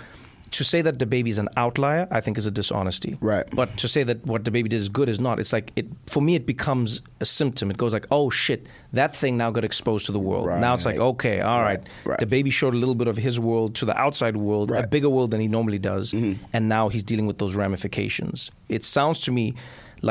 To 0.52 0.64
say 0.64 0.80
that 0.82 0.96
DaBaby 0.98 1.28
is 1.28 1.38
an 1.38 1.48
outlier, 1.56 2.06
I 2.10 2.20
think, 2.20 2.38
is 2.38 2.46
a 2.46 2.50
dishonesty. 2.50 3.18
Right. 3.20 3.44
But 3.52 3.76
to 3.78 3.88
say 3.88 4.04
that 4.04 4.24
what 4.24 4.44
DaBaby 4.44 4.68
did 4.68 4.74
is 4.74 4.88
good 4.88 5.08
is 5.08 5.18
not. 5.20 5.40
It's 5.40 5.52
like 5.52 5.72
it 5.76 5.86
for 6.06 6.22
me. 6.22 6.34
It 6.36 6.46
becomes 6.46 7.02
a 7.20 7.26
symptom. 7.26 7.70
It 7.70 7.76
goes 7.76 7.92
like, 7.92 8.06
oh 8.10 8.30
shit, 8.30 8.66
that 8.92 9.14
thing 9.14 9.36
now 9.36 9.50
got 9.50 9.64
exposed 9.64 10.06
to 10.06 10.12
the 10.12 10.18
world. 10.20 10.46
Now 10.60 10.74
it's 10.74 10.84
like, 10.86 10.98
okay, 10.98 11.40
all 11.40 11.62
right. 11.62 11.80
Right. 12.04 12.20
DaBaby 12.20 12.52
showed 12.52 12.74
a 12.74 12.76
little 12.76 12.94
bit 12.94 13.08
of 13.08 13.16
his 13.16 13.38
world 13.40 13.74
to 13.76 13.84
the 13.84 13.96
outside 13.98 14.36
world, 14.36 14.70
a 14.70 14.86
bigger 14.86 15.10
world 15.10 15.30
than 15.32 15.40
he 15.40 15.48
normally 15.48 15.78
does, 15.78 16.12
Mm-hmm. 16.12 16.42
and 16.52 16.68
now 16.68 16.88
he's 16.88 17.02
dealing 17.02 17.26
with 17.26 17.38
those 17.38 17.54
ramifications. 17.56 18.50
It 18.68 18.84
sounds 18.84 19.20
to 19.20 19.32
me 19.32 19.54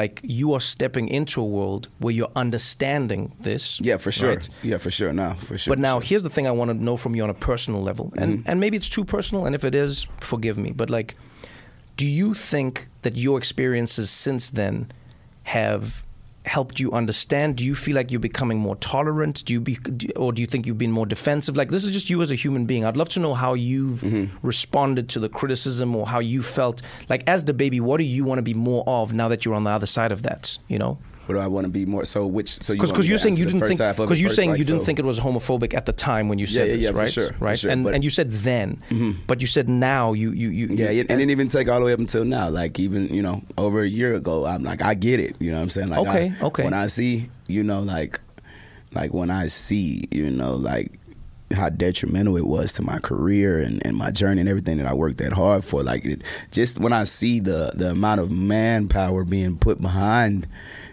like 0.01 0.19
you 0.39 0.47
are 0.55 0.61
stepping 0.73 1.07
into 1.17 1.37
a 1.41 1.49
world 1.57 1.83
where 2.01 2.13
you're 2.17 2.35
understanding 2.45 3.21
this. 3.47 3.63
yeah 3.89 3.97
for 4.03 4.11
sure 4.11 4.29
right? 4.35 4.49
yeah 4.71 4.79
for 4.85 4.91
sure 4.91 5.11
Now, 5.13 5.33
for 5.47 5.57
sure 5.57 5.71
But 5.71 5.79
now 5.79 5.95
sure. 5.99 6.07
here's 6.09 6.23
the 6.23 6.29
thing 6.35 6.45
I 6.47 6.51
want 6.59 6.69
to 6.71 6.77
know 6.87 6.97
from 6.97 7.15
you 7.15 7.23
on 7.27 7.29
a 7.37 7.39
personal 7.51 7.81
level, 7.89 8.05
and 8.21 8.29
Mm-hmm. 8.39 8.49
and 8.49 8.59
maybe 8.59 8.75
it's 8.77 8.89
too 8.97 9.05
personal, 9.05 9.45
and 9.45 9.55
if 9.55 9.63
it 9.63 9.75
is, 9.85 10.07
forgive 10.31 10.57
me. 10.65 10.71
But 10.81 10.89
like, 10.89 11.09
do 11.97 12.05
you 12.05 12.33
think 12.33 12.73
that 13.03 13.15
your 13.25 13.37
experiences 13.37 14.07
since 14.25 14.43
then 14.59 14.75
have 15.43 15.83
helped 16.45 16.79
you 16.79 16.91
understand? 16.91 17.57
Do 17.57 17.65
you 17.65 17.75
feel 17.75 17.95
like 17.95 18.11
you're 18.11 18.19
becoming 18.19 18.57
more 18.59 18.75
tolerant? 18.77 19.43
Do 19.45 19.53
you 19.53 19.59
be, 19.61 19.77
or 20.15 20.31
do 20.31 20.41
you 20.41 20.47
think 20.47 20.65
you've 20.65 20.77
been 20.77 20.91
more 20.91 21.05
defensive? 21.05 21.57
Like 21.57 21.69
this 21.69 21.83
is 21.85 21.91
just 21.91 22.09
you 22.09 22.21
as 22.21 22.31
a 22.31 22.35
human 22.35 22.65
being. 22.65 22.85
I'd 22.85 22.97
love 22.97 23.09
to 23.09 23.19
know 23.19 23.33
how 23.33 23.53
you've 23.53 24.01
Mm-hmm. 24.01 24.45
responded 24.47 25.09
to 25.09 25.19
the 25.19 25.29
criticism 25.29 25.95
or 25.95 26.05
how 26.07 26.19
you 26.19 26.43
felt. 26.43 26.81
Like 27.09 27.27
as 27.27 27.43
DaBaby, 27.43 27.81
what 27.81 27.97
do 27.97 28.03
you 28.03 28.23
want 28.23 28.37
to 28.39 28.43
be 28.43 28.53
more 28.53 28.83
of 28.87 29.13
now 29.13 29.27
that 29.29 29.43
you're 29.45 29.55
on 29.55 29.63
the 29.63 29.71
other 29.71 29.87
side 29.87 30.11
of 30.11 30.23
that? 30.23 30.57
You 30.67 30.79
know. 30.79 30.97
What 31.25 31.35
do 31.35 31.39
I 31.41 31.47
want 31.47 31.65
to 31.65 31.69
be 31.69 31.85
more 31.85 32.05
so 32.05 32.25
which 32.27 32.49
so 32.63 32.73
you 32.73 32.81
Because 32.81 33.07
you're 33.07 33.17
saying 33.17 33.37
you 33.37 33.45
didn't 33.45 33.61
think 33.61 33.79
it 33.79 33.97
because 33.97 34.21
you're 34.21 34.29
saying 34.29 34.51
like, 34.51 34.59
you 34.59 34.63
didn't 34.65 34.81
so- 34.81 34.85
think 34.85 34.99
it 34.99 35.05
was 35.05 35.19
homophobic 35.19 35.73
at 35.73 35.85
the 35.85 35.93
time 35.93 36.29
when 36.29 36.37
you 36.39 36.45
said 36.45 36.67
Yeah, 36.67 36.73
yeah, 36.73 36.75
this, 36.75 36.83
yeah, 36.83 36.91
for 36.91 36.97
right? 36.97 37.11
sure, 37.11 37.35
right? 37.39 37.57
sure, 37.59 37.71
and 37.71 37.85
Mm-hmm. 37.85 37.95
and 37.95 38.03
you 38.03 38.09
said 38.09 38.31
then, 38.31 38.81
but 39.27 39.41
you 39.41 39.47
said 39.47 39.67
now 39.69 40.13
you 40.13 40.31
you 40.31 40.49
you 40.49 40.67
Yeah, 40.67 40.89
you, 40.91 41.01
it, 41.01 41.09
and 41.09 41.19
it 41.19 41.25
didn't 41.25 41.31
even 41.31 41.47
take 41.49 41.67
all 41.69 41.79
the 41.79 41.85
way 41.85 41.93
up 41.93 41.99
until 41.99 42.25
now. 42.25 42.49
Like 42.49 42.79
even 42.79 43.07
you 43.13 43.21
know 43.21 43.41
over 43.57 43.81
a 43.81 43.87
year 43.87 44.13
ago, 44.13 44.45
I'm 44.45 44.63
like 44.63 44.81
I 44.81 44.93
get 44.93 45.19
it. 45.19 45.35
You 45.39 45.51
know 45.51 45.57
what 45.57 45.63
I'm 45.63 45.69
saying? 45.69 45.89
Like 45.89 46.07
Okay, 46.07 46.33
I- 46.41 46.45
okay. 46.45 46.63
When 46.63 46.73
I 46.73 46.87
see 46.87 47.29
you 47.47 47.63
know 47.63 47.81
like 47.81 48.19
like 48.93 49.13
when 49.13 49.29
I 49.31 49.47
see 49.47 50.07
you 50.11 50.29
know 50.29 50.55
like 50.55 50.99
how 51.53 51.69
detrimental 51.69 52.35
it 52.37 52.47
was 52.47 52.73
to 52.73 52.81
my 52.81 52.97
career 52.97 53.59
and, 53.59 53.85
and 53.85 53.95
my 53.95 54.09
journey 54.09 54.41
and 54.41 54.49
everything 54.49 54.77
that 54.79 54.87
I 54.87 54.93
worked 54.93 55.19
that 55.19 55.31
hard 55.31 55.63
for. 55.63 55.83
Like 55.83 56.03
it, 56.03 56.23
just 56.51 56.79
when 56.79 56.91
I 56.91 57.03
see 57.03 57.39
the 57.39 57.71
the 57.75 57.91
amount 57.91 58.19
of 58.21 58.31
manpower 58.31 59.23
being 59.23 59.57
put 59.57 59.81
behind. 59.81 60.47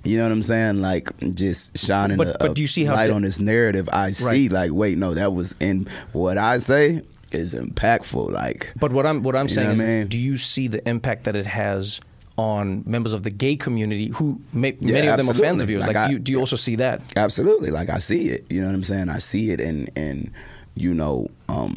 You 0.04 0.16
know 0.18 0.24
what 0.24 0.32
I'm 0.32 0.42
saying? 0.42 0.80
Like 0.82 1.10
just 1.34 1.76
shining 1.78 2.16
But- 2.16 2.28
a, 2.34 2.36
but 2.38 2.54
do 2.54 2.62
you 2.62 2.68
see 2.68 2.84
how 2.84 2.94
light 2.94 3.10
on 3.10 3.22
this 3.22 3.38
narrative. 3.38 3.88
I 3.92 4.10
see 4.10 4.48
like, 4.48 4.72
wait, 4.72 4.98
no, 4.98 5.14
that 5.14 5.32
was 5.32 5.54
in 5.60 5.86
what 6.12 6.38
I 6.38 6.58
say 6.58 7.02
is 7.30 7.54
impactful. 7.54 8.30
Like, 8.32 8.72
But 8.78 8.92
what 8.92 9.06
I'm 9.06 9.22
what 9.22 9.36
I'm 9.36 9.48
saying 9.48 9.72
is, 9.76 9.80
I 9.80 9.84
mean? 9.84 10.06
do 10.08 10.18
you 10.18 10.36
see 10.36 10.66
the 10.68 10.86
impact 10.88 11.24
that 11.24 11.36
it 11.36 11.46
has 11.46 12.00
on 12.36 12.82
members 12.86 13.12
of 13.12 13.22
the 13.22 13.30
gay 13.30 13.54
community 13.56 14.08
who 14.08 14.40
may, 14.52 14.76
Yeah, 14.80 14.92
many 14.92 15.06
of 15.08 15.18
them 15.18 15.30
are 15.30 15.34
fans 15.34 15.62
of 15.62 15.70
yours? 15.70 15.82
Like 15.82 15.94
Like, 15.94 15.96
I- 16.04 16.06
do, 16.08 16.12
you, 16.14 16.18
do 16.18 16.32
you 16.32 16.40
also 16.40 16.56
see 16.56 16.76
that? 16.76 17.00
Absolutely. 17.16 17.70
Like 17.70 17.88
I 17.90 17.98
see 17.98 18.28
it. 18.28 18.44
You 18.50 18.60
know 18.60 18.66
what 18.68 18.74
I'm 18.74 18.84
saying? 18.84 19.08
I 19.08 19.18
see 19.18 19.50
it 19.50 19.60
and 19.60 19.88
and 19.94 20.30
you 20.74 20.94
know, 20.94 21.28
um 21.48 21.76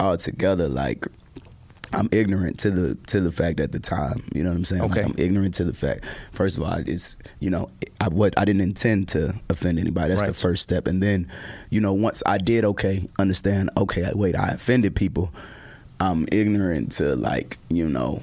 altogether 0.00 0.68
like 0.68 1.06
I'm 1.94 2.08
ignorant 2.12 2.58
to 2.60 2.70
the 2.70 2.94
to 3.08 3.20
the 3.20 3.32
fact 3.32 3.60
at 3.60 3.72
the 3.72 3.80
time. 3.80 4.24
You 4.34 4.42
know 4.42 4.50
what 4.50 4.56
I'm 4.56 4.64
saying? 4.64 4.82
Okay. 4.82 5.02
Like 5.02 5.06
I'm 5.06 5.14
ignorant 5.18 5.54
to 5.54 5.64
the 5.64 5.72
fact. 5.74 6.04
First 6.32 6.56
of 6.56 6.64
all, 6.64 6.78
it's 6.86 7.16
you 7.40 7.50
know 7.50 7.70
I 8.00 8.08
what 8.08 8.34
I 8.38 8.44
didn't 8.44 8.62
intend 8.62 9.08
to 9.10 9.34
offend 9.48 9.78
anybody. 9.78 10.08
That's 10.08 10.22
the 10.22 10.34
first 10.34 10.62
step. 10.62 10.86
And 10.86 11.02
then, 11.02 11.30
you 11.70 11.80
know, 11.80 11.92
once 11.92 12.22
I 12.26 12.38
did 12.38 12.64
okay, 12.64 13.08
understand. 13.18 13.70
Okay, 13.76 14.10
wait, 14.14 14.34
I 14.34 14.48
offended 14.50 14.96
people. 14.96 15.32
I'm 16.00 16.26
ignorant 16.32 16.92
to 16.92 17.14
like 17.14 17.58
you 17.68 17.88
know 17.88 18.22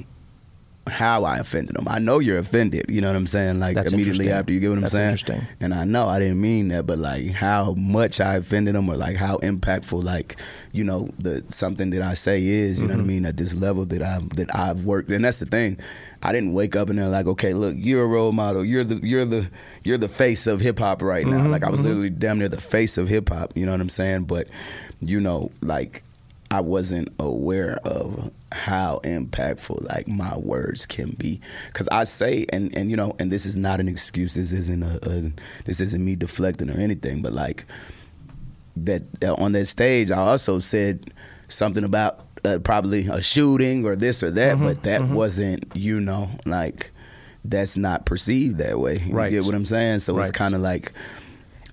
how 0.89 1.23
I 1.23 1.37
offended 1.37 1.75
them. 1.75 1.87
I 1.87 1.99
know 1.99 2.19
you're 2.19 2.37
offended. 2.39 2.85
You 2.89 2.99
know 3.01 3.07
what 3.07 3.15
I'm 3.15 3.25
saying? 3.27 3.59
Like 3.59 3.75
That's 3.75 3.93
immediately 3.93 4.29
after 4.31 4.51
you 4.51 4.59
get 4.59 4.69
what 4.69 4.75
I'm 4.75 4.81
That's 4.81 4.93
saying. 4.93 5.11
interesting. 5.11 5.47
And 5.61 5.73
I 5.73 5.85
know 5.85 6.07
I 6.09 6.19
didn't 6.19 6.41
mean 6.41 6.67
that, 6.69 6.85
but 6.85 6.97
like 6.99 7.31
how 7.31 7.73
much 7.75 8.19
I 8.19 8.35
offended 8.35 8.75
them, 8.75 8.89
or 8.89 8.95
like 8.97 9.15
how 9.15 9.37
impactful, 9.37 10.03
like 10.03 10.35
you 10.71 10.83
know, 10.83 11.09
the 11.19 11.43
something 11.49 11.89
that 11.91 12.01
I 12.01 12.13
say 12.13 12.45
is, 12.45 12.81
you 12.81 12.87
know 12.87 12.93
Mm-hmm. 12.95 13.01
what 13.01 13.03
I 13.03 13.07
mean, 13.07 13.25
at 13.25 13.37
this 13.37 13.55
level 13.55 13.85
that 13.85 14.01
I've 14.01 14.29
that 14.35 14.53
I've 14.55 14.85
worked. 14.85 15.09
And 15.11 15.23
that's 15.23 15.39
the 15.39 15.45
thing. 15.45 15.79
I 16.21 16.33
didn't 16.33 16.51
wake 16.53 16.75
up 16.75 16.89
and 16.89 16.99
they're 16.99 17.07
like, 17.07 17.27
okay, 17.27 17.53
look, 17.53 17.75
you're 17.77 18.03
a 18.03 18.07
role 18.07 18.33
model. 18.33 18.65
You're 18.65 18.83
the 18.83 18.95
you're 19.01 19.23
the 19.25 19.49
you're 19.85 19.97
the 19.97 20.09
face 20.09 20.47
of 20.47 20.59
hip 20.59 20.79
hop 20.79 21.01
right 21.01 21.25
now. 21.25 21.37
Mm-hmm, 21.37 21.51
Like 21.51 21.63
I 21.63 21.69
was 21.69 21.81
literally 21.81 22.09
damn 22.09 22.39
near 22.39 22.49
the 22.49 22.59
face 22.59 22.97
of 22.97 23.07
hip 23.07 23.29
hop. 23.29 23.53
You 23.55 23.65
know 23.65 23.71
what 23.71 23.79
I'm 23.81 23.87
saying? 23.89 24.23
But 24.25 24.47
you 25.01 25.21
know, 25.21 25.51
like 25.61 26.03
I 26.51 26.61
wasn't 26.61 27.09
aware 27.19 27.75
of 27.85 28.31
how 28.51 28.99
impactful 29.03 29.87
like 29.87 30.07
my 30.07 30.35
words 30.37 30.85
can 30.87 31.11
be. 31.11 31.39
Because 31.67 31.87
I 31.91 32.05
say 32.05 32.45
and 32.51 32.75
and 32.75 32.89
you 32.89 32.97
know 32.97 33.15
and 33.19 33.31
this 33.31 33.45
is 33.45 33.55
not 33.55 33.79
an 33.79 33.87
excuse. 33.87 34.33
This 34.33 34.51
isn't 34.51 34.81
a, 34.83 34.99
a 35.09 35.31
this 35.65 35.79
isn't 35.79 36.03
me 36.03 36.15
deflecting 36.15 36.69
or 36.71 36.79
anything 36.79 37.21
but 37.21 37.33
like 37.33 37.65
that 38.77 39.03
uh, 39.23 39.33
on 39.35 39.51
that 39.51 39.65
stage 39.65 40.09
I 40.11 40.17
also 40.17 40.59
said 40.59 41.13
something 41.47 41.83
about 41.83 42.25
uh, 42.45 42.59
probably 42.63 43.07
a 43.07 43.21
shooting 43.21 43.85
or 43.85 43.95
this 43.95 44.23
or 44.23 44.27
Mm-hmm, 44.31 44.35
that 44.35 44.59
but 44.75 44.83
that 44.83 45.07
wasn't 45.09 45.65
you 45.75 45.99
know 45.99 46.29
like 46.45 46.91
that's 47.45 47.77
not 47.77 48.05
perceived 48.05 48.57
that 48.57 48.79
way. 48.79 48.99
You 48.99 49.13
Right. 49.13 49.31
get 49.31 49.43
what 49.45 49.55
I'm 49.55 49.65
saying? 49.65 49.99
So 50.01 50.17
it's 50.19 50.31
kind 50.31 50.55
of 50.55 50.61
like 50.61 50.93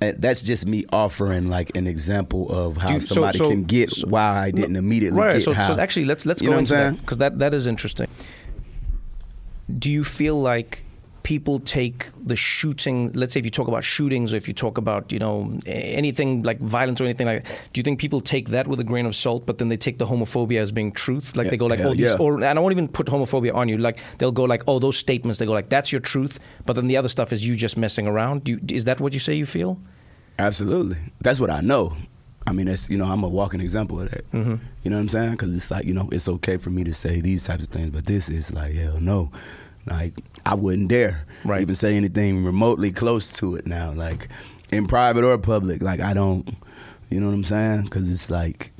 Uh, 0.03 0.13
that's 0.19 0.43
just 0.43 0.67
me 0.67 0.85
offering 0.93 1.49
like 1.49 1.75
an 1.75 1.87
example 1.87 2.47
of 2.51 2.77
how 2.77 2.93
you- 2.95 3.01
somebody 3.01 3.39
so- 3.39 3.49
can 3.51 3.65
get 3.65 3.91
so- 3.91 4.07
why 4.09 4.39
I 4.47 4.51
didn't 4.51 4.77
immediately 4.77 5.19
right. 5.19 5.35
get 5.35 5.43
so, 5.43 5.53
how. 5.55 5.69
so 5.75 5.81
actually, 5.81 6.05
let's 6.05 6.27
let's 6.27 6.43
You 6.43 6.51
go 6.51 6.59
into 6.59 6.75
that 6.75 7.01
because 7.01 7.19
that 7.19 7.39
that 7.39 7.55
is 7.55 7.67
interesting. 7.67 8.07
Do 9.79 9.91
you 9.91 10.05
feel 10.05 10.39
like 10.41 10.85
people 11.27 11.59
take 11.59 12.07
the 12.25 12.37
shooting? 12.37 13.11
Let's 13.13 13.35
say 13.35 13.41
if 13.41 13.45
you 13.45 13.51
talk 13.51 13.67
about 13.67 13.83
shootings, 13.83 14.33
or 14.33 14.37
if 14.37 14.47
you 14.47 14.55
talk 14.55 14.79
about 14.79 15.11
you 15.11 15.19
know 15.19 15.59
anything 15.67 16.45
like 16.45 16.61
violence 16.61 17.01
or 17.01 17.05
anything 17.05 17.27
like, 17.27 17.43
that, 17.43 17.53
do 17.73 17.81
you 17.81 17.83
think 17.83 17.99
people 17.99 18.21
take 18.21 18.51
that 18.51 18.69
with 18.69 18.79
a 18.79 18.85
grain 18.85 19.07
of 19.07 19.17
salt, 19.17 19.45
but 19.45 19.59
then 19.59 19.67
they 19.67 19.77
take 19.77 19.99
the 19.99 20.07
homophobia 20.07 20.61
as 20.61 20.71
being 20.71 20.93
truth? 20.93 21.37
Like 21.37 21.51
they 21.51 21.57
go 21.57 21.67
like, 21.67 21.81
hell 21.81 21.91
oh, 21.91 21.95
these, 21.95 22.13
yeah. 22.13 22.17
or 22.21 22.35
and 22.35 22.45
I 22.45 22.61
won't 22.61 22.71
even 22.71 22.87
put 22.87 23.09
homophobia 23.09 23.53
on 23.53 23.69
you. 23.69 23.77
Like 23.77 23.99
they'll 24.19 24.31
go 24.31 24.45
like, 24.45 24.63
oh, 24.69 24.79
those 24.79 24.97
statements. 24.97 25.41
They 25.41 25.47
go 25.47 25.53
like, 25.53 25.69
that's 25.69 25.91
your 25.91 26.01
truth, 26.01 26.39
but 26.65 26.75
then 26.77 26.87
the 26.87 26.97
other 26.97 27.09
stuff 27.09 27.33
is 27.33 27.45
you 27.45 27.57
just 27.57 27.77
messing 27.77 28.07
around. 28.07 28.45
Do 28.45 28.53
you, 28.53 28.61
is 28.69 28.85
that 28.85 29.01
what 29.01 29.13
you 29.13 29.19
say 29.19 29.35
you 29.35 29.47
feel? 29.47 29.81
Absolutely. 30.39 30.99
That's 31.23 31.41
what 31.41 31.51
I 31.51 31.61
know. 31.61 31.97
I 32.47 32.53
mean, 32.53 32.67
that's 32.67 32.89
you 32.89 32.99
know, 32.99 33.07
I'm 33.07 33.25
a 33.25 33.29
walking 33.29 33.61
example 33.61 34.01
of 34.01 34.13
that. 34.13 34.31
Mm-hmm. 34.31 34.55
You 34.85 34.91
know 34.91 34.97
what 34.97 35.01
I'm 35.01 35.09
saying? 35.09 35.33
Because 35.33 35.57
it's 35.57 35.73
like 35.73 35.87
you 35.87 35.95
know, 35.95 36.09
it's 36.13 36.29
okay 36.29 36.57
for 36.57 36.71
me 36.71 36.85
to 36.85 36.95
say 36.95 37.21
these 37.21 37.45
types 37.47 37.65
of 37.65 37.71
things, 37.71 37.91
but 37.91 38.07
this 38.07 38.29
is 38.29 38.53
like 38.53 38.75
hell 38.75 39.01
no. 39.01 39.33
Like 39.87 40.15
I 40.45 40.55
wouldn't 40.55 40.89
dare 40.89 41.25
Right. 41.45 41.61
even 41.61 41.75
say 41.75 41.97
anything 41.97 42.45
remotely 42.45 42.91
close 42.93 43.33
to 43.39 43.55
it 43.57 43.67
now. 43.67 43.93
Like 43.93 44.29
in 44.71 44.87
private 44.87 45.25
or 45.25 45.39
public, 45.39 45.83
like 45.83 46.01
I 46.01 46.15
don't. 46.15 46.49
You 47.09 47.21
know 47.21 47.27
what 47.27 47.35
I'm 47.35 47.45
saying? 47.45 47.83
Because 47.83 48.11
it's 48.11 48.31
like, 48.31 48.73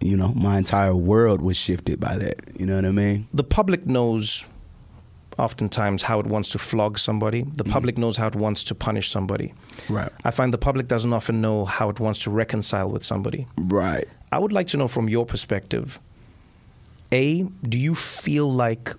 you 0.00 0.16
know, 0.16 0.32
my 0.34 0.56
entire 0.56 0.96
world 0.96 1.42
was 1.42 1.58
shifted 1.58 2.00
by 2.00 2.16
that. 2.16 2.36
You 2.58 2.64
know 2.64 2.76
what 2.76 2.86
I 2.86 2.90
mean? 2.90 3.28
the 3.34 3.44
public 3.44 3.86
knows 3.86 4.46
oftentimes 5.38 6.02
how 6.02 6.20
it 6.20 6.26
wants 6.26 6.50
to 6.50 6.58
flog 6.58 6.98
somebody. 6.98 7.42
The 7.42 7.64
mm-hmm. 7.64 7.72
public 7.72 7.98
knows 7.98 8.16
how 8.16 8.26
it 8.26 8.34
wants 8.34 8.62
to 8.64 8.74
punish 8.74 9.10
somebody. 9.10 9.54
Right. 9.88 10.10
I 10.24 10.30
find 10.30 10.52
the 10.52 10.58
public 10.58 10.86
doesn't 10.88 11.12
often 11.12 11.40
know 11.40 11.64
how 11.64 11.88
it 11.88 11.98
wants 11.98 12.20
to 12.20 12.30
reconcile 12.30 12.90
with 12.90 13.02
somebody. 13.04 13.46
Right. 13.56 14.06
I 14.32 14.38
would 14.38 14.52
like 14.52 14.68
to 14.68 14.76
know 14.76 14.88
from 14.88 15.08
your 15.08 15.26
perspective 15.26 15.98
A, 17.12 17.42
do 17.68 17.78
you 17.78 17.94
feel 17.94 18.52
like 18.52 18.94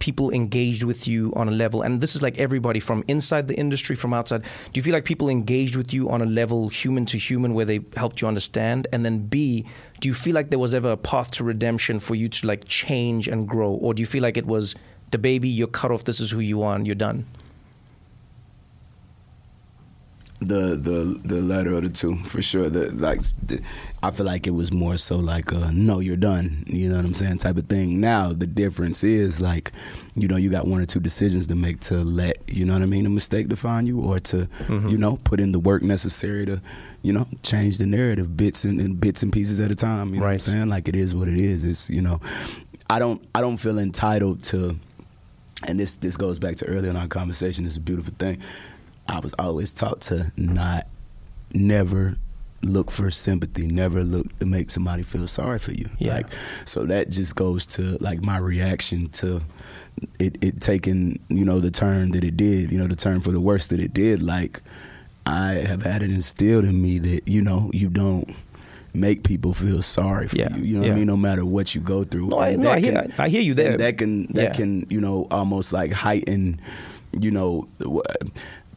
people 0.00 0.30
engaged 0.30 0.82
with 0.82 1.06
you 1.06 1.32
on 1.36 1.48
a 1.48 1.52
level, 1.52 1.82
and 1.82 2.00
this 2.00 2.16
is 2.16 2.22
like 2.22 2.36
everybody 2.38 2.80
from 2.80 3.04
inside 3.06 3.46
the 3.46 3.56
industry, 3.56 3.94
from 3.94 4.12
outside, 4.12 4.42
do 4.42 4.48
you 4.74 4.82
feel 4.82 4.92
like 4.92 5.04
people 5.04 5.28
engaged 5.28 5.76
with 5.76 5.94
you 5.94 6.10
on 6.10 6.20
a 6.20 6.26
level 6.26 6.68
human 6.68 7.06
to 7.06 7.16
human 7.16 7.54
where 7.54 7.64
they 7.64 7.80
helped 7.96 8.20
you 8.20 8.26
understand? 8.26 8.88
And 8.92 9.04
then 9.04 9.26
B, 9.26 9.64
do 10.00 10.08
you 10.08 10.14
feel 10.14 10.34
like 10.34 10.50
there 10.50 10.58
was 10.58 10.74
ever 10.74 10.90
a 10.90 10.96
path 10.96 11.30
to 11.32 11.44
redemption 11.44 12.00
for 12.00 12.16
you 12.16 12.28
to 12.28 12.46
like 12.46 12.64
change 12.64 13.28
and 13.28 13.46
grow? 13.46 13.70
Or 13.70 13.94
do 13.94 14.00
you 14.00 14.06
feel 14.06 14.22
like 14.22 14.36
it 14.36 14.46
was 14.46 14.74
DaBaby, 15.12 15.54
you're 15.54 15.68
cut 15.68 15.92
off, 15.92 16.04
this 16.04 16.18
is 16.18 16.30
who 16.32 16.40
you 16.40 16.62
are, 16.62 16.74
and 16.74 16.86
you're 16.86 16.96
done? 16.96 17.26
The 20.42 20.74
the 20.74 21.20
the 21.22 21.42
latter 21.42 21.74
of 21.74 21.82
the 21.82 21.90
two 21.90 22.16
for 22.24 22.40
sure. 22.40 22.70
The 22.70 22.90
like, 22.92 23.20
the, 23.46 23.60
I 24.02 24.10
feel 24.10 24.24
like 24.24 24.46
it 24.46 24.52
was 24.52 24.72
more 24.72 24.96
so 24.96 25.16
like, 25.18 25.52
uh, 25.52 25.70
no, 25.70 26.00
you're 26.00 26.16
done. 26.16 26.64
You 26.66 26.88
know 26.88 26.96
what 26.96 27.04
I'm 27.04 27.12
saying, 27.12 27.38
type 27.38 27.58
of 27.58 27.66
thing. 27.66 28.00
Now 28.00 28.32
the 28.32 28.46
difference 28.46 29.04
is 29.04 29.38
like, 29.42 29.70
you 30.14 30.28
know, 30.28 30.36
you 30.36 30.48
got 30.48 30.66
one 30.66 30.80
or 30.80 30.86
two 30.86 30.98
decisions 31.00 31.46
to 31.48 31.54
make 31.54 31.80
to 31.80 31.98
let 31.98 32.38
you 32.48 32.64
know 32.64 32.72
what 32.72 32.80
I 32.80 32.86
mean, 32.86 33.04
a 33.04 33.10
mistake 33.10 33.48
define 33.48 33.86
you, 33.86 34.00
or 34.00 34.18
to 34.18 34.48
you 34.70 34.96
know 34.96 35.18
put 35.24 35.40
in 35.40 35.52
the 35.52 35.58
work 35.60 35.82
necessary 35.82 36.46
to, 36.46 36.62
you 37.02 37.12
know, 37.12 37.26
change 37.42 37.76
the 37.76 37.84
narrative 37.84 38.34
bits 38.34 38.64
and, 38.64 38.80
and 38.80 38.98
bits 38.98 39.22
and 39.22 39.30
pieces 39.30 39.60
at 39.60 39.70
a 39.70 39.74
time. 39.74 40.14
You 40.14 40.20
know 40.20 40.20
what 40.22 40.26
I'm 40.28 40.32
Right. 40.32 40.40
saying? 40.42 40.68
Like 40.70 40.88
it 40.88 40.96
is 40.96 41.14
what 41.14 41.28
it 41.28 41.36
is. 41.38 41.64
It's 41.66 41.90
you 41.90 42.00
know, 42.00 42.18
I 42.88 42.98
don't 42.98 43.22
I 43.34 43.42
don't 43.42 43.58
feel 43.58 43.78
entitled 43.78 44.42
to 44.44 44.78
and 45.66 45.78
this 45.78 45.96
this 45.96 46.16
goes 46.16 46.38
back 46.38 46.56
to 46.56 46.64
earlier 46.66 46.88
in 46.88 46.96
our 46.96 47.08
conversation. 47.08 47.66
It's 47.66 47.76
a 47.76 47.80
beautiful 47.80 48.14
thing. 48.18 48.40
I 49.10 49.18
was 49.20 49.32
always 49.38 49.72
taught 49.72 50.00
to 50.02 50.32
not, 50.36 50.86
never 51.52 52.16
look 52.62 52.90
for 52.90 53.10
sympathy, 53.10 53.66
never 53.66 54.04
look 54.04 54.38
to 54.38 54.46
make 54.46 54.70
somebody 54.70 55.02
feel 55.02 55.26
sorry 55.26 55.58
for 55.58 55.72
you. 55.72 55.88
Yeah. 55.98 56.14
Like, 56.16 56.26
so 56.64 56.84
that 56.84 57.10
just 57.10 57.34
goes 57.34 57.66
to 57.66 57.96
like 58.00 58.22
my 58.22 58.38
reaction 58.38 59.08
to 59.10 59.42
it, 60.18 60.36
it 60.42 60.60
taking 60.60 61.18
you 61.28 61.44
know 61.44 61.58
the 61.58 61.70
turn 61.70 62.12
that 62.12 62.22
it 62.24 62.36
did. 62.36 62.70
You 62.70 62.78
know 62.78 62.86
the 62.86 62.96
turn 62.96 63.20
for 63.20 63.32
the 63.32 63.40
worse 63.40 63.66
that 63.68 63.80
it 63.80 63.92
did. 63.92 64.22
Like 64.22 64.60
I 65.26 65.54
have 65.54 65.82
had 65.82 66.02
it 66.02 66.10
instilled 66.10 66.64
in 66.64 66.80
me 66.80 66.98
that 67.00 67.26
you 67.28 67.42
know 67.42 67.70
you 67.74 67.88
don't 67.88 68.32
make 68.94 69.22
people 69.24 69.54
feel 69.54 69.82
sorry 69.82 70.28
for 70.28 70.36
Yeah, 70.36 70.54
you. 70.56 70.62
You 70.62 70.74
know 70.76 70.80
what. 70.82 70.90
I 70.90 70.94
mean? 70.94 71.06
No 71.06 71.16
matter 71.16 71.44
what 71.44 71.74
you 71.74 71.80
go 71.80 72.04
through. 72.04 72.28
No, 72.28 72.38
I- 72.40 72.56
no, 72.56 72.70
I 72.70 72.80
hear- 72.80 72.92
can- 73.02 73.12
I 73.18 73.28
hear 73.28 73.40
you 73.42 73.54
there. 73.54 73.76
that 73.78 73.98
can 73.98 74.26
that 74.34 74.42
Yeah. 74.42 74.52
can 74.52 74.86
you 74.90 75.00
know 75.00 75.26
almost 75.30 75.72
like 75.72 75.92
heighten 75.92 76.60
you 77.18 77.30
know 77.30 77.66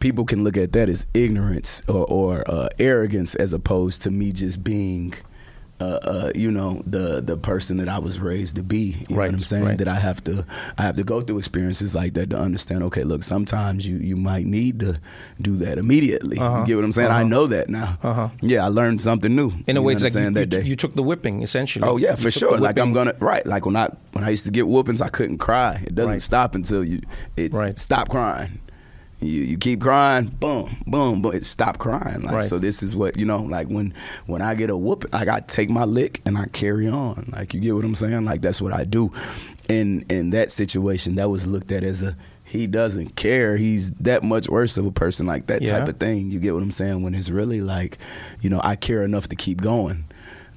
people 0.03 0.25
can 0.25 0.43
look 0.43 0.57
at 0.57 0.73
that 0.73 0.89
as 0.89 1.05
ignorance 1.13 1.81
or, 1.87 2.05
or 2.19 2.43
uh, 2.55 2.67
arrogance 2.77 3.35
as 3.35 3.53
opposed 3.53 4.01
to 4.01 4.11
me 4.11 4.33
just 4.33 4.61
being 4.63 5.13
uh, 5.79 5.99
uh, 6.13 6.31
you 6.35 6.51
know 6.51 6.81
the 6.85 7.21
the 7.21 7.35
person 7.35 7.77
that 7.77 7.89
I 7.89 7.99
was 7.99 8.19
raised 8.19 8.55
to 8.57 8.63
be 8.63 8.83
you 8.99 9.05
know 9.09 9.17
Right, 9.17 9.27
what 9.31 9.35
I'm 9.35 9.39
saying 9.53 9.65
right. 9.65 9.77
that 9.77 9.87
I 9.87 9.99
have 10.07 10.19
to 10.25 10.45
I 10.77 10.81
have 10.87 10.95
to 10.97 11.03
go 11.03 11.21
through 11.21 11.39
experiences 11.39 11.95
like 11.95 12.13
that 12.13 12.29
to 12.31 12.37
understand 12.37 12.83
okay 12.89 13.03
look 13.03 13.23
sometimes 13.23 13.87
you 13.87 13.95
you 13.97 14.15
might 14.15 14.45
need 14.45 14.79
to 14.81 14.91
do 15.41 15.53
that 15.63 15.77
immediately 15.77 16.37
Uh-huh, 16.37 16.59
you 16.61 16.67
get 16.67 16.75
what 16.75 16.85
I'm 16.85 16.91
saying 16.99 17.09
I 17.09 17.21
uh-huh. 17.21 17.33
know 17.35 17.47
that 17.47 17.69
now 17.69 17.97
Uh-huh. 18.03 18.29
yeah 18.41 18.63
I 18.65 18.69
learned 18.79 19.01
something 19.01 19.33
new 19.35 19.51
In 19.67 19.75
a 19.77 19.81
way, 19.81 19.93
it's 19.93 20.03
like 20.03 20.13
you, 20.15 20.29
that 20.31 20.39
you, 20.39 20.45
day. 20.45 20.63
you 20.71 20.75
took 20.83 20.93
the 20.95 21.03
whipping, 21.09 21.41
essentially. 21.47 21.85
Oh 21.87 21.97
yeah, 21.97 22.15
for 22.15 22.29
sure. 22.31 22.57
Like 22.67 22.77
I'm 22.77 22.91
gonna 22.93 23.15
right. 23.19 23.45
Like 23.53 23.65
when 23.65 23.75
I 23.83 23.87
when 24.13 24.23
I 24.27 24.29
used 24.35 24.45
to 24.45 24.51
get 24.51 24.65
whoopings, 24.67 25.01
I 25.01 25.09
couldn't 25.17 25.39
cry. 25.39 25.73
It 25.87 25.95
doesn't 25.95 26.11
Right. 26.11 26.21
stop 26.31 26.55
until 26.59 26.83
you 26.91 26.99
it's 27.35 27.57
stop 27.81 28.07
crying. 28.09 28.59
You 29.23 29.41
you 29.41 29.57
keep 29.57 29.81
crying, 29.81 30.27
boom, 30.27 30.75
boom, 30.85 31.21
but 31.21 31.35
it 31.35 31.45
stop 31.45 31.77
crying. 31.77 32.21
Like 32.23 32.33
Right. 32.35 32.45
so, 32.45 32.59
this 32.59 32.83
is 32.83 32.95
what 32.95 33.17
you 33.17 33.25
know. 33.25 33.41
Like 33.43 33.67
when 33.67 33.93
when 34.25 34.41
I 34.41 34.55
get 34.55 34.69
a 34.69 34.77
whoop, 34.77 35.05
like 35.13 35.27
I 35.27 35.39
take 35.41 35.69
my 35.69 35.85
lick 35.85 36.21
and 36.25 36.37
I 36.37 36.45
carry 36.47 36.87
on. 36.87 37.29
Like 37.31 37.53
you 37.53 37.59
get 37.59 37.75
what 37.75 37.85
I'm 37.85 37.95
saying? 37.95 38.25
Like 38.25 38.41
that's 38.41 38.61
what 38.61 38.73
I 38.73 38.83
do. 38.83 39.11
In 39.69 40.05
in 40.09 40.31
that 40.31 40.51
situation, 40.51 41.15
that 41.15 41.29
was 41.29 41.47
looked 41.47 41.71
at 41.71 41.83
as 41.83 42.01
a 42.03 42.15
he 42.43 42.67
doesn't 42.67 43.15
care. 43.15 43.57
He's 43.57 43.89
that 43.91 44.21
much 44.23 44.47
worse 44.49 44.77
of 44.77 44.85
a 44.85 44.91
person. 44.91 45.25
Like 45.25 45.47
that 45.47 45.61
Yeah. 45.63 45.79
type 45.79 45.87
of 45.87 45.97
thing. 45.97 46.29
You 46.29 46.39
get 46.39 46.53
what 46.53 46.61
I'm 46.61 46.69
saying? 46.71 47.01
When 47.01 47.15
it's 47.15 47.29
really 47.31 47.61
like, 47.61 47.97
you 48.41 48.49
know, 48.49 48.61
I 48.63 48.75
care 48.75 49.01
enough 49.03 49.29
to 49.29 49.35
keep 49.35 49.61
going. 49.61 50.05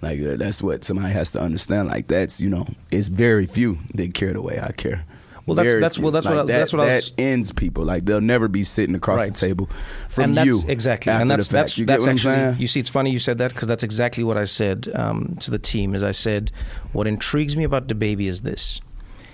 Like 0.02 0.20
uh, 0.20 0.36
that's 0.36 0.60
what 0.62 0.84
somebody 0.84 1.12
has 1.14 1.32
to 1.32 1.40
understand. 1.40 1.88
Like 1.88 2.08
that's 2.08 2.40
you 2.40 2.50
know, 2.50 2.66
it's 2.90 3.08
very 3.08 3.46
few 3.46 3.78
that 3.94 4.12
care 4.12 4.32
the 4.34 4.42
way 4.42 4.60
I 4.60 4.72
care. 4.72 5.04
Well, 5.47 5.55
that's- 5.55 5.74
that's- 5.74 5.99
well, 5.99 6.11
that's 6.11 6.26
what 6.26 6.34
I- 6.34 6.44
that, 6.44 6.47
that's 6.49 6.72
what 6.72 6.82
I 6.82 6.97
was- 6.97 7.14
ends 7.16 7.53
people. 7.53 7.84
Like 7.84 8.05
they'll 8.05 8.20
never 8.20 8.49
be 8.49 8.64
sitting 8.64 8.94
across 8.97 9.20
Right. 9.20 9.32
the 9.32 9.38
table 9.38 9.70
from 10.09 10.24
and 10.24 10.36
that's 10.36 10.47
you. 10.47 10.62
exactly 10.66 11.12
and 11.12 11.30
that's 11.30 11.49
that's 11.49 11.78
you 11.78 11.86
that's 11.86 12.07
actually 12.07 12.57
you 12.59 12.66
see 12.66 12.80
it's 12.80 12.88
funny 12.88 13.11
you 13.11 13.18
said 13.20 13.38
that 13.38 13.53
because 13.55 13.68
that's 13.68 13.84
exactly 13.84 14.24
what 14.24 14.36
I 14.36 14.44
said 14.44 14.90
um, 14.94 15.36
to 15.40 15.51
the 15.53 15.59
team 15.59 15.94
is 15.94 16.03
I 16.03 16.11
said 16.12 16.51
what 16.92 17.07
intrigues 17.07 17.57
me 17.57 17.62
about 17.64 17.86
DaBaby 17.86 18.26
is 18.26 18.40
this 18.40 18.80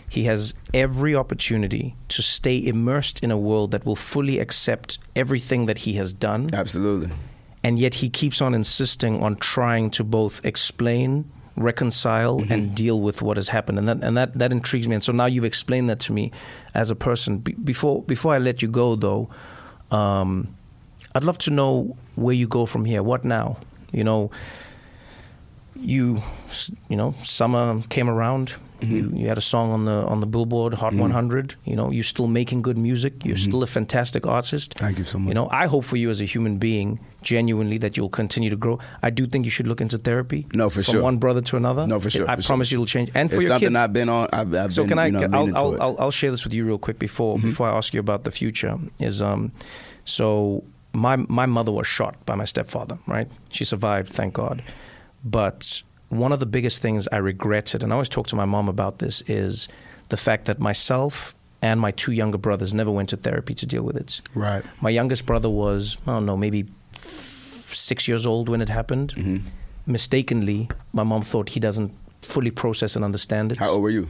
he 0.08 0.24
has 0.24 0.52
every 0.74 1.14
opportunity 1.16 1.96
to 2.08 2.20
stay 2.20 2.62
immersed 2.62 3.18
in 3.20 3.30
a 3.30 3.38
world 3.38 3.70
that 3.70 3.86
will 3.86 3.96
fully 3.96 4.38
accept 4.38 4.98
everything 5.16 5.64
that 5.64 5.78
he 5.78 5.94
has 5.94 6.12
done 6.12 6.48
Absolutely. 6.52 7.08
and 7.64 7.78
yet 7.78 7.94
he 7.96 8.10
keeps 8.10 8.42
on 8.42 8.52
insisting 8.52 9.22
on 9.22 9.36
trying 9.36 9.88
to 9.90 10.04
both 10.04 10.44
explain 10.44 11.24
reconcile 11.56 12.40
Mm-hmm. 12.40 12.52
and 12.52 12.74
deal 12.74 13.00
with 13.00 13.22
what 13.22 13.36
has 13.36 13.48
happened. 13.48 13.78
And 13.78 13.88
that 13.88 14.02
and 14.02 14.16
that 14.16 14.32
that 14.34 14.52
intrigues 14.52 14.88
me. 14.88 14.94
And 14.94 15.04
so 15.04 15.12
now 15.12 15.26
you've 15.26 15.44
explained 15.44 15.88
that 15.90 16.00
to 16.00 16.12
me 16.12 16.30
as 16.74 16.90
a 16.90 16.94
person. 16.96 17.38
Be- 17.38 17.52
before 17.52 18.02
before 18.02 18.34
I 18.34 18.38
let 18.38 18.62
you 18.62 18.68
go 18.68 18.96
though 18.96 19.28
um, 19.90 20.54
I'd 21.14 21.24
love 21.24 21.36
to 21.38 21.50
know 21.50 21.96
where 22.14 22.34
you 22.34 22.48
go 22.48 22.64
from 22.66 22.84
here. 22.86 23.02
What 23.02 23.24
now? 23.24 23.58
You 23.92 24.04
know 24.04 24.30
you 25.76 26.22
you 26.88 26.96
know 26.96 27.14
summer 27.22 27.82
came 27.88 28.08
around 28.08 28.52
Mm-hmm. 28.82 29.16
you, 29.16 29.22
you 29.22 29.28
had 29.28 29.38
a 29.38 29.42
song 29.42 29.70
on 29.72 29.84
the 29.84 29.92
on 30.12 30.20
the 30.20 30.26
Billboard 30.26 30.74
Hot 30.74 30.92
100 30.94 31.54
you 31.64 31.76
know 31.76 31.90
you're 31.90 32.02
still 32.04 32.26
making 32.26 32.62
good 32.62 32.76
music 32.76 33.24
you're 33.24 33.36
still 33.36 33.62
a 33.62 33.66
fantastic 33.66 34.26
artist 34.26 34.74
Mm-hmm. 34.74 34.84
Thank 34.86 34.98
you 34.98 35.04
so 35.04 35.18
much. 35.18 35.28
you 35.28 35.34
know 35.34 35.48
I 35.50 35.66
hope 35.66 35.84
for 35.84 35.96
you 35.96 36.10
as 36.10 36.20
a 36.20 36.24
human 36.24 36.58
being 36.58 36.98
genuinely 37.22 37.78
that 37.78 37.96
you'll 37.96 38.08
continue 38.22 38.50
to 38.50 38.56
grow 38.56 38.78
I 39.02 39.10
do 39.10 39.26
think 39.26 39.44
you 39.44 39.50
should 39.50 39.68
look 39.68 39.80
into 39.80 39.98
therapy 39.98 40.46
No, 40.52 40.68
for 40.68 40.82
from 40.82 40.92
sure. 40.92 41.02
one 41.02 41.18
brother 41.18 41.40
to 41.42 41.56
another 41.56 41.86
No, 41.86 42.00
for 42.00 42.10
sure, 42.10 42.28
I 42.28 42.36
for 42.36 42.42
promise 42.42 42.68
sure. 42.68 42.78
you 42.78 42.82
it'll 42.82 42.86
change 42.96 43.10
and 43.14 43.28
for 43.30 43.36
it's 43.36 43.44
your 43.44 43.50
something 43.50 43.68
kids 43.68 43.80
I've 43.80 43.92
been 43.92 44.08
on. 44.08 44.28
I've, 44.32 44.54
I've 44.54 44.72
so 44.72 44.82
been, 44.82 44.88
can 44.90 44.98
I? 44.98 45.06
you 45.06 45.12
know, 45.12 45.20
I'll, 45.38 45.56
I'll. 45.56 45.72
Mm-hmm. 45.72 45.82
I'll, 45.82 45.96
I'll 46.00 46.10
share 46.10 46.30
this 46.30 46.44
with 46.44 46.52
you 46.54 46.64
real 46.64 46.78
quick 46.78 46.98
before 46.98 47.38
before 47.38 47.68
I 47.70 47.76
ask 47.76 47.94
you 47.94 48.00
about 48.00 48.24
the 48.24 48.30
future. 48.30 48.76
Is 48.98 49.20
um, 49.22 49.52
so 50.04 50.64
my 50.92 51.16
my 51.16 51.46
mother 51.46 51.72
was 51.72 51.86
shot 51.86 52.14
by 52.26 52.34
my 52.34 52.44
stepfather. 52.44 52.98
Right, 53.06 53.28
she 53.50 53.64
survived, 53.64 54.12
thank 54.12 54.34
God. 54.34 54.62
But 55.24 55.82
one 56.12 56.32
of 56.32 56.40
the 56.40 56.46
biggest 56.46 56.80
things 56.80 57.08
I 57.10 57.16
regretted, 57.16 57.82
and 57.82 57.92
I 57.92 57.94
always 57.94 58.08
talk 58.08 58.26
to 58.28 58.36
my 58.36 58.44
mom 58.44 58.68
about 58.68 58.98
this, 58.98 59.22
is 59.26 59.68
the 60.10 60.16
fact 60.16 60.44
that 60.44 60.58
myself 60.58 61.34
and 61.62 61.80
my 61.80 61.90
two 61.92 62.12
younger 62.12 62.38
brothers 62.38 62.74
never 62.74 62.90
went 62.90 63.08
to 63.10 63.16
therapy 63.16 63.54
to 63.54 63.66
deal 63.66 63.82
with 63.82 63.96
it. 63.96 64.20
Right. 64.34 64.64
My 64.80 64.90
youngest 64.90 65.24
brother 65.26 65.48
was 65.48 65.96
I 66.06 66.12
don't 66.12 66.26
know 66.26 66.36
maybe 66.36 66.66
six 66.96 68.06
years 68.06 68.26
old 68.26 68.48
when 68.48 68.60
it 68.60 68.68
happened. 68.68 69.14
Mm-hmm. 69.14 69.46
Mistakenly, 69.86 70.68
my 70.92 71.02
mom 71.02 71.22
thought 71.22 71.50
he 71.50 71.60
doesn't 71.60 71.92
fully 72.20 72.50
process 72.50 72.94
and 72.94 73.04
understand 73.04 73.52
it. 73.52 73.58
How 73.58 73.70
old 73.70 73.82
were 73.82 73.90
you? 73.90 74.08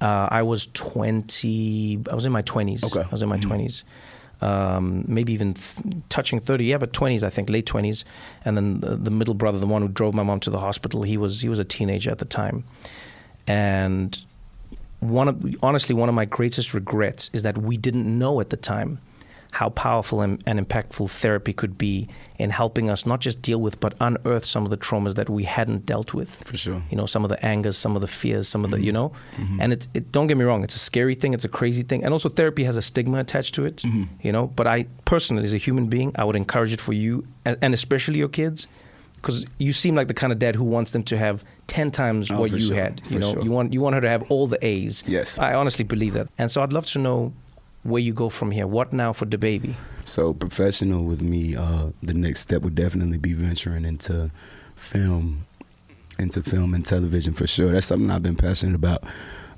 Uh, 0.00 0.28
I 0.30 0.42
was 0.42 0.68
20, 0.68 2.04
I 2.10 2.14
was 2.14 2.24
in 2.24 2.32
my 2.32 2.42
20s. 2.42 2.84
Okay. 2.84 3.06
I 3.06 3.10
was 3.10 3.22
in 3.22 3.28
my 3.28 3.38
20s. 3.38 3.84
Um, 4.40 5.04
maybe 5.08 5.32
even 5.32 5.54
th- 5.54 5.96
touching 6.08 6.38
30, 6.38 6.64
yeah, 6.64 6.78
but 6.78 6.92
20s, 6.92 7.24
I 7.24 7.30
think, 7.30 7.50
late 7.50 7.66
20s. 7.66 8.04
And 8.44 8.56
then 8.56 8.80
the, 8.80 8.96
the 8.96 9.10
middle 9.10 9.34
brother, 9.34 9.58
the 9.58 9.66
one 9.66 9.82
who 9.82 9.88
drove 9.88 10.14
my 10.14 10.22
mom 10.22 10.38
to 10.40 10.50
the 10.50 10.60
hospital, 10.60 11.02
he 11.02 11.16
was, 11.16 11.40
he 11.40 11.48
was 11.48 11.58
a 11.58 11.64
teenager 11.64 12.10
at 12.10 12.18
the 12.18 12.24
time. 12.24 12.62
And 13.48 14.16
one 15.00 15.28
of, 15.28 15.54
honestly, 15.62 15.94
one 15.94 16.08
of 16.08 16.14
my 16.14 16.24
greatest 16.24 16.74
regrets 16.74 17.30
is 17.32 17.42
that 17.42 17.58
we 17.58 17.76
didn't 17.76 18.06
know 18.06 18.40
at 18.40 18.50
the 18.50 18.56
time 18.56 19.00
how 19.52 19.70
powerful 19.70 20.20
and, 20.20 20.42
and 20.46 20.60
impactful 20.60 21.10
therapy 21.10 21.52
could 21.52 21.78
be 21.78 22.08
in 22.38 22.50
helping 22.50 22.90
us 22.90 23.06
not 23.06 23.20
just 23.20 23.40
deal 23.42 23.60
with, 23.60 23.80
but 23.80 23.94
unearth 24.00 24.44
some 24.44 24.64
of 24.64 24.70
the 24.70 24.76
traumas 24.76 25.14
that 25.14 25.28
we 25.28 25.44
hadn't 25.44 25.86
dealt 25.86 26.14
with. 26.14 26.44
For 26.44 26.56
sure. 26.56 26.82
You 26.90 26.96
know, 26.96 27.06
some 27.06 27.24
of 27.24 27.30
the 27.30 27.44
angers, 27.44 27.76
some 27.76 27.96
of 27.96 28.02
the 28.02 28.06
fears, 28.06 28.46
some 28.46 28.64
of 28.64 28.70
the, 28.70 28.78
you 28.78 28.92
mm-hmm. 28.92 28.94
know, 28.94 29.12
mm-hmm. 29.36 29.60
and 29.60 29.72
it, 29.72 29.88
it, 29.94 30.12
don't 30.12 30.26
get 30.26 30.36
me 30.36 30.44
wrong, 30.44 30.62
it's 30.62 30.76
a 30.76 30.78
scary 30.78 31.14
thing, 31.14 31.34
it's 31.34 31.44
a 31.44 31.48
crazy 31.48 31.82
thing. 31.82 32.04
And 32.04 32.12
also, 32.12 32.28
therapy 32.28 32.64
has 32.64 32.76
a 32.76 32.82
stigma 32.82 33.18
attached 33.18 33.54
to 33.54 33.64
it, 33.64 33.76
mm-hmm. 33.76 34.04
you 34.20 34.32
know. 34.32 34.48
But 34.48 34.66
I 34.66 34.86
personally, 35.04 35.44
as 35.44 35.52
a 35.52 35.58
human 35.58 35.86
being, 35.86 36.12
I 36.14 36.24
would 36.24 36.36
encourage 36.36 36.72
it 36.72 36.80
for 36.80 36.92
you, 36.92 37.26
and, 37.44 37.56
and 37.62 37.74
especially 37.74 38.18
your 38.18 38.28
kids, 38.28 38.68
because 39.14 39.44
you 39.58 39.72
seem 39.72 39.94
like 39.96 40.08
the 40.08 40.14
kind 40.14 40.32
of 40.32 40.38
dad 40.38 40.54
who 40.54 40.64
wants 40.64 40.92
them 40.92 41.02
to 41.04 41.16
have 41.16 41.42
ten 41.66 41.90
times 41.90 42.30
Oh, 42.30 42.38
what 42.38 42.52
you 42.52 42.60
sure, 42.60 42.76
had. 42.76 43.00
for 43.00 43.14
You 43.14 43.18
know, 43.18 43.32
sure. 43.32 43.42
you 43.42 43.50
want 43.50 43.72
you 43.72 43.80
want 43.80 43.94
her 43.94 44.00
to 44.02 44.08
have 44.08 44.22
all 44.30 44.46
the 44.46 44.64
A's. 44.64 45.02
Yes. 45.06 45.38
I 45.38 45.54
honestly 45.54 45.84
believe 45.84 46.14
that, 46.14 46.28
and 46.38 46.50
so 46.52 46.62
I'd 46.62 46.72
love 46.72 46.86
to 46.86 46.98
know 46.98 47.32
where 47.82 48.02
you 48.02 48.12
go 48.12 48.28
from 48.28 48.50
here. 48.50 48.66
What 48.66 48.92
now 48.92 49.12
for 49.12 49.26
DaBaby? 49.26 49.74
So 50.04 50.32
professional 50.34 51.04
with 51.04 51.22
me, 51.22 51.54
uh, 51.56 51.90
the 52.02 52.14
next 52.14 52.40
step 52.40 52.62
would 52.62 52.74
definitely 52.74 53.18
be 53.18 53.32
venturing 53.34 53.84
into 53.84 54.30
film, 54.76 55.46
into 56.18 56.42
film 56.42 56.74
and 56.74 56.84
television 56.84 57.34
for 57.34 57.46
sure. 57.46 57.70
That's 57.72 57.86
something 57.86 58.10
I've 58.10 58.22
been 58.22 58.36
passionate 58.36 58.74
about 58.74 59.04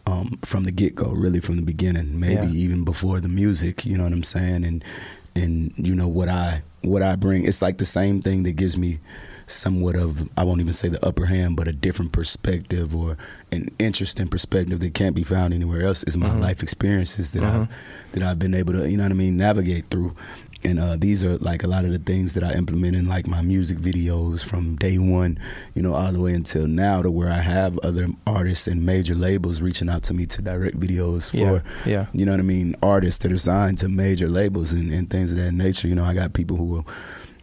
um, 0.07 0.39
from 0.45 0.64
the 0.64 0.73
get 0.73 0.95
go, 0.95 1.11
really 1.11 1.41
from 1.41 1.57
the 1.57 1.62
beginning. 1.62 2.18
Maybe 2.18 2.47
Yeah. 2.47 2.64
even 2.64 2.85
before 2.85 3.21
the 3.21 3.29
music. 3.29 3.85
You 3.87 3.97
know 3.97 4.05
what 4.05 4.12
I'm 4.12 4.23
saying? 4.25 4.64
And 4.64 4.85
and 5.37 5.73
you 5.77 5.95
know 5.95 6.09
what 6.09 6.29
I 6.29 6.62
what 6.83 7.03
I 7.03 7.14
bring. 7.16 7.45
It's 7.45 7.62
like 7.62 7.79
the 7.79 7.85
same 7.87 8.21
thing 8.23 8.43
that 8.45 8.53
gives 8.53 8.77
me 8.77 8.99
somewhat 9.51 9.96
of 9.96 10.28
I 10.36 10.44
won't 10.44 10.61
even 10.61 10.72
say 10.72 10.88
the 10.88 11.05
upper 11.05 11.26
hand, 11.26 11.57
but 11.57 11.68
a 11.68 11.72
different 11.72 12.12
perspective 12.12 12.94
or 12.94 13.16
an 13.53 13.70
interesting 13.78 14.28
perspective 14.28 14.80
that 14.80 14.94
can't 14.94 15.14
be 15.14 15.24
found 15.24 15.53
anywhere 15.55 15.82
else 15.82 16.03
is 16.05 16.16
my 16.16 16.32
life 16.38 16.62
experiences 16.62 17.32
that 17.32 17.42
I've 17.42 17.68
that 18.12 18.22
I've 18.22 18.38
been 18.38 18.55
able 18.55 18.72
to 18.74 18.88
you 18.90 18.96
know 18.96 19.03
what 19.05 19.12
I 19.12 19.16
mean 19.16 19.36
navigate 19.36 19.86
through. 19.90 20.14
And 20.62 20.78
uh, 20.78 20.96
these 20.96 21.24
are 21.24 21.38
like 21.38 21.62
a 21.62 21.66
lot 21.66 21.86
of 21.86 21.90
the 21.92 21.98
things 21.98 22.34
that 22.34 22.44
I 22.44 22.53
implement 22.53 22.94
in 22.94 23.09
like 23.09 23.26
my 23.26 23.40
music 23.40 23.78
videos 23.78 24.44
from 24.44 24.76
day 24.76 24.98
one, 24.98 25.38
you 25.74 25.80
know, 25.80 25.94
all 25.94 26.12
the 26.12 26.20
way 26.20 26.34
until 26.34 26.66
now 26.66 27.01
to 27.01 27.11
where 27.11 27.30
I 27.30 27.38
have 27.38 27.78
other 27.78 28.09
artists 28.26 28.68
and 28.68 28.84
major 28.84 29.14
labels 29.14 29.62
reaching 29.62 29.88
out 29.88 30.03
to 30.03 30.12
me 30.12 30.26
to 30.26 30.42
direct 30.42 30.78
videos 30.78 31.30
for, 31.30 31.64
Yeah, 31.88 31.90
yeah. 31.90 32.07
you 32.12 32.26
know 32.26 32.32
what 32.32 32.40
I 32.40 32.42
mean, 32.42 32.76
artists 32.82 33.22
that 33.22 33.32
are 33.32 33.38
signed 33.38 33.78
to 33.78 33.88
major 33.88 34.28
labels 34.28 34.74
and, 34.74 34.92
and 34.92 35.09
things 35.09 35.32
of 35.32 35.38
that 35.38 35.53
nature. 35.53 35.88
You 35.88 35.94
know, 35.94 36.05
I 36.05 36.12
got 36.12 36.34
people 36.34 36.59
who 36.59 36.64
will 36.64 36.86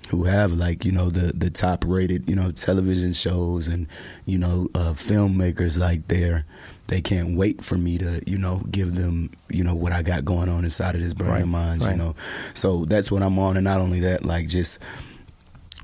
who 0.09 0.23
have 0.23 0.51
like 0.53 0.85
you 0.85 0.91
know 0.91 1.09
the 1.09 1.33
the 1.33 1.49
top 1.49 1.83
rated 1.87 2.29
you 2.29 2.35
know 2.35 2.51
television 2.51 3.13
shows 3.13 3.67
and 3.67 3.87
you 4.25 4.37
know 4.37 4.69
uh, 4.73 4.93
filmmakers 4.93 5.77
like 5.77 6.07
they're 6.07 6.45
they 6.87 7.01
can't 7.01 7.35
wait 7.35 7.61
for 7.61 7.77
me 7.77 7.97
to 7.97 8.21
you 8.25 8.37
know 8.37 8.61
give 8.71 8.95
them 8.95 9.29
you 9.49 9.63
know 9.63 9.75
what 9.75 9.91
I 9.91 10.01
got 10.03 10.23
going 10.23 10.47
on 10.49 10.63
inside 10.63 10.95
of 10.95 11.01
this 11.01 11.13
brain 11.13 11.31
Right, 11.31 11.41
of 11.41 11.47
mine 11.49 11.81
you 11.81 11.95
know. 11.95 12.15
So 12.53 12.85
that's 12.85 13.11
what 13.11 13.21
I'm 13.21 13.37
on 13.39 13.57
and 13.57 13.65
not 13.65 13.81
only 13.81 13.99
that 14.01 14.23
like 14.25 14.47
just 14.47 14.79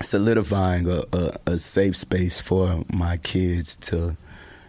solidifying 0.01 0.88
a, 0.89 1.03
a, 1.13 1.38
a 1.45 1.59
safe 1.59 1.95
space 1.95 2.39
for 2.39 2.84
my 2.91 3.17
kids 3.17 3.76
to 3.78 4.17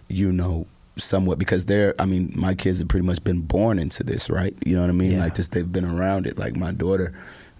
you 0.08 0.32
know 0.32 0.66
somewhat 0.96 1.38
because 1.38 1.64
they're 1.64 1.94
I 1.98 2.06
mean 2.06 2.32
my 2.36 2.54
kids 2.54 2.78
have 2.78 2.88
pretty 2.88 3.06
much 3.06 3.22
been 3.24 3.40
born 3.40 3.78
into 3.78 4.04
this 4.04 4.30
right? 4.30 4.54
You 4.64 4.76
know 4.76 4.82
what 4.82 4.90
I 4.90 4.94
mean? 4.94 5.12
Yeah. 5.12 5.20
like 5.20 5.34
just 5.34 5.52
they've 5.52 5.70
been 5.70 5.84
around 5.84 6.26
it. 6.26 6.38
Like 6.38 6.56
my 6.56 6.72
daughter 6.72 7.12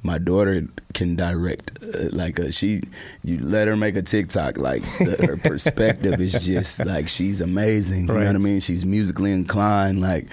my 0.04 0.18
daughter 0.18 0.68
can 0.92 1.16
direct 1.16 1.72
uh, 1.82 2.08
like 2.12 2.38
uh 2.38 2.50
she 2.50 2.82
you 3.24 3.38
let 3.40 3.66
her 3.66 3.76
make 3.76 3.96
a 3.96 4.02
TikTok 4.02 4.58
like 4.58 4.82
the, 4.98 5.26
her 5.26 5.36
perspective 5.36 6.20
is 6.20 6.44
just 6.44 6.84
like 6.84 7.08
she's 7.08 7.40
amazing 7.40 8.02
you 8.02 8.12
know 8.12 8.26
what 8.26 8.36
I 8.36 8.38
mean? 8.38 8.60
She's 8.60 8.84
musically 8.84 9.32
inclined 9.32 10.00
like 10.00 10.28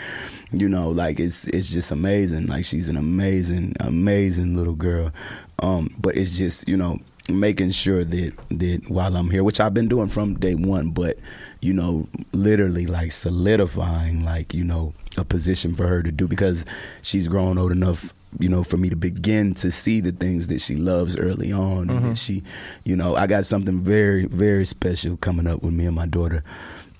you 0.51 0.67
know 0.69 0.91
like 0.91 1.19
it's 1.19 1.45
it's 1.47 1.71
just 1.71 1.91
amazing 1.91 2.47
like 2.47 2.65
she's 2.65 2.89
an 2.89 2.97
amazing 2.97 3.73
amazing 3.79 4.55
little 4.55 4.75
girl. 4.75 5.11
Um 5.59 5.95
but 5.99 6.15
it's 6.17 6.37
just 6.37 6.67
you 6.67 6.77
know 6.77 6.99
making 7.29 7.71
sure 7.71 8.03
that 8.03 8.33
that 8.49 8.89
while 8.89 9.15
I'm 9.15 9.29
here 9.29 9.43
which 9.43 9.59
I've 9.61 9.73
been 9.73 9.87
doing 9.87 10.09
from 10.09 10.37
day 10.37 10.55
one 10.55 10.89
but 10.89 11.17
you 11.61 11.73
know 11.73 12.07
literally 12.33 12.87
like 12.87 13.13
solidifying 13.13 14.25
like 14.25 14.53
you 14.53 14.65
know 14.65 14.93
a 15.17 15.23
position 15.23 15.75
for 15.75 15.87
her 15.87 16.03
to 16.03 16.11
do 16.11 16.27
because 16.27 16.65
she's 17.01 17.27
grown 17.29 17.57
old 17.57 17.71
enough 17.71 18.13
you 18.39 18.47
know 18.49 18.63
for 18.63 18.77
me 18.77 18.89
to 18.89 18.95
begin 18.95 19.53
to 19.55 19.71
see 19.71 19.99
the 19.99 20.11
things 20.11 20.47
that 20.47 20.61
she 20.61 20.75
loves 20.75 21.17
early 21.17 21.51
on 21.51 21.89
and 21.89 22.05
that 22.05 22.17
she 22.17 22.43
you 22.85 22.95
know 22.95 23.15
I 23.15 23.27
got 23.27 23.45
something 23.45 23.81
very 23.81 24.25
very 24.25 24.65
special 24.65 25.17
coming 25.17 25.47
up 25.47 25.61
with 25.63 25.73
me 25.73 25.85
and 25.85 25.95
my 25.95 26.05
daughter 26.05 26.43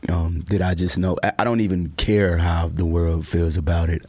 um, 0.09 0.41
that 0.49 0.61
I 0.61 0.73
just 0.73 0.97
know 0.97 1.17
I, 1.23 1.31
I 1.39 1.43
don't 1.43 1.61
even 1.61 1.89
care 1.97 2.37
how 2.37 2.67
the 2.69 2.85
world 2.85 3.27
feels 3.27 3.55
about 3.57 3.89
it 3.89 4.05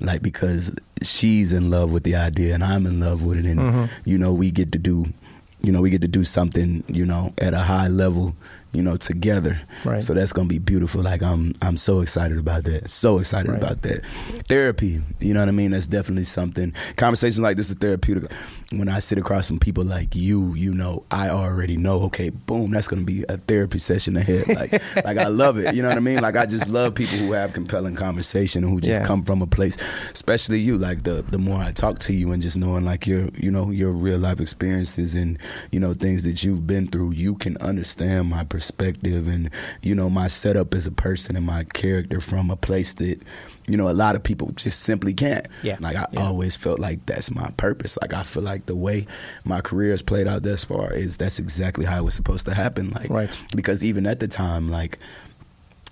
like 0.00 0.22
because 0.22 0.70
she's 1.02 1.52
in 1.52 1.70
love 1.70 1.92
with 1.92 2.04
the 2.04 2.14
idea 2.16 2.54
and 2.54 2.64
I'm 2.64 2.86
in 2.86 3.00
love 3.00 3.22
with 3.22 3.38
it 3.38 3.44
and 3.46 3.60
you 4.04 4.16
know 4.18 4.32
we 4.32 4.50
get 4.50 4.72
to 4.72 4.78
do 4.78 5.06
you 5.62 5.72
know 5.72 5.80
we 5.80 5.90
get 5.90 6.00
to 6.02 6.08
do 6.08 6.24
something 6.24 6.82
you 6.88 7.04
know 7.04 7.32
at 7.38 7.54
a 7.54 7.58
high 7.60 7.88
level 7.88 8.34
you 8.72 8.82
know 8.82 8.96
together. 8.96 9.60
Right. 9.84 10.02
so 10.02 10.14
that's 10.14 10.32
gonna 10.32 10.48
be 10.48 10.58
beautiful. 10.58 11.02
Like 11.02 11.22
I'm 11.22 11.54
I'm 11.60 11.76
so 11.76 12.00
excited 12.00 12.38
about 12.38 12.64
that. 12.64 12.88
So 12.90 13.18
excited 13.18 13.50
Right. 13.50 13.62
about 13.62 13.82
that. 13.82 14.02
Therapy 14.48 15.02
you 15.20 15.34
know 15.34 15.40
what 15.40 15.48
I 15.48 15.52
mean? 15.52 15.70
That's 15.72 15.86
definitely 15.86 16.24
something. 16.24 16.72
Conversations 16.96 17.40
like 17.40 17.56
this 17.56 17.68
is 17.70 17.76
therapeutic. 17.76 18.30
When 18.72 18.88
I 18.88 19.00
sit 19.00 19.18
across 19.18 19.48
from 19.48 19.58
people 19.58 19.84
like 19.84 20.16
you 20.16 20.54
you 20.54 20.72
know 20.72 21.04
I 21.10 21.28
already 21.28 21.76
know 21.76 22.00
okay 22.04 22.30
boom 22.30 22.70
that's 22.70 22.88
gonna 22.88 23.02
be 23.04 23.24
a 23.28 23.36
therapy 23.36 23.78
session 23.78 24.16
ahead. 24.16 24.48
Like 24.48 24.72
like 25.04 25.18
I 25.18 25.26
love 25.28 25.58
it. 25.58 25.74
You 25.74 25.82
know 25.82 25.88
what 25.88 25.98
I 25.98 26.00
mean? 26.00 26.20
Like 26.22 26.36
I 26.36 26.46
just 26.46 26.68
love 26.70 26.94
people 26.94 27.18
who 27.18 27.32
have 27.32 27.52
compelling 27.52 27.94
conversation 27.94 28.64
and 28.64 28.72
who 28.72 28.80
just 28.80 29.00
Yeah. 29.00 29.06
come 29.06 29.22
from 29.24 29.42
a 29.42 29.46
place 29.46 29.76
especially 30.14 30.60
you. 30.60 30.78
Like 30.78 31.02
the 31.02 31.22
the 31.22 31.38
more 31.38 31.58
I 31.60 31.72
talk 31.72 31.98
to 32.00 32.14
you 32.14 32.32
and 32.32 32.40
just 32.42 32.56
knowing 32.56 32.84
like 32.86 33.06
your 33.06 33.28
you 33.36 33.50
know 33.50 33.70
your 33.70 33.92
real 33.92 34.18
life 34.18 34.40
experiences 34.40 35.14
and 35.14 35.38
you 35.70 35.78
know 35.78 35.92
things 35.92 36.22
that 36.24 36.42
you've 36.42 36.66
been 36.66 36.86
through 36.88 37.10
you 37.12 37.34
can 37.34 37.58
understand 37.58 38.30
my 38.30 38.38
perspective 38.44 38.61
and 38.70 39.50
you 39.82 39.94
know 39.94 40.08
my 40.10 40.26
setup 40.28 40.74
as 40.74 40.86
a 40.86 40.90
person 40.92 41.36
and 41.36 41.46
my 41.46 41.64
character 41.64 42.20
from 42.20 42.50
a 42.50 42.56
place 42.56 42.92
that 42.94 43.20
you 43.66 43.76
know 43.76 43.88
a 43.88 43.92
lot 43.92 44.14
of 44.16 44.22
people 44.22 44.50
just 44.56 44.80
simply 44.80 45.14
can't 45.14 45.46
Yeah. 45.62 45.76
like 45.80 45.96
I 45.96 46.06
Yeah. 46.12 46.26
always 46.26 46.56
felt 46.56 46.80
like 46.80 47.04
that's 47.06 47.30
my 47.30 47.50
purpose 47.56 47.96
like 48.00 48.12
I 48.12 48.22
feel 48.22 48.42
like 48.42 48.66
the 48.66 48.74
way 48.76 49.06
my 49.44 49.60
career 49.60 49.90
has 49.92 50.02
played 50.02 50.26
out 50.26 50.42
thus 50.42 50.64
far 50.64 50.92
is 50.92 51.16
that's 51.16 51.38
exactly 51.38 51.84
how 51.84 51.98
it 51.98 52.04
was 52.04 52.14
supposed 52.14 52.46
to 52.46 52.54
happen 52.54 52.90
like 52.90 53.10
Right. 53.10 53.36
because 53.54 53.84
even 53.84 54.06
at 54.06 54.20
the 54.20 54.28
time 54.28 54.68
like 54.70 54.98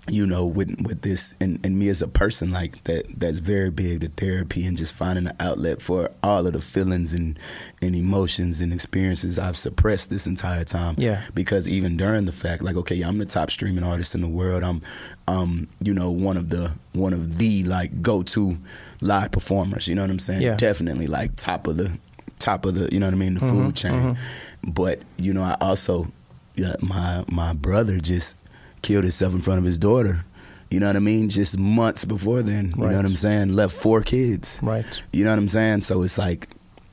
you 0.07 0.25
know, 0.25 0.45
with 0.45 0.81
with 0.81 1.01
this 1.03 1.35
and, 1.39 1.63
and 1.63 1.77
me 1.77 1.87
as 1.87 2.01
a 2.01 2.07
person, 2.07 2.51
like 2.51 2.83
that 2.85 3.19
that's 3.19 3.37
very 3.39 3.69
big, 3.69 3.99
the 3.99 4.07
therapy 4.07 4.65
and 4.65 4.75
just 4.75 4.93
finding 4.93 5.27
an 5.27 5.35
outlet 5.39 5.81
for 5.81 6.09
all 6.23 6.47
of 6.47 6.53
the 6.53 6.61
feelings 6.61 7.13
and, 7.13 7.37
and 7.81 7.95
emotions 7.95 8.61
and 8.61 8.73
experiences 8.73 9.37
I've 9.37 9.57
suppressed 9.57 10.09
this 10.09 10.25
entire 10.25 10.63
time. 10.63 10.95
Yeah. 10.97 11.23
Because 11.35 11.67
even 11.67 11.97
during 11.97 12.25
the 12.25 12.31
fact, 12.31 12.63
like, 12.63 12.75
okay, 12.77 13.01
I'm 13.01 13.19
the 13.19 13.25
top 13.25 13.51
streaming 13.51 13.83
artist 13.83 14.15
in 14.15 14.21
the 14.21 14.27
world. 14.27 14.63
I'm 14.63 14.81
um, 15.27 15.67
you 15.79 15.93
know, 15.93 16.09
one 16.09 16.35
of 16.35 16.49
the 16.49 16.71
one 16.93 17.13
of 17.13 17.37
the 17.37 17.63
like 17.65 18.01
go 18.01 18.23
to 18.23 18.57
live 19.01 19.31
performers, 19.31 19.87
you 19.87 19.93
know 19.93 20.01
what 20.01 20.09
I'm 20.09 20.19
saying? 20.19 20.41
Yeah. 20.41 20.55
Definitely 20.55 21.07
like 21.07 21.35
top 21.35 21.67
of 21.67 21.77
the 21.77 21.95
top 22.39 22.65
of 22.65 22.73
the 22.73 22.89
you 22.91 22.99
know 22.99 23.05
what 23.05 23.13
I 23.13 23.17
mean, 23.17 23.35
the 23.35 23.41
food 23.41 23.75
chain. 23.75 24.17
But, 24.63 25.01
you 25.17 25.33
know, 25.33 25.43
I 25.43 25.57
also 25.61 26.11
yeah, 26.55 26.75
my 26.81 27.23
my 27.27 27.53
brother 27.53 27.99
just 27.99 28.35
killed 28.81 29.03
himself 29.03 29.33
in 29.33 29.41
front 29.41 29.59
of 29.59 29.65
his 29.65 29.77
daughter. 29.77 30.25
You 30.69 30.79
know 30.79 30.87
what 30.87 30.95
I 30.95 30.99
mean? 30.99 31.27
Just 31.29 31.57
months 31.57 32.05
before 32.05 32.41
then. 32.41 32.73
You 32.77 32.83
Right. 32.83 32.91
know 32.91 32.97
what 32.97 33.05
I'm 33.05 33.15
saying? 33.15 33.49
Left 33.53 33.75
four 33.75 34.01
kids. 34.01 34.59
Right. 34.63 34.85
You 35.11 35.23
know 35.25 35.31
what 35.31 35.39
I'm 35.39 35.49
saying? 35.49 35.81
So 35.81 36.01
it's 36.03 36.17
like 36.17 36.47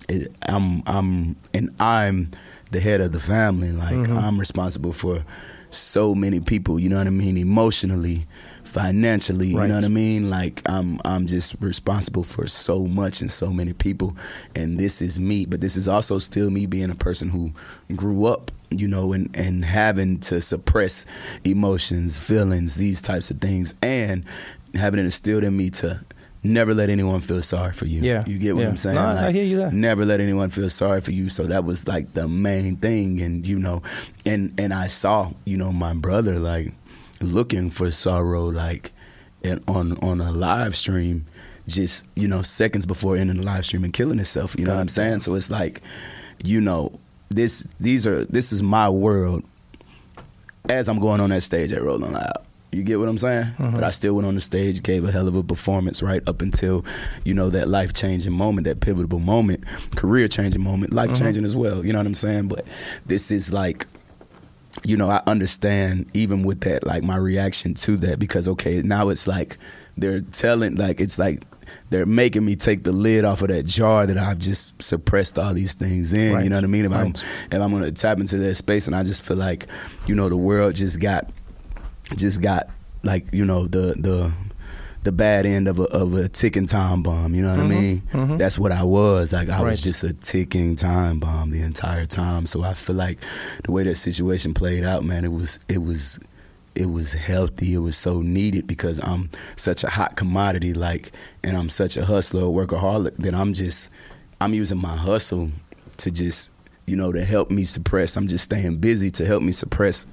it, 0.09 0.33
I'm 0.43 0.83
I'm 0.87 1.37
and 1.55 1.71
I'm 1.79 2.31
the 2.73 2.81
head 2.81 3.01
of 3.01 3.13
the 3.13 3.21
family. 3.21 3.71
Like 3.73 3.95
Mm-hmm. 3.97 4.19
I'm 4.19 4.39
responsible 4.39 4.93
for 4.93 5.25
so 5.71 6.15
many 6.15 6.41
people. 6.41 6.81
You 6.81 6.89
know 6.89 6.97
what 6.99 7.07
I 7.07 7.11
mean? 7.11 7.37
Emotionally, 7.37 8.27
financially. 8.65 9.49
You 9.49 9.67
know 9.69 9.75
what 9.77 9.85
I 9.85 9.89
mean? 9.89 10.29
Like 10.31 10.63
I'm 10.67 11.01
I'm 11.05 11.27
just 11.27 11.55
responsible 11.61 12.25
for 12.25 12.47
so 12.47 12.85
much 12.87 13.21
and 13.21 13.31
so 13.31 13.51
many 13.53 13.73
people. 13.75 14.17
And 14.57 14.79
this 14.79 15.01
is 15.01 15.21
me, 15.21 15.47
but 15.47 15.61
this 15.61 15.77
is 15.77 15.87
also 15.89 16.19
still 16.19 16.51
me 16.51 16.67
being 16.67 16.91
a 16.91 16.95
person 16.95 17.29
who 17.29 17.53
grew 17.95 18.25
up. 18.27 18.51
You 18.71 18.89
know, 18.89 19.13
and 19.13 19.35
and 19.35 19.65
having 19.65 20.21
to 20.21 20.41
suppress 20.41 21.07
emotions, 21.45 22.19
feelings, 22.19 22.77
these 22.77 23.01
types 23.01 23.31
of 23.31 23.41
things, 23.41 23.75
and 23.83 24.25
having 24.75 25.01
it 25.01 25.05
instilled 25.05 25.45
in 25.45 25.57
me 25.57 25.71
to 25.71 26.05
never 26.43 26.73
let 26.75 26.89
anyone 26.91 27.21
feel 27.21 27.43
sorry 27.43 27.73
for 27.73 27.87
you. 27.87 28.01
Yeah. 28.03 28.25
You 28.27 28.39
get 28.39 28.55
what 28.55 28.63
Yeah. 28.63 28.69
I'm 28.69 28.77
saying? 28.77 28.95
No, 28.95 29.07
I 29.07 29.33
hear 29.33 29.45
you 29.45 29.57
there. 29.57 29.73
Never 29.73 30.05
let 30.05 30.21
anyone 30.21 30.51
feel 30.51 30.71
sorry 30.71 31.01
for 31.01 31.11
you. 31.13 31.29
So 31.31 31.45
that 31.47 31.65
was 31.65 31.89
like 31.89 32.15
the 32.15 32.29
main 32.29 32.77
thing. 32.77 33.21
And 33.21 33.47
you 33.47 33.59
know, 33.59 33.83
and 34.27 34.53
and 34.59 34.73
I 34.75 34.87
saw, 34.87 35.33
you 35.45 35.57
know, 35.57 35.73
my 35.73 35.95
brother 35.95 36.39
like 36.39 36.73
looking 37.21 37.71
for 37.71 37.91
sorrow 37.91 38.45
like 38.45 38.93
and 39.43 39.63
on 39.67 39.99
on 39.99 40.21
a 40.21 40.31
live 40.31 40.77
stream 40.77 41.27
just, 41.67 42.07
you 42.15 42.29
know, 42.29 42.41
seconds 42.43 42.87
before 42.87 43.17
ending 43.17 43.37
the 43.39 43.43
live 43.43 43.65
stream 43.67 43.85
and 43.85 43.93
killing 43.93 44.17
himself. 44.19 44.55
You 44.59 44.65
know 44.65 44.75
what 44.75 44.81
I'm 44.81 44.89
saying? 44.89 45.21
So 45.21 45.35
it's 45.35 45.51
like, 45.51 45.83
you 46.43 46.61
know, 46.61 46.99
this 47.31 47.67
these 47.79 48.07
are 48.07 48.25
this 48.27 48.53
is 48.53 48.63
my 48.63 48.89
world 48.89 49.45
as 50.69 50.89
I'm 50.89 50.99
going 50.99 51.21
on 51.21 51.31
that 51.31 51.43
stage 51.43 51.73
at 51.73 51.83
Rolling 51.83 52.13
Loud. 52.13 52.45
You 52.71 52.83
get 52.83 52.99
what 52.99 53.09
I'm 53.09 53.17
saying? 53.17 53.45
Mm-hmm. 53.45 53.75
But 53.75 53.85
I 53.85 53.91
still 53.91 54.13
went 54.15 54.27
on 54.27 54.35
the 54.35 54.43
stage, 54.43 54.83
gave 54.83 55.03
a 55.07 55.11
hell 55.11 55.27
of 55.27 55.35
a 55.35 55.43
performance 55.43 56.03
right 56.03 56.27
up 56.29 56.43
until, 56.43 56.85
you 57.25 57.33
know, 57.33 57.49
that 57.49 57.67
life 57.67 57.95
changing 57.95 58.33
moment, 58.35 58.67
that 58.67 58.81
pivotal 58.81 59.19
moment, 59.21 59.65
career 59.97 60.29
changing 60.29 60.63
moment, 60.63 60.93
life 60.93 61.11
Mm-hmm. 61.11 61.25
changing 61.25 61.45
as 61.47 61.57
well. 61.57 61.85
You 61.85 61.95
know 61.95 61.99
what 61.99 62.07
I'm 62.07 62.13
saying? 62.13 62.49
But 62.49 62.67
this 63.07 63.31
is 63.31 63.55
like, 63.55 63.87
you 64.85 64.99
know, 64.99 65.09
I 65.09 65.23
understand 65.27 66.11
even 66.13 66.43
with 66.43 66.61
that, 66.61 66.87
like 66.87 67.03
my 67.03 67.17
reaction 67.17 67.73
to 67.75 67.97
that 67.99 68.19
because 68.19 68.47
okay, 68.47 68.83
now 68.83 69.09
it's 69.09 69.27
like 69.27 69.57
they're 69.97 70.21
telling, 70.21 70.77
like 70.77 71.01
it's 71.01 71.19
like 71.19 71.43
they're 71.91 72.07
making 72.07 72.45
me 72.45 72.55
take 72.57 72.85
the 72.85 72.93
lid 72.93 73.25
off 73.25 73.41
of 73.43 73.49
that 73.49 73.65
jar 73.67 74.07
that 74.07 74.19
I've 74.19 74.39
just 74.39 74.83
suppressed 74.83 75.39
all 75.39 75.55
these 75.55 75.75
things 75.75 76.13
in. 76.13 76.35
Right. 76.35 76.45
You 76.45 76.51
know 76.51 76.57
what 76.57 76.65
I 76.65 76.69
mean? 76.69 76.85
If 76.85 76.93
I'm 76.93 77.09
if 77.09 77.55
I'm 77.55 77.73
gonna 77.73 77.93
tap 77.93 78.19
into 78.21 78.37
that 78.39 78.55
space, 78.57 78.87
and 78.87 78.95
I 78.97 79.03
just 79.05 79.23
feel 79.23 79.37
like, 79.39 79.67
you 80.07 80.15
know, 80.15 80.29
the 80.29 80.37
world 80.37 80.75
just 80.75 81.01
got 81.01 81.31
just 82.17 82.41
got 82.43 82.69
like 83.03 83.33
you 83.33 83.45
know 83.45 83.67
the 83.67 83.95
the 83.99 84.33
the 85.05 85.13
bad 85.13 85.47
end 85.47 85.69
of 85.69 85.79
a 85.79 85.85
of 85.85 86.13
a 86.15 86.29
ticking 86.29 86.67
time 86.67 87.03
bomb. 87.03 87.35
You 87.35 87.43
know 87.43 87.51
what 87.51 87.61
I 87.61 87.67
mean? 87.67 88.37
That's 88.37 88.59
what 88.59 88.73
I 88.73 88.83
was. 88.83 89.33
Like 89.33 89.49
I 89.49 89.53
Mm-hmm. 89.53 89.63
Right. 89.65 89.71
was 89.71 89.83
just 89.83 90.05
a 90.05 90.13
ticking 90.13 90.77
time 90.77 91.21
bomb 91.21 91.51
the 91.51 91.63
entire 91.63 92.05
time. 92.05 92.45
So 92.47 92.63
I 92.65 92.75
feel 92.75 92.97
like 92.97 93.19
the 93.65 93.73
way 93.73 93.85
that 93.85 93.95
situation 93.95 94.53
played 94.55 94.85
out, 94.85 95.05
man, 95.05 95.25
it 95.25 95.33
was 95.33 95.59
it 95.69 95.79
was 95.83 96.19
it 96.79 96.91
was 96.91 97.13
healthy. 97.13 97.75
It 97.75 97.79
was 97.79 97.97
so 97.97 98.23
needed 98.23 98.67
because 98.67 99.01
I'm 99.01 99.31
such 99.57 99.83
a 99.83 99.89
hot 99.89 100.17
commodity, 100.17 100.73
like, 100.73 101.11
and 101.43 101.57
I'm 101.57 101.71
such 101.71 101.97
a 101.97 102.05
hustler, 102.05 102.43
workaholic 102.43 103.17
that 103.17 103.35
I'm 103.35 103.53
just 103.53 103.91
I'm 104.41 104.55
using 104.55 104.79
my 104.79 104.95
hustle 104.97 105.51
to 105.99 106.11
just 106.13 106.53
you 106.87 106.95
know 106.95 107.13
to 107.13 107.25
help 107.25 107.51
me 107.51 107.65
suppress. 107.65 108.17
I'm 108.17 108.29
just 108.29 108.45
staying 108.45 108.77
busy 108.77 109.11
to 109.13 109.27
help 109.27 109.43
me 109.43 109.51
suppress 109.51 110.07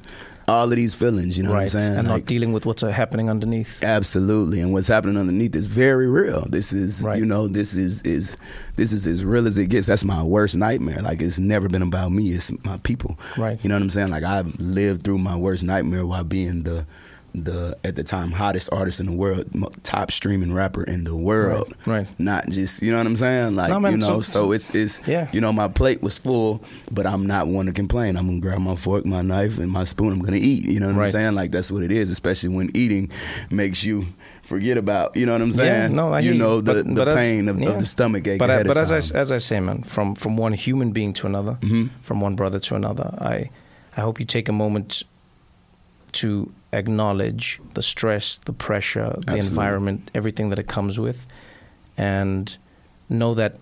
all 0.47 0.65
of 0.65 0.75
these 0.75 0.93
feelings. 0.93 1.37
You 1.37 1.43
know 1.43 1.49
right. 1.49 1.55
what 1.55 1.75
I'm 1.75 1.79
saying? 1.79 1.97
And 1.97 2.07
Like, 2.07 2.21
not 2.23 2.25
dealing 2.27 2.53
with 2.53 2.65
what's 2.65 2.81
happening 2.81 3.29
underneath. 3.29 3.83
Absolutely, 3.83 4.59
and 4.59 4.73
what's 4.73 4.87
happening 4.87 5.17
underneath 5.17 5.55
is 5.55 5.67
very 5.67 6.07
real. 6.07 6.45
This 6.49 6.73
is, 6.73 7.03
Right. 7.03 7.17
you 7.17 7.25
know, 7.25 7.47
this 7.47 7.75
is 7.75 8.01
is 8.03 8.37
this 8.75 8.91
is 8.91 9.07
as 9.07 9.23
real 9.25 9.47
as 9.47 9.57
it 9.57 9.67
gets. 9.67 9.87
That's 9.87 10.05
my 10.05 10.21
worst 10.21 10.55
nightmare. 10.57 11.01
Like 11.01 11.21
it's 11.21 11.39
never 11.39 11.67
been 11.69 11.81
about 11.81 12.11
me. 12.11 12.31
It's 12.31 12.51
my 12.63 12.77
people. 12.77 13.17
Right. 13.37 13.61
You 13.63 13.69
know 13.69 13.75
what 13.75 13.81
I'm 13.83 13.89
saying? 13.89 14.09
Like 14.11 14.23
I've 14.23 14.59
lived 14.59 15.03
through 15.03 15.17
my 15.19 15.35
worst 15.35 15.63
nightmare 15.63 16.05
while 16.05 16.23
being 16.23 16.63
the 16.63 16.85
the 17.43 17.77
at 17.83 17.95
the 17.95 18.03
time 18.03 18.31
hottest 18.31 18.69
artist 18.71 18.99
in 18.99 19.07
the 19.07 19.11
world, 19.11 19.45
top 19.83 20.11
streaming 20.11 20.53
rapper 20.53 20.83
in 20.83 21.03
the 21.03 21.15
world. 21.15 21.73
Right, 21.85 21.97
right. 22.07 22.19
Not 22.19 22.49
just 22.49 22.81
you 22.81 22.91
know 22.91 22.97
what 22.97 23.07
I'm 23.07 23.17
saying? 23.17 23.55
Like 23.55 23.69
No, 23.69 23.79
man, 23.79 23.91
you 23.93 23.97
know, 23.97 24.21
so- 24.21 24.41
so, 24.45 24.51
it's 24.51 24.73
it's 24.73 25.01
Yeah. 25.07 25.27
you 25.31 25.41
know 25.41 25.51
my 25.51 25.67
plate 25.67 26.01
was 26.01 26.17
full, 26.17 26.63
but 26.91 27.05
I'm 27.05 27.25
not 27.27 27.47
one 27.47 27.65
to 27.65 27.71
complain. 27.73 28.15
I'm 28.15 28.27
gonna 28.27 28.39
grab 28.39 28.59
my 28.59 28.75
fork, 28.75 29.05
my 29.05 29.21
knife, 29.21 29.59
and 29.59 29.69
my 29.71 29.83
spoon. 29.83 30.13
I'm 30.13 30.19
gonna 30.19 30.37
eat. 30.37 30.65
You 30.65 30.79
know 30.79 30.87
what 30.87 30.95
Right. 30.95 31.05
I'm 31.07 31.11
saying? 31.11 31.35
Like 31.35 31.51
that's 31.51 31.71
what 31.71 31.83
it 31.83 31.91
is, 31.91 32.09
especially 32.09 32.49
when 32.49 32.71
eating 32.75 33.09
makes 33.49 33.83
you 33.83 34.05
forget 34.43 34.77
about. 34.77 35.15
You 35.17 35.25
know 35.25 35.31
what 35.33 35.41
I'm 35.41 35.51
saying? 35.51 35.91
Yeah, 35.91 35.95
no, 35.95 36.13
I 36.13 36.19
you 36.19 36.33
know 36.35 36.61
the, 36.61 36.73
But- 36.75 36.85
the 36.87 36.93
but 36.93 37.07
as- 37.09 37.15
pain 37.15 37.49
of, 37.49 37.59
yeah. 37.59 37.69
of 37.69 37.79
the 37.79 37.85
stomach 37.85 38.27
ache. 38.27 38.39
But 38.39 38.49
I, 38.51 38.63
but 38.63 38.77
as 38.77 38.91
I 38.91 39.17
as 39.17 39.31
I 39.31 39.39
say, 39.39 39.59
man, 39.59 39.83
from 39.83 40.15
from 40.15 40.37
one 40.37 40.53
human 40.53 40.91
being 40.91 41.13
to 41.13 41.27
another, 41.27 41.57
Mm-hmm. 41.61 41.87
from 42.01 42.21
one 42.21 42.35
brother 42.35 42.59
to 42.59 42.75
another, 42.75 43.13
I 43.19 43.49
I 43.97 44.01
hope 44.01 44.19
you 44.19 44.25
take 44.25 44.47
a 44.49 44.53
moment 44.53 45.03
to 46.13 46.51
acknowledge 46.75 47.59
the 47.73 47.81
stress, 47.81 48.37
the 48.37 48.53
pressure, 48.53 49.09
the 49.09 49.31
Absolutely. 49.31 49.39
environment, 49.47 50.11
everything 50.13 50.49
that 50.49 50.59
it 50.59 50.67
comes 50.67 50.99
with, 50.99 51.27
and 51.97 52.57
know 53.09 53.33
that 53.33 53.57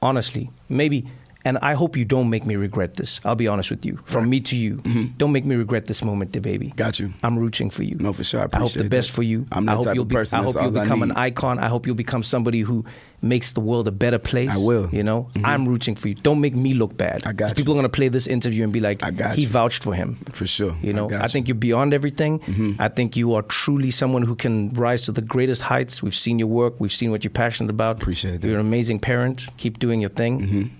honestly, 0.00 0.50
maybe. 0.68 1.06
And 1.44 1.58
I 1.58 1.74
hope 1.74 1.96
you 1.96 2.04
don't 2.04 2.30
make 2.30 2.44
me 2.46 2.56
regret 2.56 2.94
this. 2.94 3.20
I'll 3.24 3.34
be 3.34 3.48
honest 3.48 3.70
with 3.70 3.84
you. 3.84 3.98
From 4.04 4.30
me 4.30 4.40
to 4.40 4.56
you, 4.56 4.76
don't 5.16 5.32
make 5.32 5.44
me 5.44 5.56
regret 5.56 5.86
this 5.86 6.04
moment, 6.04 6.32
DaBaby. 6.32 6.58
Mm-hmm. 6.58 6.76
Got 6.76 7.00
you. 7.00 7.12
I'm 7.22 7.38
rooting 7.38 7.70
for 7.70 7.82
you. 7.82 7.96
No, 7.98 8.12
for 8.12 8.24
sure. 8.24 8.40
I 8.40 8.46
I 8.52 8.58
hope 8.58 8.72
the 8.72 8.84
best 8.84 9.08
that. 9.10 9.14
for 9.16 9.22
you. 9.22 9.46
I'm 9.50 9.68
I 9.68 9.74
hope 9.74 9.86
type 9.86 9.94
you'll 9.94 10.02
of 10.02 10.08
be, 10.08 10.14
person. 10.14 10.38
I 10.40 10.42
hope 10.44 10.54
you'll 10.54 10.70
become 10.70 11.02
an 11.02 11.12
icon. 11.12 11.58
I 11.58 11.68
hope 11.68 11.86
you'll 11.86 11.96
become 11.96 12.22
somebody 12.22 12.60
who 12.60 12.84
makes 13.20 13.52
the 13.52 13.60
world 13.60 13.88
a 13.88 13.92
better 13.92 14.18
place. 14.18 14.50
I 14.50 14.58
will. 14.58 14.88
You 14.92 15.02
know, 15.02 15.28
I'm 15.44 15.66
rooting 15.66 15.94
for 15.96 16.08
you. 16.08 16.14
Don't 16.14 16.40
make 16.40 16.54
me 16.54 16.74
look 16.74 16.96
bad. 16.96 17.26
I 17.26 17.32
got. 17.32 17.56
People 17.56 17.74
are 17.74 17.76
gonna 17.76 17.88
play 17.88 18.08
this 18.08 18.26
interview 18.26 18.64
and 18.64 18.72
be 18.72 18.80
like, 18.80 19.02
I 19.02 19.10
got 19.10 19.36
"He 19.36 19.42
you. 19.42 19.48
vouched 19.48 19.82
for 19.82 19.94
him." 19.94 20.18
For 20.32 20.46
sure. 20.46 20.76
You 20.80 20.90
I 20.90 20.92
know, 20.94 21.08
got 21.08 21.22
I, 21.24 21.28
think 21.28 21.48
you. 21.48 21.54
you're 21.54 21.60
beyond 21.60 21.94
everything. 21.94 22.38
Mm-hmm. 22.40 22.80
I 22.80 22.88
think 22.88 23.16
you 23.16 23.34
are 23.34 23.42
truly 23.42 23.90
someone 23.90 24.22
who 24.22 24.34
can 24.36 24.72
rise 24.74 25.06
to 25.06 25.12
the 25.12 25.22
greatest 25.22 25.62
heights. 25.62 26.02
We've 26.02 26.14
seen 26.14 26.38
your 26.38 26.48
work. 26.48 26.74
We've 26.78 26.92
seen 26.92 27.10
what 27.10 27.24
you're 27.24 27.30
passionate 27.32 27.70
about. 27.70 28.00
Appreciate 28.00 28.32
that. 28.32 28.38
Mm-hmm. 28.38 28.48
You're 28.50 28.60
an 28.60 28.66
amazing 28.66 29.00
parent. 29.00 29.48
Keep 29.56 29.78
doing 29.78 30.00
your 30.00 30.10
thing. 30.10 30.70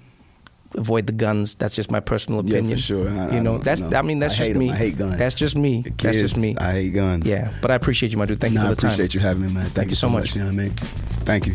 Avoid 0.75 1.07
the 1.07 1.13
guns. 1.13 1.55
That's 1.55 1.75
just 1.75 1.91
my 1.91 2.01
personal 2.01 2.41
opinion. 2.41 2.69
Yeah, 2.71 2.75
for 2.77 2.81
sure. 2.81 3.09
I- 3.11 3.35
you 3.35 3.41
know, 3.41 3.59
that's. 3.59 3.81
know. 3.81 3.97
I 3.97 4.03
mean, 4.03 4.19
that's 4.19 4.35
I 4.41 4.45
just 4.45 4.57
me. 4.57 4.71
I 4.71 4.75
hate 4.75 4.97
guns. 4.97 5.19
That's 5.19 5.35
just 5.35 5.57
me. 5.57 5.83
The 5.83 5.91
that's 5.91 6.17
just 6.19 6.37
me. 6.37 6.57
I 6.59 6.73
hate 6.73 6.91
guns. 6.91 7.27
Yeah, 7.27 7.53
but 7.61 7.71
I 7.71 7.75
appreciate 7.75 8.13
you, 8.13 8.19
my 8.19 8.27
dude. 8.27 8.41
Thank 8.41 8.55
No, 8.55 8.63
you 8.63 8.67
I 8.67 8.71
for 8.71 8.75
the 8.77 8.81
time. 8.83 8.89
appreciate 8.91 9.15
you 9.15 9.21
having 9.21 9.47
me, 9.47 9.53
man. 9.53 9.67
Thank, 9.71 9.91
you 9.91 9.97
so 9.97 10.09
much. 10.09 10.35
You 10.35 10.43
know 10.43 10.49
what 10.49 10.55
I 10.55 10.57
mean? 10.57 10.75
Thank 11.25 11.47
you. 11.47 11.55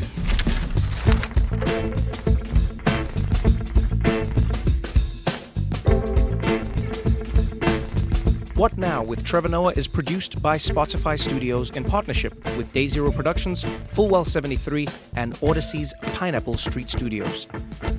What 8.57 8.75
Now 8.75 9.03
with 9.03 9.23
Trevor 9.23 9.49
Noah 9.49 9.73
is 9.73 9.85
produced 9.85 10.41
by 10.41 10.57
Spotify 10.57 11.19
Studios 11.19 11.69
in 11.69 11.83
partnership 11.83 12.33
with 12.57 12.73
Day 12.73 12.87
Zero 12.87 13.11
Productions, 13.11 13.63
Fullwell 13.63 14.25
73, 14.25 14.87
and 15.15 15.35
Audacy's 15.35 15.93
Pineapple 16.15 16.57
Street 16.57 16.89
Studios. 16.89 17.45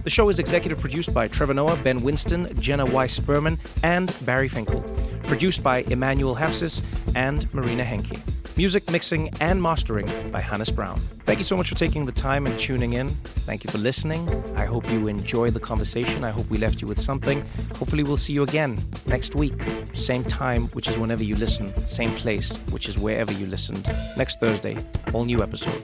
The 0.03 0.11
show 0.11 0.29
is 0.29 0.41
executive 0.41 0.81
produced 0.81 1.15
by 1.15 1.29
Trevor 1.29 1.55
Noah, 1.55 1.77
Ben 1.85 2.03
Winston, 2.03 2.49
Jenna 2.59 2.87
Weiss 2.87 3.21
Berman, 3.21 3.57
and 3.85 4.13
Barry 4.27 4.49
Finkel. 4.49 4.81
Produced 5.29 5.63
by 5.63 5.83
Emmanuel 5.91 6.35
Hapsis 6.35 6.83
and 7.15 7.55
Marina 7.55 7.85
Henke. 7.85 8.21
Music 8.59 8.91
mixing 8.91 9.29
and 9.41 9.63
mastering 9.63 10.11
by 10.33 10.41
Hannes 10.41 10.69
Brown. 10.69 10.99
Thank 11.27 11.39
you 11.39 11.45
so 11.45 11.57
much 11.57 11.69
for 11.69 11.77
taking 11.77 12.05
the 12.05 12.11
time 12.11 12.45
and 12.45 12.59
tuning 12.59 12.95
in. 12.95 13.09
Thank 13.47 13.63
you 13.63 13.71
for 13.71 13.79
listening. 13.79 14.29
I 14.57 14.65
hope 14.65 14.91
you 14.91 15.07
enjoyed 15.07 15.55
the 15.55 15.61
conversation. 15.61 16.25
I 16.25 16.31
hope 16.31 16.51
we 16.51 16.59
left 16.59 16.83
you 16.83 16.89
with 16.89 16.99
something. 16.99 17.47
Hopefully, 17.77 18.03
we'll 18.03 18.17
see 18.17 18.33
you 18.33 18.43
again 18.43 18.77
next 19.07 19.37
week, 19.37 19.63
same 19.93 20.25
time, 20.49 20.69
which 20.77 20.89
is 20.89 20.97
whenever 20.97 21.25
you 21.25 21.37
listen, 21.37 21.67
same 21.87 22.13
place, 22.23 22.57
which 22.75 22.89
is 22.89 22.97
wherever 22.99 23.33
you 23.33 23.47
listened. 23.47 23.85
Next 24.17 24.41
Thursday, 24.41 24.77
all 25.13 25.25
new 25.25 25.43
episode. 25.43 25.83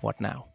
What 0.00 0.20
now? 0.20 0.46